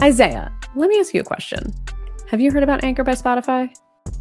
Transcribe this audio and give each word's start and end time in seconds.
Isaiah, 0.00 0.52
let 0.74 0.88
me 0.88 0.98
ask 0.98 1.14
you 1.14 1.20
a 1.20 1.24
question. 1.24 1.72
Have 2.28 2.40
you 2.40 2.50
heard 2.50 2.62
about 2.62 2.82
Anchor 2.82 3.04
by 3.04 3.12
Spotify? 3.12 3.74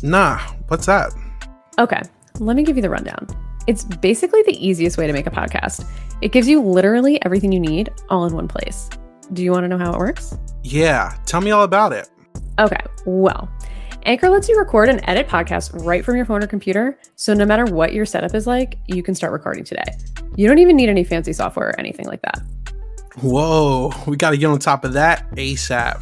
Nah, 0.04 0.38
what's 0.68 0.86
that? 0.86 1.12
Okay, 1.80 2.02
let 2.40 2.56
me 2.56 2.64
give 2.64 2.76
you 2.76 2.82
the 2.82 2.90
rundown. 2.90 3.28
It's 3.68 3.84
basically 3.84 4.44
the 4.44 4.66
easiest 4.66 4.98
way 4.98 5.08
to 5.08 5.14
make 5.14 5.28
a 5.28 5.32
podcast. 5.32 5.88
It 6.22 6.32
gives 6.32 6.48
you 6.48 6.62
literally 6.62 7.24
everything 7.24 7.52
you 7.52 7.60
need 7.60 7.92
all 8.10 8.26
in 8.26 8.34
one 8.34 8.48
place. 8.48 8.90
Do 9.34 9.44
you 9.44 9.52
want 9.52 9.64
to 9.64 9.68
know 9.68 9.78
how 9.78 9.94
it 9.94 9.98
works? 9.98 10.38
Yeah, 10.64 11.16
tell 11.26 11.42
me 11.42 11.52
all 11.52 11.64
about 11.64 11.94
it. 11.94 12.10
Okay, 12.60 12.84
well, 13.06 13.50
Anchor 14.04 14.30
lets 14.30 14.50
you 14.50 14.58
record 14.58 14.90
and 14.90 15.00
edit 15.08 15.28
podcasts 15.28 15.72
right 15.86 16.04
from 16.04 16.16
your 16.16 16.26
phone 16.26 16.44
or 16.44 16.48
computer. 16.48 16.98
So 17.16 17.34
no 17.34 17.46
matter 17.46 17.66
what 17.66 17.94
your 17.94 18.06
setup 18.06 18.34
is 18.34 18.48
like, 18.48 18.78
you 18.88 19.04
can 19.04 19.16
start 19.16 19.32
recording 19.32 19.64
today. 19.64 19.84
You 20.36 20.48
don't 20.48 20.60
even 20.60 20.76
need 20.76 20.90
any 20.90 21.04
fancy 21.04 21.34
software 21.34 21.70
or 21.70 21.80
anything 21.80 22.08
like 22.08 22.22
that. 22.24 22.42
Whoa, 23.20 23.92
we 24.08 24.16
got 24.16 24.32
to 24.32 24.38
get 24.38 24.46
on 24.48 24.60
top 24.60 24.86
of 24.86 24.94
that 24.94 25.30
ASAP. 25.32 26.02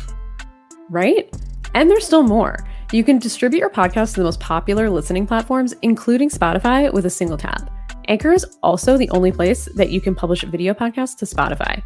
Right? 0.90 1.34
And 1.74 1.90
there's 1.90 2.06
still 2.06 2.24
more. 2.24 2.58
You 2.92 3.04
can 3.04 3.20
distribute 3.20 3.60
your 3.60 3.70
podcast 3.70 4.14
to 4.14 4.20
the 4.20 4.24
most 4.24 4.40
popular 4.40 4.90
listening 4.90 5.26
platforms, 5.26 5.74
including 5.82 6.30
Spotify, 6.30 6.92
with 6.94 7.06
a 7.06 7.09
single 7.09 7.38
tap. 7.38 7.69
Anchor 8.08 8.31
is 8.31 8.46
also 8.64 8.98
the 8.98 9.09
only 9.12 9.31
place 9.31 9.66
that 9.75 9.92
you 9.92 10.02
can 10.02 10.16
publish 10.16 10.44
video 10.44 10.74
podcasts 10.74 11.16
to 11.18 11.25
Spotify. 11.25 11.84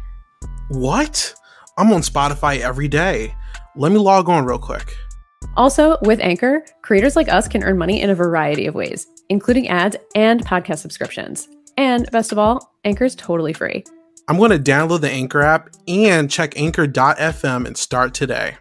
What? 0.68 1.34
I'm 1.76 1.92
on 1.92 2.00
Spotify 2.00 2.60
every 2.60 2.88
day. 2.88 3.34
Let 3.76 3.92
me 3.92 3.98
log 3.98 4.28
on 4.28 4.44
real 4.44 4.58
quick. 4.58 4.94
Also, 5.56 5.98
with 6.02 6.20
Anchor, 6.20 6.64
creators 6.82 7.16
like 7.16 7.28
us 7.28 7.48
can 7.48 7.62
earn 7.62 7.76
money 7.76 8.00
in 8.00 8.10
a 8.10 8.14
variety 8.14 8.66
of 8.66 8.74
ways, 8.74 9.06
including 9.28 9.68
ads 9.68 9.96
and 10.14 10.44
podcast 10.46 10.78
subscriptions. 10.78 11.48
And 11.76 12.10
best 12.10 12.32
of 12.32 12.38
all, 12.38 12.74
Anchor 12.84 13.04
is 13.04 13.14
totally 13.14 13.52
free. 13.52 13.84
I'm 14.26 14.38
going 14.38 14.50
to 14.50 14.58
download 14.58 15.02
the 15.02 15.10
Anchor 15.10 15.42
app 15.42 15.70
and 15.86 16.30
check 16.30 16.58
anchor.fm 16.58 17.66
and 17.66 17.76
start 17.76 18.14
today. 18.14 18.56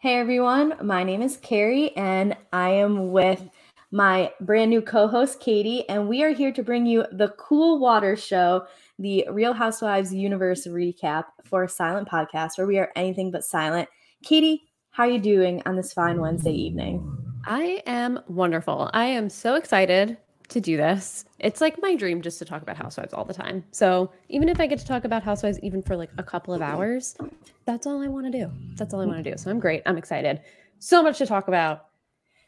Hey 0.00 0.14
everyone, 0.14 0.74
my 0.82 1.02
name 1.02 1.22
is 1.22 1.36
Kari 1.36 1.96
and 1.96 2.36
I 2.52 2.70
am 2.70 3.10
with 3.10 3.48
my 3.90 4.32
brand 4.40 4.70
new 4.70 4.80
co 4.80 5.08
host 5.08 5.40
Katie, 5.40 5.88
and 5.88 6.08
we 6.08 6.22
are 6.22 6.30
here 6.30 6.52
to 6.52 6.62
bring 6.62 6.86
you 6.86 7.04
the 7.10 7.34
Cool 7.38 7.78
Water 7.78 8.16
Show, 8.16 8.66
the 8.98 9.26
Real 9.30 9.52
Housewives 9.52 10.12
universe 10.12 10.66
recap 10.66 11.24
for 11.44 11.66
silent 11.66 12.08
podcast 12.08 12.58
where 12.58 12.66
we 12.66 12.78
are 12.78 12.92
anything 12.96 13.30
but 13.30 13.44
silent. 13.44 13.88
Katie, 14.22 14.64
how 14.90 15.04
are 15.04 15.10
you 15.10 15.18
doing 15.18 15.62
on 15.64 15.76
this 15.76 15.92
fine 15.92 16.20
Wednesday 16.20 16.52
evening? 16.52 17.27
I 17.48 17.82
am 17.86 18.20
wonderful. 18.28 18.90
I 18.92 19.06
am 19.06 19.30
so 19.30 19.54
excited 19.54 20.18
to 20.48 20.60
do 20.60 20.76
this. 20.76 21.24
It's 21.38 21.60
like 21.60 21.80
my 21.80 21.94
dream 21.94 22.20
just 22.20 22.38
to 22.40 22.44
talk 22.44 22.60
about 22.60 22.76
housewives 22.76 23.14
all 23.14 23.24
the 23.24 23.34
time. 23.34 23.64
So 23.70 24.12
even 24.28 24.48
if 24.48 24.60
I 24.60 24.66
get 24.66 24.78
to 24.80 24.86
talk 24.86 25.04
about 25.04 25.22
housewives 25.22 25.58
even 25.62 25.82
for 25.82 25.96
like 25.96 26.10
a 26.18 26.22
couple 26.22 26.52
of 26.52 26.60
hours, 26.60 27.16
that's 27.64 27.86
all 27.86 28.02
I 28.02 28.08
want 28.08 28.30
to 28.30 28.38
do. 28.38 28.50
That's 28.76 28.92
all 28.92 29.00
I 29.00 29.06
want 29.06 29.24
to 29.24 29.30
do. 29.30 29.36
So 29.38 29.50
I'm 29.50 29.60
great. 29.60 29.82
I'm 29.86 29.96
excited. 29.96 30.40
So 30.78 31.02
much 31.02 31.18
to 31.18 31.26
talk 31.26 31.48
about. 31.48 31.86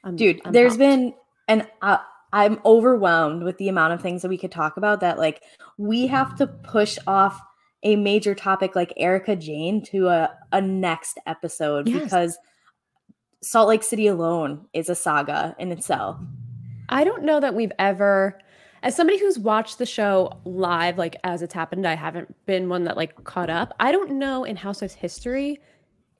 I'm, 0.05 0.17
Dude, 0.17 0.41
I'm 0.45 0.53
there's 0.53 0.77
pumped. 0.77 0.81
been 0.81 1.15
and 1.49 1.69
uh, 1.83 1.99
I'm 2.33 2.61
overwhelmed 2.65 3.43
with 3.43 3.59
the 3.59 3.69
amount 3.69 3.95
of 3.95 4.03
things 4.03 4.23
that 4.23 4.29
we 4.29 4.39
could 4.39 4.53
talk 4.53 4.77
about 4.77 5.01
that 5.01 5.19
like 5.19 5.43
we 5.79 6.07
have 6.07 6.37
to 6.37 6.47
push 6.47 6.97
off 7.07 7.41
a 7.83 7.97
major 7.97 8.35
topic 8.35 8.77
like 8.77 8.93
Erika 8.97 9.35
Jayne 9.37 9.83
to 9.85 10.09
a, 10.09 10.31
a 10.53 10.61
next 10.61 11.19
episode 11.27 11.89
yes. 11.89 12.05
because 12.05 12.39
Salt 13.43 13.69
Lake 13.69 13.83
City 13.83 14.07
alone 14.07 14.67
is 14.73 14.89
a 14.89 14.95
saga 14.95 15.55
in 15.59 15.73
itself. 15.73 16.19
I 16.89 17.05
don't 17.05 17.25
know 17.25 17.41
that 17.41 17.55
we've 17.55 17.73
ever 17.79 18.39
as 18.83 18.97
somebody 18.97 19.19
who's 19.19 19.39
watched 19.39 19.79
the 19.79 19.87
show 19.87 20.41
live 20.45 20.97
like 20.97 21.17
as 21.23 21.43
it's 21.43 21.53
happened, 21.53 21.87
I 21.87 21.95
haven't 21.95 22.35
been 22.47 22.69
one 22.69 22.85
that 22.85 22.97
like 22.97 23.25
caught 23.25 23.51
up. 23.51 23.75
I 23.79 23.93
don't 23.93 24.13
know 24.13 24.45
in 24.45 24.57
Housewives 24.57 24.95
history 24.95 25.61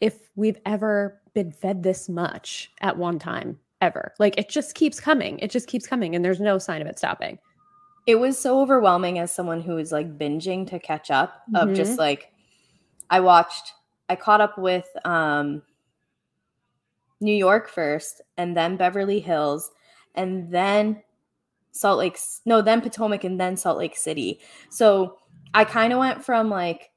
if 0.01 0.31
we've 0.37 0.59
ever 0.67 1.21
been 1.35 1.53
fed 1.53 1.83
this 1.83 2.09
much 2.09 2.71
at 2.81 2.97
one 2.97 3.19
time 3.19 3.59
ever. 3.81 4.13
Like 4.19 4.37
it 4.39 4.49
just 4.51 4.75
keeps 4.75 5.01
coming. 5.01 5.39
It 5.39 5.51
just 5.51 5.69
keeps 5.69 5.87
coming 5.87 6.15
and 6.15 6.25
there's 6.25 6.41
no 6.41 6.59
sign 6.59 6.83
of 6.83 6.89
it 6.89 6.99
stopping. 6.99 7.39
It 8.07 8.17
was 8.17 8.39
so 8.39 8.61
overwhelming 8.61 9.19
as 9.19 9.33
someone 9.33 9.63
who 9.63 9.79
is 9.79 9.93
like 9.93 10.19
binging 10.19 10.69
to 10.69 10.79
catch 10.79 11.11
up 11.11 11.43
of 11.55 11.69
mm-hmm. 11.69 11.75
just 11.75 11.99
like 11.99 12.31
I 13.09 13.21
watched 13.21 13.73
I 14.09 14.17
caught 14.17 14.41
up 14.41 14.59
with 14.59 14.87
um 15.05 15.63
New 17.21 17.35
York 17.35 17.69
first 17.69 18.23
and 18.37 18.57
then 18.57 18.77
Beverly 18.77 19.21
Hills 19.21 19.71
and 20.15 20.51
then 20.51 21.03
Salt 21.73 21.99
Lake 21.99 22.19
no 22.47 22.63
then 22.63 22.81
Potomac 22.81 23.25
and 23.25 23.41
then 23.41 23.57
Salt 23.57 23.79
Lake 23.79 23.97
City. 23.97 24.41
So 24.71 25.19
I 25.55 25.65
kind 25.65 25.93
of 25.93 25.99
went 25.99 26.25
from 26.25 26.51
like 26.51 26.91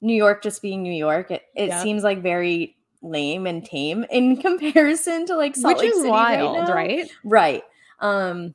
New 0.00 0.14
York 0.14 0.42
just 0.42 0.60
being 0.60 0.82
New 0.82 0.92
York. 0.92 1.30
It, 1.30 1.42
it 1.54 1.68
yep. 1.68 1.82
seems 1.82 2.02
like 2.02 2.22
very 2.22 2.76
lame 3.02 3.46
and 3.46 3.64
tame 3.64 4.04
in 4.10 4.36
comparison 4.40 5.26
to 5.26 5.36
like 5.36 5.56
Salt 5.56 5.76
Which 5.76 5.82
Lake 5.82 5.90
is 5.90 5.96
City 5.98 6.10
wild, 6.10 6.68
right, 6.68 6.74
right? 6.74 7.10
Right. 7.24 7.62
Um 8.00 8.54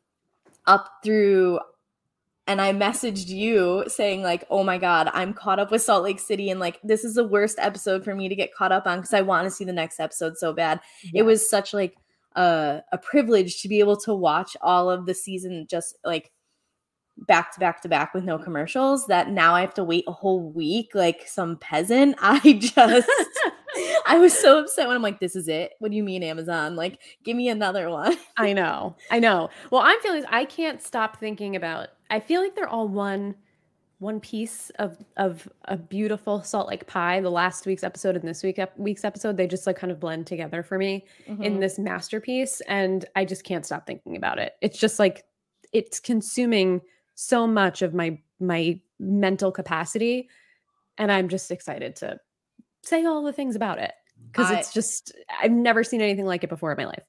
up 0.66 0.90
through 1.04 1.60
and 2.48 2.62
I 2.62 2.74
messaged 2.74 3.28
you 3.28 3.84
saying 3.88 4.24
like, 4.24 4.46
"Oh 4.50 4.64
my 4.64 4.78
god, 4.78 5.10
I'm 5.14 5.34
caught 5.34 5.60
up 5.60 5.72
with 5.72 5.82
Salt 5.82 6.04
Lake 6.04 6.20
City 6.20 6.50
and 6.50 6.60
like 6.60 6.80
this 6.84 7.04
is 7.04 7.16
the 7.16 7.28
worst 7.28 7.58
episode 7.60 8.04
for 8.04 8.16
me 8.16 8.30
to 8.30 8.36
get 8.36 8.54
caught 8.54 8.72
up 8.72 8.88
on 8.88 9.02
cuz 9.02 9.14
I 9.14 9.22
want 9.22 9.46
to 9.46 9.52
see 9.52 9.66
the 9.66 9.74
next 9.74 10.00
episode 10.00 10.38
so 10.38 10.54
bad." 10.54 10.80
Yeah. 11.04 11.22
It 11.22 11.26
was 11.26 11.50
such 11.50 11.74
like 11.74 11.96
a, 12.36 12.82
a 12.92 12.98
privilege 12.98 13.62
to 13.62 13.68
be 13.68 13.80
able 13.80 13.98
to 13.98 14.14
watch 14.14 14.56
all 14.62 14.90
of 14.90 15.06
the 15.06 15.14
season 15.14 15.68
just 15.70 15.98
like 16.06 16.32
back 17.18 17.52
to 17.54 17.60
back 17.60 17.82
to 17.82 17.90
back 17.90 18.14
with 18.14 18.24
no 18.24 18.38
commercials 18.38 19.08
that 19.08 19.32
now 19.32 19.56
I 19.56 19.62
have 19.62 19.74
to 19.76 19.84
wait 19.84 20.06
a 20.08 20.12
whole 20.12 20.52
week 20.52 20.92
like 20.94 21.28
some 21.28 21.58
peasant. 21.58 22.16
I 22.22 22.54
just 22.54 22.78
I 24.08 24.18
was 24.18 24.38
so 24.38 24.60
upset 24.60 24.88
when 24.88 24.96
I'm 24.96 25.02
like, 25.02 25.20
this 25.20 25.36
is 25.36 25.48
it. 25.48 25.74
What 25.80 25.92
do 25.92 25.98
you 25.98 26.04
mean, 26.04 26.24
Amazon? 26.24 26.76
Like, 26.76 27.00
give 27.24 27.36
me 27.36 27.50
another 27.50 27.90
one. 27.90 28.16
I 28.38 28.54
know. 28.54 28.96
I 29.12 29.20
know. 29.20 29.50
Well, 29.72 29.82
I'm 29.82 30.00
feeling 30.00 30.24
I 30.30 30.46
can't 30.46 30.82
stop 30.82 31.20
thinking 31.20 31.56
about 31.56 31.90
I 32.10 32.20
feel 32.20 32.42
like 32.42 32.56
they're 32.56 32.68
all 32.68 32.88
one 32.88 33.36
one 34.00 34.20
piece 34.20 34.70
of 34.78 34.98
of 35.18 35.50
a 35.66 35.76
beautiful 35.76 36.44
salt 36.44 36.68
lake 36.68 36.86
pie 36.86 37.20
the 37.20 37.32
last 37.32 37.66
week's 37.66 37.84
episode 37.84 38.16
and 38.16 38.28
this 38.28 38.44
week 38.44 38.60
week's 38.78 39.04
episode 39.04 39.38
they 39.38 39.48
just 39.48 39.66
like 39.66 39.76
kind 39.76 39.92
of 39.92 40.00
blend 40.00 40.28
together 40.28 40.62
for 40.62 40.78
me 40.78 41.04
mm-hmm. 41.28 41.42
in 41.42 41.60
this 41.60 41.80
masterpiece 41.80 42.62
and 42.68 43.06
i 43.16 43.26
just 43.26 43.44
can't 43.44 43.66
stop 43.66 43.88
thinking 43.88 44.16
about 44.16 44.38
it 44.38 44.54
it's 44.62 44.78
just 44.78 45.00
like 45.00 45.26
it's 45.74 46.00
consuming 46.00 46.80
so 47.16 47.48
much 47.48 47.82
of 47.82 47.96
my 47.96 48.20
my 48.40 48.80
mental 49.00 49.52
capacity 49.52 50.30
and 50.98 51.12
I'm 51.12 51.30
just 51.30 51.52
excited 51.52 51.96
to 51.98 52.20
say 52.84 53.06
all 53.06 53.24
the 53.24 53.34
things 53.34 53.56
about 53.56 53.80
it 53.80 53.94
because 54.32 54.52
it's 54.52 54.74
just 54.74 55.14
I've 55.42 55.52
never 55.52 55.84
seen 55.84 56.02
anything 56.02 56.26
like 56.26 56.44
it 56.44 56.50
before 56.50 56.72
in 56.72 56.78
my 56.78 56.86
life. 56.86 57.04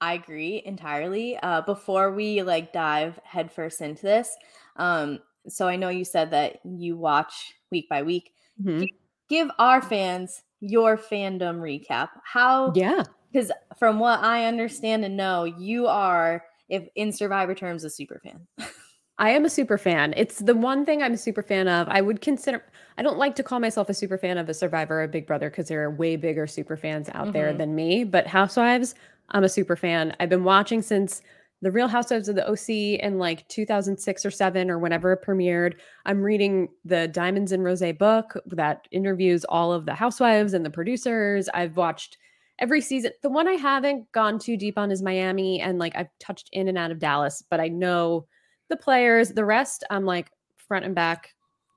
I 0.00 0.14
agree 0.14 0.62
entirely. 0.64 1.36
Uh, 1.38 1.62
before 1.62 2.12
we 2.12 2.42
like 2.42 2.72
dive 2.72 3.18
headfirst 3.24 3.80
into 3.80 4.02
this, 4.02 4.36
um, 4.76 5.20
so 5.48 5.66
I 5.66 5.76
know 5.76 5.88
you 5.88 6.04
said 6.04 6.30
that 6.30 6.60
you 6.64 6.96
watch 6.96 7.54
week 7.70 7.88
by 7.88 8.02
week. 8.02 8.32
Mhm. 8.62 8.88
Give 9.28 9.50
our 9.58 9.82
fans 9.82 10.42
your 10.60 10.96
fandom 10.96 11.60
recap. 11.60 12.08
How? 12.24 12.72
Yeah. 12.74 13.02
Because 13.32 13.52
from 13.76 13.98
what 13.98 14.20
I 14.20 14.46
understand 14.46 15.04
and 15.04 15.16
know, 15.16 15.44
you 15.44 15.86
are, 15.86 16.44
if 16.68 16.88
in 16.94 17.12
Survivor 17.12 17.54
terms, 17.54 17.84
a 17.84 17.90
super 17.90 18.20
fan. 18.22 18.46
I 19.20 19.30
am 19.30 19.44
a 19.44 19.50
super 19.50 19.78
fan. 19.78 20.14
It's 20.16 20.38
the 20.38 20.54
one 20.54 20.84
thing 20.86 21.02
I'm 21.02 21.14
a 21.14 21.18
super 21.18 21.42
fan 21.42 21.66
of. 21.66 21.88
I 21.90 22.00
would 22.00 22.20
consider 22.20 22.64
I 22.96 23.02
don't 23.02 23.18
like 23.18 23.34
to 23.36 23.42
call 23.42 23.58
myself 23.58 23.88
a 23.88 23.94
super 23.94 24.16
fan 24.16 24.38
of 24.38 24.48
a 24.48 24.54
Survivor 24.54 25.00
or 25.00 25.02
a 25.02 25.08
Big 25.08 25.26
Brother 25.26 25.50
because 25.50 25.66
there 25.68 25.82
are 25.82 25.90
way 25.90 26.14
bigger 26.16 26.46
super 26.46 26.76
fans 26.76 27.08
out 27.14 27.32
there 27.32 27.52
Mhm. 27.52 27.58
than 27.58 27.74
me. 27.74 28.04
But 28.04 28.26
Housewives, 28.28 28.94
I'm 29.30 29.44
a 29.44 29.48
super 29.48 29.76
fan. 29.76 30.14
I've 30.20 30.28
been 30.28 30.44
watching 30.44 30.82
since 30.82 31.22
the 31.60 31.70
Real 31.70 31.88
Housewives 31.88 32.28
of 32.28 32.36
the 32.36 32.48
OC 32.48 33.00
in 33.02 33.18
like 33.18 33.46
2006 33.48 34.24
or 34.24 34.30
7 34.30 34.70
or 34.70 34.78
whenever 34.78 35.12
it 35.12 35.24
premiered. 35.24 35.74
I'm 36.06 36.22
reading 36.22 36.68
the 36.84 37.08
Diamonds 37.08 37.52
and 37.52 37.64
Rose 37.64 37.82
book 37.98 38.36
that 38.46 38.86
interviews 38.92 39.44
all 39.48 39.72
of 39.72 39.84
the 39.84 39.94
housewives 39.94 40.54
and 40.54 40.64
the 40.64 40.70
producers. 40.70 41.48
I've 41.52 41.76
watched 41.76 42.16
every 42.60 42.80
season. 42.80 43.12
The 43.22 43.30
one 43.30 43.48
I 43.48 43.54
haven't 43.54 44.10
gone 44.12 44.38
too 44.38 44.56
deep 44.56 44.78
on 44.78 44.90
is 44.90 45.02
Miami 45.02 45.60
and 45.60 45.78
like 45.78 45.96
I've 45.96 46.10
touched 46.20 46.48
in 46.52 46.68
and 46.68 46.78
out 46.78 46.90
of 46.90 47.00
Dallas, 47.00 47.42
but 47.50 47.60
I 47.60 47.68
know 47.68 48.26
the 48.68 48.76
players, 48.76 49.30
the 49.30 49.44
rest, 49.44 49.84
I'm 49.90 50.04
like 50.04 50.30
front 50.56 50.84
and 50.84 50.94
back. 50.94 51.34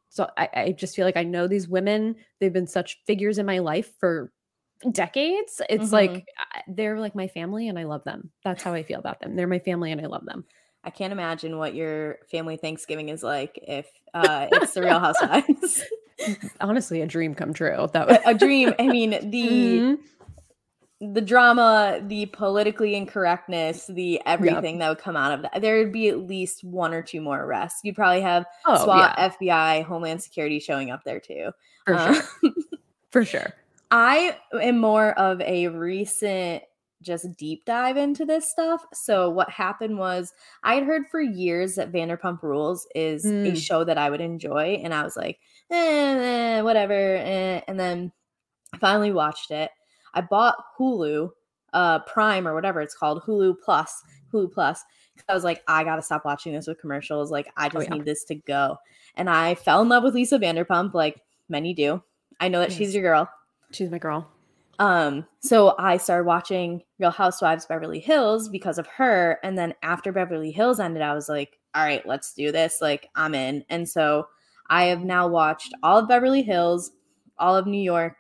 So 0.10 0.30
I, 0.38 0.50
I 0.54 0.72
just 0.74 0.96
feel 0.96 1.06
like 1.06 1.18
I 1.18 1.24
know 1.24 1.48
these 1.48 1.68
women. 1.68 2.16
They've 2.40 2.52
been 2.52 2.68
such 2.68 3.02
figures 3.08 3.38
in 3.38 3.46
my 3.46 3.60
life 3.60 3.94
for 4.00 4.32
decades. 4.92 5.62
It's 5.70 5.90
Mhm. 5.90 5.92
like 5.94 6.28
they're 6.68 7.00
like 7.00 7.16
my 7.16 7.28
family 7.28 7.68
and 7.68 7.78
I 7.78 7.84
love 7.84 8.04
them. 8.04 8.32
That's 8.44 8.64
how 8.64 8.74
I 8.74 8.84
feel 8.84 9.00
about 9.00 9.20
them. 9.20 9.36
They're 9.36 9.48
my 9.48 9.60
family 9.60 9.92
and 9.92 10.02
I 10.02 10.06
love 10.08 10.26
them. 10.26 10.46
I 10.84 10.90
can't 10.90 11.14
imagine 11.14 11.58
what 11.60 11.76
your 11.76 12.18
family 12.32 12.58
Thanksgiving 12.58 13.10
is 13.10 13.22
like 13.22 13.60
if 13.62 13.88
uh, 14.14 14.48
it's 14.52 14.74
the 14.74 14.82
Real 14.82 15.00
Housewives. 15.00 15.84
Honestly, 16.62 17.02
a 17.02 17.08
dream 17.08 17.36
come 17.36 17.54
true. 17.54 17.88
That 17.94 18.08
was 18.08 18.18
a, 18.26 18.34
dream. 18.34 18.74
I 18.80 18.88
mean, 18.88 19.12
the 19.32 19.48
Mhm. 19.82 19.98
the 21.14 21.22
drama, 21.22 22.00
the 22.06 22.28
politically 22.28 22.94
incorrectness, 22.96 23.88
the 23.88 24.22
everything 24.26 24.78
that 24.80 24.90
would 24.90 25.00
come 25.00 25.16
out 25.18 25.32
of 25.32 25.42
that. 25.42 25.60
There 25.62 25.80
would 25.80 25.92
be 25.92 26.10
at 26.10 26.20
least 26.20 26.64
one 26.64 26.94
or 26.94 27.02
two 27.02 27.22
more 27.22 27.42
arrests. 27.44 27.82
You'd 27.84 27.96
probably 27.96 28.22
have 28.22 28.46
Oh, 28.68 28.84
SWAT, 28.84 29.16
yeah, 29.18 29.30
FBI, 29.30 29.82
Homeland 29.84 30.22
Security 30.22 30.60
showing 30.60 30.92
up 30.92 31.04
there 31.04 31.20
too. 31.20 31.52
for 31.86 31.96
Uh, 31.96 32.14
sure. 32.14 32.24
For 33.12 33.26
sure. 33.26 33.54
I 33.92 34.38
am 34.54 34.78
more 34.80 35.12
of 35.20 35.42
a 35.42 35.68
recent 35.68 36.64
just 37.02 37.36
deep 37.36 37.66
dive 37.66 37.98
into 37.98 38.26
this 38.26 38.50
stuff. 38.50 38.86
So 38.94 39.30
what 39.30 39.50
happened 39.50 39.98
was 39.98 40.32
I 40.64 40.76
had 40.76 40.84
heard 40.84 41.04
for 41.10 41.20
years 41.20 41.76
that 41.76 41.92
Vanderpump 41.92 42.44
Rules 42.44 42.88
is 42.94 43.26
a 43.26 43.30
Mm. 43.30 43.58
show 43.58 43.84
that 43.84 43.98
I 43.98 44.10
would 44.12 44.22
enjoy, 44.22 44.80
and 44.84 44.94
I 44.94 45.04
was 45.04 45.18
like, 45.18 45.40
eh, 45.72 46.58
eh, 46.58 46.62
whatever. 46.62 46.94
eh. 46.94 47.62
And 47.68 47.80
then 47.80 48.12
I 48.74 48.78
finally 48.78 49.12
watched 49.12 49.50
it. 49.52 49.72
I 50.14 50.22
bought 50.22 50.56
Hulu, 50.78 51.32
uh, 51.74 52.00
Prime 52.00 52.48
or 52.48 52.54
whatever 52.54 52.82
it's 52.82 52.96
called, 52.96 53.24
Hulu 53.24 53.56
Plus, 53.64 54.04
Hulu 54.32 54.52
Plus. 54.54 54.84
I 55.28 55.34
was 55.34 55.44
like, 55.44 55.64
I 55.68 55.84
gotta 55.84 56.02
stop 56.02 56.24
watching 56.24 56.54
this 56.54 56.68
with 56.68 56.80
commercials. 56.80 57.32
Like, 57.32 57.52
I 57.58 57.68
just 57.70 57.88
yeah. 57.90 57.96
need 57.96 58.06
this 58.06 58.24
to 58.26 58.36
go. 58.36 58.78
And 59.16 59.30
I 59.30 59.56
fell 59.56 59.82
in 59.82 59.90
love 59.90 60.04
with 60.04 60.14
Lisa 60.16 60.38
Vanderpump, 60.40 60.94
like 60.94 61.22
many 61.50 61.74
do. 61.74 62.02
I 62.40 62.48
know 62.48 62.60
that 62.60 62.72
she's 62.72 62.94
your 62.94 63.04
girl. 63.04 63.30
She's 63.72 63.90
my 63.90 63.98
girl. 63.98 64.30
Um, 64.80 65.28
so 65.40 65.76
I 65.78 65.98
started 65.98 66.26
watching 66.26 66.82
Real 67.00 67.12
Housewives 67.12 67.66
Beverly 67.66 68.00
Hills 68.00 68.50
because 68.50 68.78
of 68.78 68.88
her. 68.88 69.40
And 69.44 69.58
then 69.58 69.74
after 69.84 70.12
Beverly 70.12 70.52
Hills 70.52 70.80
ended, 70.80 71.04
I 71.04 71.14
was 71.14 71.30
like, 71.30 71.60
all 71.76 71.84
right, 71.84 72.06
let's 72.06 72.34
do 72.34 72.52
this. 72.52 72.80
Like, 72.82 73.10
I'm 73.16 73.36
in. 73.36 73.64
And 73.70 73.88
so 73.88 74.28
I 74.70 74.86
have 74.86 75.04
now 75.04 75.28
watched 75.28 75.74
all 75.84 76.00
of 76.00 76.08
Beverly 76.08 76.42
Hills, 76.42 76.92
all 77.38 77.56
of 77.56 77.68
New 77.68 77.82
York, 77.82 78.16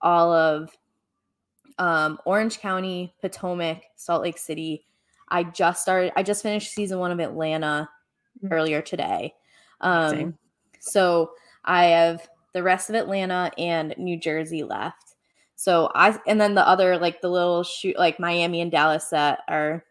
all 0.00 0.32
of 0.32 0.70
um, 1.78 2.18
Orange 2.24 2.58
County, 2.60 3.14
Potomac, 3.20 3.82
Salt 3.96 4.22
Lake 4.22 4.38
City. 4.38 4.84
I 5.28 5.44
just 5.44 5.82
started, 5.82 6.12
I 6.16 6.22
just 6.22 6.42
finished 6.42 6.72
season 6.72 6.98
one 6.98 7.10
of 7.10 7.20
Atlanta 7.20 7.88
Mhm. 8.44 8.52
earlier 8.52 8.80
today. 8.80 9.34
Um, 9.80 10.10
Same. 10.10 10.38
so 10.78 11.32
I 11.64 11.86
have 11.86 12.28
the 12.52 12.62
rest 12.62 12.88
of 12.90 12.96
Atlanta 12.96 13.50
and 13.58 13.94
New 13.98 14.18
Jersey 14.18 14.62
left. 14.62 15.14
So 15.56 15.90
I 15.94 16.18
and 16.26 16.40
then 16.40 16.54
the 16.54 16.66
other 16.66 16.96
like 16.98 17.20
the 17.20 17.28
little 17.28 17.62
shoot 17.62 17.98
like 17.98 18.18
Miami 18.18 18.60
and 18.60 18.70
Dallas 18.72 19.08
that 19.10 19.40
are 19.48 19.84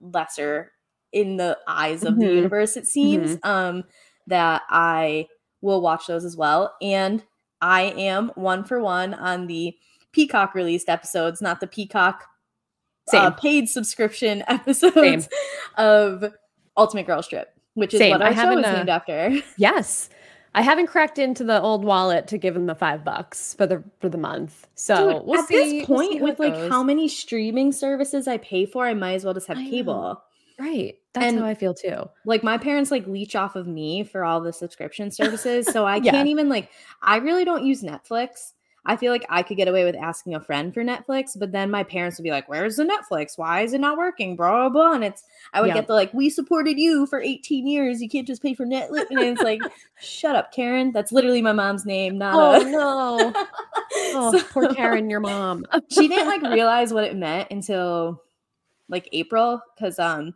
lesser 0.00 0.72
in 1.12 1.36
the 1.36 1.58
eyes 1.66 2.04
of 2.04 2.18
the 2.18 2.24
Mhm. 2.26 2.34
universe 2.36 2.76
it 2.76 2.86
seems 2.86 3.36
um 3.42 3.84
that 4.28 4.62
I 4.70 5.26
will 5.60 5.80
watch 5.82 6.06
those 6.06 6.24
as 6.24 6.36
well 6.36 6.74
and 6.80 7.22
I 7.60 7.82
am 7.96 8.30
one 8.36 8.62
for 8.64 8.80
one 8.80 9.12
on 9.14 9.46
the 9.48 9.76
Peacock 10.12 10.54
released 10.54 10.88
episodes 10.88 11.42
not 11.42 11.60
the 11.60 11.66
Peacock 11.66 12.24
uh, 13.12 13.30
paid 13.32 13.68
subscription 13.68 14.44
episodes 14.48 15.28
of 15.76 16.24
Ultimate 16.76 17.06
Girls 17.06 17.26
Trip, 17.26 17.52
which 17.74 17.92
is 17.92 17.98
Same. 17.98 18.12
what 18.12 18.22
I 18.22 18.26
our 18.26 18.32
show 18.34 18.40
haven't, 18.40 18.58
is 18.60 18.66
uh, 18.66 18.72
named 18.72 18.88
after. 18.88 19.32
Yes. 19.58 20.10
I 20.54 20.62
haven't 20.62 20.88
cracked 20.88 21.18
into 21.18 21.44
the 21.44 21.60
old 21.60 21.84
wallet 21.84 22.26
to 22.28 22.38
give 22.38 22.54
them 22.54 22.66
the 22.66 22.74
five 22.74 23.04
bucks 23.04 23.54
for 23.54 23.66
the 23.66 23.84
for 24.00 24.08
the 24.08 24.18
month. 24.18 24.66
So 24.74 25.12
Dude, 25.18 25.26
we'll 25.26 25.40
at 25.40 25.46
see. 25.48 25.54
this 25.80 25.88
we'll 25.88 25.98
point, 26.08 26.20
with 26.22 26.38
like 26.40 26.54
goes. 26.54 26.70
how 26.70 26.82
many 26.82 27.06
streaming 27.08 27.70
services 27.72 28.26
I 28.26 28.38
pay 28.38 28.66
for, 28.66 28.86
I 28.86 28.94
might 28.94 29.14
as 29.14 29.24
well 29.24 29.34
just 29.34 29.46
have 29.46 29.56
cable. 29.58 30.22
right. 30.58 30.96
That's 31.12 31.26
and- 31.26 31.38
how 31.40 31.46
I 31.46 31.54
feel 31.54 31.74
too. 31.74 32.08
Like 32.24 32.42
my 32.44 32.56
parents 32.58 32.90
like 32.90 33.06
leech 33.06 33.34
off 33.36 33.56
of 33.56 33.66
me 33.66 34.04
for 34.04 34.24
all 34.24 34.40
the 34.40 34.52
subscription 34.52 35.10
services, 35.10 35.66
so 35.66 35.84
I 35.84 35.96
Yeah. 36.02 36.12
can't 36.12 36.28
even 36.28 36.48
like. 36.48 36.68
I 37.02 37.16
really 37.16 37.44
don't 37.44 37.64
use 37.64 37.82
Netflix. 37.82 38.52
I 38.86 38.96
feel 38.96 39.12
like 39.12 39.26
I 39.28 39.42
could 39.42 39.56
get 39.56 39.68
away 39.68 39.84
with 39.84 39.94
asking 39.94 40.34
a 40.34 40.40
friend 40.40 40.72
for 40.72 40.82
Netflix, 40.82 41.38
but 41.38 41.52
then 41.52 41.70
my 41.70 41.82
parents 41.84 42.18
would 42.18 42.24
be 42.24 42.30
like, 42.30 42.48
"Where's 42.48 42.76
the 42.76 42.84
Netflix? 42.84 43.36
Why 43.36 43.60
is 43.62 43.72
it 43.74 43.80
not 43.80 43.98
working?" 43.98 44.36
Blah 44.36 44.50
blah. 44.50 44.68
blah. 44.70 44.92
And 44.94 45.04
it's 45.04 45.24
I 45.52 45.60
would 45.60 45.68
Yeah. 45.68 45.74
get 45.74 45.86
the 45.86 45.94
like, 45.94 46.12
"We 46.14 46.30
supported 46.30 46.78
you 46.78 47.06
for 47.06 47.20
18 47.20 47.66
years. 47.66 48.00
You 48.02 48.08
can't 48.08 48.26
just 48.26 48.42
pay 48.42 48.54
for 48.54 48.66
Netflix." 48.66 49.04
And 49.10 49.20
it's 49.20 49.42
like, 49.42 49.68
"Shut 49.98 50.36
up, 50.36 50.52
Karen." 50.52 50.92
That's 50.92 51.12
literally 51.12 51.42
my 51.42 51.52
mom's 51.52 51.84
name, 51.84 52.18
not 52.18 52.38
Oh 52.38 52.40
a. 52.40 52.64
no. 52.64 53.32
Oh, 54.12 54.40
poor 54.50 54.66
Karen, 54.66 55.08
your 55.10 55.20
mom. 55.20 55.66
she 55.90 56.08
didn't 56.08 56.26
like 56.26 56.42
realize 56.42 56.92
what 56.92 57.04
it 57.04 57.16
meant 57.16 57.48
until 57.50 58.22
like 58.88 59.08
April 59.12 59.60
because 59.76 59.98
um 59.98 60.34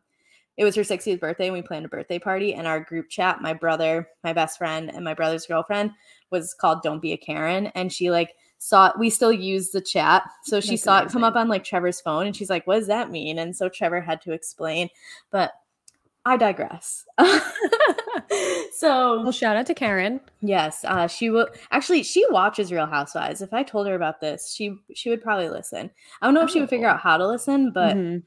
it 0.56 0.64
was 0.64 0.76
her 0.76 0.82
60th 0.84 1.18
birthday 1.20 1.46
and 1.46 1.52
we 1.54 1.62
planned 1.62 1.84
a 1.84 1.88
birthday 1.88 2.18
party 2.18 2.54
and 2.54 2.66
our 2.66 2.80
group 2.80 3.08
chat 3.08 3.40
my 3.42 3.52
brother 3.52 4.08
my 4.22 4.32
best 4.32 4.58
friend 4.58 4.90
and 4.94 5.04
my 5.04 5.14
brother's 5.14 5.46
girlfriend 5.46 5.90
was 6.30 6.54
called 6.54 6.82
don't 6.82 7.00
be 7.02 7.12
a 7.12 7.16
Karen 7.16 7.66
and 7.74 7.92
she 7.92 8.10
like 8.10 8.34
saw 8.58 8.92
we 8.98 9.10
still 9.10 9.32
use 9.32 9.70
the 9.70 9.80
chat 9.80 10.22
so 10.44 10.60
she 10.60 10.70
That's 10.70 10.82
saw 10.84 11.02
it 11.02 11.08
come 11.10 11.24
up 11.24 11.36
on 11.36 11.48
like 11.48 11.64
Trevor's 11.64 12.00
phone 12.00 12.26
and 12.26 12.34
she's 12.34 12.50
like 12.50 12.66
what 12.66 12.76
does 12.78 12.86
that 12.88 13.10
mean 13.10 13.38
and 13.38 13.54
so 13.56 13.68
Trevor 13.68 14.00
had 14.00 14.20
to 14.22 14.32
explain 14.32 14.88
but 15.30 15.52
I 16.24 16.36
digress 16.38 17.04
so 18.72 19.22
well, 19.22 19.32
shout 19.32 19.56
out 19.56 19.66
to 19.66 19.74
Karen. 19.74 20.20
Yes, 20.40 20.84
uh, 20.84 21.06
she 21.06 21.30
will. 21.30 21.48
Actually, 21.70 22.02
she 22.02 22.24
watches 22.30 22.72
Real 22.72 22.86
Housewives. 22.86 23.42
If 23.42 23.52
I 23.52 23.62
told 23.62 23.86
her 23.86 23.94
about 23.94 24.20
this, 24.20 24.52
she 24.52 24.76
she 24.94 25.10
would 25.10 25.22
probably 25.22 25.48
listen. 25.48 25.90
I 26.20 26.26
don't 26.26 26.34
know 26.34 26.42
if 26.42 26.50
she 26.50 26.60
would 26.60 26.70
figure 26.70 26.88
Oh. 26.88 26.92
out 26.92 27.00
how 27.00 27.16
to 27.16 27.26
listen, 27.26 27.70
but 27.72 27.96
Mhm. 27.96 28.22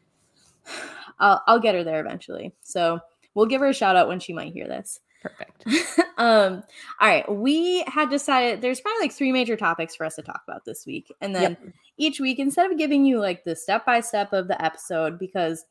I'll 1.20 1.42
I'll 1.48 1.60
get 1.60 1.76
her 1.76 1.84
there 1.84 2.00
eventually. 2.00 2.54
So 2.62 3.00
we'll 3.34 3.46
give 3.48 3.62
her 3.62 3.68
a 3.68 3.74
shout 3.74 3.96
out 3.96 4.08
when 4.08 4.20
she 4.20 4.34
might 4.34 4.54
hear 4.54 4.68
this. 4.68 5.00
Perfect. 5.22 5.66
um, 6.18 6.64
all 7.02 7.08
right, 7.08 7.30
we 7.32 7.84
had 7.88 8.10
decided 8.10 8.62
there's 8.62 8.80
probably 8.82 9.02
like 9.02 9.12
three 9.12 9.32
major 9.32 9.56
topics 9.58 9.96
for 9.96 10.06
us 10.06 10.16
to 10.16 10.22
talk 10.22 10.42
about 10.48 10.64
this 10.66 10.86
week, 10.86 11.12
and 11.22 11.36
then 11.36 11.58
Yep. 11.64 11.74
each 11.98 12.20
week 12.20 12.40
instead 12.40 12.72
of 12.72 12.78
giving 12.78 13.04
you 13.06 13.20
like 13.20 13.44
the 13.44 13.56
step 13.56 13.86
by 13.86 14.00
step 14.00 14.32
of 14.34 14.48
the 14.48 14.64
episode 14.64 15.18
because 15.20 15.66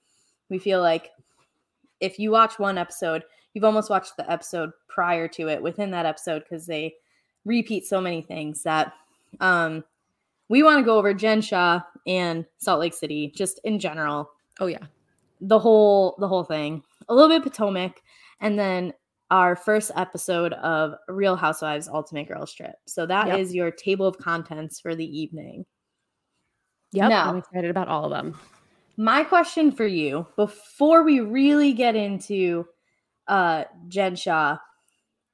we 0.51 0.59
feel 0.59 0.81
like 0.81 1.11
if 2.01 2.19
you 2.19 2.31
watch 2.31 2.59
one 2.59 2.77
episode 2.79 3.23
you've 3.55 3.65
almost 3.65 3.89
watched 3.89 4.17
the 4.19 4.31
episode 4.31 4.71
prior 4.87 5.27
to 5.29 5.49
it 5.49 5.63
within 5.63 5.91
that 5.91 6.05
episode 6.07 6.43
because 6.43 6.67
they 6.67 6.95
repeat 7.47 7.87
so 7.87 8.01
many 8.01 8.21
things 8.21 8.63
that 8.65 8.93
um 9.41 9.83
we 10.49 10.63
want 10.63 10.79
to 10.79 10.85
go 10.85 10.99
over 10.99 11.15
Jen 11.15 11.41
Shah 11.41 11.81
and 12.07 12.45
salt 12.59 12.81
lake 12.81 12.93
city 12.95 13.33
just 13.35 13.61
in 13.65 13.79
general 13.79 14.31
Oh 14.61 14.67
yeah. 14.67 14.85
the 15.41 15.59
whole 15.59 16.17
the 16.19 16.29
whole 16.29 16.45
thing 16.45 16.83
a 17.09 17.15
little 17.15 17.31
bit 17.31 17.43
potomac 17.43 18.03
and 18.41 18.59
then 18.59 18.93
our 19.31 19.57
first 19.57 19.91
episode 19.97 20.53
of 20.55 20.95
real 21.09 21.35
housewives 21.37 21.89
ultimate 21.89 22.29
girls 22.29 22.53
trip 22.53 22.75
so 22.87 23.05
that 23.07 23.39
is 23.39 23.53
Yep. 23.53 23.57
your 23.57 23.71
table 23.73 24.07
of 24.07 24.19
contents 24.19 24.81
for 24.81 24.95
the 24.95 25.05
evening 25.21 25.65
Yep. 26.93 27.11
Now- 27.11 27.29
I'm 27.31 27.37
excited 27.39 27.71
about 27.71 27.89
all 27.89 28.05
of 28.05 28.11
them. 28.11 28.39
my 28.97 29.25
question 29.25 29.71
for 29.73 29.87
you 29.87 30.27
before 30.37 31.03
we 31.03 31.21
really 31.21 31.73
get 31.73 31.97
into 31.97 32.67
uh 33.29 33.65
Jen 33.89 34.15
Shaw 34.17 34.57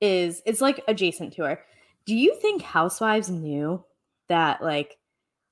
is 0.00 0.42
it's 0.46 0.60
like 0.62 0.82
adjacent 0.88 1.34
to 1.34 1.42
her. 1.44 1.60
Do 2.06 2.16
you 2.16 2.34
think 2.40 2.62
Housewives 2.62 3.30
knew 3.30 3.84
that 4.28 4.62
like 4.62 4.96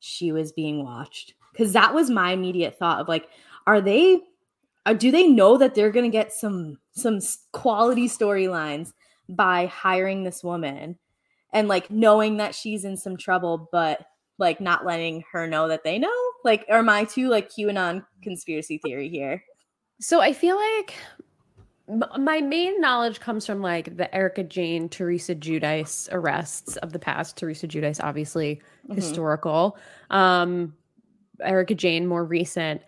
she 0.00 0.32
was 0.32 0.50
being 0.52 0.82
watched? 0.82 1.35
Because 1.52 1.73
that 1.75 1.94
was 1.94 2.09
my 2.11 2.32
immediate 2.32 2.76
thought 2.78 3.00
of 3.00 3.06
like, 3.09 3.28
are 3.66 3.80
they 3.80 4.20
uh, 4.87 4.94
do 4.94 5.10
they 5.10 5.26
know 5.26 5.56
that 5.56 5.75
they're 5.75 5.90
gonna 5.90 6.08
get 6.08 6.32
some 6.32 6.78
some 6.92 7.18
quality 7.52 8.08
storylines 8.08 8.92
by 9.28 9.66
hiring 9.66 10.25
this 10.25 10.42
woman 10.42 10.99
and 11.52 11.68
like 11.68 11.90
knowing 11.90 12.38
that 12.38 12.54
she's 12.54 12.84
in 12.84 12.96
some 12.96 13.16
trouble, 13.16 13.68
but 13.72 14.04
like 14.38 14.60
not 14.60 14.84
letting 14.87 15.22
her 15.32 15.46
know 15.46 15.68
that 15.68 15.84
they 15.84 15.99
know? 15.99 16.12
Like, 16.44 16.64
are 16.70 16.82
my 16.82 17.04
two 17.04 17.28
like 17.28 17.50
QAnon 17.50 18.04
conspiracy 18.22 18.78
theory 18.78 19.08
here? 19.08 19.42
So 20.00 20.20
I 20.20 20.32
feel 20.32 20.56
like 20.56 20.94
my 22.18 22.40
main 22.40 22.80
knowledge 22.80 23.20
comes 23.20 23.44
from 23.44 23.60
like 23.60 23.96
the 23.96 24.12
Erika 24.14 24.44
Jayne, 24.44 24.88
Teresa 24.88 25.34
Giudice 25.34 26.08
arrests 26.12 26.76
of 26.76 26.92
the 26.92 26.99
past. 26.99 27.37
Teresa 27.37 27.66
Giudice, 27.66 28.02
obviously 28.02 28.56
mm-hmm. 28.84 28.94
historical. 28.94 29.76
Um, 30.10 30.75
Erika 31.42 31.75
Jayne, 31.75 32.06
more 32.06 32.25
recent. 32.25 32.82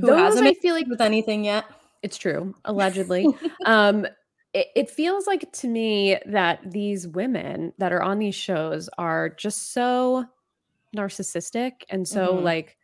Who 0.00 0.06
Those, 0.06 0.18
hasn't 0.18 0.46
I 0.46 0.54
feel 0.54 0.74
like 0.74 0.86
with 0.86 1.00
anything 1.00 1.44
yet. 1.44 1.64
It's 2.02 2.16
true, 2.16 2.54
allegedly. 2.64 3.26
um, 3.64 4.06
it, 4.52 4.68
it 4.74 4.90
feels 4.90 5.26
like 5.26 5.50
to 5.52 5.68
me 5.68 6.18
that 6.26 6.60
these 6.70 7.06
women 7.08 7.72
that 7.78 7.92
are 7.92 8.02
on 8.02 8.18
these 8.18 8.34
shows 8.34 8.88
are 8.98 9.28
just 9.28 9.72
so 9.72 10.24
narcissistic 10.96 11.82
and 11.90 12.06
so 12.06 12.28
mm-hmm. 12.34 12.44
like 12.44 12.76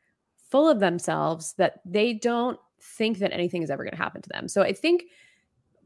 full 0.51 0.69
of 0.69 0.81
themselves 0.81 1.55
that 1.55 1.81
they 1.85 2.13
don't 2.13 2.59
think 2.81 3.19
that 3.19 3.33
anything 3.33 3.63
is 3.63 3.71
ever 3.71 3.85
going 3.85 3.93
to 3.93 4.03
happen 4.03 4.21
to 4.21 4.29
them. 4.29 4.49
So 4.49 4.63
I 4.63 4.73
think 4.73 5.05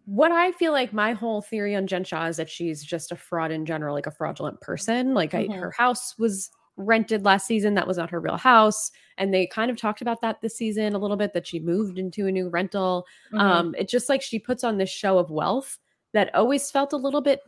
what 0.06 0.32
I 0.32 0.52
feel 0.52 0.72
like 0.72 0.92
my 0.92 1.12
whole 1.12 1.42
theory 1.42 1.76
on 1.76 1.86
Jen 1.86 2.04
Shah 2.04 2.26
is 2.26 2.36
that 2.36 2.48
she's 2.48 2.82
just 2.82 3.12
a 3.12 3.16
fraud 3.16 3.50
in 3.50 3.66
general, 3.66 3.94
like 3.94 4.06
a 4.06 4.10
fraudulent 4.12 4.60
person. 4.60 5.14
Like 5.14 5.32
mm-hmm. 5.32 5.52
I, 5.52 5.56
her 5.56 5.70
house 5.70 6.16
was 6.18 6.50
rented 6.76 7.24
last 7.24 7.46
season. 7.46 7.74
That 7.74 7.86
was 7.86 7.96
not 7.96 8.10
her 8.10 8.20
real 8.20 8.36
house. 8.36 8.90
And 9.18 9.32
they 9.32 9.46
kind 9.46 9.70
of 9.70 9.76
talked 9.76 10.02
about 10.02 10.20
that 10.20 10.40
this 10.40 10.56
season 10.56 10.94
a 10.94 10.98
little 10.98 11.16
bit 11.16 11.32
that 11.32 11.46
she 11.46 11.58
moved 11.58 11.98
into 11.98 12.26
a 12.26 12.32
new 12.32 12.48
rental. 12.48 13.06
Mm-hmm. 13.32 13.40
Um, 13.40 13.74
it's 13.78 13.92
just 13.92 14.08
like 14.08 14.22
she 14.22 14.38
puts 14.38 14.64
on 14.64 14.78
this 14.78 14.90
show 14.90 15.18
of 15.18 15.30
wealth 15.30 15.78
that 16.12 16.34
always 16.34 16.70
felt 16.70 16.92
a 16.92 16.96
little 16.96 17.20
bit 17.20 17.40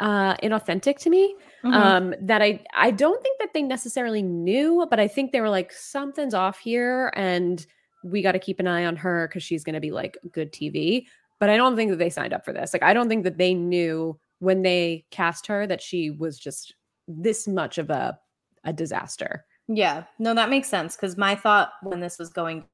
uh 0.00 0.34
inauthentic 0.38 0.98
to 0.98 1.08
me 1.08 1.36
mm-hmm. 1.62 1.72
um 1.72 2.14
that 2.20 2.42
i 2.42 2.60
i 2.74 2.90
don't 2.90 3.22
think 3.22 3.38
that 3.38 3.50
they 3.54 3.62
necessarily 3.62 4.22
knew 4.22 4.84
but 4.90 4.98
i 4.98 5.06
think 5.06 5.30
they 5.30 5.40
were 5.40 5.48
like 5.48 5.72
something's 5.72 6.34
off 6.34 6.58
here 6.58 7.12
and 7.14 7.66
we 8.02 8.20
got 8.20 8.32
to 8.32 8.40
keep 8.40 8.58
an 8.58 8.66
eye 8.66 8.86
on 8.86 8.96
her 8.96 9.28
because 9.28 9.44
she's 9.44 9.62
going 9.62 9.74
to 9.74 9.80
be 9.80 9.92
like 9.92 10.18
good 10.32 10.52
tv 10.52 11.06
but 11.38 11.48
i 11.48 11.56
don't 11.56 11.76
think 11.76 11.92
that 11.92 11.98
they 11.98 12.10
signed 12.10 12.32
up 12.32 12.44
for 12.44 12.52
this 12.52 12.72
like 12.72 12.82
i 12.82 12.92
don't 12.92 13.08
think 13.08 13.22
that 13.22 13.38
they 13.38 13.54
knew 13.54 14.18
when 14.40 14.62
they 14.62 15.04
cast 15.12 15.46
her 15.46 15.64
that 15.64 15.80
she 15.80 16.10
was 16.10 16.40
just 16.40 16.74
this 17.06 17.46
much 17.46 17.78
of 17.78 17.88
a 17.88 18.18
a 18.64 18.72
disaster 18.72 19.44
yeah 19.68 20.04
no 20.18 20.34
that 20.34 20.50
makes 20.50 20.68
sense 20.68 20.96
because 20.96 21.16
my 21.16 21.34
thought 21.34 21.72
when 21.82 22.00
this 22.00 22.18
was 22.18 22.30
going 22.30 22.64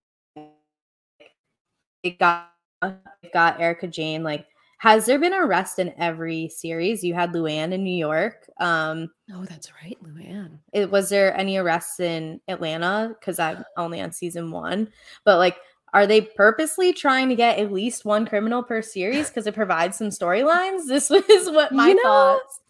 it 2.02 2.18
got 2.18 2.50
it 2.82 3.32
got 3.32 3.60
Erika 3.60 3.86
Jayne. 3.86 4.22
like 4.22 4.46
has 4.80 5.04
there 5.04 5.18
been 5.18 5.34
arrest 5.34 5.78
in 5.78 5.92
every 5.98 6.48
series? 6.48 7.04
You 7.04 7.12
had 7.12 7.34
Luann 7.34 7.72
in 7.72 7.84
New 7.84 7.94
York. 7.94 8.48
Um, 8.60 9.10
oh, 9.30 9.44
that's 9.44 9.70
right, 9.84 9.98
Luann. 10.02 10.52
It, 10.72 10.90
was 10.90 11.10
there 11.10 11.36
any 11.36 11.58
arrests 11.58 12.00
in 12.00 12.40
Atlanta? 12.48 13.14
Because 13.20 13.38
I'm 13.38 13.62
only 13.76 14.00
on 14.00 14.10
season 14.10 14.50
one. 14.50 14.88
But 15.26 15.36
like, 15.36 15.58
are 15.92 16.06
they 16.06 16.22
purposely 16.22 16.94
trying 16.94 17.28
to 17.28 17.34
get 17.34 17.58
at 17.58 17.70
least 17.70 18.06
one 18.06 18.24
criminal 18.24 18.62
per 18.62 18.80
series 18.80 19.28
because 19.28 19.46
it 19.46 19.54
provides 19.54 19.98
some 19.98 20.08
storylines? 20.08 20.86
This 20.86 21.10
was 21.10 21.50
what 21.50 21.72
my 21.72 21.88
you 21.88 21.96
know, 21.96 22.02
thoughts. 22.02 22.60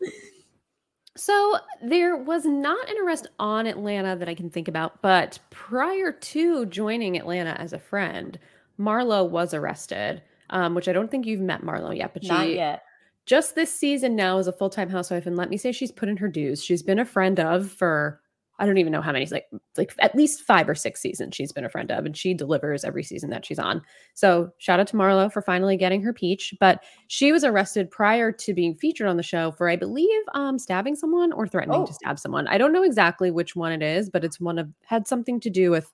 So 1.17 1.57
there 1.83 2.17
was 2.17 2.45
not 2.45 2.89
an 2.89 2.97
arrest 3.05 3.27
on 3.39 3.67
Atlanta 3.67 4.17
that 4.17 4.29
I 4.29 4.35
can 4.35 4.49
think 4.49 4.69
about, 4.69 5.03
but 5.03 5.39
prior 5.51 6.13
to 6.13 6.67
joining 6.67 7.17
Atlanta 7.17 7.61
as 7.61 7.73
a 7.73 7.79
friend, 7.79 8.39
Marlo 8.79 9.29
was 9.29 9.53
arrested 9.53 10.23
um, 10.51 10.75
which 10.75 10.89
I 10.89 10.93
don't 10.93 11.11
think 11.11 11.27
you've 11.27 11.41
met 11.41 11.63
Marlo 11.63 11.97
yet, 11.97 12.13
but 12.13 12.25
Not 12.25 12.45
she 12.45 12.57
yet. 12.57 12.83
just 13.25 13.55
this 13.55 13.73
season 13.73 14.17
now 14.17 14.39
as 14.39 14.49
a 14.49 14.53
full 14.53 14.69
time 14.69 14.91
housewife. 14.91 15.27
And 15.27 15.37
let 15.37 15.49
me 15.49 15.57
say 15.57 15.73
she's 15.73 15.93
put 15.93 16.09
in 16.09 16.19
her 16.19 16.29
dues. 16.29 16.63
She's 16.63 16.83
been 16.83 16.99
a 16.99 17.05
friend 17.05 17.41
of 17.41 17.71
for 17.71 18.21
I 18.61 18.67
don't 18.67 18.79
even 18.79 18.93
know 18.93 19.01
how 19.01 19.11
many, 19.11 19.27
like 19.27 19.47
like 19.77 19.95
at 19.99 20.15
least 20.15 20.43
five 20.43 20.69
or 20.69 20.75
six 20.75 21.01
seasons 21.01 21.35
she's 21.35 21.51
been 21.51 21.65
a 21.65 21.71
friend 21.71 21.91
of, 21.91 22.05
and 22.05 22.17
she 22.17 22.35
delivers 22.35 22.85
every 22.85 23.03
season 23.03 23.31
that 23.31 23.45
she's 23.45 23.59
on. 23.59 23.83
So 24.15 24.53
shout 24.59 24.79
out 24.79 24.87
to 24.89 24.97
Marlo 24.97 25.33
for 25.33 25.41
finally 25.41 25.77
getting 25.77 26.03
her 26.03 26.13
peach. 26.13 26.55
But 26.61 26.85
she 27.09 27.33
was 27.33 27.43
arrested 27.43 27.91
prior 27.91 28.31
to 28.31 28.55
being 28.55 28.77
featured 28.77 29.09
on 29.09 29.17
the 29.17 29.23
show 29.23 29.51
for, 29.53 29.69
I 29.69 29.77
believe, 29.77 30.23
um, 30.35 30.59
stabbing 30.59 30.95
someone 30.95 31.33
or 31.33 31.49
threatening 31.49 31.81
oh. 31.81 31.87
to 31.87 31.95
stab 31.95 32.19
someone. 32.19 32.47
I 32.49 32.59
don't 32.59 32.73
know 32.73 32.83
exactly 32.83 33.31
which 33.31 33.57
one 33.57 33.73
it 33.73 33.83
is, 33.83 34.11
but 34.11 34.25
it's 34.25 34.39
one 34.39 34.59
of 34.59 34.69
had 34.85 35.09
something 35.09 35.41
to 35.41 35.51
do 35.51 35.71
with 35.71 35.91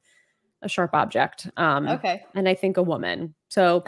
a 0.63 0.69
sharp 0.69 0.91
object. 0.93 1.49
Um, 1.57 1.89
okay, 1.89 2.25
and 2.35 2.49
I 2.49 2.55
think 2.55 2.77
a 2.77 2.83
woman. 2.83 3.35
So 3.49 3.85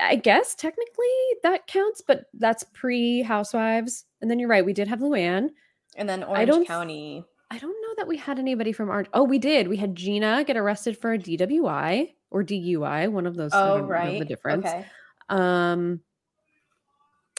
I 0.00 0.16
guess 0.16 0.54
technically 0.54 1.06
that 1.42 1.66
counts, 1.66 2.02
but 2.06 2.24
that's 2.34 2.64
pre 2.74 3.22
Housewives. 3.22 4.04
And 4.20 4.30
then 4.30 4.38
you're 4.38 4.48
right, 4.48 4.64
we 4.64 4.72
did 4.72 4.88
have 4.88 5.00
Luann. 5.00 5.50
And 5.96 6.08
then 6.08 6.22
Orange 6.24 6.38
I 6.40 6.44
don't, 6.44 6.66
County. 6.66 7.24
I 7.52 7.58
don't 7.58 7.82
know 7.82 7.94
that 7.98 8.08
we 8.08 8.16
had 8.16 8.38
anybody 8.38 8.72
from 8.72 8.88
Orange. 8.88 9.08
Oh, 9.12 9.24
we 9.24 9.38
did. 9.38 9.68
We 9.68 9.76
had 9.76 9.94
Gina 9.94 10.42
get 10.42 10.56
arrested 10.56 10.96
for 10.96 11.12
a 11.12 11.18
DWI 11.18 12.14
or 12.30 12.42
DUI, 12.42 13.12
one 13.12 13.26
of 13.26 13.36
those. 13.36 13.50
Oh, 13.52 13.80
right. 13.80 14.18
The 14.18 14.24
difference. 14.24 14.64
Okay. 14.64 14.86
Um, 15.28 16.00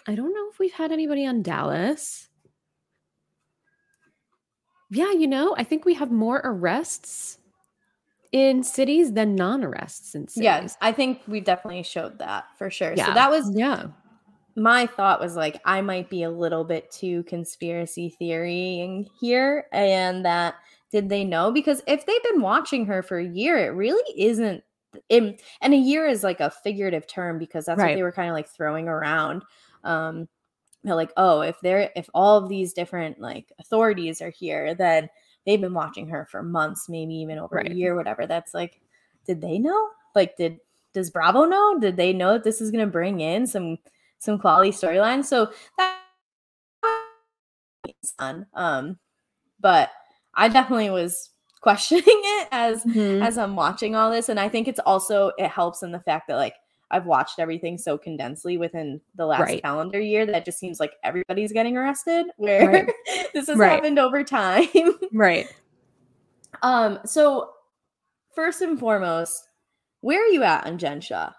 I 0.08 0.14
don't 0.14 0.32
know 0.32 0.50
if 0.52 0.60
we've 0.60 0.72
had 0.72 0.92
anybody 0.92 1.26
on 1.26 1.42
Dallas. 1.42 2.30
Yeah, 4.92 5.14
you 5.14 5.26
know, 5.26 5.56
I 5.58 5.64
think 5.64 5.84
we 5.84 5.96
have 5.96 6.12
more 6.12 6.42
arrests 6.44 7.40
in 8.32 8.62
cities 8.62 9.14
than 9.14 9.34
non-arrests 9.34 10.14
in 10.14 10.28
cities. 10.28 10.44
Yeah, 10.44 10.68
I 10.80 10.92
think 10.92 11.22
we 11.28 11.40
definitely 11.40 11.82
showed 11.82 12.20
that 12.20 12.46
for 12.60 12.70
sure. 12.70 12.94
Yeah. 12.96 13.08
So 13.08 13.14
that 13.16 13.32
was 13.32 13.52
yeah. 13.56 13.88
My 14.56 14.86
thought 14.86 15.20
was 15.20 15.36
like 15.36 15.60
I 15.66 15.82
might 15.82 16.10
be 16.10 16.24
a 16.24 16.30
little 16.30 16.64
bit 16.64 16.92
too 16.92 17.24
conspiracy 17.24 18.10
theorying 18.10 19.10
here, 19.20 19.66
and 19.72 20.24
that 20.26 20.56
did 20.92 21.10
they 21.10 21.24
know? 21.24 21.52
Because 21.52 21.82
if 21.88 22.06
they've 22.06 22.24
been 22.24 22.42
watching 22.42 22.86
her 22.86 23.02
for 23.02 23.18
a 23.18 23.28
year, 23.28 23.58
it 23.58 23.70
really 23.70 24.22
isn't. 24.22 24.64
In, 25.10 25.38
and 25.62 25.74
a 25.74 25.78
year 25.78 26.06
is 26.06 26.24
like 26.24 26.40
a 26.40 26.52
figurative 26.52 27.08
term 27.08 27.40
because 27.40 27.66
that's 27.66 27.80
right. 27.80 27.90
what 27.90 27.96
they 27.96 28.04
were 28.04 28.12
kind 28.12 28.30
of 28.30 28.36
like 28.36 28.48
throwing 28.48 28.88
around. 28.88 29.44
Um, 29.84 30.28
they're 30.84 30.94
like, 30.94 31.12
oh, 31.18 31.42
if 31.42 31.60
they're 31.62 31.90
if 31.96 32.10
all 32.14 32.38
of 32.38 32.50
these 32.50 32.74
different 32.74 33.20
like 33.20 33.52
authorities 33.60 34.22
are 34.22 34.30
here, 34.30 34.76
then 34.76 35.10
they've 35.46 35.62
been 35.62 35.74
watching 35.74 36.08
her 36.10 36.28
for 36.30 36.44
months, 36.44 36.88
maybe 36.90 37.16
even 37.16 37.40
over 37.40 37.56
right. 37.56 37.72
a 37.72 37.76
year, 37.76 37.96
whatever. 37.96 38.28
That's 38.28 38.54
like, 38.54 38.82
did 39.26 39.42
they 39.42 39.58
know? 39.58 39.90
Like, 40.14 40.38
did 40.38 40.60
does 40.94 41.10
Bravo 41.10 41.46
know? 41.46 41.80
Did 41.80 41.98
they 41.98 42.14
know 42.14 42.34
that 42.34 42.44
this 42.44 42.62
is 42.62 42.70
going 42.70 42.86
to 42.86 42.92
bring 42.92 43.20
in 43.20 43.48
some 43.48 43.78
some 44.24 44.40
quality 44.40 44.72
storylines? 44.72 45.26
So 45.26 45.52
that 45.78 46.00
fun. 48.18 48.46
Um, 48.54 48.98
but 49.60 49.90
I 50.36 50.48
definitely 50.48 50.90
was 50.90 51.30
questioning 51.62 52.04
it 52.06 52.48
as 52.52 52.84
mm-hmm. 52.84 53.22
as 53.22 53.38
I'm 53.38 53.56
watching 53.56 53.96
all 53.96 54.12
this, 54.12 54.30
and 54.30 54.40
I 54.40 54.50
think 54.50 54.68
it's 54.68 54.80
also 54.80 55.32
it 55.38 55.50
helps 55.50 55.84
in 55.84 55.92
the 55.92 56.00
fact 56.00 56.28
that 56.28 56.36
like 56.38 56.56
I've 56.92 57.06
watched 57.06 57.40
everything 57.40 57.78
so 57.78 57.98
condensely 57.98 58.58
within 58.58 59.02
the 59.16 59.26
last 59.26 59.42
right. 59.42 59.62
calendar 59.62 60.00
year 60.00 60.26
that 60.28 60.46
just 60.46 60.60
seems 60.60 60.80
like 60.80 60.94
everybody's 61.04 61.52
getting 61.52 61.76
arrested 61.76 62.28
where 62.38 62.68
right. 62.68 62.92
this 63.34 63.48
has 63.48 63.58
right. 63.58 63.72
happened 63.72 64.00
over 64.00 64.24
time. 64.24 64.68
right. 65.12 65.48
Um 66.62 67.00
so 67.06 67.50
first 68.36 68.62
and 68.62 68.80
foremost, 68.80 69.50
where 70.02 70.22
are 70.22 70.28
you 70.28 70.44
at 70.44 70.68
on 70.68 70.78
Jen 70.78 71.02
Shah? 71.02 71.32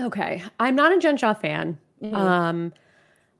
Okay. 0.00 0.42
I'm 0.60 0.76
not 0.76 0.92
a 0.92 0.98
Jen 0.98 1.16
Shah 1.16 1.34
fan. 1.34 1.78
Mm-hmm. 2.02 2.14
Um 2.14 2.72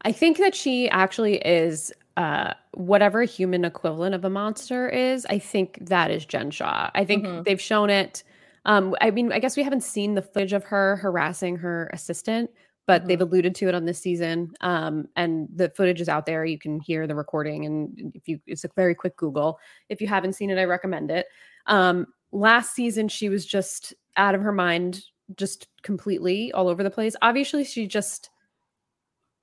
I 0.02 0.12
think 0.12 0.38
that 0.38 0.54
she 0.54 0.88
actually 0.90 1.36
is 1.38 1.92
uh 2.16 2.54
whatever 2.72 3.22
human 3.24 3.64
equivalent 3.64 4.14
of 4.14 4.24
a 4.24 4.30
monster 4.30 4.88
is. 4.88 5.26
I 5.30 5.38
think 5.38 5.78
that 5.80 6.10
is 6.10 6.24
Jen 6.24 6.50
Shah. 6.50 6.90
I 6.94 7.04
think 7.04 7.24
mm-hmm. 7.24 7.42
they've 7.42 7.60
shown 7.60 7.90
it 7.90 8.22
um, 8.66 8.94
I 9.00 9.10
mean, 9.10 9.32
I 9.32 9.38
guess 9.38 9.56
we 9.56 9.62
haven't 9.62 9.82
seen 9.82 10.14
the 10.14 10.22
footage 10.22 10.52
of 10.52 10.64
her 10.64 10.96
harassing 10.96 11.56
her 11.56 11.90
assistant, 11.92 12.50
but 12.86 13.00
mm-hmm. 13.00 13.08
they've 13.08 13.20
alluded 13.20 13.54
to 13.56 13.68
it 13.68 13.74
on 13.74 13.84
this 13.84 13.98
season. 13.98 14.54
Um, 14.60 15.08
and 15.16 15.48
the 15.54 15.70
footage 15.70 16.00
is 16.00 16.08
out 16.08 16.26
there. 16.26 16.44
You 16.44 16.58
can 16.58 16.80
hear 16.80 17.06
the 17.06 17.14
recording, 17.14 17.66
and 17.66 18.12
if 18.14 18.26
you, 18.26 18.40
it's 18.46 18.64
a 18.64 18.70
very 18.74 18.94
quick 18.94 19.16
Google. 19.16 19.58
If 19.88 20.00
you 20.00 20.06
haven't 20.06 20.34
seen 20.34 20.50
it, 20.50 20.58
I 20.58 20.64
recommend 20.64 21.10
it. 21.10 21.26
Um, 21.66 22.06
last 22.32 22.74
season, 22.74 23.08
she 23.08 23.28
was 23.28 23.44
just 23.44 23.94
out 24.16 24.34
of 24.34 24.40
her 24.40 24.52
mind, 24.52 25.02
just 25.36 25.68
completely 25.82 26.52
all 26.52 26.68
over 26.68 26.82
the 26.82 26.90
place. 26.90 27.16
Obviously, 27.22 27.64
she 27.64 27.86
just 27.86 28.30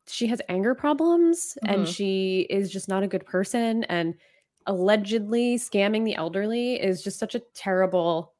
she 0.07 0.27
has 0.27 0.41
anger 0.50 0.75
problems, 0.75 1.57
mm-hmm. 1.63 1.73
and 1.73 1.88
she 1.88 2.47
is 2.50 2.71
just 2.71 2.88
not 2.89 3.03
a 3.03 3.07
good 3.07 3.25
person, 3.25 3.83
and 3.85 4.15
allegedly 4.67 5.57
scamming 5.57 6.05
the 6.05 6.15
elderly 6.15 6.79
is 6.79 7.03
just 7.03 7.17
such 7.19 7.33
a 7.35 7.41
terrible 7.53 8.33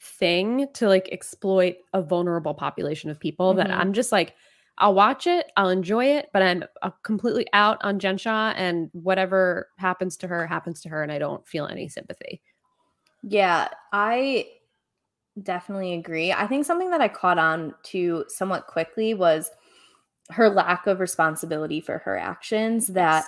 thing 0.00 0.66
to 0.74 0.88
like 0.88 1.08
exploit 1.12 1.76
a 1.92 2.02
vulnerable 2.02 2.54
population 2.54 3.10
of 3.10 3.18
people 3.18 3.54
that 3.54 3.68
Mhm. 3.68 3.78
I'm 3.78 3.92
just 3.92 4.12
like, 4.12 4.34
I'll 4.78 4.94
watch 4.94 5.26
it, 5.26 5.50
I'll 5.56 5.70
enjoy 5.70 6.04
it, 6.04 6.30
but 6.32 6.42
I'm 6.42 6.64
uh, 6.82 6.90
completely 7.02 7.46
out 7.52 7.78
on 7.82 7.98
Jen 7.98 8.16
Shah, 8.16 8.54
and 8.56 8.90
whatever 8.92 9.68
happens 9.76 10.16
to 10.18 10.28
her 10.28 10.46
happens 10.46 10.80
to 10.82 10.88
her, 10.88 11.02
and 11.02 11.10
I 11.10 11.18
don't 11.18 11.46
feel 11.46 11.66
any 11.66 11.88
sympathy. 11.88 12.40
Yeah, 13.22 13.68
I 13.92 14.46
definitely 15.42 15.94
agree. 15.94 16.32
I 16.32 16.46
think 16.46 16.64
something 16.64 16.90
that 16.90 17.00
I 17.00 17.08
caught 17.08 17.38
on 17.38 17.74
to 17.84 18.24
somewhat 18.28 18.66
quickly 18.66 19.14
was 19.14 19.50
her 20.30 20.48
lack 20.50 20.86
of 20.86 21.00
responsibility 21.00 21.80
for 21.80 21.98
her 21.98 22.16
actions 22.16 22.88
that 22.88 23.26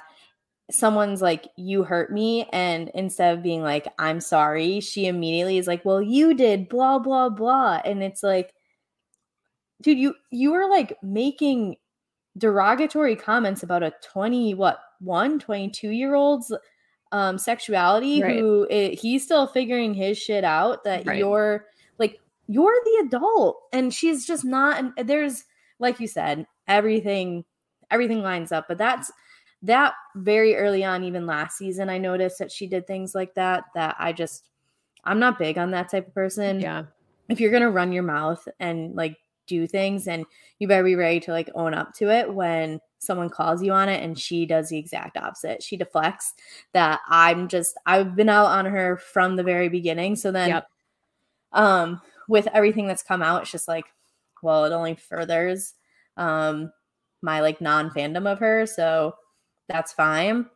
someone's 0.70 1.20
like 1.22 1.48
you 1.56 1.82
hurt 1.82 2.12
me 2.12 2.44
and 2.52 2.90
instead 2.94 3.36
of 3.36 3.42
being 3.42 3.62
like 3.62 3.88
I'm 3.98 4.20
sorry, 4.20 4.80
she 4.80 5.06
immediately 5.06 5.58
is 5.58 5.66
like, 5.66 5.84
"Well, 5.84 6.00
you 6.02 6.34
did 6.34 6.68
blah 6.68 6.98
blah 6.98 7.28
blah." 7.28 7.80
And 7.84 8.02
it's 8.02 8.22
like 8.22 8.52
dude, 9.82 9.98
you 9.98 10.14
you 10.30 10.52
were 10.52 10.68
like 10.68 10.96
making 11.02 11.76
derogatory 12.38 13.16
comments 13.16 13.62
about 13.62 13.82
a 13.82 13.92
20 14.02 14.54
what, 14.54 14.78
1 15.00 15.38
22 15.38 15.90
year 15.90 16.14
old's 16.14 16.52
um 17.12 17.38
sexuality 17.38 18.22
Right. 18.22 18.38
who 18.38 18.68
i- 18.70 18.96
he's 19.00 19.24
still 19.24 19.46
figuring 19.48 19.94
his 19.94 20.16
shit 20.16 20.44
out 20.44 20.84
that 20.84 21.06
Right. 21.06 21.18
you're 21.18 21.66
like 22.00 22.18
you're 22.48 22.80
the 22.84 23.04
adult 23.06 23.58
and 23.72 23.94
she's 23.94 24.26
just 24.26 24.44
not 24.44 24.92
and 24.96 25.08
there's 25.08 25.44
like 25.78 26.00
you 26.00 26.08
said 26.08 26.44
everything 26.66 27.44
everything 27.92 28.22
lines 28.22 28.50
up 28.50 28.66
but 28.66 28.78
that's 28.78 29.12
that 29.62 29.92
very 30.16 30.56
early 30.56 30.82
on 30.82 31.04
even 31.04 31.26
last 31.26 31.56
season 31.58 31.88
i 31.88 31.98
noticed 31.98 32.38
that 32.40 32.50
she 32.50 32.66
did 32.66 32.86
things 32.86 33.14
like 33.14 33.32
that 33.34 33.64
that 33.74 33.94
i 34.00 34.12
just 34.12 34.48
i'm 35.04 35.20
not 35.20 35.38
big 35.38 35.58
on 35.58 35.70
that 35.70 35.88
type 35.90 36.08
of 36.08 36.14
person 36.14 36.58
Yeah. 36.60 36.84
if 37.28 37.38
you're 37.38 37.52
gonna 37.52 37.70
run 37.70 37.92
your 37.92 38.02
mouth 38.02 38.46
and 38.58 38.96
like 38.96 39.16
do 39.46 39.66
things 39.66 40.08
and 40.08 40.24
you 40.58 40.66
better 40.68 40.84
be 40.84 40.94
ready 40.96 41.20
to 41.20 41.32
like 41.32 41.50
own 41.54 41.74
up 41.74 41.92
to 41.94 42.08
it 42.10 42.32
when 42.32 42.80
someone 43.00 43.28
calls 43.28 43.62
you 43.62 43.72
on 43.72 43.88
it 43.88 44.02
and 44.02 44.18
she 44.18 44.46
does 44.46 44.68
the 44.68 44.78
exact 44.78 45.16
opposite 45.16 45.62
she 45.62 45.76
deflects 45.76 46.34
that 46.72 47.00
i'm 47.08 47.48
just 47.48 47.76
i've 47.86 48.14
been 48.16 48.28
out 48.28 48.46
on 48.46 48.64
her 48.64 48.96
from 48.96 49.36
the 49.36 49.42
very 49.42 49.68
beginning 49.68 50.14
so 50.16 50.30
then 50.30 50.48
Yep. 50.50 50.69
Um 51.52 52.00
with 52.28 52.46
everything 52.54 52.86
that's 52.86 53.02
come 53.02 53.22
out 53.22 53.42
it's 53.42 53.50
just 53.50 53.66
like 53.68 53.86
well 54.42 54.64
it 54.64 54.72
only 54.72 54.94
furthers 54.94 55.74
um 56.16 56.70
my 57.22 57.40
like 57.40 57.60
non-fandom 57.60 58.30
of 58.30 58.38
her 58.38 58.66
so 58.66 59.14
that's 59.68 59.92
fine 59.92 60.46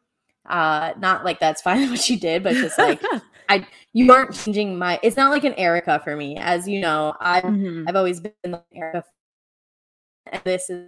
uh 0.49 0.93
not 0.99 1.25
like 1.25 1.41
that's 1.41 1.63
fine 1.69 1.91
what 1.91 2.01
she 2.01 2.17
did 2.17 2.43
but 2.43 2.55
just 2.55 2.79
like 2.79 3.03
I 3.49 3.67
you 3.93 4.13
aren't 4.13 4.35
changing 4.35 4.79
my 4.79 4.99
it's 5.03 5.17
not 5.17 5.31
like 5.31 5.45
an 5.45 5.55
Erika 5.55 6.01
for 6.03 6.17
me. 6.17 6.37
As 6.39 6.67
you 6.67 6.81
know, 6.81 7.15
I've 7.21 7.45
Mhm. 7.45 7.85
I've 7.89 7.97
always 7.97 8.21
been 8.21 8.33
like 8.47 8.65
Erika 8.75 9.05
and 10.33 10.43
this 10.45 10.71
is 10.71 10.87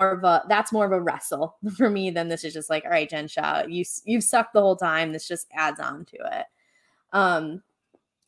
more 0.00 0.10
of 0.12 0.24
a 0.24 0.44
that's 0.48 0.72
more 0.72 0.86
of 0.86 0.92
a 0.92 1.00
wrestle 1.00 1.56
for 1.76 1.90
me 1.90 2.10
than 2.10 2.28
this 2.28 2.44
is 2.44 2.52
just 2.54 2.70
like, 2.70 2.84
all 2.84 2.90
right, 2.90 3.08
Jen 3.10 3.28
Shah, 3.28 3.64
you 3.68 3.84
you've 4.04 4.24
sucked 4.24 4.52
the 4.54 4.60
whole 4.60 4.76
time. 4.76 5.12
This 5.12 5.26
just 5.28 5.46
adds 5.52 5.80
on 5.80 6.04
to 6.06 6.16
it. 6.16 6.46
Um 7.12 7.62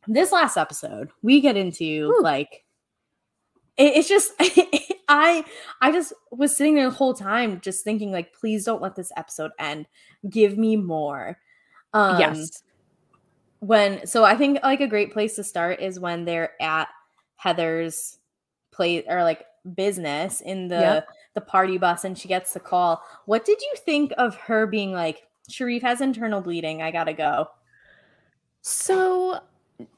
this 0.07 0.33
last 0.33 0.57
episode, 0.57 1.11
we 1.23 1.41
get 1.41 1.57
into 1.57 2.09
Whew. 2.09 2.23
like 2.23 2.65
it- 3.77 3.97
it's 3.97 4.09
just 4.09 4.33
I 5.09 5.45
I 5.81 5.93
just 5.93 6.13
was 6.33 6.57
sitting 6.57 6.75
there 6.75 6.89
the 6.91 6.97
whole 6.97 7.15
time 7.15 7.61
just 7.61 7.85
thinking 7.85 8.11
like 8.13 8.33
please 8.33 8.65
don't 8.65 8.83
let 8.83 8.97
this 8.97 9.13
episode 9.17 9.51
end. 9.59 9.87
Give 10.29 10.57
me 10.59 10.77
more. 10.77 11.39
Um 11.93 12.19
yes. 12.21 12.63
when 13.61 14.07
so 14.07 14.25
I 14.25 14.37
think 14.37 14.59
like 14.63 14.81
a 14.81 14.89
great 14.89 15.13
place 15.13 15.37
to 15.37 15.45
start 15.45 15.81
is 15.81 16.01
when 16.01 16.25
they're 16.25 16.61
at 16.61 16.89
Heather's 17.37 18.19
place 18.73 19.05
or 19.09 19.23
like 19.23 19.45
business 19.75 20.41
in 20.41 20.69
the 20.69 20.77
Yep. 20.81 21.09
the 21.35 21.41
party 21.41 21.79
bus 21.79 22.05
and 22.05 22.17
she 22.19 22.29
gets 22.29 22.53
the 22.53 22.61
call. 22.61 23.03
What 23.27 23.45
did 23.45 23.61
you 23.61 23.73
think 23.85 24.13
of 24.19 24.35
her 24.37 24.67
being 24.67 24.93
like 24.93 25.23
Sharrieff 25.51 25.83
has 25.83 26.01
internal 26.01 26.41
bleeding, 26.41 26.83
I 26.83 26.91
got 26.91 27.05
to 27.05 27.13
go. 27.13 27.49
So, 28.63 29.39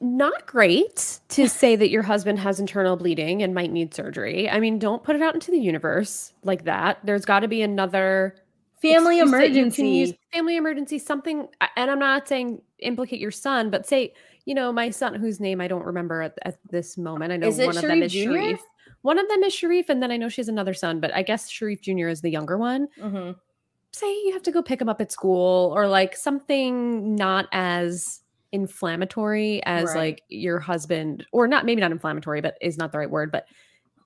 not 0.00 0.46
great 0.46 1.20
to 1.30 1.48
say 1.60 1.76
that 1.76 1.90
your 1.90 2.02
husband 2.02 2.38
has 2.38 2.60
internal 2.60 2.96
bleeding 2.96 3.42
and 3.42 3.54
might 3.54 3.70
need 3.70 3.94
surgery. 3.94 4.48
I 4.48 4.60
mean, 4.60 4.78
don't 4.78 5.02
put 5.02 5.16
it 5.16 5.22
out 5.22 5.34
into 5.34 5.50
the 5.50 5.58
universe 5.58 6.32
like 6.42 6.64
that. 6.64 6.98
There's 7.04 7.24
got 7.24 7.40
to 7.40 7.48
be 7.48 7.62
another 7.62 8.36
Family 8.80 9.18
excuse 9.18 9.30
that 9.32 9.36
you 9.50 9.54
can 9.54 9.64
emergency. 9.64 10.18
family 10.32 10.56
emergency, 10.56 10.98
something. 11.00 11.48
And 11.76 11.90
I'm 11.90 11.98
not 11.98 12.28
saying 12.28 12.62
implicate 12.78 13.18
your 13.18 13.32
son, 13.32 13.70
but 13.70 13.86
say, 13.86 14.14
you 14.44 14.54
know, 14.54 14.72
my 14.72 14.90
son, 14.90 15.14
whose 15.14 15.40
name 15.40 15.60
I 15.60 15.66
don't 15.66 15.84
remember 15.84 16.22
at, 16.22 16.38
at 16.42 16.58
this 16.70 16.96
moment. 16.96 17.32
I 17.32 17.38
know 17.38 17.50
one 17.50 17.76
of 17.76 17.82
them 17.82 18.02
is 18.04 18.12
Jr.? 18.12 18.18
Sharrieff. 18.30 18.58
One 19.02 19.18
of 19.18 19.28
them 19.28 19.42
is 19.42 19.52
Sharrieff, 19.52 19.88
and 19.88 20.00
then 20.00 20.12
I 20.12 20.16
know 20.16 20.28
she 20.28 20.40
has 20.40 20.48
another 20.48 20.74
son, 20.74 21.00
but 21.00 21.12
I 21.12 21.22
guess 21.22 21.48
Sharif 21.50 21.80
Jr. 21.82 22.06
is 22.08 22.20
the 22.20 22.30
younger 22.30 22.56
one. 22.56 22.86
Mhm. 23.00 23.34
say 23.92 24.06
you 24.24 24.32
have 24.32 24.42
to 24.42 24.52
go 24.52 24.62
pick 24.62 24.80
him 24.80 24.88
up 24.88 25.00
at 25.00 25.10
school 25.10 25.72
or 25.74 25.88
like 25.88 26.14
something 26.16 27.16
not 27.16 27.48
as 27.52 28.20
inflammatory 28.52 29.62
as 29.64 29.84
Right. 29.87 29.96
like 29.96 30.22
your 30.28 30.58
husband 30.58 31.26
or 31.32 31.46
not 31.46 31.64
maybe 31.66 31.80
not 31.80 31.92
inflammatory 31.92 32.40
but 32.40 32.56
is 32.61 32.78
not 32.78 32.92
the 32.92 32.98
right 32.98 33.11
word 33.11 33.30
but 33.30 33.44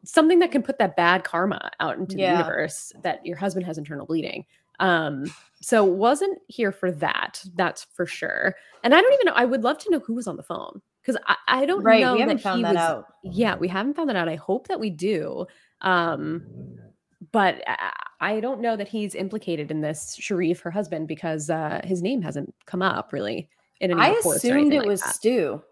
something 0.04 0.40
that 0.40 0.50
can 0.50 0.62
put 0.62 0.78
that 0.78 0.96
bad 0.96 1.22
karma 1.24 1.70
out 1.80 1.96
into 1.98 2.16
Yeah. 2.18 2.32
the 2.32 2.38
universe 2.38 2.92
that 3.02 3.24
your 3.24 3.36
husband 3.36 3.64
has 3.66 3.78
internal 3.78 4.04
bleeding 4.06 4.44
um 4.80 5.24
so 5.60 5.84
wasn't 5.84 6.38
here 6.48 6.72
for 6.72 6.90
that 6.90 7.40
that's 7.54 7.84
for 7.94 8.04
sure 8.04 8.54
and 8.82 8.94
i 8.94 9.00
don't 9.00 9.12
even 9.14 9.26
know 9.26 9.32
i 9.36 9.44
would 9.44 9.62
love 9.62 9.78
to 9.78 9.90
know 9.90 10.00
who 10.00 10.14
was 10.14 10.26
on 10.26 10.36
the 10.36 10.42
phone 10.42 10.82
because 11.02 11.16
I, 11.26 11.36
I 11.46 11.66
don't 11.66 11.84
Right, 11.84 12.00
know 12.00 12.14
we 12.14 12.20
haven't 12.20 12.36
that 12.38 12.42
found 12.42 12.58
he 12.58 12.62
that 12.64 12.74
was 12.74 12.78
out. 12.78 13.04
yeah 13.22 13.54
we 13.56 13.68
haven't 13.68 13.94
found 13.94 14.08
that 14.08 14.16
out 14.16 14.28
i 14.28 14.34
hope 14.36 14.66
that 14.68 14.80
we 14.80 14.90
do 14.90 15.46
um 15.82 16.42
but 17.30 17.62
I- 17.66 17.92
I 18.20 18.38
don't 18.38 18.60
know 18.60 18.76
that 18.76 18.86
he's 18.86 19.16
implicated 19.16 19.72
in 19.72 19.80
this 19.80 20.16
Sharrieff, 20.20 20.60
her 20.60 20.70
husband, 20.70 21.08
because 21.08 21.50
uh, 21.50 21.80
his 21.82 22.02
name 22.02 22.22
hasn't 22.22 22.54
come 22.66 22.82
up 22.82 23.12
really 23.12 23.48
in 23.82 23.90
any 23.90 24.00
I 24.00 24.10
assumed 24.24 24.72
it 24.72 24.78
like 24.78 24.88
was 24.88 25.00
that. 25.02 25.14
Stu. 25.16 25.62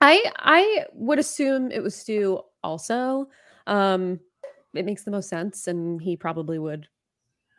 I 0.00 0.30
I 0.36 0.84
would 0.92 1.18
assume 1.18 1.72
it 1.72 1.82
was 1.82 1.96
Stu 1.96 2.40
also. 2.62 3.28
Um, 3.66 4.20
it 4.74 4.84
makes 4.84 5.02
the 5.02 5.10
most 5.10 5.28
sense, 5.28 5.66
and 5.66 6.00
he 6.00 6.16
probably 6.16 6.58
would 6.58 6.86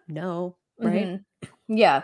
know, 0.08 0.56
right? 0.80 1.08
Mhm. 1.08 1.24
Yeah. 1.68 2.04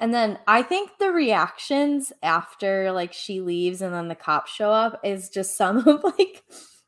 And 0.00 0.12
then 0.12 0.38
I 0.46 0.62
think 0.62 0.90
the 0.98 1.12
reactions 1.12 2.12
after 2.22 2.92
like 2.92 3.12
she 3.12 3.40
leaves 3.40 3.80
and 3.80 3.94
then 3.94 4.08
the 4.08 4.14
cops 4.14 4.52
show 4.52 4.70
up 4.70 5.00
is 5.02 5.28
just 5.30 5.56
some 5.56 5.78
of 5.88 6.04
like 6.04 6.44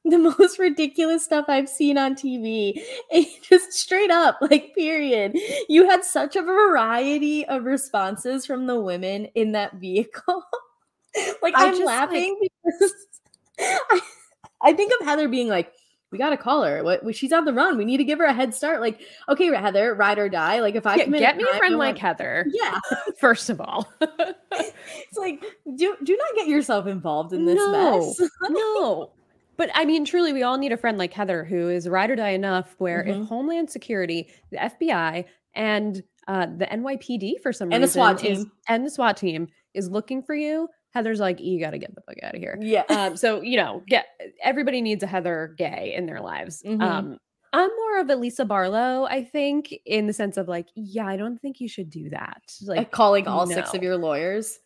the 0.11 0.19
most 0.39 0.59
ridiculous 0.59 1.25
stuff 1.25 1.47
I've 1.49 1.69
seen 1.69 1.99
on 1.99 2.15
TV. 2.15 2.81
It 3.11 3.43
just 3.43 3.73
straight 3.73 4.11
up, 4.11 4.39
like, 4.41 4.75
period. 4.75 5.37
You 5.69 5.89
had 5.89 6.05
such 6.05 6.37
a 6.37 6.43
variety 6.43 7.47
of 7.47 7.65
responses 7.65 8.45
from 8.47 8.67
the 8.67 8.81
women 8.81 9.27
in 9.35 9.53
that 9.53 9.75
vehicle. 9.75 10.43
like, 11.43 11.55
I 11.55 11.67
I'm 11.67 11.71
just, 11.73 11.85
like- 11.85 11.87
laughing 12.01 12.39
because 12.41 12.95
I, 13.59 14.01
I 14.63 14.73
think 14.75 14.93
of 15.01 15.07
Heather 15.07 15.29
being 15.29 15.49
like, 15.49 15.73
we 16.13 16.19
gotta 16.19 16.37
call 16.37 16.63
her. 16.63 16.83
What? 16.85 17.03
what- 17.05 17.17
She's 17.17 17.33
on 17.33 17.45
the 17.45 17.53
run. 17.53 17.77
We 17.79 17.85
need 17.85 17.97
to 17.99 18.05
give 18.05 18.19
her 18.19 18.25
a 18.27 18.33
head 18.33 18.55
start. 18.55 18.81
Like, 18.81 19.01
okay, 19.29 19.47
Heather, 19.55 19.95
ride 19.95 20.19
or 20.19 20.29
die. 20.29 20.61
Like, 20.61 20.75
if 20.77 20.87
I 20.87 20.97
Yeah, 20.97 21.07
get 21.07 21.37
me 21.37 21.45
a 21.51 21.57
friend 21.59 21.77
like 21.79 21.95
want- 21.95 21.99
Heather, 21.99 22.47
Yeah, 22.51 22.79
first 23.19 23.51
of 23.51 23.61
all. 23.61 23.93
it's 24.01 25.17
like 25.19 25.45
do 25.77 25.97
do 26.05 26.17
not 26.17 26.29
get 26.37 26.47
yourself 26.49 26.87
involved 26.87 27.33
in 27.33 27.45
this 27.47 27.57
No. 27.57 27.99
mess. 27.99 28.21
no. 28.51 29.11
But 29.57 29.71
I 29.75 29.85
mean, 29.85 30.05
truly, 30.05 30.33
we 30.33 30.43
all 30.43 30.59
need 30.59 30.73
a 30.73 30.77
friend 30.77 30.99
like 30.99 31.13
Heather 31.13 31.45
who 31.45 31.69
is 31.69 31.89
ride 31.89 32.11
or 32.11 32.17
die 32.17 32.31
enough 32.31 32.75
where 32.79 33.05
Mhm. 33.05 33.23
if 33.23 33.29
Homeland 33.29 33.71
Security, 33.71 34.29
the 34.51 34.59
FBI, 34.59 35.25
and 35.55 36.03
uh, 36.29 36.47
the 36.57 36.67
NYPD 36.67 37.41
for 37.43 37.53
some 37.53 37.69
reason, 37.69 37.75
And 37.75 37.85
the 37.85 37.89
SWAT 37.89 38.25
is- 38.25 38.39
team. 38.41 38.53
and 38.69 38.85
the 38.85 38.91
SWAT 38.91 39.17
team 39.17 39.49
is 39.75 39.89
looking 39.91 40.23
for 40.23 40.35
you, 40.35 40.69
Heather's 40.93 41.21
like, 41.21 41.41
you 41.41 41.61
got 41.61 41.71
to 41.71 41.79
get 41.79 41.95
the 41.95 42.01
fuck 42.01 42.17
out 42.23 42.35
of 42.35 42.41
here. 42.41 42.59
Yeah. 42.61 42.83
Um, 42.89 43.17
so 43.17 43.41
you 43.43 43.57
know, 43.57 43.83
get 43.87 44.07
everybody 44.43 44.81
needs 44.83 45.03
a 45.03 45.07
Heather 45.07 45.55
Gay 45.57 45.95
in 45.97 46.07
their 46.07 46.21
lives. 46.21 46.63
Mhm. 46.65 46.83
Um, 46.83 47.19
I'm 47.53 47.71
more 47.77 48.01
of 48.01 48.11
a 48.11 48.17
Lisa 48.17 48.45
Barlow, 48.45 49.05
I 49.09 49.25
think, 49.25 49.73
in 49.87 50.07
the 50.09 50.13
sense 50.13 50.37
of 50.37 50.49
like, 50.49 50.67
yeah, 50.75 51.07
I 51.07 51.17
don't 51.17 51.39
think 51.41 51.61
you 51.61 51.69
should 51.69 51.89
do 51.91 52.11
that. 52.11 52.43
like 52.67 52.77
Like, 52.79 52.91
calling 52.91 53.27
all 53.29 53.47
six 53.47 53.73
of 53.73 53.83
your 53.83 53.97
lawyers. 53.97 54.59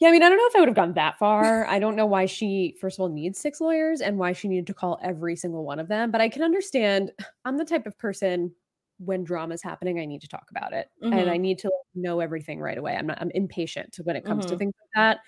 Yeah, 0.00 0.08
I 0.08 0.12
mean, 0.12 0.22
I 0.22 0.28
don't 0.28 0.38
know 0.38 0.46
if 0.46 0.56
I 0.56 0.60
would 0.60 0.68
have 0.68 0.76
gone 0.76 0.94
that 0.94 1.18
far. 1.18 1.66
I 1.66 1.78
don't 1.78 1.96
know 1.96 2.06
why 2.06 2.26
she, 2.26 2.76
first 2.80 2.98
of 2.98 3.02
all, 3.02 3.08
needs 3.08 3.38
six 3.38 3.60
lawyers 3.60 4.00
and 4.00 4.18
why 4.18 4.32
she 4.32 4.48
needed 4.48 4.66
to 4.68 4.74
call 4.74 4.98
every 5.02 5.36
single 5.36 5.64
one 5.64 5.78
of 5.78 5.88
them. 5.88 6.10
But 6.10 6.20
I 6.20 6.28
can 6.28 6.42
understand. 6.42 7.12
I'm 7.44 7.58
the 7.58 7.64
type 7.64 7.86
of 7.86 7.96
person 7.98 8.54
when 8.98 9.24
drama 9.24 9.54
is 9.54 9.62
happening, 9.62 9.98
I 10.00 10.06
need 10.06 10.20
to 10.22 10.28
talk 10.28 10.46
about 10.50 10.72
it 10.72 10.88
and 11.10 11.28
Mhm. 11.28 11.30
I 11.30 11.36
need 11.36 11.58
to 11.60 11.70
know 11.94 12.20
everything 12.20 12.60
right 12.60 12.78
away. 12.78 12.96
I'm 12.96 13.06
not. 13.06 13.18
I'm 13.20 13.30
impatient 13.32 13.96
when 14.04 14.16
it 14.16 14.24
comes 14.24 14.46
to 14.46 14.56
Mhm. 14.56 14.58
things 14.58 14.72
like 14.80 14.90
that. 14.94 15.20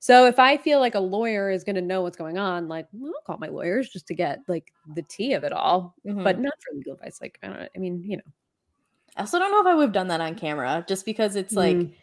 So 0.00 0.26
if 0.26 0.38
I 0.38 0.56
feel 0.58 0.80
like 0.80 0.94
a 0.94 1.00
lawyer 1.00 1.50
is 1.50 1.64
going 1.64 1.76
to 1.76 1.82
know 1.82 2.02
what's 2.02 2.16
going 2.18 2.38
on, 2.38 2.68
like 2.68 2.88
well, 2.92 3.12
I'll 3.16 3.22
call 3.26 3.38
my 3.38 3.48
lawyers 3.48 3.90
just 3.90 4.06
to 4.08 4.14
get 4.14 4.40
like 4.48 4.72
the 4.86 5.02
tea 5.02 5.34
of 5.34 5.44
it 5.44 5.52
all, 5.52 5.96
Mhm. 6.04 6.24
but 6.24 6.40
not 6.40 6.54
for 6.62 6.74
legal 6.76 6.94
advice. 6.94 7.20
Like 7.22 7.38
I 7.42 7.48
don't. 7.48 7.70
I 7.76 7.78
mean, 7.80 8.02
you 8.04 8.18
know. 8.18 8.22
I 9.16 9.20
also 9.20 9.38
don't 9.38 9.50
know 9.50 9.60
if 9.60 9.66
I 9.66 9.74
would 9.74 9.82
have 9.84 9.92
done 9.92 10.08
that 10.08 10.20
on 10.20 10.34
camera, 10.34 10.84
just 10.86 11.04
because 11.04 11.36
it's 11.36 11.56
like 11.56 11.88
Mm. 11.88 11.96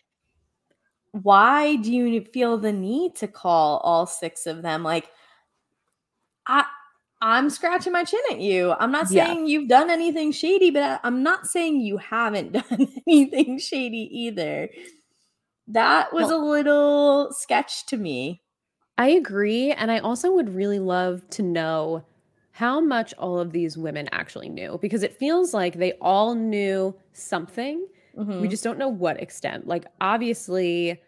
Why 1.13 1.77
do 1.77 1.93
you 1.93 2.21
feel 2.25 2.57
the 2.59 2.73
need 2.73 3.15
to 3.17 3.27
call 3.29 3.79
all 3.79 4.05
six 4.07 4.47
of 4.47 4.61
them? 4.63 4.83
Like, 4.83 5.09
I 6.47 6.65
I'm 7.21 7.49
scratching 7.49 7.93
my 7.93 8.03
chin 8.03 8.19
at 8.31 8.39
you. 8.41 8.73
I'm 8.73 8.91
not 8.91 9.07
Yeah. 9.07 9.09
saying 9.09 9.47
you've 9.47 9.69
done 9.69 9.89
anything 9.89 10.33
shady, 10.33 10.71
but 10.71 10.99
I'm 11.03 11.23
not 11.23 11.47
saying 11.47 11.79
you 11.81 11.97
haven't 11.97 12.51
done 12.69 12.87
anything 13.07 13.59
shady 13.59 14.09
either. 14.11 14.69
That 15.67 16.13
was 16.13 16.29
a 16.29 16.37
little 16.37 17.33
sketch 17.33 17.85
to 17.87 17.97
me. 17.97 18.41
I 18.97 19.09
agree. 19.09 19.71
And 19.71 19.91
I 19.91 19.99
also 19.99 20.31
would 20.33 20.53
really 20.55 20.79
love 20.79 21.27
to 21.31 21.43
know 21.43 22.05
how 22.51 22.79
much 22.79 23.13
all 23.15 23.39
of 23.39 23.51
these 23.51 23.77
women 23.77 24.07
actually 24.11 24.49
knew 24.49 24.77
because 24.81 25.01
it 25.03 25.17
feels 25.17 25.53
like 25.53 25.75
they 25.75 25.93
all 25.93 26.35
knew 26.35 26.95
something. 27.13 27.87
We 28.15 28.23
Mhm. 28.25 28.49
just 28.49 28.63
don't 28.63 28.77
know 28.77 28.89
what 28.89 29.21
extent. 29.21 29.67
Like, 29.67 29.85
obviously, 30.01 31.01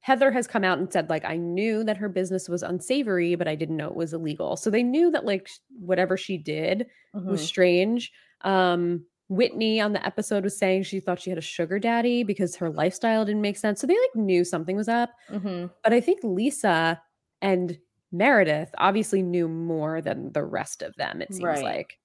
Heather 0.00 0.30
has 0.30 0.46
come 0.46 0.64
out 0.64 0.78
and 0.78 0.92
said, 0.92 1.08
like, 1.10 1.24
I 1.24 1.36
knew 1.36 1.84
that 1.84 1.96
her 1.98 2.08
business 2.08 2.48
was 2.48 2.62
unsavory, 2.62 3.34
but 3.34 3.48
I 3.48 3.54
didn't 3.54 3.76
know 3.76 3.88
it 3.88 3.96
was 3.96 4.12
illegal. 4.12 4.56
So 4.56 4.70
they 4.70 4.82
knew 4.82 5.10
that, 5.10 5.24
like, 5.24 5.48
whatever 5.80 6.16
she 6.16 6.36
did 6.38 6.86
was 7.14 7.42
Mhm. 7.42 7.46
strange. 7.46 8.12
Um, 8.42 9.06
Whitney 9.28 9.78
on 9.80 9.92
the 9.92 10.04
episode 10.06 10.42
was 10.44 10.56
saying 10.56 10.84
she 10.84 11.00
thought 11.00 11.20
she 11.20 11.30
had 11.30 11.38
a 11.38 11.42
sugar 11.42 11.78
daddy 11.78 12.22
because 12.22 12.56
her 12.56 12.70
lifestyle 12.70 13.24
didn't 13.26 13.42
make 13.42 13.58
sense. 13.58 13.80
So 13.80 13.86
they 13.86 13.92
like 13.98 14.14
knew 14.16 14.42
something 14.42 14.74
was 14.74 14.88
up. 14.88 15.10
Mhm. 15.28 15.70
But 15.84 15.92
I 15.92 16.00
think 16.00 16.20
Lisa 16.24 17.02
and 17.42 17.78
Meredith 18.10 18.70
obviously 18.78 19.20
knew 19.22 19.46
more 19.46 20.00
than 20.00 20.32
the 20.32 20.44
rest 20.44 20.80
of 20.82 20.94
them, 20.96 21.20
it 21.20 21.28
seems 21.34 21.44
Right. 21.44 21.62
like. 21.62 21.98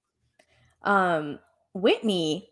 um 0.82 1.38
Whitney 1.72 2.50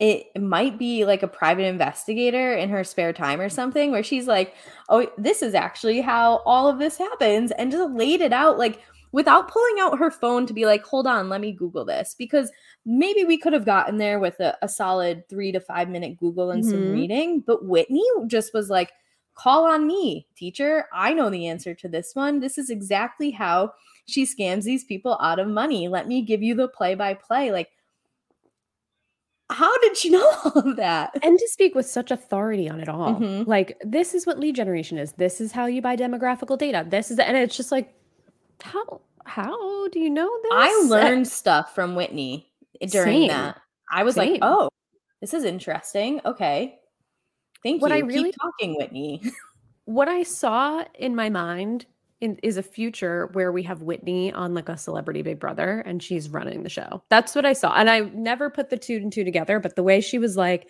it 0.00 0.40
might 0.40 0.78
be 0.78 1.04
like 1.04 1.22
a 1.22 1.28
private 1.28 1.64
investigator 1.64 2.52
in 2.54 2.68
her 2.68 2.84
spare 2.84 3.12
time 3.12 3.40
or 3.40 3.48
something 3.48 3.90
where 3.90 4.02
she's 4.02 4.26
like 4.28 4.54
oh 4.88 5.06
this 5.18 5.42
is 5.42 5.54
actually 5.54 6.00
how 6.00 6.36
all 6.46 6.68
of 6.68 6.78
this 6.78 6.96
happens 6.96 7.50
and 7.52 7.72
just 7.72 7.90
laid 7.92 8.20
it 8.20 8.32
out 8.32 8.58
like 8.58 8.80
without 9.10 9.48
pulling 9.50 9.76
out 9.80 9.98
her 9.98 10.10
phone 10.10 10.46
to 10.46 10.52
be 10.52 10.66
like 10.66 10.84
hold 10.84 11.06
on 11.06 11.28
let 11.28 11.40
me 11.40 11.50
google 11.52 11.84
this 11.84 12.14
because 12.16 12.50
maybe 12.86 13.24
we 13.24 13.36
could 13.38 13.52
have 13.52 13.64
gotten 13.64 13.98
there 13.98 14.20
with 14.20 14.38
a, 14.40 14.56
a 14.62 14.68
solid 14.68 15.28
three 15.28 15.50
to 15.50 15.60
five 15.60 15.88
minute 15.88 16.16
google 16.16 16.50
and 16.52 16.64
some 16.64 16.80
Mhm. 16.80 16.92
reading 16.92 17.40
but 17.40 17.64
whitney 17.64 18.04
just 18.26 18.54
was 18.54 18.70
like 18.70 18.92
call 19.34 19.66
on 19.66 19.86
me 19.86 20.26
teacher. 20.36 20.86
I 20.92 21.14
know 21.14 21.30
the 21.30 21.46
answer 21.46 21.72
to 21.72 21.88
this 21.88 22.10
one. 22.14 22.40
This 22.40 22.58
is 22.58 22.70
exactly 22.70 23.30
how 23.30 23.72
she 24.06 24.24
scams 24.24 24.64
these 24.64 24.82
people 24.82 25.16
out 25.22 25.38
of 25.38 25.46
money. 25.46 25.86
Let 25.86 26.08
me 26.08 26.22
give 26.22 26.42
you 26.42 26.56
the 26.56 26.66
play 26.66 26.96
by 26.96 27.14
play 27.14 27.52
like 27.52 27.68
how 29.50 29.76
did 29.78 29.96
she 29.96 30.10
know 30.16 30.30
all 30.44 30.52
of 30.58 30.76
that 30.76 31.16
And 31.22 31.38
to 31.38 31.48
speak 31.48 31.74
with 31.74 31.86
such 31.88 32.10
authority 32.10 32.68
on 32.68 32.80
it 32.80 32.88
all. 32.88 33.14
Mhm. 33.16 33.46
Like, 33.46 33.78
this 33.84 34.14
is 34.14 34.26
what 34.26 34.38
lead 34.38 34.54
generation 34.56 34.98
is. 34.98 35.12
This 35.12 35.40
is 35.40 35.52
how 35.52 35.66
you 35.66 35.80
buy 35.82 35.96
demographical 35.96 36.58
data. 36.58 36.84
This 36.88 37.10
is, 37.10 37.18
and 37.18 37.36
it's 37.36 37.56
just 37.56 37.72
like, 37.72 37.94
how, 38.62 39.00
how 39.24 39.88
do 39.88 40.00
you 40.00 40.10
know 40.10 40.30
this? 40.42 40.52
I 40.54 40.82
Uh, 40.84 40.88
learned 40.88 41.28
stuff 41.28 41.74
from 41.74 41.94
Whitney 41.94 42.50
during 42.90 43.22
Same. 43.22 43.28
that. 43.28 43.60
I 43.90 44.02
was 44.04 44.16
Same. 44.16 44.32
like, 44.32 44.40
oh, 44.42 44.68
this 45.20 45.32
is 45.34 45.44
interesting. 45.44 46.20
Okay. 46.24 46.78
Thank 47.62 47.80
What 47.82 47.90
you. 47.90 47.96
I 47.96 48.00
really- 48.00 48.24
Keep 48.32 48.40
talking, 48.40 48.76
Whitney. 48.76 49.22
what 49.86 50.08
I 50.08 50.22
saw 50.24 50.84
in 50.94 51.16
my 51.16 51.30
mind 51.30 51.86
in, 52.20 52.36
is 52.42 52.56
a 52.56 52.62
future 52.62 53.28
where 53.32 53.52
we 53.52 53.62
have 53.64 53.82
Whitney 53.82 54.32
on 54.32 54.54
like 54.54 54.68
a 54.68 54.76
celebrity 54.76 55.22
Big 55.22 55.38
Brother 55.38 55.80
and 55.86 56.02
she's 56.02 56.28
running 56.28 56.62
the 56.62 56.68
show. 56.68 57.02
That's 57.10 57.34
what 57.34 57.46
I 57.46 57.52
saw. 57.52 57.74
And 57.74 57.88
I 57.88 58.00
never 58.00 58.50
put 58.50 58.70
the 58.70 58.76
two 58.76 58.96
and 58.96 59.12
two 59.12 59.24
together, 59.24 59.60
but 59.60 59.76
the 59.76 59.82
way 59.82 60.00
she 60.00 60.18
was 60.18 60.36
like, 60.36 60.68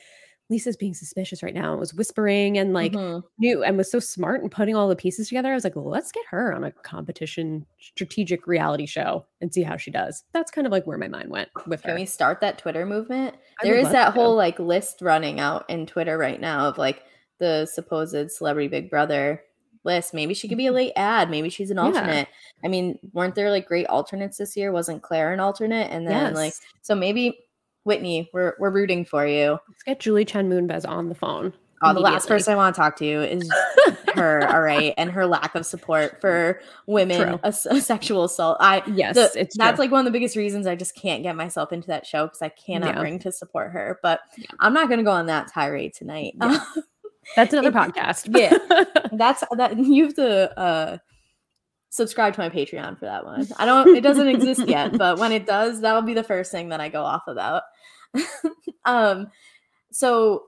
Lisa's 0.50 0.78
being 0.78 0.94
suspicious 0.94 1.42
right 1.42 1.52
now 1.52 1.72
and 1.72 1.78
was 1.80 1.92
whispering 1.92 2.56
and 2.56 2.72
like 2.72 2.92
Mhm. 2.92 3.22
knew 3.38 3.62
and 3.62 3.76
was 3.76 3.90
so 3.90 3.98
smart 3.98 4.40
and 4.40 4.50
putting 4.50 4.74
all 4.74 4.88
the 4.88 4.96
pieces 4.96 5.28
together. 5.28 5.50
I 5.50 5.54
was 5.54 5.62
like, 5.64 5.76
well, 5.76 5.90
let's 5.90 6.10
get 6.10 6.24
her 6.30 6.54
on 6.54 6.64
a 6.64 6.72
competition 6.72 7.66
strategic 7.78 8.46
reality 8.46 8.86
show 8.86 9.26
and 9.42 9.52
see 9.52 9.62
how 9.62 9.76
she 9.76 9.90
does. 9.90 10.24
That's 10.32 10.50
kind 10.50 10.66
of 10.66 10.72
like 10.72 10.86
where 10.86 10.96
my 10.96 11.08
mind 11.08 11.28
went 11.30 11.50
with 11.66 11.82
Can 11.82 11.90
her. 11.90 11.96
we 11.96 12.06
start 12.06 12.40
that 12.40 12.56
Twitter 12.56 12.86
movement? 12.86 13.36
I 13.62 13.66
There 13.66 13.76
is 13.76 13.90
that 13.90 14.06
to. 14.06 14.10
whole 14.12 14.36
like 14.36 14.58
list 14.58 15.02
running 15.02 15.38
out 15.38 15.68
in 15.68 15.84
Twitter 15.86 16.16
right 16.16 16.40
now 16.40 16.68
of 16.68 16.78
like 16.78 17.02
the 17.38 17.66
supposed 17.66 18.30
celebrity 18.30 18.68
Big 18.68 18.88
Brother 18.90 19.42
list. 19.88 20.14
Maybe 20.14 20.34
she 20.34 20.46
could 20.46 20.58
be 20.58 20.66
a 20.66 20.72
late 20.72 20.92
ad. 20.94 21.28
Maybe 21.30 21.48
she's 21.48 21.72
an 21.72 21.76
Mm-hmm. 21.78 21.94
Yeah. 21.94 22.00
alternate. 22.00 22.28
I 22.64 22.68
mean, 22.68 22.98
weren't 23.12 23.34
there 23.34 23.50
like 23.50 23.66
great 23.66 23.86
alternates 23.88 24.36
this 24.38 24.56
year? 24.56 24.70
Wasn't 24.70 25.02
Claire 25.02 25.32
an 25.32 25.40
alternate? 25.40 25.90
And 25.90 26.06
then 26.06 26.34
like 26.34 26.54
so 26.82 26.94
maybe 26.94 27.40
Whitney, 27.84 28.30
we're 28.32 28.54
we're 28.60 28.70
rooting 28.70 29.04
for 29.04 29.26
you. 29.26 29.58
Let's 29.68 29.82
get 29.84 29.98
Julie 30.00 30.24
Chen 30.24 30.48
Moonves 30.48 30.86
on 30.86 31.08
the 31.08 31.14
phone. 31.16 31.52
Oh, 31.80 31.94
the 31.94 32.00
last 32.00 32.26
person 32.26 32.52
I 32.52 32.56
want 32.56 32.74
to 32.74 32.80
talk 32.80 32.96
to 32.96 33.04
is 33.06 33.48
her, 34.16 34.44
all 34.52 34.62
right, 34.62 34.92
and 34.98 35.12
her 35.12 35.26
lack 35.26 35.54
of 35.54 35.64
support 35.64 36.20
for 36.20 36.60
women 36.88 37.20
True. 37.22 37.40
as- 37.44 37.86
sexual 37.86 38.24
assault. 38.24 38.56
I 38.58 38.82
Yes, 38.88 39.14
the- 39.14 39.30
it's 39.40 39.56
that's 39.56 39.76
true. 39.76 39.84
like 39.84 39.92
one 39.92 40.00
of 40.00 40.04
the 40.04 40.10
biggest 40.10 40.34
reasons 40.34 40.66
I 40.66 40.74
just 40.74 40.96
can't 40.96 41.22
get 41.22 41.36
myself 41.36 41.72
into 41.72 41.86
that 41.86 42.04
show 42.04 42.26
because 42.26 42.42
I 42.42 42.48
cannot 42.48 42.94
Yeah. 42.96 42.98
bring 43.00 43.20
to 43.20 43.30
support 43.30 43.70
her. 43.70 44.00
But 44.02 44.18
Yeah. 44.36 44.46
I'm 44.58 44.74
not 44.74 44.88
going 44.88 44.98
to 44.98 45.04
go 45.04 45.12
on 45.12 45.26
that 45.26 45.52
tirade 45.52 45.94
tonight. 45.94 46.34
Yeah. 46.40 46.58
That's 47.36 47.52
another 47.52 47.68
It- 47.68 47.74
podcast. 47.74 48.28
yeah. 48.36 48.56
that's 49.12 49.44
that 49.56 49.76
you 49.78 50.04
have 50.04 50.14
to 50.14 50.58
uh 50.58 50.98
subscribe 51.90 52.34
to 52.34 52.40
my 52.40 52.48
Patreon 52.50 52.98
for 52.98 53.06
that 53.06 53.24
one. 53.24 53.46
I 53.56 53.64
don't 53.66 53.96
it 53.96 54.02
doesn't 54.02 54.28
exist 54.28 54.66
yet, 54.68 54.96
but 54.98 55.18
when 55.18 55.32
it 55.32 55.46
does, 55.46 55.80
that'll 55.80 56.02
be 56.02 56.14
the 56.14 56.22
first 56.24 56.50
thing 56.52 56.68
that 56.70 56.80
I 56.80 56.88
go 56.88 57.02
off 57.02 57.22
about. 57.26 57.62
um 58.84 59.28
so 59.90 60.44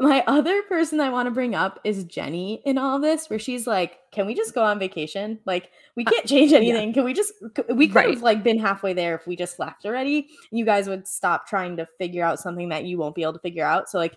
my 0.00 0.24
other 0.26 0.62
person 0.62 0.98
I 0.98 1.10
want 1.10 1.26
to 1.26 1.30
bring 1.30 1.54
up 1.54 1.78
is 1.84 2.02
Jenny 2.04 2.60
in 2.64 2.76
all 2.76 2.98
this, 2.98 3.30
where 3.30 3.38
she's 3.38 3.68
like, 3.68 3.98
"Can 4.10 4.26
we 4.26 4.34
just 4.34 4.52
go 4.52 4.64
on 4.64 4.80
vacation? 4.80 5.38
Like, 5.46 5.70
we 5.94 6.04
can't 6.04 6.26
change 6.26 6.52
anything. 6.52 6.92
Can 6.92 7.04
we 7.04 7.12
just? 7.12 7.32
We 7.72 7.86
could 7.86 7.94
Right. 7.94 8.10
have 8.10 8.22
like 8.22 8.42
been 8.42 8.58
halfway 8.58 8.94
there 8.94 9.14
if 9.14 9.28
we 9.28 9.36
just 9.36 9.60
left 9.60 9.84
already. 9.84 10.28
You 10.50 10.64
guys 10.64 10.88
would 10.88 11.06
stop 11.06 11.46
trying 11.46 11.76
to 11.76 11.86
figure 11.98 12.24
out 12.24 12.40
something 12.40 12.70
that 12.70 12.84
you 12.84 12.98
won't 12.98 13.14
be 13.14 13.22
able 13.22 13.34
to 13.34 13.38
figure 13.38 13.64
out. 13.64 13.88
So, 13.88 13.98
like, 13.98 14.16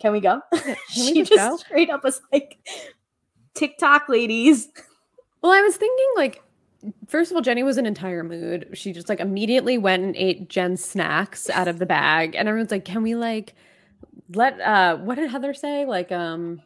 can 0.00 0.12
we 0.12 0.20
go? 0.20 0.40
we 0.52 0.76
she 0.88 1.22
just 1.22 1.32
just 1.32 1.50
go? 1.50 1.56
straight 1.56 1.90
up 1.90 2.04
was 2.04 2.20
like, 2.32 2.58
TikTok 3.54 4.08
ladies. 4.08 4.68
Well, 5.42 5.52
I 5.52 5.60
was 5.60 5.76
thinking 5.76 6.06
like 6.16 6.42
first 7.06 7.30
of 7.30 7.36
all, 7.36 7.42
Jenny 7.42 7.62
was 7.62 7.78
in 7.78 7.86
entire 7.86 8.22
mood. 8.22 8.68
She 8.74 8.92
just 8.92 9.08
like 9.08 9.20
immediately 9.20 9.78
went 9.78 10.02
and 10.02 10.16
ate 10.16 10.48
Jen's 10.48 10.84
snacks 10.84 11.48
out 11.50 11.68
of 11.68 11.78
the 11.78 11.86
bag. 11.86 12.34
And 12.34 12.48
everyone's 12.48 12.70
like, 12.70 12.84
can 12.84 13.02
we 13.02 13.14
like 13.14 13.54
let 14.34 14.60
uh 14.60 14.96
what 14.96 15.16
did 15.16 15.30
Heather 15.30 15.54
say? 15.54 15.86
Like 15.86 16.12
um 16.12 16.60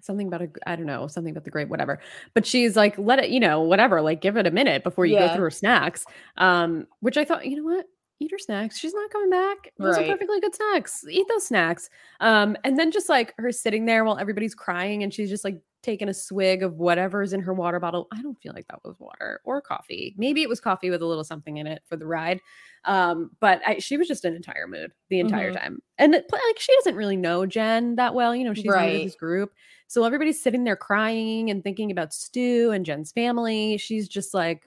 something 0.00 0.26
about 0.26 0.42
a 0.42 0.48
I 0.66 0.76
don't 0.76 0.86
know, 0.86 1.06
something 1.06 1.30
about 1.30 1.44
the 1.44 1.50
grape, 1.50 1.68
whatever. 1.68 2.00
But 2.34 2.46
she's 2.46 2.76
like, 2.76 2.96
let 2.98 3.18
it, 3.18 3.30
you 3.30 3.40
know, 3.40 3.60
whatever, 3.62 4.00
like 4.00 4.20
give 4.20 4.36
it 4.36 4.46
a 4.46 4.50
minute 4.50 4.82
before 4.82 5.06
you 5.06 5.18
go 5.18 5.28
through 5.28 5.44
her 5.44 5.50
snacks. 5.50 6.04
Um, 6.36 6.86
which 7.00 7.16
I 7.16 7.24
thought, 7.24 7.46
you 7.46 7.56
know 7.56 7.64
what? 7.64 7.86
Eat 8.20 8.30
her 8.32 8.38
snacks. 8.38 8.76
She's 8.78 8.94
not 8.94 9.10
coming 9.10 9.30
back. 9.30 9.72
Those 9.78 9.96
Right. 9.96 10.08
are 10.08 10.12
perfectly 10.12 10.40
good 10.40 10.54
snacks. 10.54 11.04
Eat 11.08 11.26
those 11.28 11.46
snacks. 11.46 11.88
Um, 12.20 12.56
and 12.64 12.76
then 12.78 12.90
just 12.90 13.08
like 13.08 13.32
her 13.38 13.52
sitting 13.52 13.84
there 13.86 14.04
while 14.04 14.18
everybody's 14.18 14.54
crying 14.56 15.02
and 15.04 15.14
she's 15.14 15.28
just 15.30 15.44
like 15.44 15.60
taking 15.84 16.08
a 16.08 16.14
swig 16.14 16.64
of 16.64 16.74
whatever's 16.74 17.32
in 17.32 17.40
her 17.40 17.54
water 17.54 17.78
bottle. 17.78 18.08
I 18.12 18.20
don't 18.20 18.36
feel 18.42 18.52
like 18.52 18.66
that 18.68 18.80
was 18.84 18.96
water 18.98 19.40
or 19.44 19.60
coffee. 19.62 20.16
Maybe 20.18 20.42
it 20.42 20.48
was 20.48 20.60
coffee 20.60 20.90
with 20.90 21.00
a 21.00 21.06
little 21.06 21.22
something 21.22 21.58
in 21.58 21.68
it 21.68 21.82
for 21.86 21.96
the 21.96 22.06
ride. 22.06 22.40
Um, 22.84 23.30
but 23.38 23.60
I, 23.64 23.78
she 23.78 23.96
was 23.96 24.08
just 24.08 24.24
an 24.24 24.34
entire 24.34 24.66
mood 24.66 24.92
the 25.10 25.20
entire 25.20 25.52
Mhm. 25.52 25.60
time. 25.60 25.82
And 25.98 26.14
it, 26.16 26.26
like 26.32 26.58
she 26.58 26.74
doesn't 26.78 26.96
really 26.96 27.16
know 27.16 27.46
Jen 27.46 27.94
that 27.96 28.14
well. 28.14 28.34
You 28.34 28.42
know, 28.44 28.54
she's 28.54 28.64
new 28.64 28.72
to 28.72 29.04
this 29.04 29.14
group. 29.14 29.52
So 29.86 30.02
everybody's 30.04 30.42
sitting 30.42 30.64
there 30.64 30.76
crying 30.76 31.50
and 31.50 31.62
thinking 31.62 31.92
about 31.92 32.12
Stu 32.12 32.72
and 32.72 32.84
Jen's 32.84 33.12
family. 33.12 33.76
She's 33.78 34.08
just 34.08 34.34
like, 34.34 34.64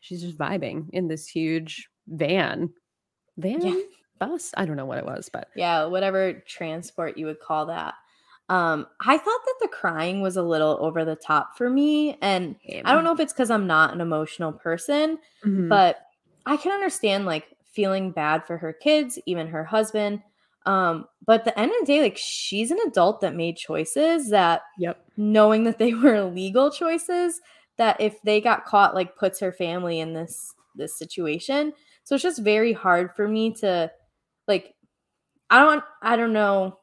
she's 0.00 0.22
just 0.22 0.38
vibing 0.38 0.88
in 0.94 1.08
this 1.08 1.28
huge 1.28 1.88
van, 2.08 2.72
van, 3.38 3.76
bus. 4.18 4.52
I 4.56 4.64
don't 4.66 4.76
know 4.76 4.86
what 4.86 4.98
it 4.98 5.06
was, 5.06 5.28
but 5.32 5.48
Yeah, 5.54 5.84
whatever 5.86 6.32
transport 6.46 7.18
you 7.18 7.26
would 7.26 7.40
call 7.40 7.66
that. 7.66 7.94
Um, 8.48 8.86
I 9.00 9.16
thought 9.18 9.40
that 9.44 9.54
the 9.60 9.68
crying 9.68 10.20
was 10.20 10.36
a 10.36 10.42
little 10.42 10.78
over 10.80 11.04
the 11.04 11.16
top 11.16 11.56
for 11.56 11.70
me. 11.70 12.18
And 12.20 12.56
I 12.84 12.92
don't 12.92 13.04
know 13.04 13.12
if 13.12 13.20
it's 13.20 13.32
because 13.32 13.50
I'm 13.50 13.66
not 13.66 13.94
an 13.94 14.00
emotional 14.00 14.52
person, 14.52 15.18
Mhm. 15.44 15.68
but 15.68 15.98
I 16.46 16.56
can 16.56 16.72
understand 16.72 17.24
like 17.26 17.56
feeling 17.72 18.12
bad 18.12 18.46
for 18.46 18.58
her 18.58 18.72
kids, 18.72 19.18
even 19.26 19.46
her 19.48 19.64
husband. 19.64 20.22
Um, 20.66 21.06
but 21.26 21.40
at 21.40 21.44
the 21.44 21.58
end 21.58 21.70
of 21.72 21.80
the 21.80 21.86
day, 21.86 22.02
like 22.02 22.16
she's 22.18 22.70
an 22.70 22.78
adult 22.86 23.20
that 23.20 23.34
made 23.34 23.56
choices 23.56 24.30
that 24.30 24.62
Yep. 24.78 24.98
knowing 25.16 25.64
that 25.64 25.78
they 25.78 25.94
were 25.94 26.14
illegal 26.16 26.70
choices 26.70 27.40
that 27.78 28.00
if 28.00 28.20
they 28.22 28.40
got 28.40 28.64
caught 28.64 28.94
like 28.94 29.16
puts 29.16 29.40
her 29.40 29.52
family 29.52 30.00
in 30.00 30.12
this 30.14 30.54
this 30.74 30.96
situation 30.98 31.72
so 32.04 32.14
it's 32.14 32.22
just 32.22 32.42
very 32.42 32.72
hard 32.72 33.14
for 33.14 33.28
me 33.28 33.52
to 33.52 33.90
like 34.48 34.74
i 35.50 35.58
don't 35.60 35.84
i 36.02 36.16
don't 36.16 36.32
know 36.32 36.78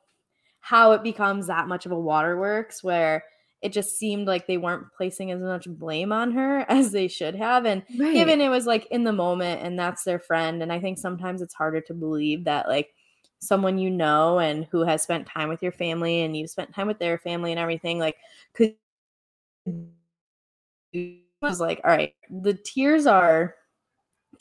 how 0.62 0.92
it 0.92 1.04
becomes 1.04 1.48
that 1.48 1.68
much 1.68 1.86
of 1.86 1.92
a 1.92 2.00
waterworks 2.00 2.84
where 2.84 3.24
it 3.62 3.74
just 3.74 3.98
seemed 3.98 4.28
like 4.28 4.48
they 4.48 4.58
weren't 4.58 4.88
placing 4.96 5.32
as 5.32 5.42
much 5.42 5.68
blame 5.68 6.12
on 6.12 6.32
her 6.32 6.60
as 6.70 6.92
they 6.92 7.08
should 7.08 7.36
have 7.36 7.66
and 7.66 7.84
Right. 7.98 8.16
given 8.16 8.42
it 8.42 8.50
was 8.50 8.66
like 8.68 8.88
in 8.92 9.04
the 9.04 9.14
moment 9.14 9.62
and 9.64 9.80
that's 9.80 10.04
their 10.04 10.20
friend 10.20 10.62
and 10.64 10.72
i 10.74 10.80
think 10.80 10.98
sometimes 10.98 11.42
it's 11.42 11.54
harder 11.54 11.82
to 11.82 11.94
believe 11.94 12.44
that 12.46 12.68
like 12.68 12.94
someone 13.40 13.78
you 13.78 13.90
know 13.90 14.40
and 14.40 14.66
who 14.72 14.84
has 14.84 15.02
spent 15.04 15.28
time 15.28 15.50
with 15.50 15.64
your 15.64 15.72
family 15.72 16.22
and 16.24 16.36
you've 16.38 16.50
spent 16.50 16.74
time 16.74 16.88
with 16.88 17.00
their 17.00 17.18
family 17.18 17.52
and 17.52 17.60
everything 17.60 18.00
like 18.00 18.18
could 18.54 18.76
was 21.42 21.60
like 21.60 21.80
all 21.84 21.92
right 21.92 22.14
the 22.30 22.54
tears 22.54 23.06
are 23.06 23.56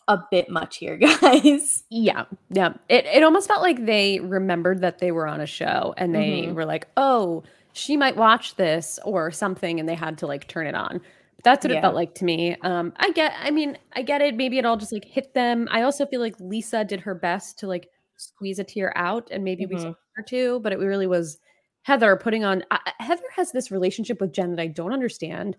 a 0.09 0.19
bit 0.31 0.49
much 0.51 0.79
here 0.79 0.97
guys 1.21 1.85
Yeah, 1.91 2.25
yeah. 2.51 2.75
It 2.89 3.05
it 3.07 3.23
almost 3.23 3.47
felt 3.49 3.63
like 3.63 3.85
they 3.87 4.19
remembered 4.21 4.81
that 4.81 4.99
they 4.99 5.13
were 5.13 5.27
on 5.29 5.41
a 5.41 5.47
show 5.47 5.95
and 5.97 6.15
they 6.15 6.43
Mhm. 6.43 6.55
were 6.55 6.65
like, 6.65 6.89
"Oh, 6.97 7.45
she 7.73 7.97
might 7.97 8.17
watch 8.17 8.57
this 8.57 8.99
or 9.05 9.31
something," 9.31 9.79
and 9.79 9.89
they 9.89 9.95
had 9.95 10.19
to 10.19 10.27
like 10.27 10.49
turn 10.49 10.67
it 10.67 10.75
on. 10.75 11.01
That's 11.45 11.65
what 11.65 11.71
it 11.71 11.81
felt 11.81 11.95
like 11.95 12.15
to 12.17 12.25
me. 12.25 12.57
Um, 12.63 12.93
I 12.97 13.13
get. 13.13 13.33
I 13.41 13.53
mean, 13.53 13.79
I 13.95 14.03
get 14.03 14.21
it. 14.23 14.35
Maybe 14.35 14.59
it 14.59 14.65
all 14.65 14.77
just 14.77 14.93
like 14.93 15.05
hit 15.05 15.35
them. 15.35 15.69
I 15.71 15.83
also 15.83 16.05
feel 16.05 16.21
like 16.21 16.35
Lisa 16.41 16.85
did 16.85 17.01
her 17.01 17.15
best 17.15 17.61
to 17.61 17.69
like 17.69 17.89
squeeze 18.17 18.59
a 18.59 18.65
tear 18.65 18.93
out, 18.97 19.29
and 19.31 19.45
maybe 19.45 19.65
we 19.67 19.79
saw 19.79 19.91
Mhm. 19.91 19.97
her 20.17 20.23
too. 20.25 20.59
But 20.61 20.73
it 20.73 20.79
really 20.81 21.07
was 21.07 21.39
Heather 21.83 22.17
putting 22.17 22.45
on. 22.45 22.65
I- 22.73 22.93
Heather 22.99 23.23
has 23.37 23.53
this 23.53 23.71
relationship 23.71 24.21
with 24.21 24.33
Jen 24.33 24.57
that 24.57 24.63
I 24.63 24.67
don't 24.67 24.93
understand. 24.93 25.57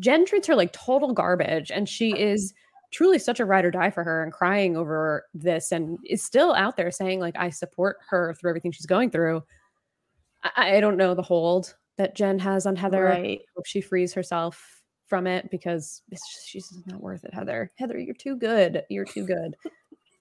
Jen 0.00 0.24
treats 0.26 0.48
her 0.48 0.56
like 0.56 0.72
total 0.72 1.12
garbage, 1.12 1.70
and 1.70 1.88
she 1.88 2.10
is 2.18 2.52
truly 2.90 3.18
such 3.18 3.40
a 3.40 3.44
ride 3.44 3.64
or 3.64 3.70
die 3.70 3.90
for 3.90 4.02
her 4.04 4.22
and 4.22 4.32
crying 4.32 4.76
over 4.76 5.24
this 5.34 5.72
and 5.72 5.98
is 6.04 6.22
still 6.22 6.54
out 6.54 6.76
there 6.76 6.90
saying 6.90 7.20
like 7.20 7.36
i 7.38 7.48
support 7.48 7.98
her 8.08 8.34
through 8.34 8.50
everything 8.50 8.72
she's 8.72 8.86
going 8.86 9.10
through. 9.10 9.42
I, 10.42 10.76
I 10.76 10.80
don't 10.80 10.96
know 10.96 11.14
the 11.14 11.22
hold 11.22 11.74
that 11.98 12.16
jen 12.16 12.38
has 12.38 12.66
on 12.66 12.76
heather. 12.76 13.08
I 13.08 13.10
right. 13.10 13.40
hope 13.54 13.66
she 13.66 13.80
frees 13.80 14.14
herself 14.14 14.82
from 15.06 15.26
it 15.26 15.50
because 15.50 16.02
it's 16.10 16.22
just, 16.32 16.48
she's 16.48 16.82
not 16.86 17.00
worth 17.00 17.24
it 17.24 17.34
heather. 17.34 17.70
Heather 17.76 17.98
you're 17.98 18.14
too 18.14 18.36
good. 18.36 18.84
You're 18.88 19.04
too 19.04 19.26
good. 19.26 19.56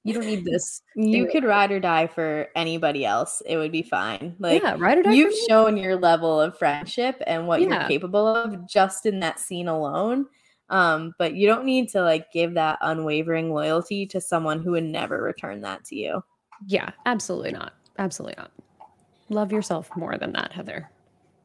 You 0.04 0.14
don't 0.14 0.26
need 0.26 0.46
this. 0.46 0.82
You 0.96 1.28
could 1.28 1.44
ride 1.44 1.72
or 1.72 1.80
die 1.80 2.08
for 2.08 2.48
anybody 2.56 3.06
else. 3.06 3.42
It 3.46 3.58
would 3.58 3.72
be 3.72 3.84
fine. 3.84 4.36
Like 4.40 4.62
yeah 4.64 4.76
ride 4.80 4.98
or 4.98 5.04
die 5.04 5.14
you've 5.14 5.36
shown 5.48 5.78
your 5.78 5.96
level 5.96 6.40
of 6.40 6.58
friendship 6.58 7.22
and 7.28 7.48
what 7.48 7.62
Yeah. 7.62 7.82
you're 7.82 7.88
capable 7.88 8.28
of 8.28 8.68
just 8.68 9.06
in 9.06 9.20
that 9.20 9.40
scene 9.40 9.68
alone 9.68 10.26
um 10.70 11.14
but 11.18 11.34
you 11.36 11.48
don't 11.48 11.66
need 11.66 11.90
to 11.90 12.02
like 12.02 12.32
give 12.32 12.54
that 12.54 12.78
unwavering 12.82 13.52
loyalty 13.54 14.06
to 14.06 14.22
someone 14.22 14.62
who 14.62 14.72
would 14.72 14.84
never 14.84 15.22
return 15.22 15.62
that 15.62 15.84
to 15.86 15.96
you. 15.96 16.24
Yeah 16.68 16.92
absolutely 17.06 17.52
not. 17.52 17.74
Absolutely 17.98 18.36
not. 18.38 18.52
Love 19.30 19.52
yourself 19.52 19.90
more 19.96 20.18
than 20.18 20.34
that 20.34 20.52
heather. 20.52 20.90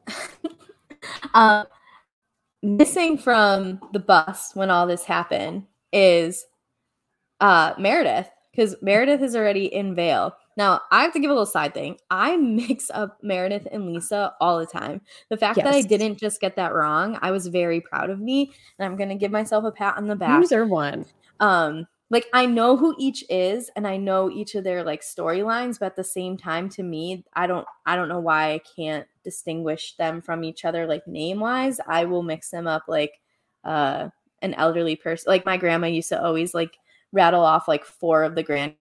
Um 1.33 1.65
missing 2.63 3.17
from 3.17 3.79
the 3.93 3.99
bus 3.99 4.51
when 4.55 4.71
all 4.71 4.87
this 4.87 5.03
happened 5.03 5.65
is 5.93 6.45
uh 7.41 7.73
meredith 7.77 8.29
because 8.51 8.75
meredith 8.81 9.21
is 9.21 9.35
already 9.35 9.65
in 9.65 9.93
Vail 9.93 10.35
now 10.57 10.81
i 10.91 11.03
have 11.03 11.13
to 11.13 11.19
give 11.19 11.29
a 11.29 11.33
little 11.33 11.45
side 11.45 11.73
thing. 11.73 11.97
I 12.09 12.37
mix 12.37 12.89
up 12.91 13.17
meredith 13.21 13.67
and 13.71 13.85
lisa 13.85 14.33
all 14.39 14.59
the 14.59 14.65
time. 14.65 15.01
The 15.29 15.37
fact 15.37 15.57
that 15.57 15.67
i 15.67 15.81
didn't 15.81 16.17
just 16.17 16.41
get 16.41 16.55
that 16.55 16.73
wrong 16.73 17.17
i 17.21 17.31
was 17.31 17.47
very 17.47 17.81
proud 17.81 18.09
of 18.09 18.19
me 18.19 18.53
and 18.79 18.85
i'm 18.85 18.97
gonna 18.97 19.15
give 19.15 19.31
myself 19.31 19.63
a 19.65 19.71
pat 19.71 19.97
on 19.97 20.07
the 20.07 20.15
back. 20.15 20.41
user 20.41 20.65
one. 20.65 21.05
Um 21.39 21.87
like 22.09 22.27
i 22.33 22.45
know 22.45 22.77
who 22.77 22.95
each 22.97 23.23
is 23.29 23.69
and 23.75 23.87
i 23.87 23.97
know 23.97 24.29
each 24.29 24.55
of 24.55 24.63
their 24.63 24.83
like 24.83 25.01
storylines 25.01 25.79
but 25.79 25.87
at 25.87 25.95
the 25.95 26.03
same 26.03 26.37
time 26.37 26.69
to 26.69 26.83
me 26.83 27.23
i 27.33 27.47
don't 27.47 27.67
i 27.85 27.95
don't 27.95 28.09
know 28.09 28.19
why 28.19 28.53
i 28.53 28.61
can't 28.75 29.07
distinguish 29.23 29.95
them 29.97 30.21
from 30.21 30.43
each 30.43 30.65
other 30.65 30.85
like 30.85 31.05
name 31.07 31.39
wise 31.39 31.79
i 31.87 32.05
will 32.05 32.23
mix 32.23 32.49
them 32.49 32.67
up 32.67 32.83
like 32.87 33.13
uh 33.63 34.07
an 34.41 34.53
elderly 34.55 34.95
person 34.95 35.29
like 35.29 35.45
my 35.45 35.57
grandma 35.57 35.87
used 35.87 36.09
to 36.09 36.23
always 36.23 36.53
like 36.53 36.77
rattle 37.11 37.43
off 37.43 37.67
like 37.67 37.85
four 37.85 38.23
of 38.23 38.35
the 38.35 38.43
grand 38.43 38.75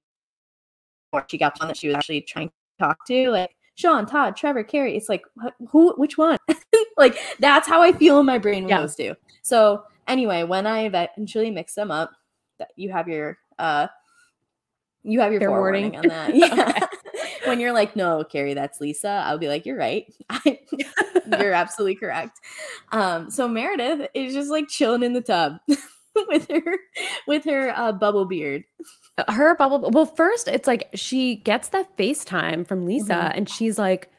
or 1.15 1.25
she 1.29 1.39
got 1.39 1.59
one 1.61 1.69
that 1.69 1.77
she 1.77 1.87
was 1.89 1.97
actually 1.97 2.21
trying 2.23 2.49
to 2.49 2.55
talk 2.79 3.07
to 3.07 3.31
like 3.31 3.57
sean 3.77 4.05
todd 4.07 4.37
trevor 4.37 4.63
Kari. 4.65 4.97
It's 4.97 5.09
like 5.09 5.23
who 5.71 5.93
which 5.95 6.19
one? 6.19 6.39
Like 6.97 7.17
that's 7.41 7.67
how 7.67 7.83
i 7.83 7.91
feel 7.91 8.21
in 8.21 8.27
my 8.27 8.39
brain 8.39 8.65
with 8.65 8.71
Yeah. 8.71 8.81
those 8.83 8.95
two. 8.95 9.15
So 9.43 9.83
anyway 10.07 10.45
when 10.45 10.65
i 10.67 10.85
eventually 10.85 11.51
mix 11.51 11.75
them 11.75 11.91
up 11.91 12.11
that 12.59 12.69
you 12.77 12.93
have 12.93 13.09
your 13.09 13.37
uh 13.59 13.89
you 15.03 15.19
have 15.21 15.33
your 15.33 15.41
Fair 15.41 15.49
forewarning 15.51 15.93
warning. 15.93 16.11
on 16.13 16.31
that. 16.31 16.35
Yeah. 16.35 16.87
When 17.47 17.61
you're 17.61 17.73
like 17.73 17.95
no 17.97 18.23
Kari 18.25 18.55
that's 18.55 18.81
lisa 18.81 19.23
i'll 19.27 19.39
be 19.39 19.49
like 19.49 19.67
you're 19.67 19.77
right. 19.77 20.07
You're 21.39 21.53
absolutely 21.53 21.97
correct. 21.97 22.39
Um 22.93 23.31
so 23.31 23.47
meredith 23.49 24.09
is 24.15 24.33
just 24.35 24.51
like 24.51 24.69
chilling 24.69 25.03
in 25.03 25.13
the 25.15 25.21
tub 25.21 25.57
with 26.29 26.49
her 26.49 26.77
with 27.27 27.45
her 27.45 27.71
uh 27.77 27.93
bubble 27.93 28.25
beard. 28.25 28.65
Her 29.29 29.55
bubble 29.57 29.91
well 29.91 30.07
first 30.07 30.49
it's 30.49 30.67
like 30.67 30.89
she 30.95 31.37
gets 31.37 31.69
that 31.69 31.97
facetime 31.97 32.67
from 32.67 32.85
lisa 32.87 33.15
Mhm. 33.15 33.33
and 33.37 33.49
she's 33.49 33.79
like 33.79 34.11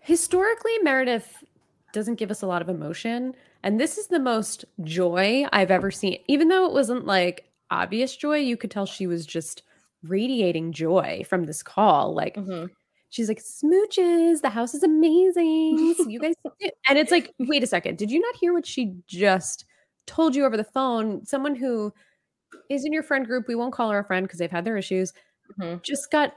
historically 0.00 0.78
meredith 0.82 1.42
doesn't 1.92 2.16
give 2.16 2.30
us 2.30 2.42
a 2.42 2.46
lot 2.46 2.62
of 2.62 2.68
emotion 2.68 3.34
and 3.62 3.80
this 3.80 3.98
is 3.98 4.06
the 4.08 4.20
most 4.20 4.64
joy 4.82 5.44
i've 5.52 5.70
ever 5.70 5.90
seen. 5.90 6.18
Even 6.28 6.48
though 6.48 6.66
it 6.66 6.72
wasn't 6.72 7.06
like 7.06 7.44
obvious 7.70 8.14
joy 8.16 8.36
you 8.38 8.56
could 8.56 8.70
tell 8.70 8.86
she 8.86 9.06
was 9.06 9.26
just 9.26 9.62
radiating 10.02 10.72
joy 10.72 11.24
from 11.28 11.44
this 11.44 11.62
call 11.62 12.14
like 12.14 12.36
Mhm. 12.36 12.68
she's 13.10 13.28
like 13.28 13.42
smooches 13.42 14.40
the 14.42 14.50
house 14.50 14.74
is 14.74 14.82
amazing. 14.82 15.94
So 15.96 16.08
you 16.08 16.20
guys 16.20 16.34
and 16.88 16.98
it's 16.98 17.10
like 17.10 17.32
wait 17.38 17.62
a 17.62 17.66
second. 17.66 17.98
Did 17.98 18.10
you 18.10 18.20
not 18.20 18.36
hear 18.36 18.52
what 18.52 18.66
she 18.66 18.94
just 19.08 19.64
told 20.06 20.34
you 20.36 20.44
over 20.44 20.56
the 20.56 20.64
phone 20.64 21.24
someone 21.24 21.54
who 21.54 21.92
is 22.70 22.84
in 22.84 22.92
your 22.92 23.02
friend 23.02 23.26
group 23.26 23.46
we 23.48 23.54
won't 23.54 23.72
call 23.74 23.90
her 23.90 23.98
a 23.98 24.04
friend 24.04 24.24
because 24.26 24.38
they've 24.38 24.50
had 24.50 24.64
their 24.64 24.76
issues 24.76 25.12
Mhm. 25.58 25.82
just 25.82 26.10
got 26.10 26.34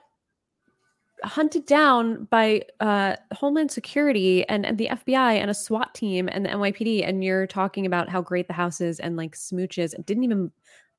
hunted 1.24 1.66
down 1.66 2.24
by 2.26 2.62
uh 2.80 3.14
homeland 3.34 3.70
security 3.70 4.48
and, 4.48 4.66
and 4.66 4.78
the 4.78 4.88
fbi 4.88 5.34
and 5.34 5.52
a 5.52 5.54
swat 5.54 5.94
team 5.94 6.30
and 6.32 6.46
the 6.46 6.50
nypd 6.50 7.06
and 7.06 7.24
you're 7.26 7.46
talking 7.46 7.86
about 7.86 8.08
how 8.08 8.22
great 8.22 8.48
the 8.48 8.54
house 8.54 8.80
is 8.80 9.02
and 9.02 9.18
like 9.18 9.36
smooches 9.36 9.94
and 9.94 10.06
didn't 10.06 10.24
even 10.24 10.50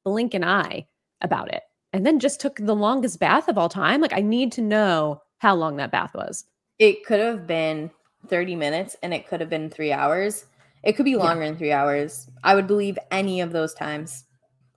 blink 0.04 0.34
an 0.34 0.44
eye 0.44 0.86
about 1.22 1.50
it 1.52 1.62
and 1.94 2.04
then 2.04 2.18
just 2.20 2.38
took 2.38 2.56
the 2.56 2.74
longest 2.76 3.18
bath 3.18 3.48
of 3.48 3.56
all 3.56 3.70
time 3.70 4.02
like 4.02 4.12
i 4.12 4.20
need 4.20 4.52
to 4.52 4.60
know 4.60 5.22
how 5.38 5.54
long 5.54 5.76
that 5.76 5.90
bath 5.90 6.12
was 6.14 6.44
it 6.78 7.04
could 7.06 7.20
have 7.20 7.46
been 7.46 7.90
30 8.28 8.56
minutes 8.56 8.96
and 9.02 9.14
it 9.14 9.26
could 9.26 9.40
have 9.40 9.48
been 9.48 9.70
three 9.70 9.92
hours 9.92 10.44
it 10.82 10.94
could 10.94 11.04
be 11.04 11.16
longer 11.16 11.44
than 11.44 11.56
three 11.56 11.72
hours 11.72 12.28
i 12.44 12.54
would 12.54 12.66
believe 12.66 12.98
any 13.10 13.40
of 13.40 13.52
those 13.52 13.74
times 13.74 14.24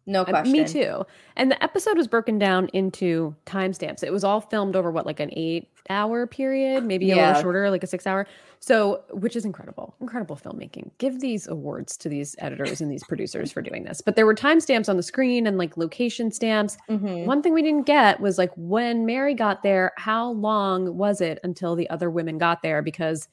no 0.05 0.23
Uh, 0.23 0.25
question 0.25 0.51
Me 0.51 0.65
too. 0.65 1.05
And 1.37 1.49
the 1.49 1.63
episode 1.63 1.95
was 1.95 2.09
broken 2.09 2.37
down 2.37 2.67
into 2.73 3.33
timestamps. 3.45 4.03
It 4.03 4.11
was 4.11 4.25
all 4.25 4.41
filmed 4.41 4.75
over 4.75 4.91
what, 4.91 5.05
like 5.05 5.21
an 5.21 5.29
eight 5.31 5.69
hour 5.89 6.27
period, 6.27 6.83
maybe 6.83 7.11
a 7.11 7.15
little 7.15 7.41
shorter, 7.41 7.69
like 7.69 7.85
a 7.85 7.87
six 7.87 8.05
hour. 8.05 8.27
So, 8.59 9.05
which 9.11 9.37
is 9.37 9.45
incredible, 9.45 9.95
incredible 10.01 10.35
filmmaking. 10.35 10.91
Give 10.97 11.21
these 11.21 11.47
awards 11.47 11.95
to 11.99 12.09
these 12.09 12.35
editors 12.39 12.81
and 12.81 12.91
these 12.91 13.05
producers 13.05 13.53
for 13.53 13.61
doing 13.61 13.85
this. 13.85 14.01
But 14.01 14.17
there 14.17 14.25
were 14.25 14.35
timestamps 14.35 14.89
on 14.89 14.97
the 14.97 15.03
screen 15.03 15.47
and 15.47 15.57
like 15.57 15.77
location 15.77 16.31
stamps. 16.31 16.75
Mhm. 16.89 17.25
One 17.25 17.41
thing 17.41 17.53
we 17.53 17.61
didn't 17.61 17.85
get 17.85 18.19
was 18.19 18.37
like 18.37 18.51
when 18.57 19.05
Mary 19.05 19.33
got 19.33 19.63
there, 19.63 19.93
how 19.95 20.31
long 20.31 20.97
was 20.97 21.21
it 21.21 21.39
until 21.45 21.77
the 21.77 21.89
other 21.89 22.09
women 22.09 22.37
got 22.37 22.61
there? 22.61 22.81
Because 22.81 23.29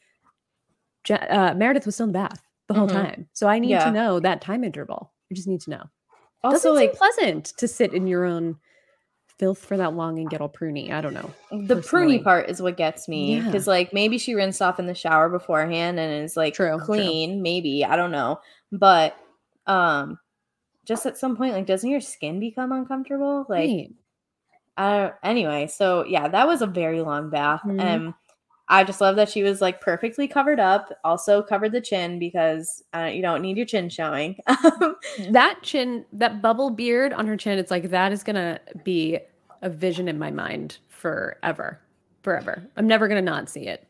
uh, 1.11 1.55
Meredith 1.57 1.87
was 1.87 1.97
still 1.97 2.05
in 2.07 2.13
the 2.13 2.19
bath 2.21 2.45
the 2.73 2.79
whole 2.79 2.89
Mhm. 2.89 2.93
time. 2.93 3.29
So 3.33 3.49
I 3.49 3.59
need 3.59 3.71
Yeah. 3.71 3.85
to 3.87 3.91
know 3.91 4.21
that 4.21 4.41
time 4.41 4.63
interval. 4.65 5.13
I 5.31 5.35
just 5.35 5.49
need 5.49 5.61
to 5.63 5.71
know 5.71 5.83
also 6.45 6.73
like 6.73 6.95
pleasant 6.95 7.47
to 7.59 7.67
sit 7.69 7.93
in 7.93 8.07
your 8.07 8.25
own 8.25 8.57
filth 9.39 9.59
for 9.59 9.77
that 9.77 9.95
long 9.95 10.19
and 10.19 10.31
get 10.31 10.41
all 10.41 10.49
pruny. 10.49 10.93
I 10.93 11.01
don't 11.01 11.15
know. 11.15 11.31
the 11.51 11.77
personally. 11.77 12.19
pruny 12.21 12.25
part 12.25 12.49
is 12.49 12.63
what 12.63 12.77
gets 12.77 13.09
me 13.09 13.37
Yeah. 13.37 13.47
because 13.47 13.67
like 13.67 13.93
maybe 13.93 14.19
she 14.19 14.35
rinsed 14.35 14.63
off 14.63 14.79
in 14.79 14.87
the 14.87 14.95
shower 14.95 15.29
beforehand 15.29 15.99
and 15.99 16.25
is 16.25 16.37
like 16.37 16.55
True, 16.55 16.77
true. 16.77 16.85
clean 16.85 17.43
maybe 17.43 17.85
i 17.85 17.97
don't 17.97 18.11
know 18.13 18.39
but 18.71 19.17
um 19.67 20.19
just 20.85 21.07
at 21.07 21.19
some 21.19 21.37
point 21.37 21.55
like 21.55 21.67
doesn't 21.67 21.91
your 21.91 22.01
skin 22.01 22.39
become 22.39 22.71
uncomfortable 22.73 23.47
like 23.49 23.69
Right. 23.69 23.91
I 24.77 24.99
don't, 24.99 25.15
anyway, 25.23 25.67
so 25.67 26.05
yeah, 26.07 26.29
that 26.29 26.47
was 26.47 26.63
a 26.63 26.67
very 26.67 27.03
long 27.03 27.29
bath. 27.29 27.61
Mhm. 27.67 27.81
And 27.83 28.15
I 28.73 28.85
just 28.85 29.01
love 29.01 29.17
that 29.17 29.29
she 29.29 29.43
was 29.43 29.61
like 29.61 29.81
perfectly 29.81 30.29
covered 30.29 30.61
up, 30.61 30.93
also 31.05 31.43
covered 31.43 31.73
the 31.73 31.81
chin 31.81 32.19
because 32.21 32.83
uh, 32.95 33.11
you 33.13 33.21
don't 33.21 33.43
need 33.43 33.57
your 33.57 33.67
chin 33.67 33.89
showing. 33.89 34.37
that 35.31 35.59
chin, 35.63 36.05
that 36.13 36.41
bubble 36.41 36.71
beard 36.71 37.13
on 37.13 37.27
her 37.27 37.37
chin, 37.37 37.59
it's 37.59 37.71
like 37.71 37.91
that 37.91 38.13
is 38.13 38.23
gonna 38.23 38.61
be 38.85 39.19
a 39.63 39.69
vision 39.69 40.09
in 40.09 40.19
my 40.19 40.31
mind 40.31 40.79
forever. 40.89 41.81
Forever. 42.23 42.63
I'm 42.77 42.87
never 42.87 43.09
gonna 43.09 43.23
not 43.23 43.49
see 43.51 43.67
it. 43.67 43.87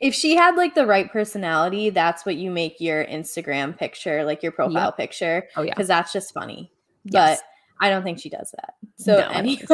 if 0.00 0.14
she 0.14 0.34
had 0.36 0.56
like 0.56 0.74
the 0.74 0.86
right 0.86 1.10
personality, 1.12 1.90
that's 1.90 2.24
what 2.24 2.36
you 2.36 2.50
make 2.50 2.80
your 2.80 3.04
Instagram 3.04 3.76
picture, 3.76 4.24
like 4.24 4.42
your 4.42 4.52
profile 4.52 4.86
Yep. 4.86 4.96
picture, 4.96 5.48
Oh 5.56 5.62
yeah. 5.62 5.74
because 5.74 5.88
that's 5.88 6.12
just 6.12 6.32
funny. 6.32 6.72
Yes. 7.04 7.40
But 7.40 7.86
I 7.86 7.90
don't 7.90 8.02
think 8.02 8.18
she 8.20 8.30
does 8.30 8.52
that. 8.52 8.74
So 8.96 9.18
No, 9.18 9.28
anyway, 9.28 9.66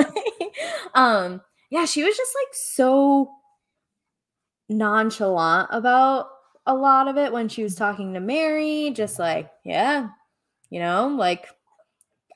um, 0.94 1.40
yeah, 1.70 1.84
she 1.84 2.02
was 2.02 2.16
just 2.16 2.34
like 2.40 2.52
so 2.54 3.30
nonchalant 4.70 5.68
about 5.72 6.28
a 6.66 6.74
lot 6.74 7.08
of 7.08 7.16
it 7.18 7.32
when 7.32 7.48
she 7.48 7.62
was 7.62 7.74
talking 7.74 8.14
to 8.14 8.20
Mary, 8.20 8.92
just 8.94 9.18
like, 9.18 9.50
yeah, 9.64 10.08
you 10.70 10.80
know, 10.80 11.08
like 11.08 11.46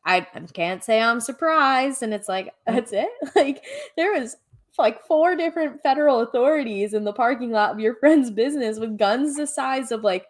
I 0.05 0.27
I 0.35 0.41
can't 0.53 0.85
say 0.85 1.01
I'm 1.01 1.21
surprised. 1.21 2.03
And 2.03 2.13
it's 2.15 2.29
like, 2.29 2.53
that's 2.67 2.93
it. 2.93 3.09
Like 3.37 3.65
there 3.97 4.13
was 4.13 4.37
like 4.79 5.05
four 5.07 5.37
different 5.37 5.83
federal 5.83 6.21
authorities 6.21 6.95
in 6.95 7.05
the 7.05 7.13
parking 7.13 7.51
lot 7.53 7.71
of 7.73 7.81
your 7.81 7.95
friend's 8.01 8.31
business 8.31 8.79
with 8.79 8.99
guns 8.99 9.37
the 9.37 9.47
size 9.47 9.93
of 9.93 10.03
like 10.05 10.27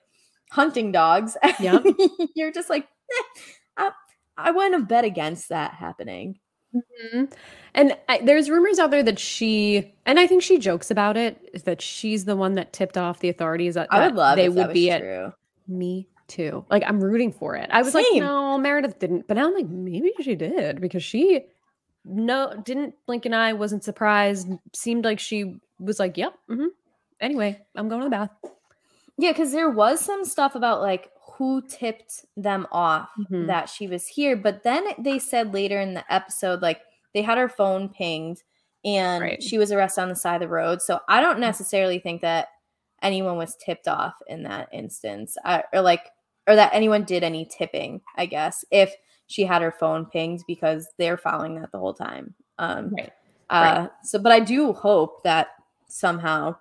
hunting 0.53 0.93
dogs. 0.93 1.37
Yep. 1.61 1.85
You're 2.37 2.53
just 2.53 2.71
like, 2.71 2.85
eh, 3.13 3.41
I, 3.79 3.91
I 4.37 4.51
wouldn't 4.51 4.75
have 4.75 4.89
bet 4.89 5.05
against 5.05 5.49
that 5.49 5.75
happening. 5.75 6.39
Mhm. 6.75 7.33
And 7.75 7.97
I, 8.09 8.19
there's 8.23 8.51
rumors 8.51 8.79
out 8.79 8.91
there 8.91 9.03
that 9.03 9.19
she, 9.19 9.95
and 10.07 10.19
I 10.19 10.27
think 10.27 10.43
she 10.43 10.59
jokes 10.59 10.91
about 10.91 11.17
it, 11.17 11.51
is 11.53 11.65
that 11.65 11.81
she's 11.83 12.25
the 12.25 12.37
one 12.37 12.55
that 12.55 12.73
tipped 12.73 12.97
off 12.97 13.21
the 13.21 13.29
authorities 13.29 13.75
that, 13.75 13.89
I 13.91 14.07
would 14.07 14.15
love 14.17 14.37
they 14.37 14.47
if 14.47 14.55
would 14.55 14.69
that 14.69 14.73
be 14.73 14.87
was 14.87 14.95
at 14.95 15.01
true. 15.01 15.33
me 15.69 16.09
too. 16.29 16.65
Like 16.71 16.83
I'm 16.87 17.03
rooting 17.03 17.33
for 17.33 17.57
it. 17.57 17.69
I 17.73 17.83
was 17.83 17.95
like, 17.95 18.07
no, 18.15 18.59
Meredith 18.59 18.99
didn't, 18.99 19.27
but 19.29 19.37
now 19.37 19.47
I'm 19.49 19.55
like, 19.55 19.69
maybe 19.69 20.13
she 20.21 20.35
did 20.35 20.81
because 20.81 21.03
she 21.03 21.45
no 22.05 22.61
didn't 22.65 22.95
blink 23.07 23.27
an 23.27 23.35
eye, 23.35 23.53
wasn't 23.53 23.85
surprised, 23.85 24.49
seemed 24.75 25.05
like 25.05 25.19
she 25.19 25.57
was 25.79 25.99
like, 25.99 26.17
yep. 26.17 26.35
hmm 26.49 26.67
Anyway, 27.21 27.61
I'm 27.77 27.89
going 27.89 28.01
to 28.03 28.07
the 28.07 28.11
bath. 28.11 28.31
Yeah, 29.17 29.31
because 29.33 29.53
there 29.53 29.71
was 29.71 30.01
some 30.01 30.25
stuff 30.25 30.55
about 30.55 30.81
like 30.81 31.11
who 31.37 31.63
tipped 31.63 32.25
them 32.37 32.67
off 32.71 33.11
Mhm. 33.19 33.47
that 33.49 33.69
she 33.69 33.87
was 33.89 34.07
here, 34.07 34.37
but 34.37 34.63
then 34.63 34.85
they 34.99 35.19
said 35.19 35.53
later 35.55 35.81
in 35.81 35.95
the 35.95 36.13
episode, 36.13 36.63
like 36.63 36.81
they 37.13 37.23
had 37.23 37.39
her 37.39 37.49
phone 37.49 37.89
pinged 37.89 38.43
and 38.85 39.23
Right. 39.23 39.43
she 39.43 39.59
was 39.59 39.73
arrested 39.73 40.03
on 40.03 40.09
the 40.11 40.15
side 40.17 40.37
of 40.37 40.41
the 40.49 40.55
road. 40.55 40.81
So 40.83 41.01
I 41.09 41.21
don't 41.21 41.39
necessarily 41.41 41.99
think 41.99 42.21
that 42.23 42.49
anyone 43.03 43.37
was 43.37 43.57
tipped 43.57 43.89
off 43.89 44.15
in 44.29 44.43
that 44.45 44.69
instance, 44.73 45.37
uh, 45.45 45.63
or 45.73 45.81
like, 45.81 46.11
or 46.47 46.55
that 46.57 46.73
anyone 46.75 47.05
did 47.05 47.23
any 47.25 47.45
tipping. 47.47 48.01
I 48.17 48.27
guess 48.27 48.65
if 48.71 48.95
she 49.27 49.45
had 49.45 49.63
her 49.63 49.73
phone 49.73 50.05
pinged 50.07 50.43
because 50.47 50.89
they're 50.99 51.17
following 51.17 51.59
that 51.61 51.73
the 51.73 51.79
whole 51.79 51.95
time. 51.95 52.35
Um, 52.59 52.91
Right. 52.95 53.13
uh, 53.51 53.89
So, 54.03 54.19
but 54.19 54.33
I 54.33 54.41
do 54.41 54.73
hope 54.73 55.23
that 55.25 55.49
somehow 55.89 56.57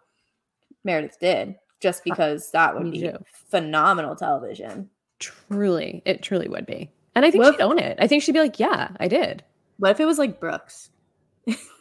Meredith 0.84 1.20
did, 1.20 1.60
just 1.84 2.04
because 2.04 2.50
that 2.52 2.74
would 2.74 2.86
me 2.86 2.92
be 2.92 3.02
too. 3.02 3.18
phenomenal 3.52 4.16
television. 4.16 4.90
Truly, 5.20 6.02
it 6.06 6.24
truly 6.24 6.48
would 6.48 6.66
be. 6.66 6.90
And 7.16 7.24
I 7.26 7.30
think 7.32 7.44
What 7.44 7.56
she'd 7.56 7.62
own 7.62 7.78
it. 7.78 7.98
I 8.02 8.08
think 8.08 8.24
she'd 8.24 8.32
be 8.32 8.40
like, 8.40 8.60
yeah, 8.60 8.90
I 9.00 9.08
did. 9.08 9.44
What 9.78 9.92
if 9.92 10.00
it 10.00 10.06
was 10.06 10.18
like 10.18 10.40
Brooks? 10.40 10.90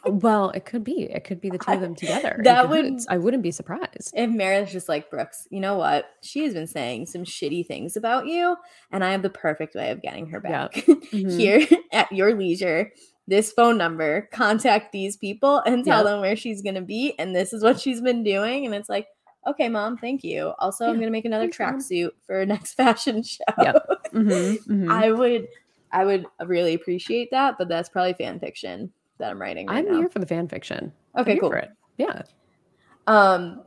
Well, 0.05 0.49
it 0.49 0.65
could 0.65 0.83
be. 0.83 1.03
It 1.03 1.23
could 1.23 1.39
be 1.39 1.49
the 1.49 1.57
two 1.57 1.71
of 1.71 1.79
them 1.79 1.95
together. 1.95 2.37
That 2.43 2.69
would- 2.69 2.99
I 3.07 3.17
wouldn't 3.17 3.41
be 3.43 3.51
surprised. 3.51 4.11
If 4.13 4.29
Meredith's 4.29 4.73
just 4.73 4.89
like 4.89 5.09
Brooks, 5.09 5.47
you 5.49 5.61
know 5.61 5.75
what? 5.77 6.05
She 6.21 6.43
has 6.43 6.53
been 6.53 6.67
saying 6.67 7.05
some 7.05 7.23
shitty 7.23 7.65
things 7.65 7.95
about 7.95 8.27
you, 8.27 8.57
and 8.91 9.03
I 9.05 9.11
have 9.13 9.21
the 9.21 9.29
perfect 9.29 9.73
way 9.75 9.91
of 9.91 10.01
getting 10.01 10.27
her 10.27 10.41
Yeah. 10.43 10.67
back. 10.67 10.73
Mhm. 10.85 11.37
Here 11.39 11.65
at 11.93 12.11
your 12.11 12.35
leisure, 12.37 12.91
this 13.27 13.53
phone 13.53 13.77
number, 13.77 14.27
contact 14.33 14.91
these 14.91 15.15
people 15.15 15.59
and 15.65 15.85
tell 15.85 16.03
Yeah. 16.03 16.11
them 16.11 16.19
where 16.19 16.35
she's 16.35 16.61
gonna 16.61 16.81
be, 16.81 17.15
and 17.17 17.33
this 17.33 17.53
is 17.53 17.63
what 17.63 17.79
she's 17.79 18.01
been 18.01 18.23
doing. 18.23 18.65
And 18.65 18.75
it's 18.75 18.89
like, 18.89 19.07
okay, 19.47 19.69
mom, 19.69 19.97
thank 19.97 20.23
you. 20.23 20.53
Also, 20.59 20.85
I'm 20.85 20.95
gonna 20.99 21.11
make 21.11 21.25
another 21.25 21.47
tracksuit 21.47 22.11
for 22.25 22.37
our 22.37 22.45
next 22.47 22.73
fashion 22.73 23.23
show. 23.23 23.43
Yep. 23.61 23.87
Mhm, 24.13 24.57
mhm. 24.67 24.91
I 24.91 25.11
would 25.11 25.47
I 25.91 26.05
would 26.05 26.25
really 26.45 26.73
appreciate 26.73 27.29
that, 27.31 27.57
but 27.57 27.67
that's 27.67 27.89
probably 27.89 28.13
fan 28.13 28.39
fiction 28.39 28.91
that 29.19 29.29
I'm 29.29 29.39
writing 29.39 29.67
right 29.67 29.77
I'm 29.77 29.91
now. 29.91 29.99
here 29.99 30.09
for 30.09 30.19
the 30.19 30.25
fan 30.25 30.47
fiction. 30.47 30.91
Okay, 31.17 31.37
cool. 31.37 31.53
Yeah. 31.97 32.23
um 33.07 33.61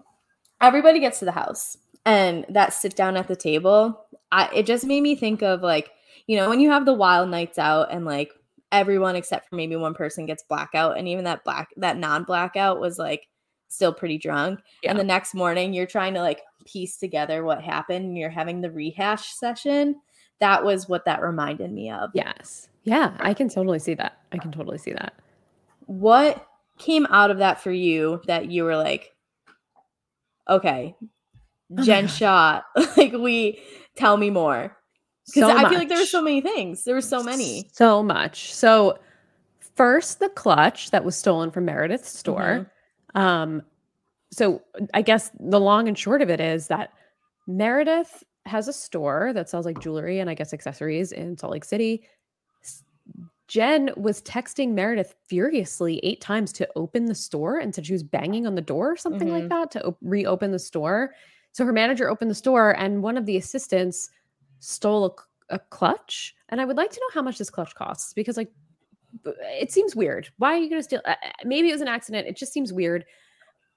everybody 0.61 0.99
gets 1.01 1.19
to 1.21 1.25
the 1.25 1.33
house 1.33 1.77
and 2.05 2.47
that 2.49 2.73
sit 2.73 2.97
down 2.97 3.17
at 3.17 3.29
the 3.29 3.37
table 3.37 4.07
I, 4.33 4.49
it 4.55 4.67
just 4.67 4.85
made 4.87 5.03
me 5.03 5.15
think 5.15 5.43
of 5.43 5.61
like 5.63 5.91
you 6.27 6.37
know 6.37 6.49
when 6.49 6.61
you 6.61 6.71
have 6.71 6.87
the 6.87 6.95
wild 6.95 7.29
nights 7.29 7.59
out 7.59 7.93
and 7.93 8.05
like 8.05 8.33
everyone 8.73 9.15
except 9.15 9.49
for 9.49 9.55
maybe 9.57 9.77
one 9.77 9.95
person 9.95 10.27
gets 10.27 10.43
blackout 10.43 10.99
and 10.99 11.07
even 11.07 11.25
that 11.25 11.45
black 11.45 11.69
that 11.77 11.99
non-blackout 11.99 12.81
was 12.81 12.99
like 12.99 13.29
still 13.69 13.93
pretty 13.93 14.19
drunk 14.19 14.61
Yeah. 14.83 14.91
and 14.91 14.99
the 14.99 15.05
next 15.05 15.35
morning 15.35 15.73
you're 15.75 15.87
trying 15.87 16.15
to 16.15 16.21
like 16.21 16.41
piece 16.65 16.97
together 16.99 17.45
what 17.45 17.63
happened 17.63 18.05
and 18.07 18.17
you're 18.19 18.31
having 18.31 18.61
the 18.61 18.71
rehash 18.71 19.35
session 19.35 19.97
that 20.41 20.65
was 20.65 20.89
what 20.89 21.05
that 21.07 21.23
reminded 21.23 21.73
me 21.73 21.91
of 21.91 22.11
Yes. 22.15 22.69
Yeah. 22.85 23.17
I 23.19 23.35
can 23.35 23.49
totally 23.49 23.79
see 23.81 23.95
that. 23.95 24.19
I 24.33 24.39
can 24.39 24.53
totally 24.53 24.79
see 24.79 24.93
that. 24.93 25.15
what 25.87 26.47
came 26.79 27.07
out 27.11 27.31
of 27.31 27.39
that 27.39 27.61
for 27.61 27.71
you 27.73 28.21
that 28.27 28.51
you 28.51 28.63
were 28.65 28.77
like 28.77 29.13
okay 30.49 30.95
Oh 31.79 31.83
Jen 31.83 32.07
Shah 32.07 32.63
like 32.97 33.13
we 33.13 33.59
tell 33.97 34.17
me 34.17 34.31
more 34.31 34.77
because 35.27 35.51
So 35.51 35.57
i 35.57 35.69
feel 35.69 35.79
like 35.79 35.89
there 35.89 35.99
were 35.99 36.05
so 36.05 36.23
many 36.23 36.41
things 36.41 36.85
there 36.85 36.95
were 36.95 37.01
so 37.01 37.23
many 37.23 37.69
So 37.73 38.03
much. 38.03 38.55
So 38.55 38.99
first 39.75 40.21
the 40.21 40.29
clutch 40.29 40.91
that 40.93 41.05
was 41.05 41.17
stolen 41.17 41.51
from 41.51 41.65
Meredith's 41.65 42.17
store. 42.17 42.41
Mm-hmm. 42.43 42.69
Um 43.17 43.63
so 44.33 44.63
I 44.95 45.03
guess 45.03 45.31
the 45.41 45.61
long 45.61 45.89
and 45.89 45.99
short 45.99 46.23
of 46.23 46.31
it 46.31 46.41
is 46.41 46.69
that 46.69 46.91
Meredith 47.49 48.23
has 48.45 48.69
a 48.69 48.73
store 48.73 49.33
that 49.33 49.49
sells 49.49 49.67
like 49.67 49.81
jewelry 49.81 50.21
and 50.21 50.31
I 50.31 50.35
guess 50.35 50.53
accessories 50.53 51.11
in 51.13 51.37
Salt 51.37 51.53
Lake 51.53 51.65
City. 51.65 52.05
Jen 53.49 53.91
was 53.97 54.21
texting 54.23 54.73
Meredith 54.73 55.15
furiously 55.29 56.01
eight 56.03 56.21
times 56.21 56.53
to 56.55 56.69
open 56.75 57.05
the 57.05 57.15
store 57.15 57.59
and 57.59 57.73
said 57.73 57.87
she 57.87 57.93
was 57.93 58.03
banging 58.03 58.45
on 58.47 58.57
the 58.57 58.61
door 58.61 58.91
or 58.93 58.97
something 58.97 59.29
like 59.31 59.45
Mhm. 59.45 59.49
that 59.51 59.71
to 59.73 59.87
op- 59.87 59.99
reopen 60.03 60.51
the 60.51 60.59
store. 60.59 61.15
So 61.53 61.65
her 61.65 61.73
manager 61.73 62.11
opened 62.11 62.31
the 62.31 62.35
store 62.35 62.77
and 62.77 63.03
one 63.05 63.17
of 63.17 63.25
the 63.25 63.37
assistants 63.37 64.11
stole 64.59 65.17
a 65.51 65.59
clutch. 65.61 66.35
And 66.49 66.61
I 66.61 66.65
would 66.65 66.77
like 66.77 66.91
to 66.91 67.01
know 67.01 67.15
how 67.15 67.23
much 67.23 67.39
this 67.39 67.51
clutch 67.51 67.75
costs 67.77 68.13
because, 68.13 68.37
like, 68.37 68.53
it 69.25 69.71
seems 69.73 69.95
weird. 69.97 70.29
Why 70.39 70.55
are 70.55 70.59
you 70.59 70.69
going 70.69 70.81
to 70.81 70.85
steal? 70.85 71.03
Maybe 71.45 71.69
it 71.69 71.73
was 71.73 71.81
an 71.81 71.89
accident. 71.89 72.27
It 72.29 72.37
just 72.37 72.53
seems 72.53 72.73
weird. 72.73 73.05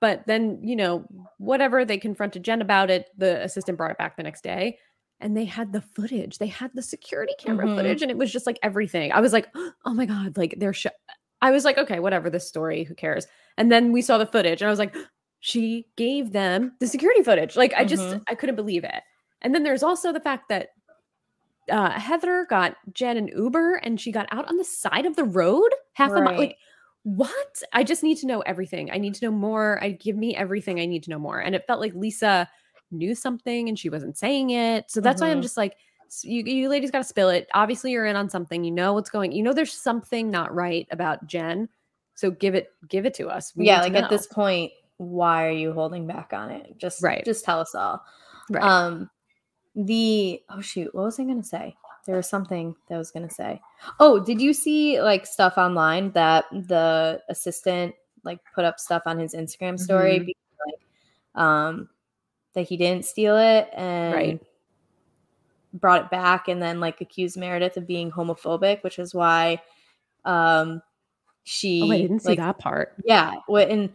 But 0.01 0.25
then, 0.27 0.59
you 0.63 0.75
know, 0.75 1.05
whatever 1.39 1.83
they 1.83 1.97
confronted 1.97 2.43
Jen 2.43 2.61
about 2.61 2.89
it, 2.89 3.09
the 3.17 3.41
assistant 3.43 3.77
brought 3.77 3.91
it 3.91 3.97
back 3.97 4.15
the 4.15 4.23
next 4.23 4.43
day 4.43 4.77
and 5.19 5.35
they 5.35 5.43
had 5.45 5.73
the 5.73 5.81
footage. 5.81 6.37
They 6.37 6.47
had 6.47 6.71
the 6.73 6.81
security 6.81 7.33
camera 7.37 7.65
Mhm. 7.67 7.75
footage 7.75 8.01
and 8.01 8.09
it 8.09 8.17
was 8.17 8.31
just 8.31 8.45
like 8.47 8.57
everything. 8.63 9.11
I 9.11 9.19
was 9.19 9.33
like, 9.33 9.49
oh 9.85 9.93
my 9.93 10.05
God, 10.05 10.37
like 10.37 10.55
they're, 10.57 10.71
sh-. 10.73 10.87
I 11.41 11.51
was 11.51 11.65
like, 11.65 11.77
okay, 11.77 11.99
whatever, 11.99 12.29
this 12.29 12.47
story, 12.47 12.83
who 12.85 12.95
cares? 12.95 13.27
And 13.57 13.69
then 13.69 13.91
we 13.91 14.01
saw 14.01 14.17
the 14.17 14.25
footage 14.25 14.61
and 14.61 14.67
I 14.67 14.71
was 14.71 14.79
like, 14.79 14.95
she 15.41 15.85
gave 15.97 16.31
them 16.31 16.73
the 16.79 16.87
security 16.87 17.21
footage. 17.23 17.55
Like, 17.57 17.73
I 17.75 17.83
just, 17.83 18.03
Mhm. 18.03 18.23
I 18.29 18.35
couldn't 18.35 18.55
believe 18.55 18.83
it. 18.85 19.03
And 19.41 19.53
then 19.53 19.63
there's 19.63 19.83
also 19.83 20.11
the 20.13 20.19
fact 20.21 20.47
that 20.49 20.69
uh, 21.69 21.91
Heather 21.91 22.45
got 22.49 22.75
Jen 22.93 23.17
an 23.17 23.27
Uber 23.29 23.75
and 23.75 23.99
she 23.99 24.11
got 24.11 24.27
out 24.31 24.47
on 24.49 24.57
the 24.57 24.63
side 24.63 25.05
of 25.05 25.15
the 25.15 25.23
road 25.23 25.69
half 25.93 26.11
a 26.11 26.21
mile. 26.21 26.37
Like, 26.37 26.57
what? 27.03 27.61
I 27.73 27.83
just 27.83 28.03
need 28.03 28.17
to 28.19 28.27
know 28.27 28.41
everything. 28.41 28.91
I 28.91 28.97
need 28.97 29.13
to 29.15 29.25
know 29.25 29.31
more. 29.31 29.81
I 29.83 29.91
give 29.91 30.15
me 30.17 30.35
everything 30.35 30.79
I 30.79 30.85
need 30.85 31.03
to 31.03 31.09
know 31.09 31.19
more. 31.19 31.39
And 31.39 31.55
it 31.55 31.65
felt 31.65 31.79
like 31.79 31.93
Lisa 31.93 32.49
knew 32.91 33.15
something 33.15 33.69
and 33.69 33.77
she 33.77 33.89
wasn't 33.89 34.17
saying 34.17 34.49
it. 34.49 34.89
So 34.91 34.99
that's 35.01 35.21
why 35.21 35.29
I'm 35.29 35.39
Mhm. 35.39 35.43
just 35.43 35.57
like, 35.57 35.77
you, 36.23 36.43
you 36.43 36.69
ladies 36.69 36.91
got 36.91 36.99
to 36.99 37.03
spill 37.03 37.29
it. 37.29 37.47
Obviously, 37.53 37.91
you're 37.91 38.05
in 38.07 38.15
on 38.15 38.29
something. 38.29 38.63
You 38.63 38.71
know 38.71 38.93
what's 38.93 39.09
going. 39.11 39.31
You 39.31 39.43
know 39.43 39.53
there's 39.53 39.73
something 39.73 40.29
not 40.31 40.53
right 40.53 40.87
about 40.91 41.25
Jen. 41.27 41.69
So 42.15 42.31
give 42.31 42.55
it, 42.55 42.71
give 42.87 43.05
it 43.05 43.13
to 43.15 43.27
us. 43.29 43.55
We 43.55 43.65
yeah 43.65 43.81
like 43.81 43.93
at 43.95 44.09
this 44.09 44.27
point 44.27 44.71
why 44.97 45.45
are 45.47 45.51
you 45.51 45.71
holding 45.71 46.05
back 46.05 46.33
on 46.33 46.51
it 46.51 46.77
just 46.77 47.01
Right. 47.01 47.23
just 47.23 47.45
tell 47.45 47.61
us 47.61 47.73
all 47.73 48.03
right. 48.49 48.61
um 48.61 49.09
the 49.85 50.41
oh 50.49 50.61
shoot 50.61 50.93
what 50.93 51.03
was 51.05 51.19
i 51.19 51.23
gonna 51.23 51.43
say 51.43 51.75
there 52.05 52.15
was 52.15 52.27
something 52.27 52.75
that 52.87 52.95
I 52.95 52.97
was 52.97 53.11
gonna 53.11 53.29
say 53.29 53.61
oh 53.99 54.19
did 54.19 54.41
you 54.41 54.51
see 54.53 55.01
like 55.01 55.25
stuff 55.25 55.57
online 55.57 56.11
that 56.11 56.45
the 56.51 57.21
assistant 57.29 57.93
like 58.23 58.39
put 58.53 58.65
up 58.65 58.79
stuff 58.79 59.03
on 59.05 59.17
his 59.19 59.33
instagram 59.33 59.79
story 59.79 60.19
Mhm. 60.19 60.25
because, 60.25 60.43
like 60.65 61.41
um 61.43 61.89
that 62.53 62.67
he 62.67 62.77
didn't 62.77 63.05
steal 63.05 63.37
it 63.37 63.69
and 63.73 64.13
Right. 64.13 64.41
brought 65.73 66.05
it 66.05 66.09
back 66.11 66.47
and 66.47 66.61
then 66.61 66.79
like 66.79 66.99
accused 66.99 67.37
meredith 67.37 67.77
of 67.77 67.85
being 67.87 68.11
homophobic 68.11 68.83
which 68.83 68.97
is 68.99 69.13
why 69.13 69.61
um 70.25 70.81
she 71.43 71.81
oh, 71.83 71.91
I 71.91 71.97
didn't 72.01 72.19
see 72.21 72.29
like, 72.29 72.37
that 72.39 72.59
part. 72.59 72.95
yeah. 73.05 73.35
What 73.47 73.69
and 73.69 73.91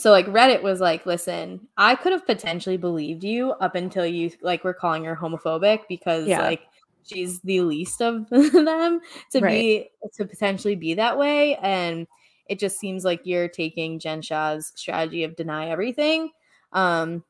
so 0.00 0.10
like 0.10 0.26
Reddit 0.26 0.62
was 0.62 0.80
like, 0.80 1.04
listen, 1.06 1.66
I 1.76 1.94
could 1.94 2.12
have 2.12 2.26
potentially 2.26 2.76
believed 2.76 3.22
you 3.24 3.52
up 3.52 3.74
until 3.74 4.06
you 4.06 4.30
like 4.42 4.64
were 4.64 4.74
calling 4.74 5.04
her 5.04 5.16
homophobic 5.16 5.80
because 5.88 6.26
Yeah. 6.26 6.42
like 6.42 6.62
she's 7.04 7.40
the 7.40 7.60
least 7.60 8.00
of 8.00 8.28
them 8.30 9.00
to 9.32 9.40
Right. 9.40 9.50
be 9.50 9.90
to 10.14 10.24
potentially 10.24 10.74
be 10.76 10.94
that 10.94 11.18
way. 11.18 11.56
And 11.56 12.06
it 12.46 12.58
just 12.58 12.78
seems 12.80 13.04
like 13.04 13.20
you're 13.24 13.48
taking 13.48 13.98
Jen 13.98 14.22
Shah's 14.22 14.72
strategy 14.74 15.24
of 15.24 15.36
deny 15.36 15.68
everything. 15.68 16.30
Um 16.72 17.22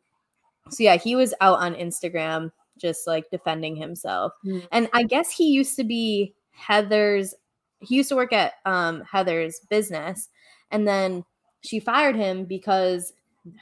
so 0.70 0.84
yeah, 0.84 0.96
he 0.96 1.16
was 1.16 1.34
out 1.40 1.58
on 1.58 1.74
Instagram 1.74 2.52
just 2.78 3.06
like 3.06 3.28
defending 3.30 3.74
himself. 3.76 4.32
Mm. 4.44 4.66
And 4.72 4.88
I 4.92 5.02
guess 5.02 5.30
he 5.30 5.50
used 5.50 5.76
to 5.76 5.84
be 5.84 6.34
Heather's 6.52 7.34
he 7.80 7.96
used 7.96 8.10
to 8.10 8.16
work 8.16 8.32
at 8.32 8.54
um 8.64 9.02
Heather's 9.02 9.60
business 9.68 10.28
and 10.70 10.86
then 10.86 11.24
she 11.62 11.80
fired 11.80 12.16
him 12.16 12.44
because 12.44 13.12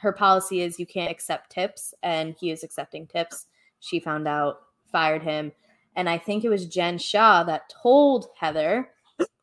her 0.01 0.11
policy 0.11 0.61
is 0.61 0.79
you 0.79 0.85
can't 0.85 1.11
accept 1.11 1.51
tips 1.51 1.93
and 2.03 2.35
he 2.39 2.51
is 2.51 2.63
accepting 2.63 3.07
tips. 3.07 3.47
She 3.79 3.99
found 3.99 4.27
out, 4.27 4.59
fired 4.91 5.23
him. 5.23 5.51
And 5.95 6.09
I 6.09 6.17
think 6.17 6.43
it 6.43 6.49
was 6.49 6.65
Jen 6.65 6.97
Shah 6.97 7.43
that 7.43 7.69
told 7.69 8.27
Heather 8.37 8.89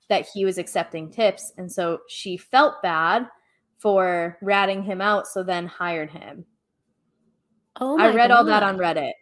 that 0.08 0.26
he 0.32 0.44
was 0.44 0.58
accepting 0.58 1.10
tips 1.10 1.52
and 1.56 1.70
so 1.70 2.00
she 2.08 2.36
felt 2.36 2.82
bad 2.82 3.28
for 3.78 4.38
ratting 4.40 4.82
him 4.82 5.00
out, 5.00 5.26
so 5.26 5.42
then 5.42 5.66
hired 5.66 6.10
him. 6.10 6.46
Oh, 7.80 7.98
I 7.98 8.14
read 8.14 8.30
all 8.30 8.44
that 8.44 8.62
on 8.62 8.78
Reddit. 8.78 9.12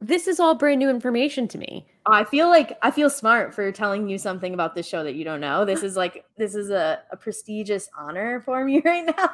This 0.00 0.28
is 0.28 0.38
all 0.38 0.54
brand 0.54 0.78
new 0.78 0.88
information 0.88 1.48
to 1.48 1.58
me. 1.58 1.86
I 2.06 2.24
feel 2.24 2.48
like 2.48 2.78
I 2.82 2.90
feel 2.90 3.10
smart 3.10 3.54
for 3.54 3.70
telling 3.72 4.08
you 4.08 4.16
something 4.18 4.54
about 4.54 4.74
this 4.74 4.86
show 4.86 5.02
that 5.04 5.14
you 5.14 5.24
don't 5.24 5.40
know. 5.40 5.64
This 5.64 5.82
is 5.82 5.96
like 5.96 6.24
this 6.36 6.54
is 6.54 6.70
a, 6.70 7.00
a 7.10 7.16
prestigious 7.16 7.88
honor 7.98 8.40
for 8.40 8.64
me 8.64 8.80
right 8.84 9.04
now. 9.04 9.30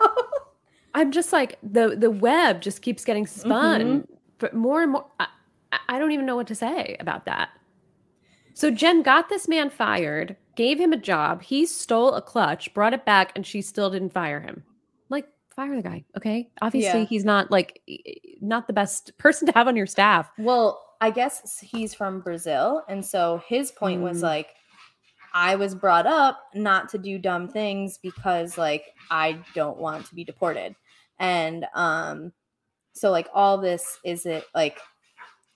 I'm 0.94 1.12
just 1.12 1.32
like 1.32 1.58
the 1.62 1.94
the 1.96 2.10
web 2.10 2.62
just 2.62 2.80
keeps 2.82 3.04
getting 3.04 3.26
spun, 3.26 3.80
Mhm. 4.02 4.06
but 4.38 4.54
more 4.54 4.82
and 4.82 4.92
more. 4.92 5.06
I- 5.20 5.26
I 5.88 5.98
don't 5.98 6.12
even 6.12 6.24
know 6.24 6.36
what 6.36 6.46
to 6.46 6.54
say 6.54 6.96
about 7.00 7.24
that. 7.26 7.48
So 8.54 8.70
Jen 8.70 9.02
got 9.02 9.28
this 9.28 9.48
man 9.48 9.68
fired, 9.70 10.36
gave 10.54 10.78
him 10.78 10.92
a 10.92 10.96
job. 10.96 11.42
He 11.42 11.66
stole 11.66 12.14
a 12.14 12.22
clutch, 12.22 12.72
brought 12.72 12.94
it 12.94 13.04
back, 13.04 13.32
and 13.34 13.44
she 13.44 13.60
still 13.60 13.90
didn't 13.90 14.12
fire 14.12 14.38
him. 14.38 14.62
Fire 15.56 15.76
the 15.76 15.82
guy, 15.82 16.04
okay? 16.16 16.50
Obviously, 16.62 17.00
Yeah. 17.00 17.06
he's 17.06 17.24
not 17.24 17.50
like 17.50 17.80
not 18.40 18.66
the 18.66 18.72
best 18.72 19.16
person 19.18 19.46
to 19.46 19.52
have 19.52 19.68
on 19.68 19.76
your 19.76 19.86
staff. 19.86 20.30
well, 20.38 20.80
I 21.00 21.10
guess 21.10 21.60
he's 21.60 21.92
from 21.94 22.20
Brazil, 22.20 22.82
and 22.88 23.04
so 23.04 23.42
his 23.46 23.70
point 23.70 24.00
was 24.00 24.18
Mm. 24.20 24.22
like, 24.22 24.48
I 25.34 25.56
was 25.56 25.74
brought 25.74 26.06
up 26.06 26.38
not 26.54 26.88
to 26.90 26.98
do 26.98 27.18
dumb 27.18 27.48
things 27.48 27.98
because 27.98 28.56
like 28.56 28.84
I 29.10 29.40
don't 29.54 29.78
want 29.78 30.06
to 30.06 30.14
be 30.14 30.24
deported, 30.24 30.74
and 31.18 31.66
um, 31.74 32.32
so 32.94 33.10
like 33.10 33.28
all 33.34 33.58
this 33.58 33.98
is 34.04 34.24
it 34.26 34.44
like 34.54 34.78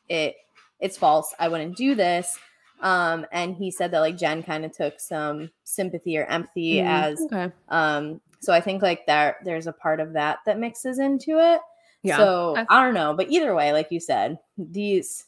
it 0.09 0.34
it's 0.80 0.96
false. 0.99 1.34
I 1.38 1.49
wouldn't 1.49 1.76
do 1.76 1.94
this. 1.94 2.38
Um, 2.80 3.26
and 3.32 3.57
he 3.57 3.70
said 3.72 3.90
that 3.92 4.01
like 4.01 4.16
Jen 4.16 4.42
kind 4.44 4.64
of 4.64 4.70
took 4.72 5.01
some 5.01 5.51
sympathy 5.64 6.16
or 6.18 6.24
empathy 6.26 6.74
Mm, 6.76 6.84
as 6.86 7.20
okay, 7.32 7.53
um 7.68 8.20
so 8.41 8.53
i 8.53 8.61
think 8.61 8.82
like 8.82 9.05
that 9.07 9.36
there's 9.45 9.66
a 9.66 9.72
part 9.72 10.01
of 10.01 10.12
that 10.12 10.39
that 10.47 10.59
mixes 10.59 10.99
into 10.99 11.39
it 11.39 11.61
yeah. 12.03 12.16
so 12.16 12.51
Okay. 12.53 12.64
i 12.70 12.84
don't 12.84 12.95
know 12.95 13.14
but 13.14 13.30
either 13.30 13.55
way 13.55 13.72
like 13.72 13.89
you 13.91 14.01
said 14.01 14.39
these 14.57 15.24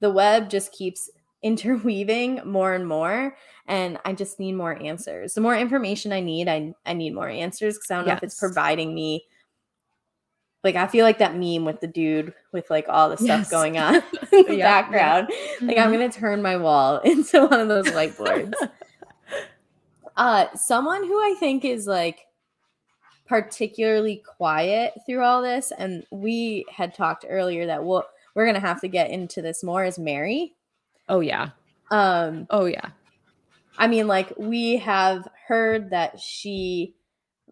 the 0.00 0.10
web 0.10 0.48
just 0.50 0.72
keeps 0.72 1.10
interweaving 1.42 2.40
more 2.44 2.74
and 2.74 2.86
more 2.86 3.34
and 3.66 3.98
i 4.04 4.12
just 4.12 4.38
need 4.38 4.52
more 4.52 4.80
answers 4.82 5.32
the 5.34 5.40
more 5.40 5.56
information 5.56 6.12
i 6.12 6.20
need 6.20 6.48
i, 6.48 6.74
I 6.84 6.92
need 6.92 7.14
more 7.14 7.28
answers 7.30 7.76
because 7.76 7.90
i 7.90 7.96
don't 7.96 8.06
know 8.06 8.12
if 8.12 8.22
it's 8.22 8.38
providing 8.38 8.94
me 8.94 9.24
like 10.62 10.76
i 10.76 10.86
feel 10.86 11.06
like 11.06 11.16
that 11.18 11.34
meme 11.36 11.64
with 11.64 11.80
the 11.80 11.86
dude 11.86 12.34
with 12.52 12.68
like 12.68 12.84
all 12.90 13.08
the 13.08 13.16
stuff 13.16 13.26
Yes. 13.40 13.50
going 13.50 13.78
on 13.78 13.94
in 14.32 14.44
the 14.44 14.44
Yeah, 14.48 14.52
yeah. 14.52 14.82
background 14.82 15.28
like 15.62 15.78
i'm 15.78 15.88
Mhm. 15.90 15.92
gonna 15.92 16.10
turn 16.12 16.42
my 16.42 16.56
wall 16.58 16.98
into 17.04 17.46
one 17.46 17.58
of 17.60 17.68
those 17.68 17.86
whiteboards 17.86 18.52
uh 20.18 20.46
someone 20.54 21.02
who 21.04 21.14
i 21.18 21.34
think 21.40 21.64
is 21.64 21.86
like 21.86 22.26
particularly 23.30 24.20
quiet 24.26 24.92
through 25.06 25.22
all 25.22 25.40
this 25.40 25.72
and 25.78 26.04
we 26.10 26.66
had 26.68 26.92
talked 26.92 27.24
earlier 27.28 27.64
that 27.64 27.84
we'll 27.84 28.02
we're 28.34 28.44
gonna 28.44 28.58
have 28.58 28.80
to 28.80 28.88
get 28.88 29.08
into 29.08 29.40
this 29.40 29.62
more 29.62 29.84
is 29.84 30.00
mary 30.00 30.56
oh 31.08 31.20
yeah, 31.20 31.50
um 31.92 32.44
oh 32.50 32.64
yeah. 32.64 32.88
i 33.78 33.86
mean 33.86 34.08
like 34.08 34.32
we 34.36 34.76
have 34.78 35.28
heard 35.46 35.90
that 35.90 36.18
she 36.18 36.96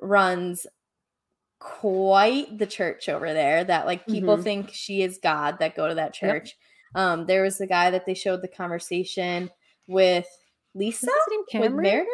runs 0.00 0.66
quite 1.60 2.58
the 2.58 2.66
church 2.66 3.08
over 3.08 3.32
there 3.32 3.62
that 3.62 3.86
like 3.86 4.04
people 4.08 4.36
Mhm. 4.36 4.42
think 4.42 4.70
she 4.72 5.02
is 5.02 5.20
god 5.22 5.60
that 5.60 5.76
go 5.76 5.86
to 5.88 5.94
that 5.94 6.20
Yep. 6.20 6.32
church 6.32 6.56
um 6.96 7.26
there 7.26 7.44
was 7.44 7.56
the 7.58 7.66
guy 7.68 7.88
that 7.92 8.04
they 8.04 8.14
showed 8.14 8.42
the 8.42 8.48
conversation 8.48 9.48
with 9.86 10.26
lisa 10.74 11.06
with 11.62 11.72
meredith 11.82 12.08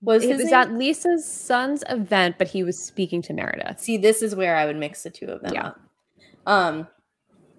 was 0.00 0.22
It 0.24 0.28
his 0.30 0.36
was 0.42 0.44
name? 0.46 0.54
at 0.54 0.72
Lisa's 0.72 1.26
son's 1.26 1.82
event, 1.88 2.36
but 2.38 2.48
he 2.48 2.62
was 2.62 2.78
speaking 2.78 3.20
to 3.22 3.32
Meredith. 3.32 3.80
See, 3.80 3.96
this 3.96 4.22
is 4.22 4.34
where 4.36 4.56
I 4.56 4.64
would 4.66 4.76
mix 4.76 5.02
the 5.02 5.10
two 5.10 5.26
of 5.26 5.40
them 5.42 5.52
Yeah. 5.54 5.66
up. 5.68 5.80
Um, 6.46 6.88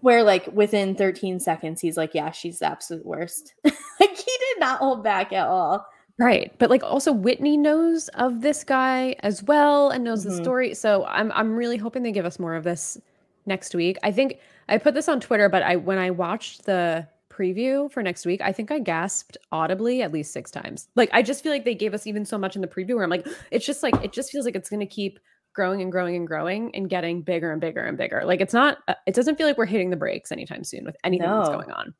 where 0.01 0.23
like 0.23 0.47
within 0.53 0.95
13 0.95 1.39
seconds, 1.39 1.81
he's 1.81 1.97
like, 1.97 2.13
"Yeah, 2.15 2.31
she's 2.31 2.59
the 2.59 2.67
absolute 2.67 3.05
worst." 3.05 3.53
like 3.65 3.75
he 4.17 4.37
did 4.39 4.59
not 4.59 4.79
hold 4.79 5.03
back 5.03 5.33
at 5.33 5.47
all. 5.47 5.85
Right. 6.17 6.53
But 6.57 6.69
like 6.69 6.83
also 6.83 7.11
Whitney 7.11 7.57
knows 7.57 8.07
of 8.09 8.41
this 8.41 8.63
guy 8.63 9.15
as 9.19 9.43
well 9.43 9.89
and 9.89 10.03
knows 10.03 10.23
the 10.23 10.31
Mhm. 10.31 10.41
story. 10.43 10.73
So 10.73 11.05
I'm 11.05 11.31
I'm 11.33 11.55
really 11.55 11.77
hoping 11.77 12.03
they 12.03 12.11
give 12.13 12.25
us 12.25 12.39
more 12.39 12.55
of 12.55 12.63
this 12.63 12.97
next 13.45 13.75
week. 13.75 13.97
I 14.03 14.11
think 14.11 14.37
I 14.69 14.77
put 14.77 14.93
this 14.93 15.09
on 15.09 15.19
Twitter, 15.19 15.49
but 15.49 15.63
I 15.63 15.75
when 15.75 15.97
I 15.97 16.11
watched 16.11 16.65
the 16.65 17.07
preview 17.39 17.91
for 17.91 18.03
next 18.03 18.25
week, 18.25 18.41
I 18.41 18.51
think 18.51 18.71
I 18.71 18.79
gasped 18.79 19.37
audibly 19.51 20.01
at 20.01 20.11
least 20.11 20.33
six 20.33 20.51
times. 20.51 20.87
Like 20.95 21.09
I 21.13 21.21
just 21.21 21.41
feel 21.43 21.51
like 21.51 21.65
they 21.65 21.75
gave 21.75 21.93
us 21.93 22.05
even 22.05 22.25
so 22.25 22.37
much 22.37 22.55
in 22.55 22.61
the 22.61 22.67
preview 22.67 22.95
where 22.95 23.03
I'm 23.03 23.09
like, 23.09 23.27
it's 23.51 23.65
just 23.65 23.83
like 23.83 23.95
it 24.03 24.11
just 24.11 24.31
feels 24.31 24.45
like 24.45 24.55
it's 24.55 24.69
gonna 24.69 24.85
keep 24.85 25.19
growing 25.55 25.81
and 25.81 25.91
growing 25.91 26.15
and 26.15 26.27
growing 26.27 26.73
and 26.75 26.89
getting 26.89 27.21
bigger 27.21 27.51
and 27.51 27.61
bigger 27.61 27.83
and 27.83 27.97
bigger. 27.97 28.23
Like 28.25 28.41
it's 28.41 28.53
not 28.53 28.79
uh, 28.87 28.95
it 29.07 29.15
doesn't 29.15 29.37
feel 29.37 29.47
like 29.47 29.57
we're 29.57 29.65
hitting 29.65 29.89
the 29.89 29.95
brakes 29.95 30.31
anytime 30.31 30.63
soon 30.63 30.85
with 30.85 30.97
anything 31.03 31.29
that's 31.29 31.49
going 31.49 31.71
on. 31.71 31.93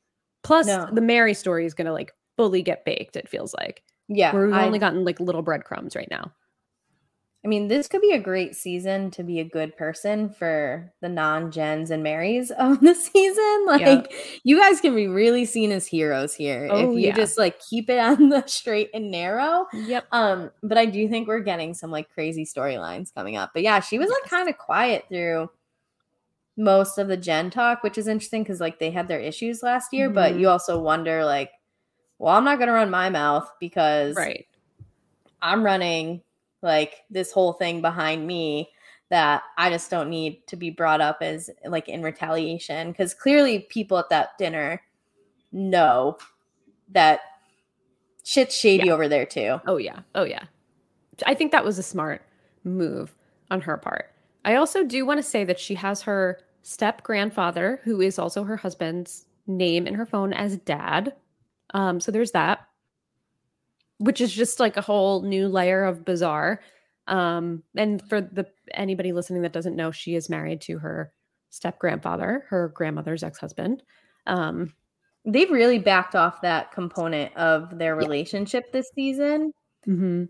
Plus 0.44 0.68
No. 0.68 0.90
the 0.92 1.02
Mary 1.02 1.34
story 1.34 1.66
is 1.66 1.74
gonna 1.74 1.94
like 1.94 2.12
fully 2.38 2.62
get 2.62 2.86
baked, 2.86 3.16
it 3.16 3.30
feels 3.30 3.54
like. 3.54 3.84
Yeah, 4.08 4.36
we've 4.36 4.54
I, 4.54 4.66
only 4.66 4.80
gotten 4.80 5.06
like 5.06 5.20
little 5.20 5.44
breadcrumbs 5.44 5.96
right 5.96 6.08
now. 6.10 6.32
I 7.46 7.48
mean, 7.48 7.70
this 7.70 7.88
could 7.88 8.02
be 8.02 8.12
a 8.12 8.20
great 8.20 8.54
season 8.54 9.12
to 9.12 9.24
be 9.24 9.40
a 9.40 9.46
good 9.46 9.78
person 9.78 10.30
for 10.30 10.92
the 11.00 11.08
non-Jens 11.08 11.90
and 11.90 12.04
Marys 12.04 12.52
of 12.52 12.82
the 12.82 12.94
season. 13.14 13.66
Like, 13.66 13.80
Yeah. 13.82 14.04
you 14.44 14.60
guys 14.60 14.82
can 14.82 14.94
be 14.94 15.08
really 15.08 15.46
seen 15.46 15.72
as 15.72 15.88
heroes 15.88 16.36
here 16.36 16.68
Oh, 16.70 16.90
if 16.90 16.96
you 16.96 17.08
yeah. 17.08 17.16
just 17.16 17.38
like 17.38 17.58
keep 17.62 17.90
it 17.90 17.98
on 17.98 18.28
the 18.28 18.44
straight 18.48 18.90
and 18.94 19.10
narrow. 19.10 19.68
Yep. 19.74 20.08
Um, 20.12 20.52
but 20.64 20.78
I 20.78 20.86
do 20.86 21.08
think 21.08 21.30
we're 21.30 21.40
getting 21.40 21.74
some 21.74 21.92
like 21.92 22.10
crazy 22.10 22.44
storylines 22.46 23.14
coming 23.14 23.38
up. 23.38 23.52
But 23.54 23.64
yeah, 23.64 23.80
she 23.80 23.98
was 24.00 24.10
like 24.10 24.30
kind 24.30 24.50
of 24.50 24.58
quiet 24.58 25.06
through 25.08 25.50
most 26.58 26.98
of 26.98 27.08
the 27.08 27.16
Jen 27.16 27.50
talk, 27.50 27.84
which 27.84 27.98
is 27.98 28.10
interesting 28.10 28.44
because 28.44 28.60
like 28.60 28.80
they 28.80 28.92
had 28.92 29.08
their 29.08 29.22
issues 29.22 29.64
last 29.64 29.94
year, 29.94 30.10
but 30.10 30.34
Mhm. 30.34 30.40
you 30.42 30.50
also 30.50 30.78
wonder 30.78 31.24
like, 31.24 31.52
well, 32.18 32.36
I'm 32.36 32.44
not 32.44 32.60
gonna 32.60 32.74
run 32.74 32.90
my 32.90 33.10
mouth 33.10 33.50
because 33.62 34.18
Right. 34.18 34.46
I'm 35.42 35.64
running 35.64 36.22
like 36.62 37.04
this 37.10 37.32
whole 37.32 37.54
thing 37.54 37.82
behind 37.82 38.26
me 38.26 38.70
that 39.10 39.44
I 39.58 39.70
just 39.70 39.90
don't 39.90 40.10
need 40.10 40.46
to 40.48 40.56
be 40.56 40.70
brought 40.70 41.02
up 41.02 41.18
as 41.22 41.50
like 41.66 41.90
in 41.90 42.04
retaliation 42.04 42.92
because 42.92 43.14
clearly 43.14 43.68
people 43.70 43.98
at 43.98 44.10
that 44.10 44.38
dinner 44.38 44.82
know 45.52 46.18
that 46.92 47.22
shit's 48.24 48.56
shady 48.56 48.92
over 48.92 49.08
there 49.08 49.26
too. 49.26 49.60
Oh 49.66 49.78
yeah. 49.78 50.02
Oh 50.14 50.24
yeah. 50.24 50.44
I 51.26 51.34
think 51.34 51.52
that 51.52 51.66
was 51.66 51.80
a 51.80 51.84
smart 51.84 52.22
move 52.64 53.16
on 53.50 53.62
her 53.62 53.78
part. 53.78 54.14
I 54.46 54.56
also 54.56 54.84
do 54.84 55.06
want 55.06 55.18
to 55.18 55.24
say 55.24 55.44
that 55.44 55.60
she 55.60 55.76
has 55.76 56.02
her 56.04 56.40
step 56.62 57.04
grandfather, 57.04 57.82
who 57.84 58.02
is 58.02 58.20
also 58.20 58.44
her 58.44 58.58
husband's 58.58 59.26
name 59.48 59.88
in 59.88 59.96
her 59.96 60.06
phone 60.06 60.34
as 60.34 60.58
dad. 60.58 61.14
Um, 61.74 62.00
so 62.00 62.12
there's 62.12 62.32
that, 62.32 62.68
which 64.00 64.20
is 64.22 64.34
just 64.34 64.60
like 64.60 64.76
a 64.76 64.82
whole 64.82 65.22
new 65.22 65.48
layer 65.48 65.84
of 65.86 66.04
bizarre. 66.04 66.60
Um, 67.08 67.64
and 67.76 68.02
for 68.10 68.20
the 68.22 68.46
anybody 68.74 69.12
listening 69.14 69.42
that 69.44 69.54
doesn't 69.54 69.76
know, 69.76 69.92
she 69.92 70.16
is 70.16 70.30
married 70.30 70.62
to 70.62 70.78
her 70.80 71.12
step 71.50 71.80
grandfather, 71.80 72.46
her 72.50 72.70
grandmother's 72.70 73.24
ex 73.24 73.40
husband. 73.40 73.84
Um, 74.28 74.74
They've 75.26 75.52
really 75.52 75.80
backed 75.80 76.16
off 76.16 76.42
that 76.42 76.72
component 76.72 77.36
of 77.36 77.78
their 77.78 77.94
Yeah. 77.96 78.00
relationship 78.08 78.72
this 78.72 78.90
season. 78.96 79.54
mhm. 79.88 80.30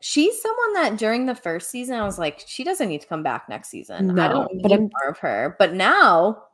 She's 0.00 0.40
someone 0.40 0.72
that 0.74 0.96
during 0.96 1.26
the 1.26 1.34
first 1.34 1.68
season 1.70 1.96
I 1.96 2.04
was 2.04 2.18
like, 2.18 2.42
she 2.46 2.64
doesn't 2.64 2.88
need 2.88 3.02
to 3.02 3.06
come 3.06 3.22
back 3.22 3.48
next 3.50 3.68
season. 3.68 4.18
I 4.18 4.28
don't 4.28 4.50
need 4.54 4.62
but 4.62 4.72
I'm- 4.72 4.88
more 5.00 5.10
of 5.10 5.18
her. 5.18 5.56
But 5.58 5.74
now 5.74 6.44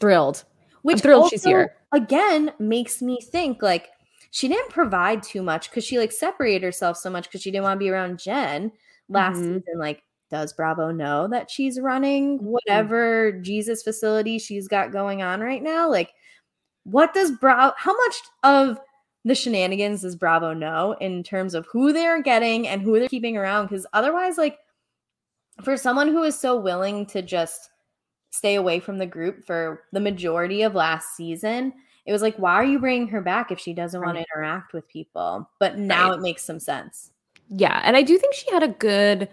Thrilled. 0.00 0.44
which 0.82 1.00
thrilled 1.00 1.30
she's 1.30 1.44
here. 1.44 1.74
again 1.92 2.52
makes 2.58 3.02
me 3.02 3.18
think 3.20 3.62
like 3.62 3.88
she 4.30 4.48
didn't 4.48 4.70
provide 4.70 5.22
too 5.22 5.42
much 5.42 5.70
because 5.70 5.84
she 5.84 5.98
like 5.98 6.12
separated 6.12 6.62
herself 6.62 6.96
so 6.96 7.10
much 7.10 7.24
because 7.24 7.42
she 7.42 7.50
didn't 7.50 7.64
want 7.64 7.76
to 7.76 7.84
be 7.84 7.90
around 7.90 8.18
Jen 8.18 8.70
last 9.08 9.38
Mhm. 9.38 9.62
season. 9.64 9.78
Like, 9.78 10.02
does 10.30 10.52
Bravo 10.52 10.90
know 10.90 11.26
that 11.28 11.50
she's 11.50 11.80
running 11.80 12.38
whatever 12.44 13.32
Jesus 13.32 13.82
facility 13.82 14.38
she's 14.38 14.68
got 14.68 14.92
going 14.92 15.22
on 15.22 15.40
right 15.40 15.62
now? 15.62 15.88
Like, 15.88 16.12
what 16.84 17.14
does 17.14 17.30
Bravo? 17.32 17.74
How 17.78 17.96
much 17.96 18.16
of 18.42 18.78
the 19.24 19.34
shenanigans 19.34 20.02
does 20.02 20.16
Bravo 20.16 20.52
know 20.52 20.92
in 21.00 21.22
terms 21.22 21.54
of 21.54 21.66
who 21.72 21.92
they're 21.92 22.22
getting 22.22 22.68
and 22.68 22.82
who 22.82 22.98
they're 22.98 23.08
keeping 23.08 23.36
around? 23.38 23.66
Because 23.66 23.86
otherwise, 23.94 24.36
like, 24.36 24.58
for 25.64 25.76
someone 25.76 26.08
who 26.08 26.22
is 26.22 26.38
so 26.38 26.58
willing 26.60 27.06
to 27.06 27.22
just 27.22 27.70
stay 28.30 28.54
away 28.56 28.78
from 28.80 28.98
the 28.98 29.06
group 29.06 29.44
for 29.46 29.84
the 29.92 30.00
majority 30.00 30.62
of 30.62 30.74
last 30.74 31.16
season, 31.16 31.72
it 32.08 32.12
was 32.12 32.22
like, 32.22 32.36
why 32.36 32.54
are 32.54 32.64
you 32.64 32.78
bringing 32.80 33.06
her 33.08 33.20
back 33.20 33.52
if 33.52 33.60
she 33.60 33.74
doesn't 33.74 34.00
want 34.02 34.16
to 34.16 34.24
interact 34.34 34.72
with 34.72 34.88
people? 34.88 35.48
But 35.60 35.78
now 35.78 36.08
Right. 36.10 36.18
it 36.18 36.22
makes 36.22 36.42
some 36.42 36.58
sense. 36.58 37.12
Yeah, 37.48 37.80
and 37.84 37.96
I 37.96 38.02
do 38.02 38.18
think 38.18 38.34
she 38.34 38.50
had 38.50 38.62
a 38.64 38.68
good 38.68 39.28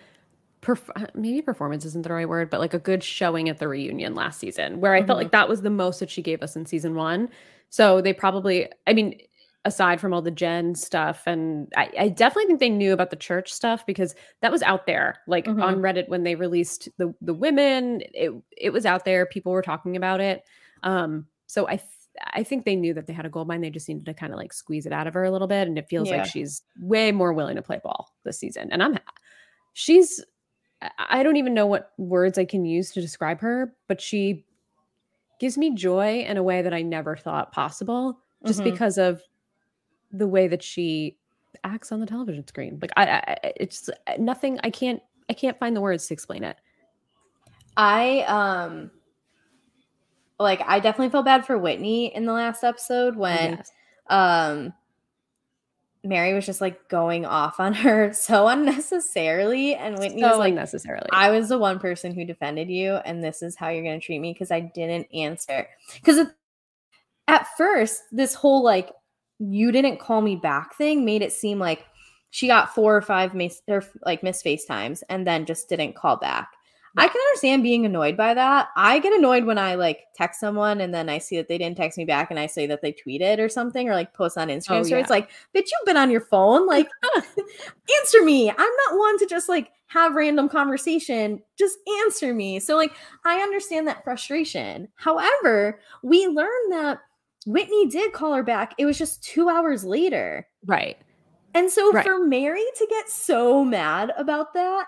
perf- 0.62 1.10
maybe 1.16 1.42
performance 1.42 1.86
isn't 1.86 2.04
the 2.04 2.14
right 2.14 2.28
word, 2.30 2.50
but 2.50 2.60
like 2.60 2.74
a 2.74 2.80
good 2.80 3.04
showing 3.04 3.50
at 3.50 3.60
the 3.60 3.68
reunion 3.68 4.16
last 4.16 4.40
season 4.40 4.82
where 4.82 4.94
I 4.94 5.04
felt 5.06 5.18
Mhm. 5.18 5.24
like 5.24 5.32
that 5.32 5.50
was 5.50 5.62
the 5.62 5.70
most 5.70 6.00
that 6.02 6.10
she 6.10 6.22
gave 6.22 6.44
us 6.44 6.56
in 6.56 6.66
season 6.66 6.96
1. 6.96 7.30
So 7.70 8.02
they 8.02 8.14
probably 8.14 8.70
I 8.88 8.94
mean 8.94 9.20
aside 9.66 10.00
from 10.00 10.14
all 10.14 10.22
the 10.22 10.30
Jen 10.32 10.76
stuff. 10.76 11.24
And 11.26 11.72
I, 11.76 11.90
I 12.00 12.10
definitely 12.10 12.46
think 12.48 12.60
they 12.60 12.70
knew 12.70 12.94
about 12.94 13.10
the 13.10 13.16
church 13.16 13.52
stuff 13.52 13.84
because 13.88 14.14
that 14.42 14.52
was 14.52 14.62
out 14.62 14.86
there, 14.86 15.18
like 15.28 15.46
Mhm. 15.46 15.64
on 15.64 15.78
Reddit 15.78 16.08
when 16.08 16.24
they 16.24 16.36
released 16.36 16.90
the 16.98 17.14
the 17.22 17.34
women. 17.34 18.02
It 18.14 18.32
it 18.58 18.70
was 18.72 18.86
out 18.86 19.06
there. 19.06 19.26
People 19.26 19.52
were 19.54 19.64
talking 19.64 19.96
about 19.98 20.20
it. 20.22 20.44
Um, 20.84 21.28
so 21.48 21.68
I 21.68 21.78
I 22.34 22.43
think 22.43 22.66
they 22.66 22.76
knew 22.76 22.93
that 22.93 23.07
they 23.07 23.13
had 23.13 23.26
a 23.26 23.30
gold 23.30 23.47
mine. 23.47 23.61
They 23.61 23.70
just 23.70 23.88
needed 23.89 24.05
to 24.05 24.13
kind 24.13 24.32
of 24.34 24.38
like 24.38 24.53
squeeze 24.53 24.86
it 24.86 24.93
out 24.93 25.07
of 25.07 25.13
her 25.13 25.24
a 25.24 25.32
little 25.32 25.47
bit, 25.47 25.68
and 25.68 25.78
it 25.78 25.88
feels 25.89 26.09
Yeah. 26.09 26.18
like 26.18 26.26
she's 26.28 26.61
way 26.80 27.11
more 27.11 27.34
willing 27.34 27.55
to 27.55 27.61
play 27.61 27.80
ball 27.84 28.13
this 28.24 28.39
season. 28.39 28.72
And 28.72 28.82
I'm 28.84 28.97
she's 29.74 30.24
I- 31.09 31.24
don't 31.24 31.38
even 31.38 31.53
know 31.53 31.66
what 31.66 31.93
words 31.97 32.38
I 32.38 32.45
can 32.45 32.66
use 32.66 32.91
to 32.91 33.01
describe 33.01 33.39
her, 33.41 33.74
but 33.88 33.99
she 33.99 34.45
gives 35.39 35.57
me 35.57 35.74
joy 35.74 36.20
in 36.28 36.38
a 36.38 36.43
way 36.43 36.61
that 36.61 36.74
I 36.74 36.82
never 36.82 37.16
thought 37.16 37.51
possible 37.51 38.20
just 38.45 38.59
Mhm. 38.61 38.66
because 38.66 38.97
of 38.97 39.22
the 40.11 40.28
way 40.28 40.47
that 40.47 40.61
she 40.63 41.18
acts 41.63 41.91
on 41.91 41.99
the 42.01 42.05
television 42.05 42.45
screen. 42.47 42.78
Like 42.82 42.91
I, 42.95 43.05
I 43.43 43.53
it's 43.57 43.89
nothing 44.20 44.59
I 44.63 44.70
can't 44.70 45.01
I 45.30 45.34
can't 45.34 45.57
find 45.57 45.76
the 45.76 45.82
words 45.82 46.07
to 46.07 46.13
explain 46.13 46.43
it. 46.43 46.57
I 47.78 48.22
um 48.22 48.91
like 50.40 50.62
I 50.66 50.80
definitely 50.80 51.10
felt 51.12 51.26
bad 51.26 51.46
for 51.46 51.58
Whitney 51.58 52.14
in 52.14 52.26
the 52.26 52.34
last 52.34 52.64
episode 52.64 53.16
when 53.16 53.54
Yes. 53.54 53.72
um 54.08 54.74
Mary 56.04 56.34
was 56.36 56.46
just 56.46 56.62
like 56.62 56.88
going 56.88 57.26
off 57.26 57.60
on 57.60 57.74
her 57.84 58.14
so 58.14 58.48
unnecessarily 58.48 59.76
and 59.76 59.98
Whitney 59.98 60.22
so 60.22 60.30
was 60.30 60.38
like 60.38 60.52
unnecessarily. 60.52 61.10
I 61.12 61.32
was 61.32 61.50
the 61.50 61.58
one 61.58 61.80
person 61.80 62.14
who 62.14 62.26
defended 62.26 62.70
you 62.70 62.96
and 62.96 63.24
this 63.24 63.42
is 63.42 63.56
how 63.56 63.70
you're 63.70 63.84
going 63.84 64.00
to 64.00 64.06
treat 64.06 64.20
me 64.20 64.34
because 64.34 64.52
I 64.52 64.60
didn't 64.60 65.08
answer 65.14 65.68
cuz 66.04 66.20
at 67.28 67.48
first 67.58 68.04
this 68.12 68.36
whole 68.36 68.64
like 68.64 68.92
you 69.40 69.72
didn't 69.72 70.00
call 70.00 70.22
me 70.22 70.36
back 70.36 70.76
thing 70.76 71.04
made 71.04 71.22
it 71.22 71.34
seem 71.34 71.60
like 71.60 71.86
she 72.30 72.48
got 72.48 72.76
four 72.76 72.96
or 72.96 73.02
five 73.02 73.34
miss 73.34 73.62
or 73.68 73.82
like 74.06 74.22
miss 74.22 74.44
FaceTimes 74.44 75.02
and 75.10 75.26
then 75.26 75.46
just 75.46 75.70
didn't 75.70 75.96
call 75.96 76.18
back. 76.18 76.50
I 76.98 77.08
can 77.08 77.20
understand 77.30 77.64
being 77.64 77.86
annoyed 77.86 78.16
by 78.16 78.34
that. 78.34 78.70
I 78.76 79.00
get 79.00 79.12
annoyed 79.14 79.43
when 79.46 79.58
I 79.58 79.76
like 79.76 80.06
text 80.16 80.39
someone 80.39 80.80
and 80.82 80.93
then 80.93 81.10
I 81.10 81.18
see 81.18 81.36
that 81.38 81.48
they 81.48 81.58
didn't 81.58 81.76
text 81.78 81.98
me 81.98 82.06
back 82.06 82.32
and 82.32 82.39
I 82.39 82.46
say 82.48 82.66
that 82.68 82.82
they 82.82 82.93
tweeted 82.93 83.39
or 83.39 83.50
something 83.50 83.89
or 83.89 83.93
like 83.93 84.14
post 84.14 84.38
on 84.38 84.48
Instagram. 84.48 84.80
Oh, 84.80 84.84
so 84.84 84.98
it's 84.98 85.10
like, 85.10 85.30
bitch, 85.56 85.68
you've 85.72 85.86
been 85.86 85.98
on 85.98 86.10
your 86.10 86.22
phone. 86.22 86.66
Like, 86.68 86.88
answer 88.00 88.24
me. 88.24 88.50
I'm 88.50 88.56
not 88.58 88.98
one 88.98 89.18
to 89.20 89.26
just 89.26 89.50
like 89.50 89.72
have 89.88 90.16
random 90.16 90.50
conversation. 90.50 91.41
Just 91.58 91.78
answer 92.04 92.34
me. 92.34 92.60
So 92.60 92.76
like, 92.76 92.93
I 93.26 93.39
understand 93.41 93.88
that 93.88 94.04
frustration. 94.04 94.88
However, 94.96 95.80
we 96.04 96.28
learned 96.28 96.72
that 96.72 97.00
Whitney 97.46 97.88
did 97.88 98.14
call 98.14 98.34
her 98.34 98.43
back. 98.43 98.74
It 98.78 98.86
was 98.86 98.98
just 98.98 99.24
two 99.24 99.50
hours 99.50 99.84
later. 99.84 100.48
right. 100.66 100.98
And 101.54 101.72
so 101.72 101.89
Right. 101.93 102.06
for 102.06 102.20
Mary 102.20 102.66
to 102.78 102.88
get 102.89 103.08
so 103.10 103.64
mad 103.64 104.12
about 104.18 104.54
that 104.56 104.88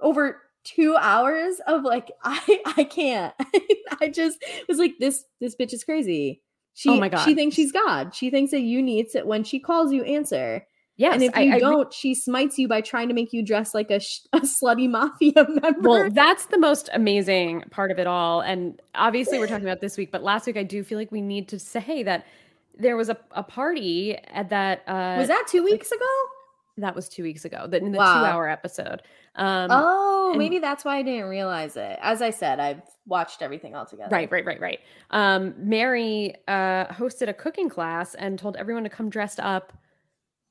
over 0.00 0.42
two 0.64 0.96
hours 0.96 1.60
of 1.66 1.82
like, 1.82 2.10
I 2.24 2.60
I 2.76 2.84
can't. 2.84 3.34
I 4.00 4.08
just 4.08 4.38
was 4.68 4.78
like, 4.78 4.94
this 4.98 5.24
this 5.40 5.56
bitch 5.56 5.72
is 5.72 5.84
crazy. 5.84 6.42
She 6.74 6.88
Oh 6.88 6.96
my 6.96 7.08
God. 7.08 7.24
she 7.24 7.34
thinks 7.34 7.56
she's 7.56 7.72
God. 7.72 8.14
She 8.14 8.30
thinks 8.30 8.52
that 8.52 8.60
you 8.60 8.82
need 8.82 9.10
to 9.10 9.22
when 9.24 9.44
she 9.44 9.58
calls 9.58 9.92
you 9.92 10.02
answer. 10.04 10.66
Yes. 10.96 11.14
and 11.14 11.22
if 11.22 11.36
you 11.36 11.54
I 11.54 11.58
don't, 11.58 11.92
she 11.94 12.14
smites 12.14 12.58
you 12.58 12.68
by 12.68 12.82
trying 12.82 13.08
to 13.08 13.14
make 13.14 13.32
you 13.32 13.42
dress 13.42 13.72
like 13.74 13.90
a, 13.90 14.00
sh- 14.00 14.20
a 14.34 14.40
slutty 14.40 14.86
mafia 14.88 15.46
member. 15.48 15.80
Well, 15.80 16.10
that's 16.10 16.46
the 16.46 16.58
most 16.58 16.90
amazing 16.92 17.62
part 17.70 17.90
of 17.90 17.98
it 17.98 18.06
all. 18.06 18.42
And 18.42 18.78
obviously, 18.94 19.38
we're 19.38 19.46
talking 19.46 19.64
about 19.64 19.80
this 19.80 19.96
week, 19.96 20.12
but 20.12 20.22
last 20.22 20.46
week, 20.46 20.58
I 20.58 20.62
do 20.62 20.84
feel 20.84 20.98
like 20.98 21.10
we 21.10 21.22
need 21.22 21.48
to 21.48 21.58
say 21.58 22.02
that 22.02 22.26
there 22.78 22.98
was 22.98 23.08
a, 23.08 23.16
a 23.32 23.42
party 23.42 24.14
at 24.28 24.50
that. 24.50 24.82
Uh, 24.86 25.16
was 25.18 25.28
that 25.28 25.46
two 25.48 25.62
weeks 25.64 25.90
ago? 25.90 26.04
That 26.80 26.94
was 26.94 27.08
two 27.08 27.22
weeks 27.22 27.44
ago? 27.44 27.66
That 27.68 27.82
in 27.82 27.92
the 27.92 27.98
Wow. 27.98 28.20
two 28.20 28.24
hour 28.26 28.48
episode. 28.48 29.02
Um, 29.36 29.68
oh, 29.70 30.30
and- 30.30 30.38
maybe 30.38 30.58
that's 30.58 30.84
why 30.84 30.96
I 30.98 31.02
didn't 31.02 31.28
realize 31.28 31.76
it. 31.76 31.98
As 32.02 32.20
I 32.22 32.30
said, 32.30 32.60
I've 32.60 32.82
watched 33.06 33.42
everything 33.42 33.74
all 33.74 33.86
together. 33.86 34.10
Right, 34.14 34.30
right, 34.30 34.44
right, 34.44 34.60
right. 34.60 34.80
Um, 35.10 35.54
Mary 35.56 36.34
uh, 36.48 36.86
hosted 36.86 37.28
a 37.28 37.34
cooking 37.34 37.68
class 37.68 38.14
and 38.14 38.38
told 38.38 38.56
everyone 38.56 38.84
to 38.84 38.90
come 38.90 39.08
dressed 39.10 39.40
up 39.40 39.72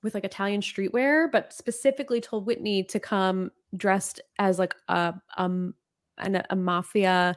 with 0.04 0.14
like 0.14 0.24
Italian 0.24 0.62
streetwear, 0.62 1.30
but 1.32 1.52
specifically 1.54 2.22
told 2.22 2.46
Whitney 2.46 2.84
to 2.86 3.00
come 3.00 3.52
dressed 3.76 4.22
as 4.40 4.58
like 4.58 4.74
a 4.88 5.14
um 5.38 5.74
an, 6.18 6.42
a 6.50 6.56
mafia, 6.56 7.36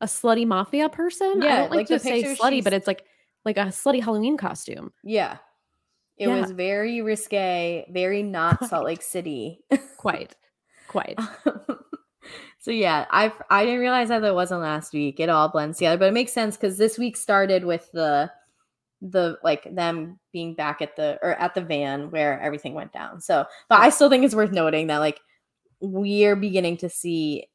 a 0.00 0.06
slutty 0.06 0.46
mafia 0.46 0.88
person. 0.88 1.40
I 1.42 1.46
Yeah, 1.46 1.56
don't 1.62 1.70
like, 1.70 1.76
like 1.78 1.88
the 1.88 1.94
to 1.98 2.00
say 2.00 2.22
slutty, 2.22 2.62
but 2.62 2.72
it's 2.72 2.86
like 2.86 3.04
like 3.44 3.56
a 3.56 3.66
slutty 3.66 4.02
Halloween 4.02 4.36
costume. 4.36 4.92
Yeah. 5.04 5.38
It 6.18 6.28
Yeah. 6.28 6.40
was 6.40 6.50
very 6.50 7.02
risque, 7.02 7.86
very 7.90 8.22
not 8.22 8.64
Salt 8.68 8.84
Lake 8.84 9.02
City. 9.02 9.60
Quite, 9.98 10.34
quite. 10.88 11.18
so 12.58 12.70
yeah, 12.70 13.06
I 13.10 13.32
I 13.50 13.64
didn't 13.64 13.80
realize 13.80 14.08
that 14.08 14.20
that 14.22 14.34
wasn't 14.34 14.62
last 14.62 14.92
week. 14.92 15.20
It 15.20 15.28
all 15.28 15.48
blends 15.48 15.78
together, 15.78 15.98
but 15.98 16.08
it 16.08 16.14
makes 16.14 16.32
sense 16.32 16.56
because 16.56 16.78
this 16.78 16.98
week 16.98 17.16
started 17.16 17.64
with 17.64 17.90
the 17.92 18.30
the 19.02 19.38
like 19.44 19.62
them 19.74 20.18
being 20.32 20.54
back 20.54 20.80
at 20.80 20.96
the 20.96 21.18
or 21.22 21.34
at 21.34 21.54
the 21.54 21.60
van 21.60 22.10
where 22.10 22.40
everything 22.40 22.74
went 22.74 22.92
down. 22.92 23.20
So, 23.20 23.44
but 23.68 23.80
I 23.80 23.90
still 23.90 24.08
think 24.08 24.24
it's 24.24 24.34
worth 24.34 24.52
noting 24.52 24.86
that 24.88 24.98
like 24.98 25.20
we're 25.80 26.36
beginning 26.36 26.78
to 26.78 26.88
see 26.88 27.46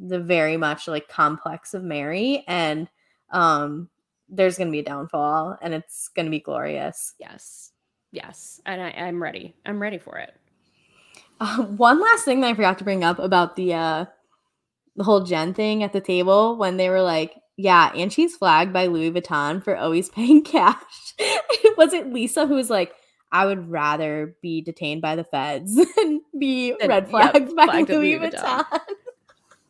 the 0.00 0.18
very 0.18 0.56
much 0.56 0.88
like 0.88 1.08
complex 1.08 1.74
of 1.74 1.84
Mary 1.84 2.42
and 2.48 2.88
um 3.30 3.88
there's 4.28 4.56
going 4.58 4.68
to 4.68 4.72
be 4.72 4.78
a 4.80 4.84
downfall 4.84 5.56
and 5.62 5.74
it's 5.74 6.08
going 6.08 6.24
to 6.26 6.30
be 6.30 6.40
glorious. 6.40 7.14
Yes, 7.18 7.71
yes, 8.12 8.60
and 8.64 8.80
I, 8.80 8.90
I'm 8.90 9.22
ready. 9.22 9.54
I'm 9.66 9.80
ready 9.82 9.98
for 9.98 10.18
it. 10.18 10.32
Uh, 11.40 11.62
one 11.64 12.00
last 12.00 12.24
thing 12.24 12.40
that 12.40 12.48
I 12.48 12.54
forgot 12.54 12.78
to 12.78 12.84
bring 12.84 13.02
up 13.02 13.18
about 13.18 13.56
the 13.56 13.74
uh 13.74 14.04
the 14.94 15.04
whole 15.04 15.22
Jen 15.24 15.54
thing 15.54 15.82
at 15.82 15.92
the 15.92 16.00
table 16.00 16.56
when 16.56 16.76
they 16.76 16.88
were 16.90 17.02
like, 17.02 17.34
yeah, 17.56 17.90
and 17.94 18.12
she's 18.12 18.36
flagged 18.36 18.72
by 18.72 18.86
Louis 18.86 19.10
Vuitton 19.10 19.62
for 19.64 19.76
always 19.76 20.08
paying 20.10 20.44
cash. 20.44 21.14
was 21.76 21.92
it 21.92 22.12
Lisa 22.12 22.46
who 22.46 22.54
was 22.54 22.70
like, 22.70 22.92
I 23.32 23.46
would 23.46 23.70
rather 23.70 24.36
be 24.42 24.60
detained 24.60 25.00
by 25.00 25.16
the 25.16 25.24
feds 25.24 25.74
than 25.96 26.20
be 26.38 26.74
Than- 26.78 26.88
red 26.88 27.02
yep, 27.04 27.10
flagged 27.10 27.56
by 27.56 27.64
flagged 27.64 27.88
Louis, 27.88 28.18
Louis 28.18 28.30
Vuitton. 28.30 28.64
Vuitton. 28.64 28.80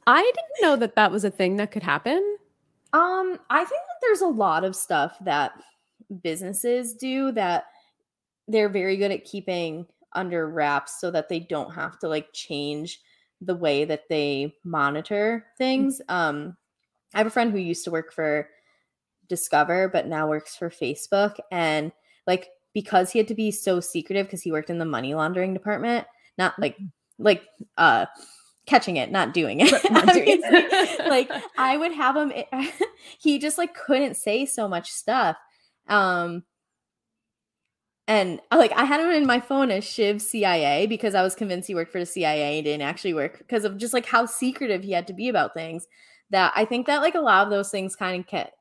I 0.07 0.21
didn't 0.23 0.63
know 0.63 0.77
that 0.77 0.97
that 0.97 1.13
was 1.13 1.25
a 1.25 1.31
thing 1.31 1.57
that 1.57 1.71
could 1.71 1.85
happen. 1.85 2.37
Um, 2.93 3.39
I 3.49 3.59
think 3.61 3.69
that 3.71 3.99
there's 4.03 4.21
a 4.21 4.27
lot 4.27 4.65
of 4.65 4.75
stuff 4.75 5.17
that 5.25 5.53
businesses 6.23 6.93
do 6.93 7.31
that 7.33 7.67
they're 8.53 8.69
very 8.69 8.97
good 8.97 9.11
at 9.11 9.25
keeping 9.25 9.87
under 10.15 10.49
wraps 10.49 11.01
so 11.01 11.11
that 11.11 11.29
they 11.29 11.41
don't 11.41 11.75
have 11.75 11.99
to 12.01 12.09
like 12.09 12.33
change 12.33 13.01
the 13.41 13.55
way 13.55 13.85
that 13.85 14.09
they 14.09 14.55
monitor 14.65 15.47
things. 15.59 16.01
Um, 16.09 16.57
I 17.15 17.19
have 17.19 17.27
a 17.27 17.31
friend 17.31 17.51
who 17.51 17.59
used 17.59 17.85
to 17.85 17.91
work 17.91 18.13
for 18.13 18.49
Discover 19.29 19.89
but 19.89 20.07
now 20.07 20.29
works 20.29 20.57
for 20.57 20.69
Facebook 20.69 21.37
and 21.51 21.91
like 22.27 22.51
because 22.75 23.11
he 23.11 23.19
had 23.19 23.29
to 23.29 23.35
be 23.35 23.51
so 23.51 23.81
secretive 23.81 24.27
because 24.27 24.43
he 24.43 24.53
worked 24.53 24.69
in 24.69 24.79
the 24.79 24.85
money 24.85 25.15
laundering 25.15 25.55
department, 25.55 26.07
not 26.37 26.59
like 26.59 26.77
like 27.19 27.43
uh 27.79 28.07
catching 28.67 28.97
it, 28.97 29.11
not 29.11 29.33
doing 29.33 29.61
it. 29.61 29.73
Not 29.91 30.07
doing 30.13 30.41
it. 30.43 31.09
Like 31.09 31.31
I 31.59 31.77
would 31.77 31.93
have 31.93 32.17
him 32.17 32.33
he 33.19 33.39
just 33.39 33.59
like 33.59 33.75
couldn't 33.75 34.17
say 34.17 34.45
so 34.45 34.69
much 34.69 34.91
stuff. 34.91 35.37
Um 35.89 36.45
and 38.13 38.43
uh, 38.51 38.59
like 38.59 38.73
I 38.73 38.85
had 38.85 39.01
him 39.01 39.11
in 39.11 39.27
my 39.27 39.41
phone 39.41 39.71
as 39.71 39.85
Shiv 39.85 40.21
CIA 40.21 40.87
because 40.87 41.15
I 41.15 41.23
was 41.23 41.35
convinced 41.35 41.67
he 41.67 41.75
worked 41.75 41.91
for 41.91 41.99
the 41.99 42.05
CIA 42.05 42.59
and 42.59 42.65
didn't 42.67 42.83
actually 42.83 43.15
work 43.15 43.39
because 43.39 43.65
of 43.65 43.79
just 43.79 43.95
like 43.95 44.05
how 44.05 44.27
secretive 44.27 44.83
he 44.83 44.93
had 44.93 45.07
to 45.07 45.15
be 45.15 45.31
about 45.31 45.55
things. 45.55 45.89
That 46.29 46.53
I 46.55 46.67
think 46.67 46.87
that 46.89 47.01
like 47.01 47.15
a 47.15 47.21
lot 47.21 47.45
of 47.45 47.51
those 47.51 47.71
things 47.71 47.97
kind 47.97 48.21
of 48.21 48.27
kept 48.27 48.53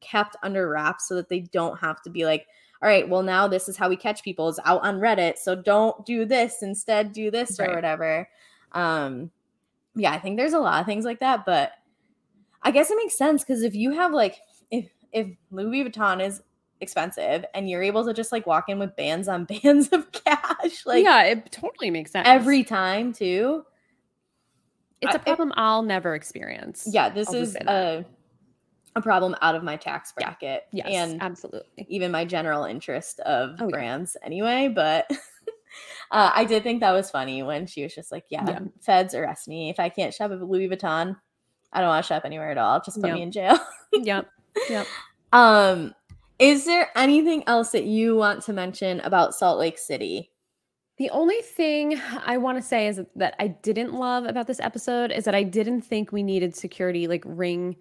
kept 0.00 0.36
under 0.42 0.70
wraps 0.70 1.06
so 1.06 1.16
that 1.16 1.28
they 1.28 1.40
don't 1.40 1.78
have 1.80 2.00
to 2.04 2.10
be 2.10 2.24
like, 2.24 2.46
all 2.80 2.88
right, 2.88 3.06
well 3.06 3.22
now 3.22 3.46
this 3.46 3.68
is 3.68 3.76
how 3.76 3.90
we 3.90 3.96
catch 3.96 4.22
people 4.22 4.48
is 4.48 4.58
out 4.64 4.82
on 4.82 5.00
Reddit, 5.00 5.36
so 5.36 5.54
don't 5.54 6.06
do 6.06 6.24
this 6.24 6.62
instead, 6.62 7.12
do 7.12 7.30
this 7.30 7.60
or 7.60 7.74
whatever. 7.74 8.26
Um, 8.72 9.30
yeah, 9.94 10.12
I 10.12 10.18
think 10.18 10.38
there's 10.38 10.54
a 10.54 10.58
lot 10.58 10.80
of 10.80 10.86
things 10.86 11.04
like 11.04 11.20
that, 11.20 11.44
but 11.44 11.72
I 12.62 12.70
guess 12.70 12.90
it 12.90 12.96
makes 12.96 13.18
sense 13.18 13.44
because 13.44 13.64
if 13.64 13.74
you 13.74 13.90
have 13.90 14.14
like 14.14 14.38
if 14.70 14.88
if 15.12 15.26
Louis 15.50 15.84
Vuitton 15.84 16.26
is 16.26 16.40
expensive 16.84 17.44
and 17.54 17.68
you're 17.68 17.82
able 17.82 18.04
to 18.04 18.14
just 18.14 18.30
like 18.30 18.46
walk 18.46 18.68
in 18.68 18.78
with 18.78 18.94
bands 18.94 19.26
on 19.26 19.44
bands 19.62 19.88
of 19.88 20.12
cash, 20.12 20.86
like 20.86 21.02
yeah, 21.02 21.24
it 21.24 21.50
totally 21.50 21.90
makes 21.90 22.12
sense. 22.12 22.28
every 22.28 22.62
time 22.62 23.12
too. 23.12 23.64
it's 25.00 25.12
I- 25.14 25.18
a 25.18 25.20
problem 25.20 25.52
I'll 25.56 25.82
never 25.82 26.14
experience. 26.14 26.86
Yeah, 26.90 27.08
this 27.08 27.28
I'll 27.28 27.34
is 27.34 27.56
a 27.56 28.04
a 28.96 29.02
problem 29.02 29.34
out 29.42 29.56
of 29.56 29.64
my 29.64 29.76
tax 29.76 30.12
bracket 30.12 30.62
yes, 30.70 30.86
and 30.88 31.20
absolutely. 31.20 31.84
even 31.88 32.12
my 32.12 32.24
general 32.24 32.62
interest 32.64 33.18
of 33.20 33.56
Oh, 33.58 33.64
yeah. 33.64 33.70
brands 33.70 34.16
anyway. 34.22 34.68
But 34.72 35.10
uh, 36.12 36.30
I 36.32 36.44
did 36.44 36.62
think 36.62 36.78
that 36.80 36.92
was 36.92 37.10
funny 37.10 37.42
when 37.42 37.66
she 37.66 37.82
was 37.82 37.92
just 37.92 38.12
like, 38.12 38.24
"Yeah, 38.28 38.44
Yeah. 38.48 38.60
feds 38.82 39.12
arrest 39.14 39.48
me 39.48 39.68
if 39.70 39.80
I 39.80 39.88
can't 39.88 40.14
shop 40.14 40.30
at 40.30 40.40
Louis 40.40 40.68
Vuitton. 40.68 41.16
I 41.72 41.80
don't 41.80 41.88
want 41.88 42.04
to 42.04 42.08
shop 42.08 42.22
anywhere 42.24 42.52
at 42.52 42.58
all. 42.58 42.80
Just 42.82 43.00
put 43.00 43.10
me 43.12 43.22
in 43.22 43.32
jail." 43.32 43.58
yep, 43.92 44.28
yep. 44.70 44.86
Um, 45.32 45.92
Is 46.38 46.64
there 46.64 46.90
anything 46.96 47.44
else 47.46 47.70
that 47.70 47.84
you 47.84 48.16
want 48.16 48.42
to 48.44 48.52
mention 48.52 49.00
about 49.00 49.34
Salt 49.34 49.58
Lake 49.58 49.78
City? 49.78 50.30
The 50.96 51.10
only 51.10 51.40
thing 51.42 52.00
I 52.24 52.36
want 52.36 52.58
to 52.58 52.62
say 52.62 52.86
is 52.86 53.00
that 53.16 53.34
I 53.38 53.48
didn't 53.48 53.94
love 53.94 54.24
about 54.24 54.46
this 54.46 54.60
episode 54.60 55.10
is 55.10 55.24
that 55.24 55.34
I 55.34 55.42
didn't 55.42 55.82
think 55.82 56.12
we 56.12 56.22
needed 56.22 56.54
security 56.54 57.08
like 57.08 57.22
ring 57.26 57.76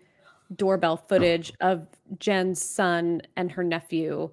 doorbell 0.56 0.98
footage 0.98 1.52
of 1.62 1.88
Jen's 2.20 2.62
son 2.62 3.22
and 3.38 3.52
her 3.52 3.64
nephew, 3.64 4.32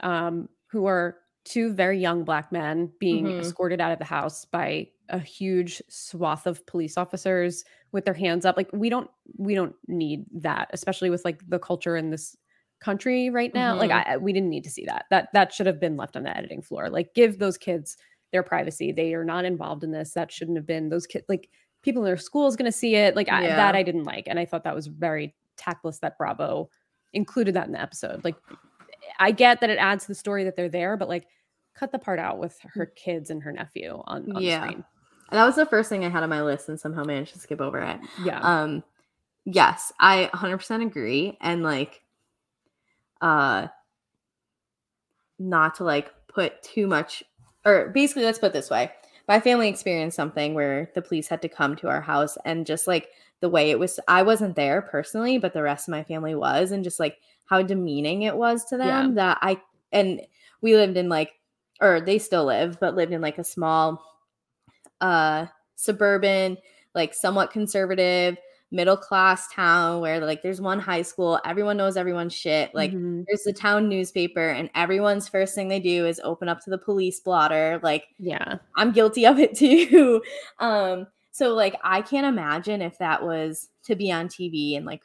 um, 0.00 0.48
who 0.66 0.86
are 0.86 1.18
two 1.44 1.72
very 1.72 1.98
young 1.98 2.24
black 2.24 2.52
men 2.52 2.90
being 2.98 3.26
Mhm. 3.26 3.40
escorted 3.40 3.80
out 3.80 3.92
of 3.92 3.98
the 3.98 4.04
house 4.04 4.44
by 4.44 4.88
a 5.08 5.18
huge 5.18 5.82
swath 5.88 6.46
of 6.46 6.64
police 6.66 6.96
officers 6.96 7.64
with 7.90 8.04
their 8.04 8.14
hands 8.14 8.46
up. 8.46 8.56
Like 8.56 8.70
we 8.72 8.88
don't 8.88 9.10
we 9.36 9.54
don't 9.54 9.74
need 9.88 10.24
that, 10.32 10.70
especially 10.72 11.10
with 11.10 11.24
like 11.24 11.42
the 11.48 11.58
culture 11.58 11.96
in 11.96 12.10
this 12.10 12.36
country 12.82 13.30
right 13.30 13.52
now. 13.54 13.74
Like 13.76 13.90
Mhm. 13.90 14.06
I, 14.06 14.16
we 14.18 14.32
didn't 14.32 14.50
need 14.50 14.64
to 14.64 14.70
see 14.70 14.84
that. 14.86 15.06
That 15.10 15.28
that 15.32 15.52
should 15.52 15.66
have 15.66 15.80
been 15.80 15.96
left 15.96 16.16
on 16.16 16.22
the 16.24 16.36
editing 16.36 16.62
floor. 16.62 16.90
Like 16.90 17.14
give 17.14 17.38
those 17.38 17.56
kids 17.56 17.96
their 18.32 18.42
privacy. 18.42 18.92
They 18.92 19.14
are 19.14 19.24
not 19.24 19.44
involved 19.44 19.84
in 19.84 19.90
this. 19.92 20.12
That 20.14 20.32
shouldn't 20.32 20.56
have 20.56 20.66
been 20.66 20.88
those 20.88 21.06
kids 21.06 21.24
like 21.28 21.48
people 21.82 22.02
in 22.02 22.06
their 22.06 22.16
school 22.16 22.46
is 22.46 22.56
going 22.56 22.70
to 22.70 22.76
see 22.76 22.94
it. 22.94 23.16
Like 23.16 23.28
I, 23.30 23.42
Yeah. 23.42 23.56
that 23.56 23.74
I 23.74 23.82
didn't 23.82 24.04
like 24.04 24.24
and 24.26 24.38
I 24.38 24.44
thought 24.44 24.64
that 24.64 24.74
was 24.74 24.86
very 24.86 25.34
tactless 25.56 25.98
that 26.00 26.16
Bravo 26.18 26.70
included 27.12 27.54
that 27.54 27.66
in 27.66 27.72
the 27.72 27.80
episode. 27.80 28.22
Like 28.24 28.36
I 29.18 29.30
get 29.32 29.60
that 29.60 29.70
it 29.70 29.78
adds 29.78 30.04
to 30.04 30.08
the 30.08 30.14
story 30.14 30.44
that 30.44 30.56
they're 30.56 30.68
there, 30.68 30.96
but 30.96 31.08
like 31.08 31.26
cut 31.74 31.90
the 31.92 31.98
part 31.98 32.18
out 32.18 32.38
with 32.38 32.58
her 32.74 32.86
kids 32.86 33.30
and 33.30 33.42
her 33.42 33.52
nephew 33.52 34.02
on, 34.06 34.30
on 34.32 34.42
Yeah. 34.42 34.60
the 34.60 34.66
screen. 34.68 34.84
That 35.30 35.44
was 35.46 35.56
the 35.56 35.64
first 35.66 35.88
thing 35.88 36.04
I 36.04 36.08
had 36.10 36.22
on 36.22 36.28
my 36.28 36.42
list 36.42 36.68
and 36.68 36.78
somehow 36.78 37.04
managed 37.04 37.32
to 37.34 37.38
skip 37.38 37.60
over 37.60 37.78
it. 37.80 37.98
Yeah. 38.24 38.38
Um 38.40 38.84
yes, 39.44 39.92
I 39.98 40.30
100% 40.32 40.86
agree 40.86 41.36
and 41.40 41.62
like 41.62 42.01
uh 43.22 43.68
not 45.38 45.74
to 45.76 45.84
like 45.84 46.10
put 46.28 46.62
too 46.62 46.86
much 46.86 47.22
or 47.64 47.88
basically 47.90 48.24
let's 48.24 48.38
put 48.38 48.48
it 48.48 48.52
this 48.52 48.70
way. 48.70 48.90
My 49.28 49.40
family 49.40 49.68
experienced 49.68 50.16
something 50.16 50.54
where 50.54 50.90
the 50.94 51.02
police 51.02 51.28
had 51.28 51.42
to 51.42 51.48
come 51.48 51.76
to 51.76 51.88
our 51.88 52.00
house 52.00 52.36
and 52.44 52.66
just 52.66 52.86
like 52.86 53.08
the 53.40 53.48
way 53.48 53.70
it 53.70 53.78
was 53.78 53.98
I 54.08 54.22
wasn't 54.22 54.56
there 54.56 54.82
personally, 54.82 55.38
but 55.38 55.52
the 55.52 55.62
rest 55.62 55.88
of 55.88 55.92
my 55.92 56.02
family 56.04 56.34
was 56.34 56.72
and 56.72 56.84
just 56.84 57.00
like 57.00 57.18
how 57.46 57.62
demeaning 57.62 58.22
it 58.22 58.36
was 58.36 58.64
to 58.66 58.76
them 58.76 58.88
Yeah. 58.88 59.14
that 59.14 59.38
I 59.42 59.60
and 59.92 60.20
we 60.60 60.74
lived 60.76 60.96
in 60.96 61.08
like 61.08 61.32
or 61.80 62.00
they 62.00 62.18
still 62.18 62.44
live, 62.44 62.78
but 62.80 62.94
lived 62.94 63.12
in 63.12 63.20
like 63.20 63.38
a 63.38 63.44
small 63.44 64.02
uh 65.00 65.46
suburban, 65.76 66.56
like 66.94 67.14
somewhat 67.14 67.50
conservative, 67.50 68.36
middle 68.72 68.96
class 68.96 69.46
town 69.52 70.00
where 70.00 70.18
like 70.24 70.42
there's 70.42 70.60
one 70.60 70.80
high 70.80 71.02
school, 71.02 71.38
everyone 71.44 71.76
knows 71.76 71.96
everyone's 71.96 72.34
shit. 72.34 72.74
Like 72.74 72.90
Mhm. 72.92 73.24
there's 73.28 73.42
the 73.44 73.52
town 73.52 73.88
newspaper, 73.88 74.48
and 74.48 74.70
everyone's 74.74 75.28
first 75.28 75.54
thing 75.54 75.68
they 75.68 75.78
do 75.78 76.06
is 76.06 76.20
open 76.24 76.48
up 76.48 76.60
to 76.64 76.70
the 76.70 76.78
police 76.78 77.20
blotter. 77.20 77.78
Like 77.82 78.06
yeah. 78.18 78.56
I'm 78.76 78.90
guilty 78.92 79.26
of 79.26 79.38
it 79.38 79.54
too. 79.56 80.22
um, 80.58 81.06
so 81.30 81.54
like 81.54 81.76
I 81.84 82.02
can't 82.02 82.26
imagine 82.26 82.82
if 82.82 82.98
that 82.98 83.22
was 83.22 83.68
to 83.84 83.94
be 83.94 84.10
on 84.10 84.28
TV 84.28 84.76
and 84.76 84.84
like 84.86 85.02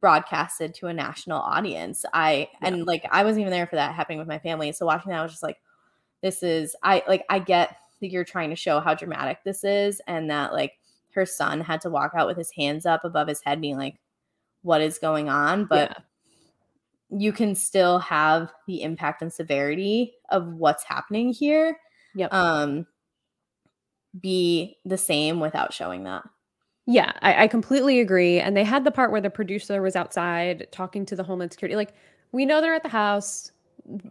broadcasted 0.00 0.72
to 0.74 0.86
a 0.86 0.94
national 0.94 1.40
audience. 1.40 2.04
I 2.14 2.48
and 2.62 2.86
like 2.86 3.04
I 3.10 3.22
wasn't 3.24 3.42
even 3.42 3.52
there 3.52 3.66
for 3.66 3.76
that 3.76 3.94
happening 3.94 4.18
with 4.18 4.28
my 4.28 4.38
family. 4.38 4.72
So 4.72 4.86
watching 4.86 5.10
that 5.10 5.18
I 5.20 5.22
was 5.22 5.32
just 5.32 5.42
like, 5.42 5.60
this 6.22 6.42
is 6.42 6.74
I 6.82 7.02
like 7.08 7.24
I 7.28 7.38
get 7.38 7.76
that 8.00 8.10
you're 8.10 8.24
trying 8.24 8.50
to 8.50 8.56
show 8.56 8.80
how 8.80 8.94
dramatic 8.94 9.38
this 9.44 9.62
is 9.62 10.00
and 10.06 10.30
that 10.30 10.52
like 10.54 10.78
her 11.14 11.26
son 11.26 11.60
had 11.60 11.80
to 11.82 11.90
walk 11.90 12.12
out 12.14 12.26
with 12.26 12.36
his 12.36 12.50
hands 12.52 12.86
up 12.86 13.04
above 13.04 13.28
his 13.28 13.40
head 13.42 13.60
being 13.60 13.76
like, 13.76 13.96
what 14.62 14.80
is 14.80 14.98
going 14.98 15.28
on? 15.28 15.64
But 15.64 15.90
yeah. 17.10 17.18
you 17.18 17.32
can 17.32 17.54
still 17.54 17.98
have 17.98 18.52
the 18.66 18.82
impact 18.82 19.22
and 19.22 19.32
severity 19.32 20.14
of 20.30 20.46
what's 20.54 20.84
happening 20.84 21.32
here 21.32 21.78
Yep. 22.14 22.34
um 22.34 22.86
be 24.20 24.76
the 24.84 24.98
same 24.98 25.38
without 25.38 25.72
showing 25.72 26.04
that 26.04 26.24
Yeah, 26.86 27.12
I, 27.22 27.44
I 27.44 27.46
completely 27.46 28.00
agree. 28.00 28.40
And 28.40 28.56
they 28.56 28.64
had 28.64 28.82
the 28.84 28.90
part 28.90 29.12
where 29.12 29.20
the 29.20 29.30
producer 29.30 29.80
was 29.80 29.94
outside 29.94 30.66
talking 30.72 31.06
to 31.06 31.14
the 31.14 31.22
Homeland 31.22 31.52
Security. 31.52 31.76
Like, 31.76 31.94
we 32.32 32.44
know 32.44 32.60
they're 32.60 32.74
at 32.74 32.82
the 32.82 32.88
house. 32.88 33.52